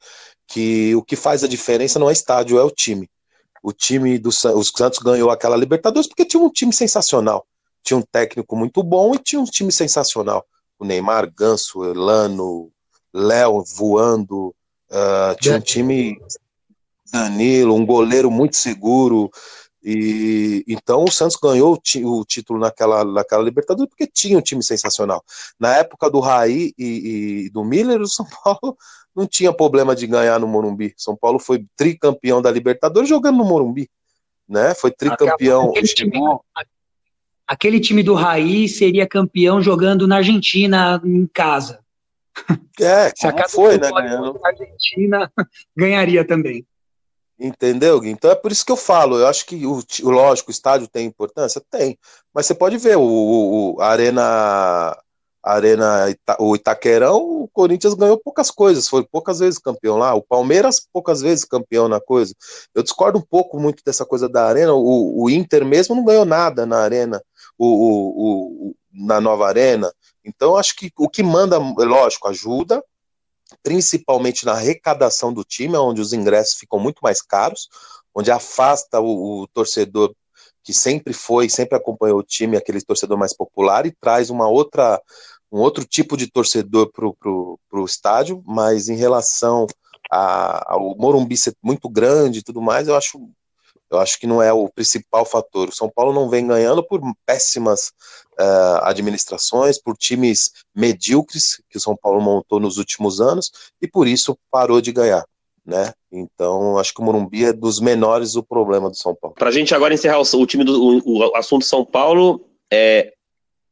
que 0.49 0.95
o 0.95 1.03
que 1.03 1.15
faz 1.15 1.45
a 1.45 1.49
diferença 1.49 1.99
não 1.99 2.11
é 2.11 2.13
estádio, 2.13 2.59
é 2.59 2.65
o 2.65 2.71
time. 2.71 3.09
O 3.63 3.73
time 3.73 4.19
do 4.19 4.31
o 4.31 4.65
Santos 4.65 4.99
ganhou 4.99 5.31
aquela 5.31 5.57
Libertadores 5.57 6.09
porque 6.09 6.25
tinha 6.25 6.43
um 6.43 6.51
time 6.51 6.73
sensacional. 6.73 7.47
Tinha 7.85 7.97
um 7.97 8.03
técnico 8.03 8.57
muito 8.57 8.83
bom 8.83 9.15
e 9.15 9.19
tinha 9.19 9.41
um 9.41 9.45
time 9.45 9.71
sensacional. 9.71 10.45
O 10.83 10.85
Neymar, 10.85 11.33
Ganso, 11.33 11.85
Elano, 11.85 12.69
Léo 13.15 13.63
voando. 13.63 14.53
Uh, 14.91 15.37
tinha 15.41 15.57
um 15.57 15.61
time 15.61 16.19
Danilo, 17.13 17.73
um 17.73 17.87
goleiro 17.87 18.33
muito 18.33 18.57
seguro. 18.57 19.31
E 19.81 20.65
então 20.67 21.05
o 21.05 21.11
Santos 21.11 21.37
ganhou 21.41 21.75
o, 21.77 22.19
o, 22.19 22.25
título 22.25 22.59
naquela, 22.59 23.05
naquela 23.05 23.45
Libertadores 23.45 23.89
porque 23.89 24.09
tinha 24.09 24.37
um 24.37 24.43
time 24.43 24.61
sensacional. 24.61 25.23
Na 25.57 25.77
época 25.77 26.11
do 26.11 26.19
Raí 26.19 26.73
e, 26.77 27.45
e, 27.45 27.51
do 27.51 27.65
Miller, 27.65 28.01
o 28.01 28.09
São 28.09 28.27
Paulo 28.43 28.77
não 29.15 29.25
tinha 29.25 29.53
problema 29.53 29.95
de 29.95 30.09
ganhar 30.09 30.41
no 30.41 30.49
Morumbi. 30.49 30.95
São 30.97 31.17
Paulo 31.17 31.39
foi 31.39 31.65
tricampeão 31.77 32.43
da 32.43 32.51
Libertadores 32.51 33.09
jogando 33.09 33.39
no 33.39 33.45
Morumbi, 33.45 33.89
né? 34.49 34.75
Foi 34.75 34.91
tricampeão. 34.91 35.71
Aquele 35.71 35.87
time, 35.87 36.19
aquele 37.47 37.81
time 37.81 38.03
do 38.03 38.15
Raí 38.15 38.69
seria 38.69 39.07
campeão 39.07 39.61
jogando 39.61 40.07
na 40.07 40.17
Argentina 40.17 41.01
em 41.05 41.27
casa. 41.27 41.81
É, 42.81 43.11
Se 43.17 43.27
a 43.27 43.49
foi, 43.49 43.79
né? 43.79 43.91
Ganhando. 43.91 44.41
A 44.43 44.49
Argentina 44.49 45.33
ganharia 45.77 46.27
também. 46.27 46.67
Entendeu, 47.39 47.99
Gui? 48.01 48.11
Então 48.11 48.31
é 48.31 48.37
por 48.37 48.53
isso 48.53 48.65
que 48.65 48.71
eu 48.71 48.77
falo. 48.77 49.19
Eu 49.19 49.27
acho 49.27 49.45
que 49.47 49.67
o, 49.67 49.83
lógico, 50.05 50.51
o 50.51 50.53
estádio 50.53 50.87
tem 50.87 51.07
importância? 51.07 51.61
Tem. 51.71 51.99
Mas 52.33 52.47
você 52.47 52.55
pode 52.55 52.79
ver, 52.79 52.97
o, 52.97 53.03
o 53.03 53.81
a 53.81 53.89
Arena, 53.89 54.97
Arena 55.43 56.09
Ita, 56.09 56.37
o 56.39 56.55
Itaquerão, 56.55 57.19
o 57.43 57.49
Corinthians 57.49 57.95
ganhou 57.95 58.17
poucas 58.17 58.49
coisas, 58.49 58.89
foi 58.89 59.03
poucas 59.03 59.41
vezes 59.41 59.59
campeão 59.59 59.97
lá. 59.97 60.15
O 60.15 60.23
Palmeiras, 60.23 60.87
poucas 60.93 61.21
vezes 61.21 61.45
campeão 61.45 61.89
na 61.89 62.01
coisa. 62.01 62.33
Eu 62.75 62.83
discordo 62.83 63.19
um 63.19 63.23
pouco 63.23 63.59
muito 63.59 63.83
dessa 63.85 64.07
coisa 64.07 64.29
da 64.29 64.47
Arena. 64.47 64.73
O, 64.73 65.25
o 65.25 65.29
Inter 65.29 65.65
mesmo 65.65 65.97
não 65.97 66.05
ganhou 66.05 66.25
nada 66.25 66.65
na 66.65 66.79
Arena, 66.79 67.21
o, 67.59 68.71
o, 68.71 68.75
na 68.93 69.21
nova 69.21 69.47
Arena. 69.47 69.93
Então, 70.25 70.57
acho 70.57 70.77
que 70.77 70.91
o 70.99 71.09
que 71.09 71.23
manda, 71.23 71.59
lógico, 71.59 72.29
ajuda, 72.29 72.83
principalmente 73.63 74.45
na 74.45 74.53
arrecadação 74.53 75.33
do 75.33 75.45
time, 75.45 75.77
onde 75.77 76.01
os 76.01 76.13
ingressos 76.13 76.59
ficam 76.59 76.79
muito 76.79 77.01
mais 77.03 77.21
caros, 77.21 77.69
onde 78.15 78.31
afasta 78.31 79.01
o, 79.01 79.43
o 79.43 79.49
torcedor 79.49 80.15
que 80.65 80.73
sempre 80.73 81.13
foi, 81.13 81.49
sempre 81.49 81.77
acompanhou 81.77 82.19
o 82.21 82.23
time, 82.23 82.57
aquele 82.57 82.81
torcedor 82.81 83.19
mais 83.19 83.35
popular, 83.35 83.85
e 83.85 83.93
traz 84.01 84.31
uma 84.31 84.49
outra, 84.49 85.01
um 85.51 85.59
outro 85.59 85.85
tipo 85.85 86.17
de 86.17 86.31
torcedor 86.31 86.91
para 86.93 87.07
o 87.07 87.85
estádio, 87.85 88.43
mas 88.47 88.89
em 88.89 88.97
relação 88.97 89.67
a, 90.11 90.75
ao 90.75 90.97
Morumbi 90.97 91.37
ser 91.37 91.55
muito 91.63 91.89
grande 91.89 92.39
e 92.39 92.43
tudo 92.43 92.63
mais, 92.63 92.87
eu 92.87 92.97
acho 92.97 93.29
eu 93.93 94.01
acho 94.01 94.19
que 94.19 94.27
não 94.27 94.43
é 94.43 94.53
o 94.53 94.69
principal 94.69 95.25
fator. 95.25 95.69
O 95.69 95.75
São 95.75 95.91
Paulo 95.91 96.15
não 96.15 96.29
vem 96.29 96.47
ganhando 96.47 96.83
por 96.83 97.01
péssimas 97.27 97.93
uh, 98.41 98.85
administrações, 98.85 99.79
por 99.79 99.97
times 99.97 100.51
medíocres 100.75 101.63
que 101.69 101.77
o 101.77 101.81
São 101.81 101.95
Paulo 101.95 102.21
montou 102.21 102.59
nos 102.59 102.79
últimos 102.79 103.21
anos 103.21 103.51
e 103.81 103.87
por 103.87 104.09
isso 104.09 104.37
parou 104.51 104.81
de 104.81 104.93
ganhar. 104.93 105.25
Né? 105.65 105.93
Então, 106.11 106.79
acho 106.79 106.93
que 106.95 107.01
o 107.01 107.05
Morumbi 107.05 107.45
é 107.45 107.53
dos 107.53 107.81
menores 107.81 108.33
do 108.33 108.43
problema 108.43 108.89
do 108.89 108.97
São 108.97 109.15
Paulo. 109.15 109.37
Para 109.37 109.51
a 109.51 109.53
gente 109.53 109.75
agora 109.75 109.95
encerrar 109.95 110.19
o, 110.19 110.23
o 110.23 110.47
time 110.47 110.65
do 110.65 110.83
o, 110.83 111.19
o, 111.19 111.37
assunto 111.37 111.65
São 111.65 111.85
Paulo, 111.85 112.45
é, 112.73 113.13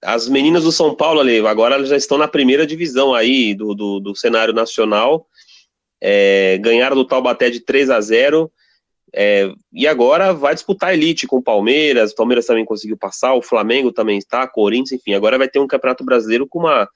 as 0.02 0.28
meninas 0.28 0.64
do 0.64 0.70
São 0.70 0.94
Paulo, 0.94 1.20
ali, 1.20 1.44
agora 1.46 1.84
já 1.86 1.96
estão 1.96 2.18
na 2.18 2.28
primeira 2.28 2.66
divisão 2.66 3.14
aí 3.14 3.54
do, 3.54 3.74
do, 3.74 4.00
do 4.00 4.14
cenário 4.14 4.52
nacional. 4.52 5.26
É, 6.02 6.58
ganharam 6.58 6.96
do 6.96 7.04
Taubaté 7.04 7.50
de 7.50 7.60
3 7.60 7.90
a 7.90 8.00
0 8.00 8.50
é, 9.14 9.52
e 9.72 9.86
agora 9.86 10.32
vai 10.32 10.54
disputar 10.54 10.94
elite 10.94 11.26
com 11.26 11.38
o 11.38 11.42
Palmeiras, 11.42 12.12
o 12.12 12.14
Palmeiras 12.14 12.46
também 12.46 12.64
conseguiu 12.64 12.96
passar, 12.96 13.34
o 13.34 13.42
Flamengo 13.42 13.92
também 13.92 14.18
está, 14.18 14.46
Corinthians, 14.46 15.00
enfim, 15.00 15.14
agora 15.14 15.38
vai 15.38 15.48
ter 15.48 15.58
um 15.58 15.66
campeonato 15.66 16.04
brasileiro 16.04 16.46
com 16.46 16.60
uma, 16.60 16.88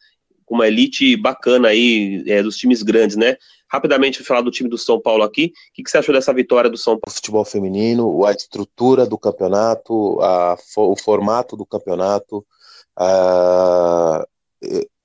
com 0.45 0.55
uma 0.55 0.69
elite 0.69 1.17
bacana 1.17 1.69
aí 1.69 2.23
é, 2.27 2.43
dos 2.43 2.57
times 2.57 2.83
grandes, 2.83 3.17
né? 3.17 3.37
Rapidamente 3.69 4.23
falar 4.23 4.43
do 4.43 4.51
time 4.51 4.69
do 4.69 4.79
São 4.79 5.01
Paulo 5.01 5.25
aqui, 5.25 5.47
o 5.47 5.75
que, 5.75 5.83
que, 5.83 5.91
você 5.91 5.99
achou 5.99 6.15
dessa 6.15 6.33
vitória 6.33 6.71
do 6.71 6.77
São 6.77 6.99
Paulo? 6.99 7.15
Futebol 7.15 7.45
feminino, 7.45 8.25
a 8.25 8.31
estrutura 8.31 9.07
do 9.07 9.19
campeonato, 9.19 10.21
a, 10.21 10.57
o 10.77 10.97
formato 10.97 11.57
do 11.57 11.67
campeonato, 11.67 12.47
a, 12.97 14.25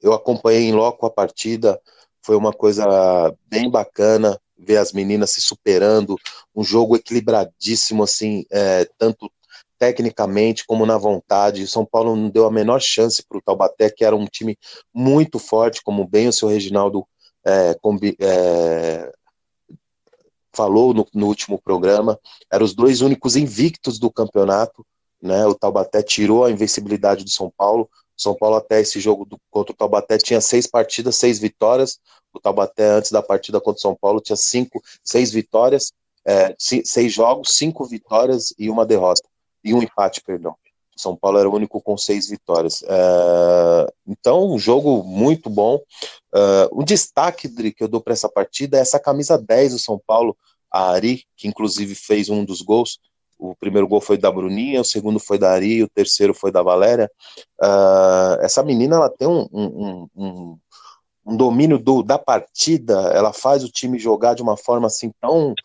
eu 0.02 0.14
acompanhei 0.14 0.64
em 0.64 0.74
loco 0.74 1.06
a 1.06 1.10
partida, 1.10 1.80
foi 2.22 2.36
uma 2.36 2.54
coisa 2.54 2.86
bem 3.48 3.70
bacana, 3.70 4.40
ver 4.60 4.78
as 4.78 4.92
meninas 4.92 5.32
se 5.32 5.42
superando, 5.42 6.16
um 6.56 6.64
jogo 6.64 6.96
equilibradíssimo, 6.96 8.04
assim, 8.04 8.46
é, 8.52 8.88
tanto 8.98 9.32
tecnicamente 9.78 10.66
como 10.68 10.86
na 10.86 10.98
vontade. 10.98 11.64
O 11.64 11.68
São 11.68 11.86
Paulo 11.86 12.16
não 12.16 12.30
deu 12.30 12.46
a 12.46 12.52
menor 12.52 12.82
chance 12.82 13.24
para 13.28 13.38
o 13.38 13.42
Taubaté, 13.42 13.90
que 13.90 14.04
era 14.04 14.16
um 14.16 14.26
time 14.26 14.58
muito 14.94 15.40
forte, 15.40 15.82
como 15.82 16.08
bem 16.08 16.28
o 16.28 16.34
seu 16.34 16.50
Reginaldo 16.50 17.08
é, 17.46 17.74
combi, 17.76 18.16
é, 18.20 19.12
falou 20.54 20.94
no, 20.94 21.08
no, 21.14 21.28
último 21.28 21.60
programa. 21.60 22.20
Eram 22.52 22.66
os 22.66 22.76
dois 22.76 23.02
únicos 23.02 23.38
invictos 23.38 23.98
do 23.98 24.12
campeonato. 24.12 24.86
Né? 25.22 25.46
O 25.46 25.56
Taubaté 25.56 26.04
tirou 26.04 26.44
a 26.44 26.52
invencibilidade 26.52 27.24
do 27.24 27.30
São 27.30 27.52
Paulo. 27.56 27.90
São 28.22 28.36
Paulo 28.36 28.58
até 28.58 28.82
esse 28.82 29.00
jogo 29.00 29.26
do, 29.26 29.40
contra 29.50 29.74
o 29.74 29.76
Taubaté 29.76 30.18
tinha 30.18 30.42
seis 30.42 30.68
partidas, 30.68 31.16
seis 31.16 31.40
vitórias. 31.40 32.00
O 32.34 32.40
Taubaté 32.40 32.86
antes 32.86 33.12
da 33.12 33.22
partida 33.22 33.60
contra 33.60 33.80
o 33.80 33.82
São 33.82 33.96
Paulo 33.96 34.20
tinha 34.20 34.36
cinco, 34.36 34.82
seis 35.04 35.32
vitórias, 35.32 35.94
é, 36.26 36.54
seis 36.58 37.14
jogos, 37.14 37.56
cinco 37.56 37.86
vitórias 37.86 38.54
e 38.60 38.70
uma 38.70 38.86
derrota 38.86 39.28
e 39.64 39.74
um 39.74 39.82
empate, 39.82 40.22
perdão. 40.22 40.56
São 40.96 41.16
Paulo 41.16 41.40
era 41.40 41.50
o 41.50 41.56
único 41.56 41.82
com 41.82 41.98
seis 41.98 42.28
vitórias. 42.28 42.84
É, 42.84 43.94
então, 44.06 44.52
um 44.54 44.60
jogo 44.60 45.02
muito 45.04 45.50
bom. 45.50 45.80
É, 46.36 46.70
um 46.74 46.84
destaque 46.84 47.48
que 47.72 47.84
eu 47.84 47.88
dou 47.88 48.02
para 48.02 48.14
essa 48.14 48.28
partida 48.28 48.78
é 48.78 48.82
essa 48.82 49.00
camisa 49.00 49.38
10 49.38 49.74
do 49.74 49.80
São 49.80 50.00
Paulo, 50.06 50.36
a 50.70 50.92
Ari, 50.92 51.24
que 51.38 51.48
inclusive 51.48 51.96
fez 51.96 52.30
um 52.30 52.44
dos 52.44 52.62
gols. 52.62 53.00
O 53.40 53.56
primeiro 53.56 53.88
gol 53.88 54.02
foi 54.02 54.18
da 54.18 54.30
Bruninha, 54.30 54.82
o 54.82 54.86
segundo 54.86 55.18
foi 55.18 55.40
da 55.40 55.50
Ari, 55.52 55.82
o 55.82 55.90
terceiro 55.90 56.34
foi 56.34 56.52
da 56.52 56.62
Valéria. 56.62 57.10
Uh, 57.62 58.42
essa 58.42 58.62
menina 58.62 58.98
ela 58.98 59.10
tem 59.10 59.28
um, 59.28 59.48
um, 59.54 60.08
um, 60.14 60.58
um 61.26 61.38
domínio 61.38 61.80
do, 61.80 62.04
da 62.04 62.20
partida, 62.20 63.00
ela 63.14 63.32
faz 63.32 63.64
o 63.64 63.72
time 63.72 63.98
jogar 63.98 64.34
de 64.34 64.42
uma 64.42 64.58
forma 64.58 64.88
assim 64.88 65.10
tão, 65.22 65.56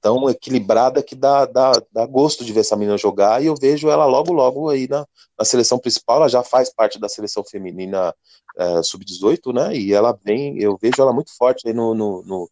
tão 0.00 0.30
equilibrada 0.30 1.02
que 1.02 1.16
dá, 1.16 1.46
dá, 1.46 1.72
dá 1.92 2.06
gosto 2.06 2.44
de 2.44 2.52
ver 2.52 2.60
essa 2.60 2.76
menina 2.76 2.96
jogar. 2.96 3.42
E 3.42 3.46
eu 3.46 3.56
vejo 3.56 3.90
ela 3.90 4.06
logo, 4.06 4.32
logo 4.32 4.68
aí 4.68 4.86
na, 4.86 5.04
na 5.36 5.44
seleção 5.44 5.80
principal. 5.80 6.18
Ela 6.18 6.28
já 6.28 6.44
faz 6.44 6.72
parte 6.72 6.96
da 7.00 7.08
seleção 7.08 7.42
feminina 7.42 8.14
uh, 8.56 8.84
sub-18, 8.84 9.52
né? 9.52 9.76
E 9.76 9.92
ela 9.92 10.16
vem, 10.24 10.60
eu 10.60 10.78
vejo 10.80 11.02
ela 11.02 11.12
muito 11.12 11.36
forte 11.36 11.66
aí 11.66 11.74
no, 11.74 11.92
no, 11.92 12.22
no 12.22 12.48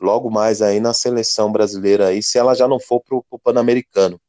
logo 0.00 0.30
mais 0.30 0.62
aí 0.62 0.80
na 0.80 0.92
seleção 0.92 1.50
brasileira 1.50 2.08
aí, 2.08 2.22
se 2.22 2.38
ela 2.38 2.54
já 2.54 2.68
não 2.68 2.78
for 2.80 3.00
para 3.00 3.16
o 3.16 3.38
Pan-Americano. 3.38 4.20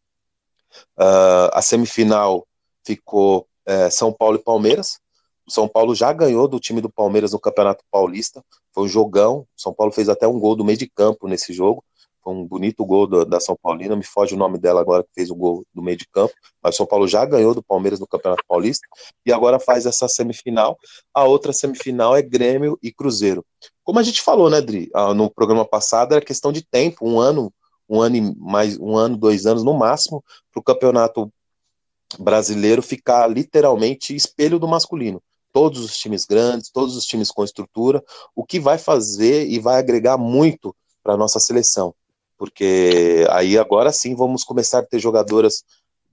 Uh, 0.97 1.49
a 1.53 1.61
semifinal 1.61 2.47
ficou 2.85 3.47
é, 3.65 3.89
São 3.89 4.13
Paulo 4.13 4.37
e 4.37 4.43
Palmeiras. 4.43 4.99
O 5.45 5.51
São 5.51 5.67
Paulo 5.67 5.93
já 5.93 6.11
ganhou 6.13 6.47
do 6.47 6.59
time 6.59 6.81
do 6.81 6.89
Palmeiras 6.89 7.33
no 7.33 7.39
Campeonato 7.39 7.83
Paulista. 7.91 8.43
Foi 8.73 8.85
um 8.85 8.87
jogão. 8.87 9.45
São 9.55 9.73
Paulo 9.73 9.91
fez 9.91 10.07
até 10.09 10.27
um 10.27 10.39
gol 10.39 10.55
do 10.55 10.63
meio 10.63 10.77
de 10.77 10.89
campo 10.89 11.27
nesse 11.27 11.53
jogo. 11.53 11.83
Foi 12.23 12.33
um 12.33 12.45
bonito 12.45 12.85
gol 12.85 13.07
do, 13.07 13.25
da 13.25 13.39
São 13.39 13.57
Paulina. 13.61 13.95
Me 13.95 14.03
foge 14.03 14.35
o 14.35 14.37
nome 14.37 14.57
dela 14.57 14.81
agora 14.81 15.03
que 15.03 15.09
fez 15.13 15.29
o 15.29 15.35
gol 15.35 15.65
do 15.73 15.81
meio 15.81 15.97
de 15.97 16.07
campo. 16.07 16.33
Mas 16.61 16.75
o 16.75 16.77
São 16.77 16.85
Paulo 16.85 17.07
já 17.07 17.25
ganhou 17.25 17.53
do 17.53 17.63
Palmeiras 17.63 17.99
no 17.99 18.07
Campeonato 18.07 18.43
Paulista 18.47 18.87
e 19.25 19.33
agora 19.33 19.59
faz 19.59 19.85
essa 19.85 20.07
semifinal. 20.07 20.77
A 21.13 21.25
outra 21.25 21.51
semifinal 21.51 22.15
é 22.15 22.21
Grêmio 22.21 22.77
e 22.81 22.91
Cruzeiro. 22.91 23.45
Como 23.87 23.99
a 23.99 24.03
gente 24.03 24.21
falou, 24.21 24.49
né, 24.49 24.59
Dri? 24.59 24.89
Ah, 24.93 25.13
no 25.13 25.29
programa 25.29 25.63
passado 25.63 26.11
era 26.11 26.19
questão 26.19 26.51
de 26.51 26.61
tempo, 26.61 27.07
um 27.07 27.21
ano, 27.21 27.53
um 27.87 28.01
ano 28.01 28.17
e 28.17 28.35
mais 28.35 28.77
um 28.77 28.97
ano, 28.97 29.15
dois 29.15 29.45
anos 29.45 29.63
no 29.63 29.73
máximo, 29.73 30.21
para 30.51 30.59
o 30.59 30.63
campeonato 30.63 31.31
brasileiro 32.19 32.81
ficar 32.81 33.25
literalmente 33.27 34.13
espelho 34.13 34.59
do 34.59 34.67
masculino. 34.67 35.23
Todos 35.53 35.79
os 35.85 35.95
times 35.95 36.25
grandes, 36.25 36.69
todos 36.69 36.97
os 36.97 37.05
times 37.05 37.31
com 37.31 37.45
estrutura, 37.45 38.03
o 38.35 38.43
que 38.43 38.59
vai 38.59 38.77
fazer 38.77 39.47
e 39.47 39.57
vai 39.57 39.79
agregar 39.79 40.17
muito 40.17 40.75
para 41.01 41.13
a 41.13 41.17
nossa 41.17 41.39
seleção. 41.39 41.95
porque 42.37 43.25
aí 43.29 43.57
agora 43.57 43.93
sim 43.93 44.15
vamos 44.15 44.43
começar 44.43 44.79
a 44.79 44.85
ter 44.85 44.99
jogadoras 44.99 45.63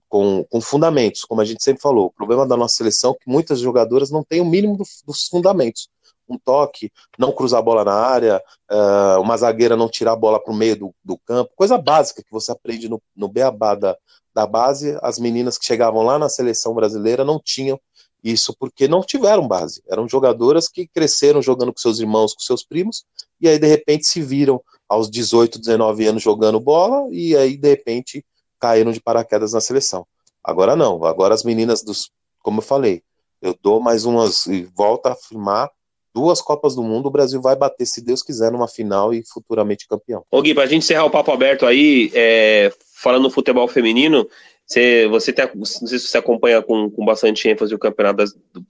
com, 0.07 0.45
com 0.49 0.61
fundamentos, 0.61 1.25
como 1.25 1.41
a 1.41 1.45
gente 1.45 1.61
sempre 1.61 1.81
falou. 1.81 2.05
O 2.05 2.11
problema 2.11 2.47
da 2.47 2.55
nossa 2.55 2.77
seleção 2.77 3.11
é 3.11 3.15
que 3.21 3.29
muitas 3.29 3.59
jogadoras 3.59 4.09
não 4.09 4.23
têm 4.23 4.39
o 4.39 4.45
mínimo 4.45 4.77
do, 4.77 4.85
dos 5.05 5.27
fundamentos. 5.27 5.89
Um 6.27 6.37
toque, 6.37 6.91
não 7.17 7.31
cruzar 7.31 7.59
a 7.59 7.63
bola 7.63 7.83
na 7.83 7.93
área, 7.93 8.41
uh, 8.71 9.21
uma 9.21 9.37
zagueira 9.37 9.75
não 9.75 9.89
tirar 9.89 10.13
a 10.13 10.15
bola 10.15 10.39
para 10.39 10.53
o 10.53 10.55
meio 10.55 10.75
do, 10.75 10.95
do, 11.03 11.17
campo, 11.19 11.51
coisa 11.55 11.77
básica 11.77 12.23
que 12.23 12.31
você 12.31 12.51
aprende 12.51 12.89
no, 12.89 13.01
no 13.15 13.27
beabá 13.27 13.75
da, 13.75 13.95
da 14.33 14.45
base. 14.45 14.97
As 15.01 15.19
meninas 15.19 15.57
que 15.57 15.65
chegavam 15.65 16.01
lá 16.01 16.17
na 16.17 16.29
seleção 16.29 16.73
brasileira 16.73 17.23
não 17.23 17.39
tinham 17.39 17.79
isso 18.23 18.55
porque 18.59 18.87
não 18.87 19.01
tiveram 19.01 19.47
base. 19.47 19.83
Eram 19.87 20.09
jogadoras 20.09 20.67
que 20.67 20.87
cresceram 20.87 21.43
jogando 21.43 21.71
com 21.71 21.79
seus 21.79 21.99
irmãos, 21.99 22.33
com 22.33 22.39
seus 22.39 22.63
primos, 22.63 23.05
e 23.39 23.47
aí 23.47 23.59
de 23.59 23.67
repente 23.67 24.07
se 24.07 24.19
viram 24.21 24.59
aos 24.89 25.09
18, 25.09 25.59
19 25.59 26.07
anos 26.07 26.23
jogando 26.23 26.59
bola, 26.59 27.07
e 27.11 27.35
aí 27.37 27.55
de 27.55 27.69
repente 27.69 28.25
caíram 28.59 28.91
de 28.91 28.99
paraquedas 28.99 29.53
na 29.53 29.61
seleção. 29.61 30.07
Agora 30.43 30.75
não, 30.75 31.03
agora 31.05 31.35
as 31.35 31.43
meninas 31.43 31.83
dos, 31.83 32.09
como 32.39 32.59
eu 32.59 32.63
falei, 32.63 33.03
eu 33.41 33.55
dou 33.61 33.79
mais 33.79 34.05
umas 34.05 34.47
e 34.47 34.63
volta 34.75 35.09
a 35.09 35.11
afirmar 35.13 35.69
duas 36.15 36.41
Copas 36.41 36.73
do 36.73 36.81
Mundo, 36.81 37.07
o 37.07 37.11
Brasil 37.11 37.41
vai 37.41 37.57
bater, 37.57 37.85
se 37.85 38.03
Deus 38.03 38.23
quiser, 38.23 38.49
numa 38.49 38.69
final 38.69 39.13
e 39.13 39.21
futuramente 39.27 39.85
campeão. 39.85 40.23
Ô 40.31 40.41
Gui, 40.41 40.55
pra 40.55 40.65
gente 40.65 40.83
encerrar 40.83 41.03
o 41.03 41.09
papo 41.09 41.29
aberto 41.31 41.65
aí, 41.65 42.09
é, 42.13 42.71
falando 43.01 43.23
no 43.23 43.29
futebol 43.29 43.67
feminino, 43.67 44.25
você, 44.65 45.07
você 45.09 45.33
tem, 45.33 45.49
não 45.53 45.65
sei 45.65 45.99
se 45.99 46.07
você 46.07 46.17
acompanha 46.17 46.61
com, 46.61 46.89
com 46.89 47.03
bastante 47.03 47.47
ênfase 47.49 47.75
o 47.75 47.79
Campeonato 47.79 48.23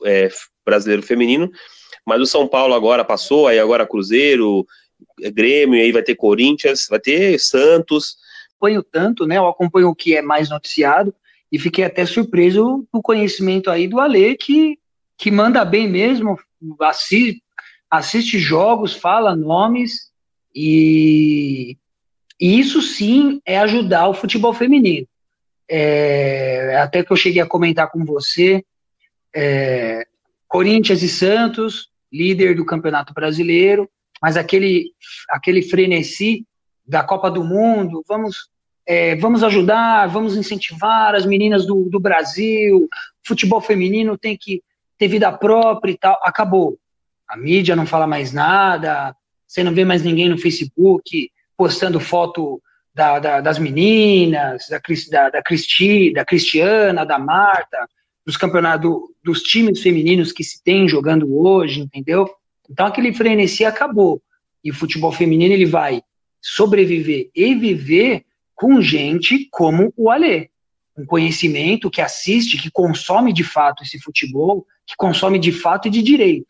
é, 0.03 0.29
Brasileiro 0.65 1.03
Feminino, 1.03 1.51
mas 2.03 2.19
o 2.19 2.25
São 2.25 2.47
Paulo 2.47 2.73
agora 2.73 3.05
passou, 3.05 3.47
aí 3.47 3.59
agora 3.59 3.87
Cruzeiro, 3.87 4.65
Grêmio, 5.33 5.79
aí 5.79 5.91
vai 5.91 6.01
ter 6.01 6.15
Corinthians, 6.15 6.87
vai 6.89 6.99
ter 6.99 7.39
Santos, 7.39 8.17
acompanho 8.65 8.83
tanto, 8.83 9.27
né? 9.27 9.37
Eu 9.37 9.47
acompanho 9.47 9.89
o 9.89 9.95
que 9.95 10.15
é 10.15 10.21
mais 10.21 10.49
noticiado 10.49 11.13
e 11.51 11.59
fiquei 11.59 11.83
até 11.83 12.05
surpreso 12.05 12.85
com 12.91 12.97
o 12.97 13.03
conhecimento 13.03 13.69
aí 13.69 13.87
do 13.87 13.99
Ale, 13.99 14.35
que, 14.35 14.77
que 15.17 15.31
manda 15.31 15.63
bem 15.63 15.87
mesmo, 15.87 16.37
assiste, 16.81 17.41
assiste 17.89 18.39
jogos, 18.39 18.93
fala 18.93 19.35
nomes 19.35 20.11
e, 20.53 21.77
e 22.39 22.59
isso 22.59 22.81
sim 22.81 23.41
é 23.45 23.59
ajudar 23.59 24.07
o 24.07 24.13
futebol 24.13 24.53
feminino. 24.53 25.07
É, 25.69 26.77
até 26.77 27.03
que 27.03 27.11
eu 27.11 27.17
cheguei 27.17 27.41
a 27.41 27.47
comentar 27.47 27.89
com 27.89 28.05
você, 28.05 28.63
é, 29.35 30.05
Corinthians 30.47 31.01
e 31.01 31.09
Santos, 31.09 31.89
líder 32.11 32.55
do 32.55 32.65
Campeonato 32.65 33.13
Brasileiro, 33.13 33.89
mas 34.21 34.37
aquele, 34.37 34.91
aquele 35.29 35.61
frenesi 35.61 36.45
da 36.87 37.03
Copa 37.03 37.29
do 37.29 37.43
Mundo, 37.43 38.03
vamos, 38.07 38.49
é, 38.85 39.15
vamos 39.15 39.43
ajudar, 39.43 40.07
vamos 40.07 40.37
incentivar 40.37 41.15
as 41.15 41.25
meninas 41.25 41.65
do, 41.65 41.89
do 41.89 41.99
Brasil, 41.99 42.87
futebol 43.25 43.59
feminino 43.59 44.17
tem 44.17 44.37
que 44.37 44.61
ter 44.97 45.07
vida 45.07 45.31
própria 45.31 45.91
e 45.91 45.97
tal. 45.97 46.19
Acabou. 46.23 46.77
A 47.27 47.35
mídia 47.35 47.75
não 47.75 47.85
fala 47.85 48.05
mais 48.05 48.31
nada, 48.31 49.15
você 49.47 49.63
não 49.63 49.73
vê 49.73 49.83
mais 49.83 50.03
ninguém 50.03 50.29
no 50.29 50.37
Facebook 50.37 51.29
postando 51.57 51.99
foto 51.99 52.61
da, 52.93 53.19
da, 53.19 53.41
das 53.41 53.59
meninas, 53.59 54.67
da, 54.69 54.81
da, 55.11 55.29
da, 55.29 55.43
Cristi, 55.43 56.13
da 56.13 56.23
Cristiana, 56.23 57.05
da 57.05 57.19
Marta, 57.19 57.87
dos 58.25 58.37
campeonatos, 58.37 58.91
dos 59.23 59.41
times 59.41 59.81
femininos 59.81 60.31
que 60.31 60.43
se 60.43 60.63
tem 60.63 60.87
jogando 60.87 61.37
hoje, 61.37 61.81
entendeu? 61.81 62.29
Então 62.69 62.85
aquele 62.85 63.13
frenesi 63.13 63.65
acabou. 63.65 64.21
E 64.63 64.71
o 64.71 64.73
futebol 64.73 65.11
feminino 65.11 65.53
ele 65.53 65.65
vai 65.65 66.01
sobreviver 66.41 67.29
e 67.35 67.53
viver 67.53 68.23
com 68.55 68.81
gente 68.81 69.47
como 69.51 69.93
o 69.95 70.09
Alê. 70.09 70.49
Um 70.97 71.05
conhecimento 71.05 71.89
que 71.89 72.01
assiste, 72.01 72.57
que 72.57 72.71
consome 72.71 73.33
de 73.33 73.43
fato 73.43 73.83
esse 73.83 73.99
futebol, 73.99 74.65
que 74.85 74.95
consome 74.95 75.39
de 75.39 75.51
fato 75.51 75.87
e 75.87 75.91
de 75.91 76.01
direito. 76.01 76.47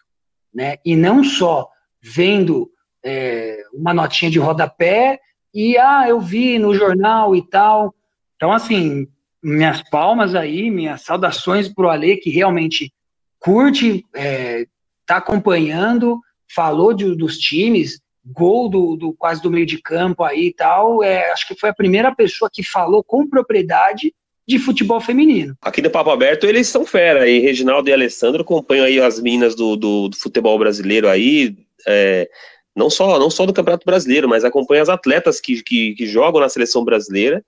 Né? 0.53 0.77
E 0.85 0.95
não 0.95 1.23
só 1.23 1.69
vendo 2.01 2.71
é, 3.03 3.63
uma 3.73 3.93
notinha 3.93 4.29
de 4.29 4.39
rodapé 4.39 5.19
e, 5.53 5.77
ah, 5.77 6.05
eu 6.07 6.19
vi 6.19 6.59
no 6.59 6.75
jornal 6.75 7.35
e 7.35 7.47
tal. 7.47 7.93
Então, 8.35 8.51
assim, 8.51 9.07
minhas 9.41 9.81
palmas 9.89 10.35
aí, 10.35 10.69
minhas 10.69 11.01
saudações 11.01 11.69
para 11.69 11.85
o 11.85 11.89
Alê, 11.89 12.17
que 12.17 12.29
realmente 12.29 12.91
curte, 13.39 14.03
é, 14.13 14.65
tá 15.05 15.17
acompanhando, 15.17 16.19
falou 16.53 16.93
de, 16.93 17.15
dos 17.15 17.37
times, 17.37 18.01
gol 18.25 18.67
do, 18.67 18.95
do, 18.95 19.13
quase 19.13 19.41
do 19.41 19.51
meio 19.51 19.65
de 19.65 19.79
campo 19.79 20.23
aí 20.23 20.47
e 20.47 20.53
tal, 20.53 21.03
é, 21.03 21.31
acho 21.31 21.47
que 21.47 21.55
foi 21.55 21.69
a 21.69 21.75
primeira 21.75 22.13
pessoa 22.13 22.49
que 22.51 22.63
falou 22.63 23.03
com 23.03 23.29
propriedade 23.29 24.13
de 24.47 24.59
futebol 24.59 25.01
feminino. 25.01 25.57
Aqui 25.61 25.81
do 25.81 25.89
Papo 25.89 26.11
Aberto 26.11 26.45
eles 26.45 26.67
são 26.67 26.85
fera, 26.85 27.27
e 27.27 27.39
Reginaldo 27.39 27.89
e 27.89 27.93
Alessandro 27.93 28.41
acompanham 28.41 28.85
aí 28.85 28.99
as 28.99 29.19
minas 29.19 29.55
do, 29.55 29.75
do, 29.75 30.09
do 30.09 30.15
futebol 30.15 30.57
brasileiro 30.59 31.09
aí, 31.09 31.55
é, 31.87 32.29
não 32.75 32.89
só 32.89 33.17
não 33.17 33.29
só 33.29 33.45
do 33.45 33.53
Campeonato 33.53 33.85
Brasileiro, 33.85 34.29
mas 34.29 34.43
acompanham 34.43 34.83
as 34.83 34.89
atletas 34.89 35.39
que, 35.39 35.63
que, 35.63 35.95
que, 35.95 36.05
jogam 36.05 36.41
na 36.41 36.49
seleção 36.49 36.83
brasileira, 36.83 37.43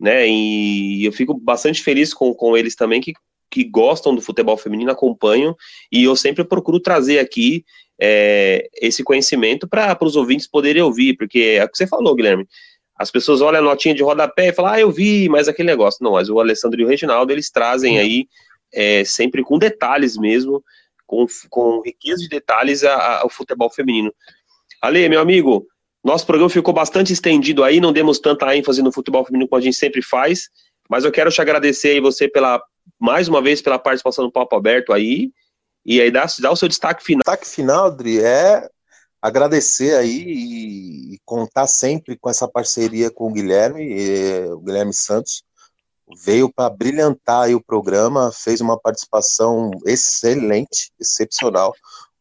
né, 0.00 0.28
e 0.28 1.04
eu 1.04 1.12
fico 1.12 1.34
bastante 1.34 1.82
feliz 1.82 2.12
com, 2.12 2.34
com 2.34 2.56
eles 2.56 2.76
também, 2.76 3.00
que, 3.00 3.14
que 3.50 3.64
gostam 3.64 4.14
do 4.14 4.20
futebol 4.20 4.56
feminino, 4.56 4.90
acompanham, 4.90 5.56
e 5.90 6.04
eu 6.04 6.14
sempre 6.14 6.44
procuro 6.44 6.78
trazer 6.78 7.18
aqui 7.18 7.64
é, 8.00 8.68
esse 8.80 9.02
conhecimento 9.02 9.66
para 9.66 9.96
os 10.02 10.14
ouvintes 10.14 10.46
poderem 10.46 10.82
ouvir, 10.82 11.16
porque 11.16 11.56
é 11.58 11.64
o 11.64 11.68
que 11.68 11.76
você 11.76 11.86
falou, 11.86 12.14
Guilherme. 12.14 12.46
As 12.98 13.10
pessoas 13.10 13.40
olham 13.40 13.60
a 13.60 13.62
notinha 13.62 13.94
de 13.94 14.02
rodapé 14.02 14.48
e 14.48 14.52
falam, 14.52 14.72
ah, 14.72 14.80
eu 14.80 14.90
vi, 14.90 15.28
mas 15.28 15.46
aquele 15.46 15.68
negócio. 15.68 16.02
Não, 16.02 16.12
mas 16.12 16.28
o 16.28 16.40
Alessandro 16.40 16.80
e 16.80 16.84
o 16.84 16.88
Reginaldo, 16.88 17.32
eles 17.32 17.50
trazem 17.50 17.98
aí, 17.98 18.26
é, 18.72 19.04
sempre 19.04 19.42
com 19.44 19.58
detalhes 19.58 20.16
mesmo, 20.16 20.62
com, 21.06 21.24
com 21.48 21.80
riqueza 21.80 22.22
de 22.22 22.28
detalhes, 22.28 22.82
a, 22.82 23.20
a, 23.20 23.26
o 23.26 23.30
futebol 23.30 23.70
feminino. 23.70 24.12
Ale, 24.82 25.08
meu 25.08 25.20
amigo, 25.20 25.66
nosso 26.04 26.26
programa 26.26 26.50
ficou 26.50 26.74
bastante 26.74 27.12
estendido 27.12 27.62
aí, 27.62 27.80
não 27.80 27.92
demos 27.92 28.18
tanta 28.18 28.56
ênfase 28.56 28.82
no 28.82 28.92
futebol 28.92 29.24
feminino 29.24 29.48
como 29.48 29.60
a 29.60 29.64
gente 29.64 29.76
sempre 29.76 30.02
faz, 30.02 30.48
mas 30.88 31.04
eu 31.04 31.12
quero 31.12 31.30
te 31.30 31.40
agradecer 31.40 31.90
aí 31.90 32.00
você 32.00 32.28
pela, 32.28 32.62
mais 32.98 33.28
uma 33.28 33.40
vez, 33.40 33.62
pela 33.62 33.78
participação 33.78 34.24
no 34.24 34.32
Papo 34.32 34.56
Aberto 34.56 34.92
aí, 34.92 35.30
e 35.84 36.00
aí 36.00 36.10
dá, 36.10 36.26
dá 36.40 36.50
o 36.50 36.56
seu 36.56 36.68
destaque 36.68 37.02
final. 37.02 37.22
Destaque 37.24 37.48
final, 37.48 37.86
Adri, 37.86 38.20
é 38.20 38.68
agradecer 39.20 39.96
aí 39.96 40.22
e, 40.22 41.14
e 41.14 41.18
contar 41.24 41.66
sempre 41.66 42.16
com 42.16 42.30
essa 42.30 42.48
parceria 42.48 43.10
com 43.10 43.28
o 43.28 43.32
Guilherme, 43.32 43.82
e, 43.82 44.44
o 44.50 44.60
Guilherme 44.60 44.94
Santos, 44.94 45.42
veio 46.24 46.50
para 46.52 46.70
brilhantar 46.70 47.50
o 47.50 47.62
programa, 47.62 48.32
fez 48.32 48.60
uma 48.60 48.78
participação 48.78 49.70
excelente, 49.84 50.90
excepcional, 50.98 51.74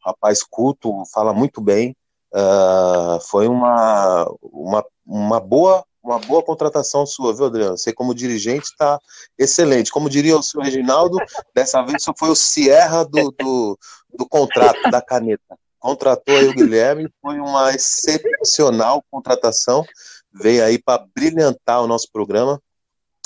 rapaz 0.05 0.43
culto, 0.43 0.91
fala 1.13 1.33
muito 1.33 1.61
bem, 1.61 1.95
uh, 2.33 3.19
foi 3.29 3.47
uma, 3.47 4.25
uma, 4.41 4.85
uma 5.05 5.39
boa 5.39 5.85
uma 6.03 6.19
boa 6.19 6.41
contratação 6.41 7.05
sua, 7.05 7.35
viu, 7.35 7.47
Adriano? 7.47 7.77
Você, 7.77 7.91
como 7.91 8.15
dirigente, 8.15 8.67
está 8.67 8.97
excelente. 9.37 9.91
Como 9.91 10.09
diria 10.09 10.37
o 10.37 10.41
senhor 10.41 10.63
Reginaldo, 10.63 11.17
dessa 11.53 11.81
vez 11.83 12.01
só 12.01 12.13
foi 12.17 12.29
o 12.29 12.35
Sierra 12.35 13.03
do, 13.03 13.29
do, 13.37 13.77
do 14.17 14.25
contrato, 14.25 14.89
da 14.89 15.01
caneta. 15.01 15.59
Contratou 15.87 16.35
aí 16.35 16.49
o 16.49 16.53
Guilherme, 16.53 17.09
foi 17.21 17.39
uma 17.39 17.73
excepcional 17.73 19.01
contratação. 19.09 19.85
Veio 20.33 20.61
aí 20.65 20.77
para 20.77 21.07
brilhantar 21.15 21.81
o 21.81 21.87
nosso 21.87 22.11
programa. 22.11 22.61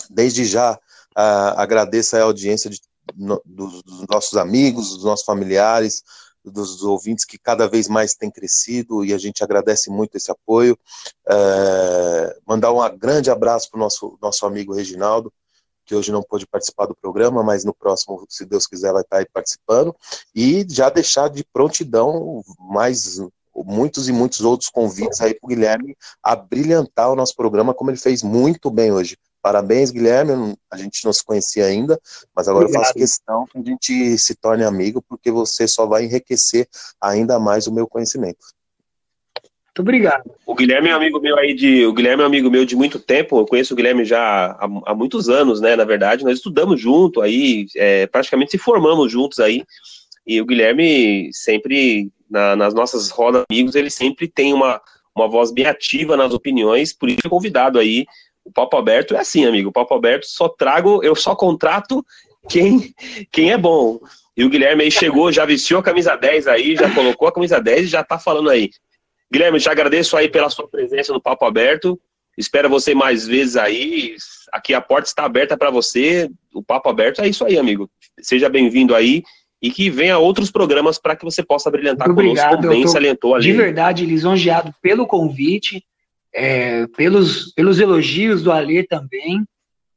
Desde 0.07 0.45
já, 0.45 0.73
uh, 0.75 1.57
agradeço 1.57 2.15
a 2.15 2.21
audiência 2.21 2.69
de, 2.69 2.79
no, 3.15 3.41
dos, 3.43 3.81
dos 3.81 4.05
nossos 4.07 4.37
amigos, 4.37 4.91
dos 4.93 5.03
nossos 5.03 5.25
familiares, 5.25 6.03
dos 6.45 6.83
ouvintes 6.83 7.25
que 7.25 7.39
cada 7.39 7.67
vez 7.67 7.87
mais 7.87 8.13
tem 8.13 8.29
crescido 8.29 9.03
e 9.03 9.11
a 9.11 9.17
gente 9.17 9.43
agradece 9.43 9.89
muito 9.89 10.15
esse 10.15 10.29
apoio. 10.29 10.77
É, 11.27 12.37
mandar 12.47 12.71
um 12.71 12.95
grande 12.95 13.31
abraço 13.31 13.71
para 13.71 13.77
o 13.77 13.79
nosso, 13.79 14.19
nosso 14.21 14.45
amigo 14.45 14.71
Reginaldo, 14.71 15.33
que 15.85 15.95
hoje 15.95 16.11
não 16.11 16.23
pôde 16.23 16.47
participar 16.47 16.85
do 16.85 16.95
programa, 16.95 17.43
mas 17.43 17.63
no 17.63 17.73
próximo, 17.73 18.25
se 18.29 18.45
Deus 18.45 18.67
quiser, 18.67 18.93
vai 18.93 19.01
estar 19.01 19.17
aí 19.17 19.25
participando. 19.31 19.95
E 20.33 20.65
já 20.69 20.89
deixar 20.89 21.29
de 21.29 21.43
prontidão 21.43 22.43
mais 22.59 23.19
muitos 23.55 24.07
e 24.07 24.11
muitos 24.11 24.41
outros 24.41 24.69
convites 24.69 25.19
aí 25.21 25.33
para 25.33 25.45
o 25.45 25.49
Guilherme 25.49 25.95
a 26.23 26.35
brilhantar 26.35 27.11
o 27.11 27.15
nosso 27.15 27.35
programa, 27.35 27.73
como 27.73 27.91
ele 27.91 27.97
fez 27.97 28.23
muito 28.23 28.69
bem 28.69 28.91
hoje. 28.91 29.17
Parabéns, 29.41 29.89
Guilherme. 29.89 30.55
A 30.71 30.77
gente 30.77 31.03
não 31.03 31.11
se 31.11 31.23
conhecia 31.23 31.65
ainda, 31.65 31.99
mas 32.35 32.47
agora 32.47 32.65
Obrigado. 32.65 32.81
eu 32.81 32.85
faço 32.85 32.97
questão 32.97 33.45
que 33.47 33.57
a 33.57 33.63
gente 33.63 34.17
se 34.17 34.35
torne 34.35 34.63
amigo, 34.63 35.01
porque 35.01 35.31
você 35.31 35.67
só 35.67 35.85
vai 35.85 36.05
enriquecer 36.05 36.67
ainda 37.01 37.39
mais 37.39 37.65
o 37.65 37.71
meu 37.71 37.87
conhecimento. 37.87 38.45
Muito 39.71 39.87
obrigado. 39.87 40.29
O 40.45 40.53
Guilherme 40.53 40.89
é 40.89 40.91
amigo 40.91 41.21
meu 41.21 41.39
aí 41.39 41.53
de. 41.53 41.85
O 41.85 41.93
Guilherme 41.93 42.23
é 42.23 42.25
amigo 42.25 42.51
meu 42.51 42.65
de 42.65 42.75
muito 42.75 42.99
tempo. 42.99 43.39
Eu 43.39 43.45
conheço 43.45 43.73
o 43.73 43.77
Guilherme 43.77 44.03
já 44.03 44.19
há, 44.19 44.69
há 44.85 44.93
muitos 44.93 45.29
anos, 45.29 45.61
né? 45.61 45.77
Na 45.77 45.85
verdade, 45.85 46.25
nós 46.25 46.35
estudamos 46.35 46.79
junto 46.79 47.21
aí, 47.21 47.67
é, 47.77 48.05
praticamente 48.05 48.51
se 48.51 48.57
formamos 48.57 49.09
juntos 49.09 49.39
aí. 49.39 49.63
E 50.27 50.41
o 50.41 50.45
Guilherme 50.45 51.29
sempre, 51.31 52.11
na, 52.29 52.53
nas 52.53 52.73
nossas 52.73 53.09
rodas 53.09 53.45
amigos, 53.49 53.73
ele 53.73 53.89
sempre 53.89 54.27
tem 54.27 54.53
uma, 54.53 54.81
uma 55.15 55.29
voz 55.29 55.51
bem 55.53 55.65
ativa 55.65 56.17
nas 56.17 56.33
opiniões, 56.33 56.91
por 56.91 57.09
isso 57.09 57.29
convidado 57.29 57.79
aí. 57.79 58.05
O 58.43 58.51
Papo 58.51 58.75
Aberto 58.75 59.15
é 59.15 59.19
assim, 59.19 59.45
amigo. 59.45 59.69
O 59.69 59.73
Papo 59.73 59.93
Aberto 59.93 60.25
só 60.25 60.49
trago, 60.49 61.01
eu 61.01 61.15
só 61.15 61.33
contrato 61.33 62.05
quem, 62.49 62.93
quem 63.31 63.53
é 63.53 63.57
bom. 63.57 64.01
E 64.35 64.43
o 64.43 64.49
Guilherme 64.49 64.83
aí 64.83 64.91
chegou, 64.91 65.31
já 65.31 65.45
vestiu 65.45 65.77
a 65.77 65.83
camisa 65.83 66.17
10 66.17 66.47
aí, 66.47 66.75
já 66.75 66.93
colocou 66.93 67.29
a 67.29 67.31
camisa 67.31 67.57
10 67.57 67.85
e 67.85 67.87
já 67.87 68.03
tá 68.03 68.19
falando 68.19 68.49
aí. 68.49 68.69
Guilherme, 69.31 69.59
te 69.59 69.69
agradeço 69.69 70.17
aí 70.17 70.29
pela 70.29 70.49
sua 70.49 70.67
presença 70.67 71.13
no 71.13 71.21
Papo 71.21 71.45
Aberto. 71.45 71.99
Espero 72.37 72.69
você 72.69 72.93
mais 72.93 73.25
vezes 73.25 73.55
aí. 73.55 74.15
Aqui 74.51 74.73
a 74.73 74.81
porta 74.81 75.07
está 75.07 75.23
aberta 75.23 75.57
para 75.57 75.69
você. 75.69 76.29
O 76.53 76.61
Papo 76.61 76.89
Aberto 76.89 77.21
é 77.21 77.27
isso 77.27 77.45
aí, 77.45 77.57
amigo. 77.57 77.89
Seja 78.19 78.49
bem-vindo 78.49 78.93
aí 78.93 79.23
e 79.61 79.69
que 79.69 79.89
venha 79.89 80.17
outros 80.17 80.49
programas 80.49 80.97
para 80.97 81.15
que 81.15 81.23
você 81.23 81.43
possa 81.43 81.69
brilhantar 81.69 82.07
Muito 82.07 82.17
conosco, 82.17 82.45
obrigado, 82.45 82.67
como 82.67 82.73
bem 82.73 82.87
salientou 82.87 83.35
ali. 83.35 83.43
De 83.43 83.53
verdade, 83.53 84.05
lisonjeado 84.05 84.73
pelo 84.81 85.05
convite, 85.05 85.85
é, 86.33 86.87
pelos, 86.87 87.53
pelos 87.53 87.79
elogios 87.79 88.41
do 88.41 88.51
Alê 88.51 88.83
também. 88.83 89.45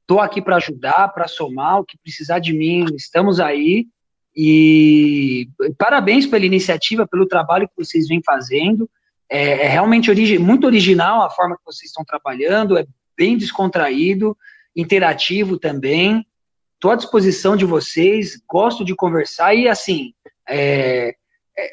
Estou 0.03 0.21
aqui 0.21 0.43
para 0.43 0.57
ajudar, 0.57 1.09
para 1.09 1.27
somar, 1.27 1.81
o 1.81 1.85
que 1.85 1.97
precisar 1.97 2.39
de 2.39 2.53
mim, 2.53 2.85
estamos 2.95 3.41
aí. 3.41 3.87
E 4.37 5.49
parabéns 5.79 6.27
pela 6.27 6.45
iniciativa, 6.45 7.09
pelo 7.09 7.27
trabalho 7.27 7.67
que 7.67 7.85
vocês 7.85 8.07
vêm 8.07 8.21
fazendo. 8.23 8.89
É, 9.31 9.65
é 9.65 9.69
realmente 9.69 10.11
origi 10.11 10.39
muito 10.39 10.67
original 10.67 11.23
a 11.23 11.31
forma 11.31 11.57
que 11.57 11.65
vocês 11.65 11.91
estão 11.91 12.05
trabalhando, 12.05 12.77
é 12.79 12.87
bem 13.17 13.37
descontraído, 13.37 14.37
interativo 14.77 15.59
também 15.59 16.27
estou 16.85 16.93
à 16.93 16.97
disposição 16.97 17.57
de 17.57 17.65
vocês, 17.65 18.39
gosto 18.47 18.85
de 18.85 18.95
conversar 18.95 19.55
e 19.55 19.67
assim, 19.67 20.13
é, 20.47 21.15
é, 21.57 21.71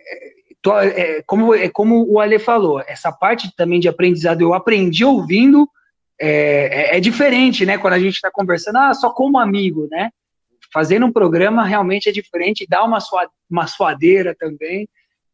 tô, 0.61 0.77
é, 0.79 1.21
como, 1.23 1.53
é 1.53 1.67
como 1.67 2.09
o 2.09 2.17
Ale 2.17 2.39
falou, 2.39 2.79
essa 2.87 3.11
parte 3.11 3.53
também 3.53 3.81
de 3.81 3.89
aprendizado 3.89 4.39
eu 4.39 4.53
aprendi 4.53 5.03
ouvindo, 5.03 5.69
é, 6.17 6.93
é, 6.93 6.97
é 6.97 6.99
diferente, 7.01 7.65
né? 7.65 7.77
Quando 7.77 7.95
a 7.95 7.99
gente 7.99 8.13
está 8.13 8.31
conversando, 8.31 8.77
ah, 8.77 8.93
só 8.93 9.09
como 9.09 9.37
amigo, 9.37 9.87
né? 9.91 10.11
Fazendo 10.71 11.05
um 11.05 11.11
programa 11.11 11.65
realmente 11.65 12.07
é 12.07 12.11
diferente, 12.13 12.65
dá 12.69 12.81
uma, 12.81 13.01
sua, 13.01 13.29
uma 13.49 13.67
suadeira 13.67 14.33
também. 14.39 14.87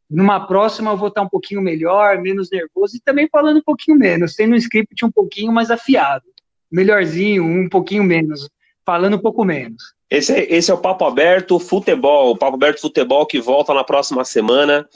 Numa 0.09 0.47
próxima 0.47 0.91
eu 0.91 0.97
vou 0.97 1.09
estar 1.09 1.21
um 1.21 1.29
pouquinho 1.29 1.61
melhor, 1.61 2.17
menos 2.19 2.49
nervoso 2.49 2.95
e 2.95 3.01
também 3.01 3.27
falando 3.29 3.57
um 3.57 3.63
pouquinho 3.63 3.97
menos, 3.97 4.35
tendo 4.35 4.53
um 4.53 4.57
script 4.57 5.05
um 5.05 5.11
pouquinho 5.11 5.51
mais 5.51 5.69
afiado, 5.69 6.25
melhorzinho, 6.71 7.43
um 7.43 7.67
pouquinho 7.67 8.03
menos 8.03 8.49
falando 8.87 9.17
um 9.17 9.19
pouco 9.19 9.43
menos. 9.43 9.83
Esse 10.09 10.33
é, 10.33 10.53
esse 10.53 10.71
é 10.71 10.73
o 10.73 10.77
Papo 10.77 11.03
Aberto 11.03 11.59
Futebol, 11.59 12.31
o 12.31 12.37
Papo 12.37 12.55
Aberto 12.55 12.79
Futebol 12.79 13.25
que 13.25 13.41
volta 13.41 13.73
na 13.73 13.83
próxima 13.83 14.23
semana. 14.23 14.87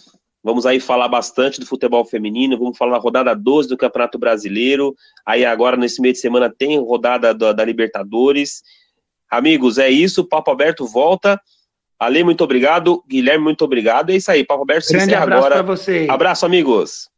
Vamos 0.41 0.65
aí 0.65 0.79
falar 0.79 1.09
bastante 1.09 1.59
do 1.59 1.65
futebol 1.65 2.05
feminino, 2.05 2.57
vamos 2.57 2.77
falar 2.77 2.93
da 2.93 2.97
rodada 2.97 3.35
12 3.35 3.67
do 3.67 3.77
Campeonato 3.77 4.17
Brasileiro. 4.17 4.95
Aí 5.25 5.43
agora, 5.43 5.75
nesse 5.75 6.01
meio 6.01 6.13
de 6.13 6.19
semana, 6.19 6.49
tem 6.49 6.79
rodada 6.79 7.33
da, 7.33 7.51
da 7.51 7.65
Libertadores. 7.65 8.63
Amigos, 9.29 9.77
é 9.77 9.89
isso, 9.89 10.21
o 10.21 10.27
Papo 10.27 10.49
Aberto 10.49 10.87
volta. 10.87 11.39
Ale, 12.01 12.23
muito 12.23 12.43
obrigado. 12.43 13.03
Guilherme, 13.07 13.43
muito 13.43 13.63
obrigado. 13.63 14.09
É 14.09 14.15
isso 14.15 14.31
aí, 14.31 14.43
Papo 14.43 14.63
Aberto 14.63 14.91
Grande 14.91 15.13
abraço 15.13 15.45
agora. 15.45 15.63
para 15.63 15.75
vocês. 15.75 16.09
Abraço, 16.09 16.47
amigos. 16.47 17.10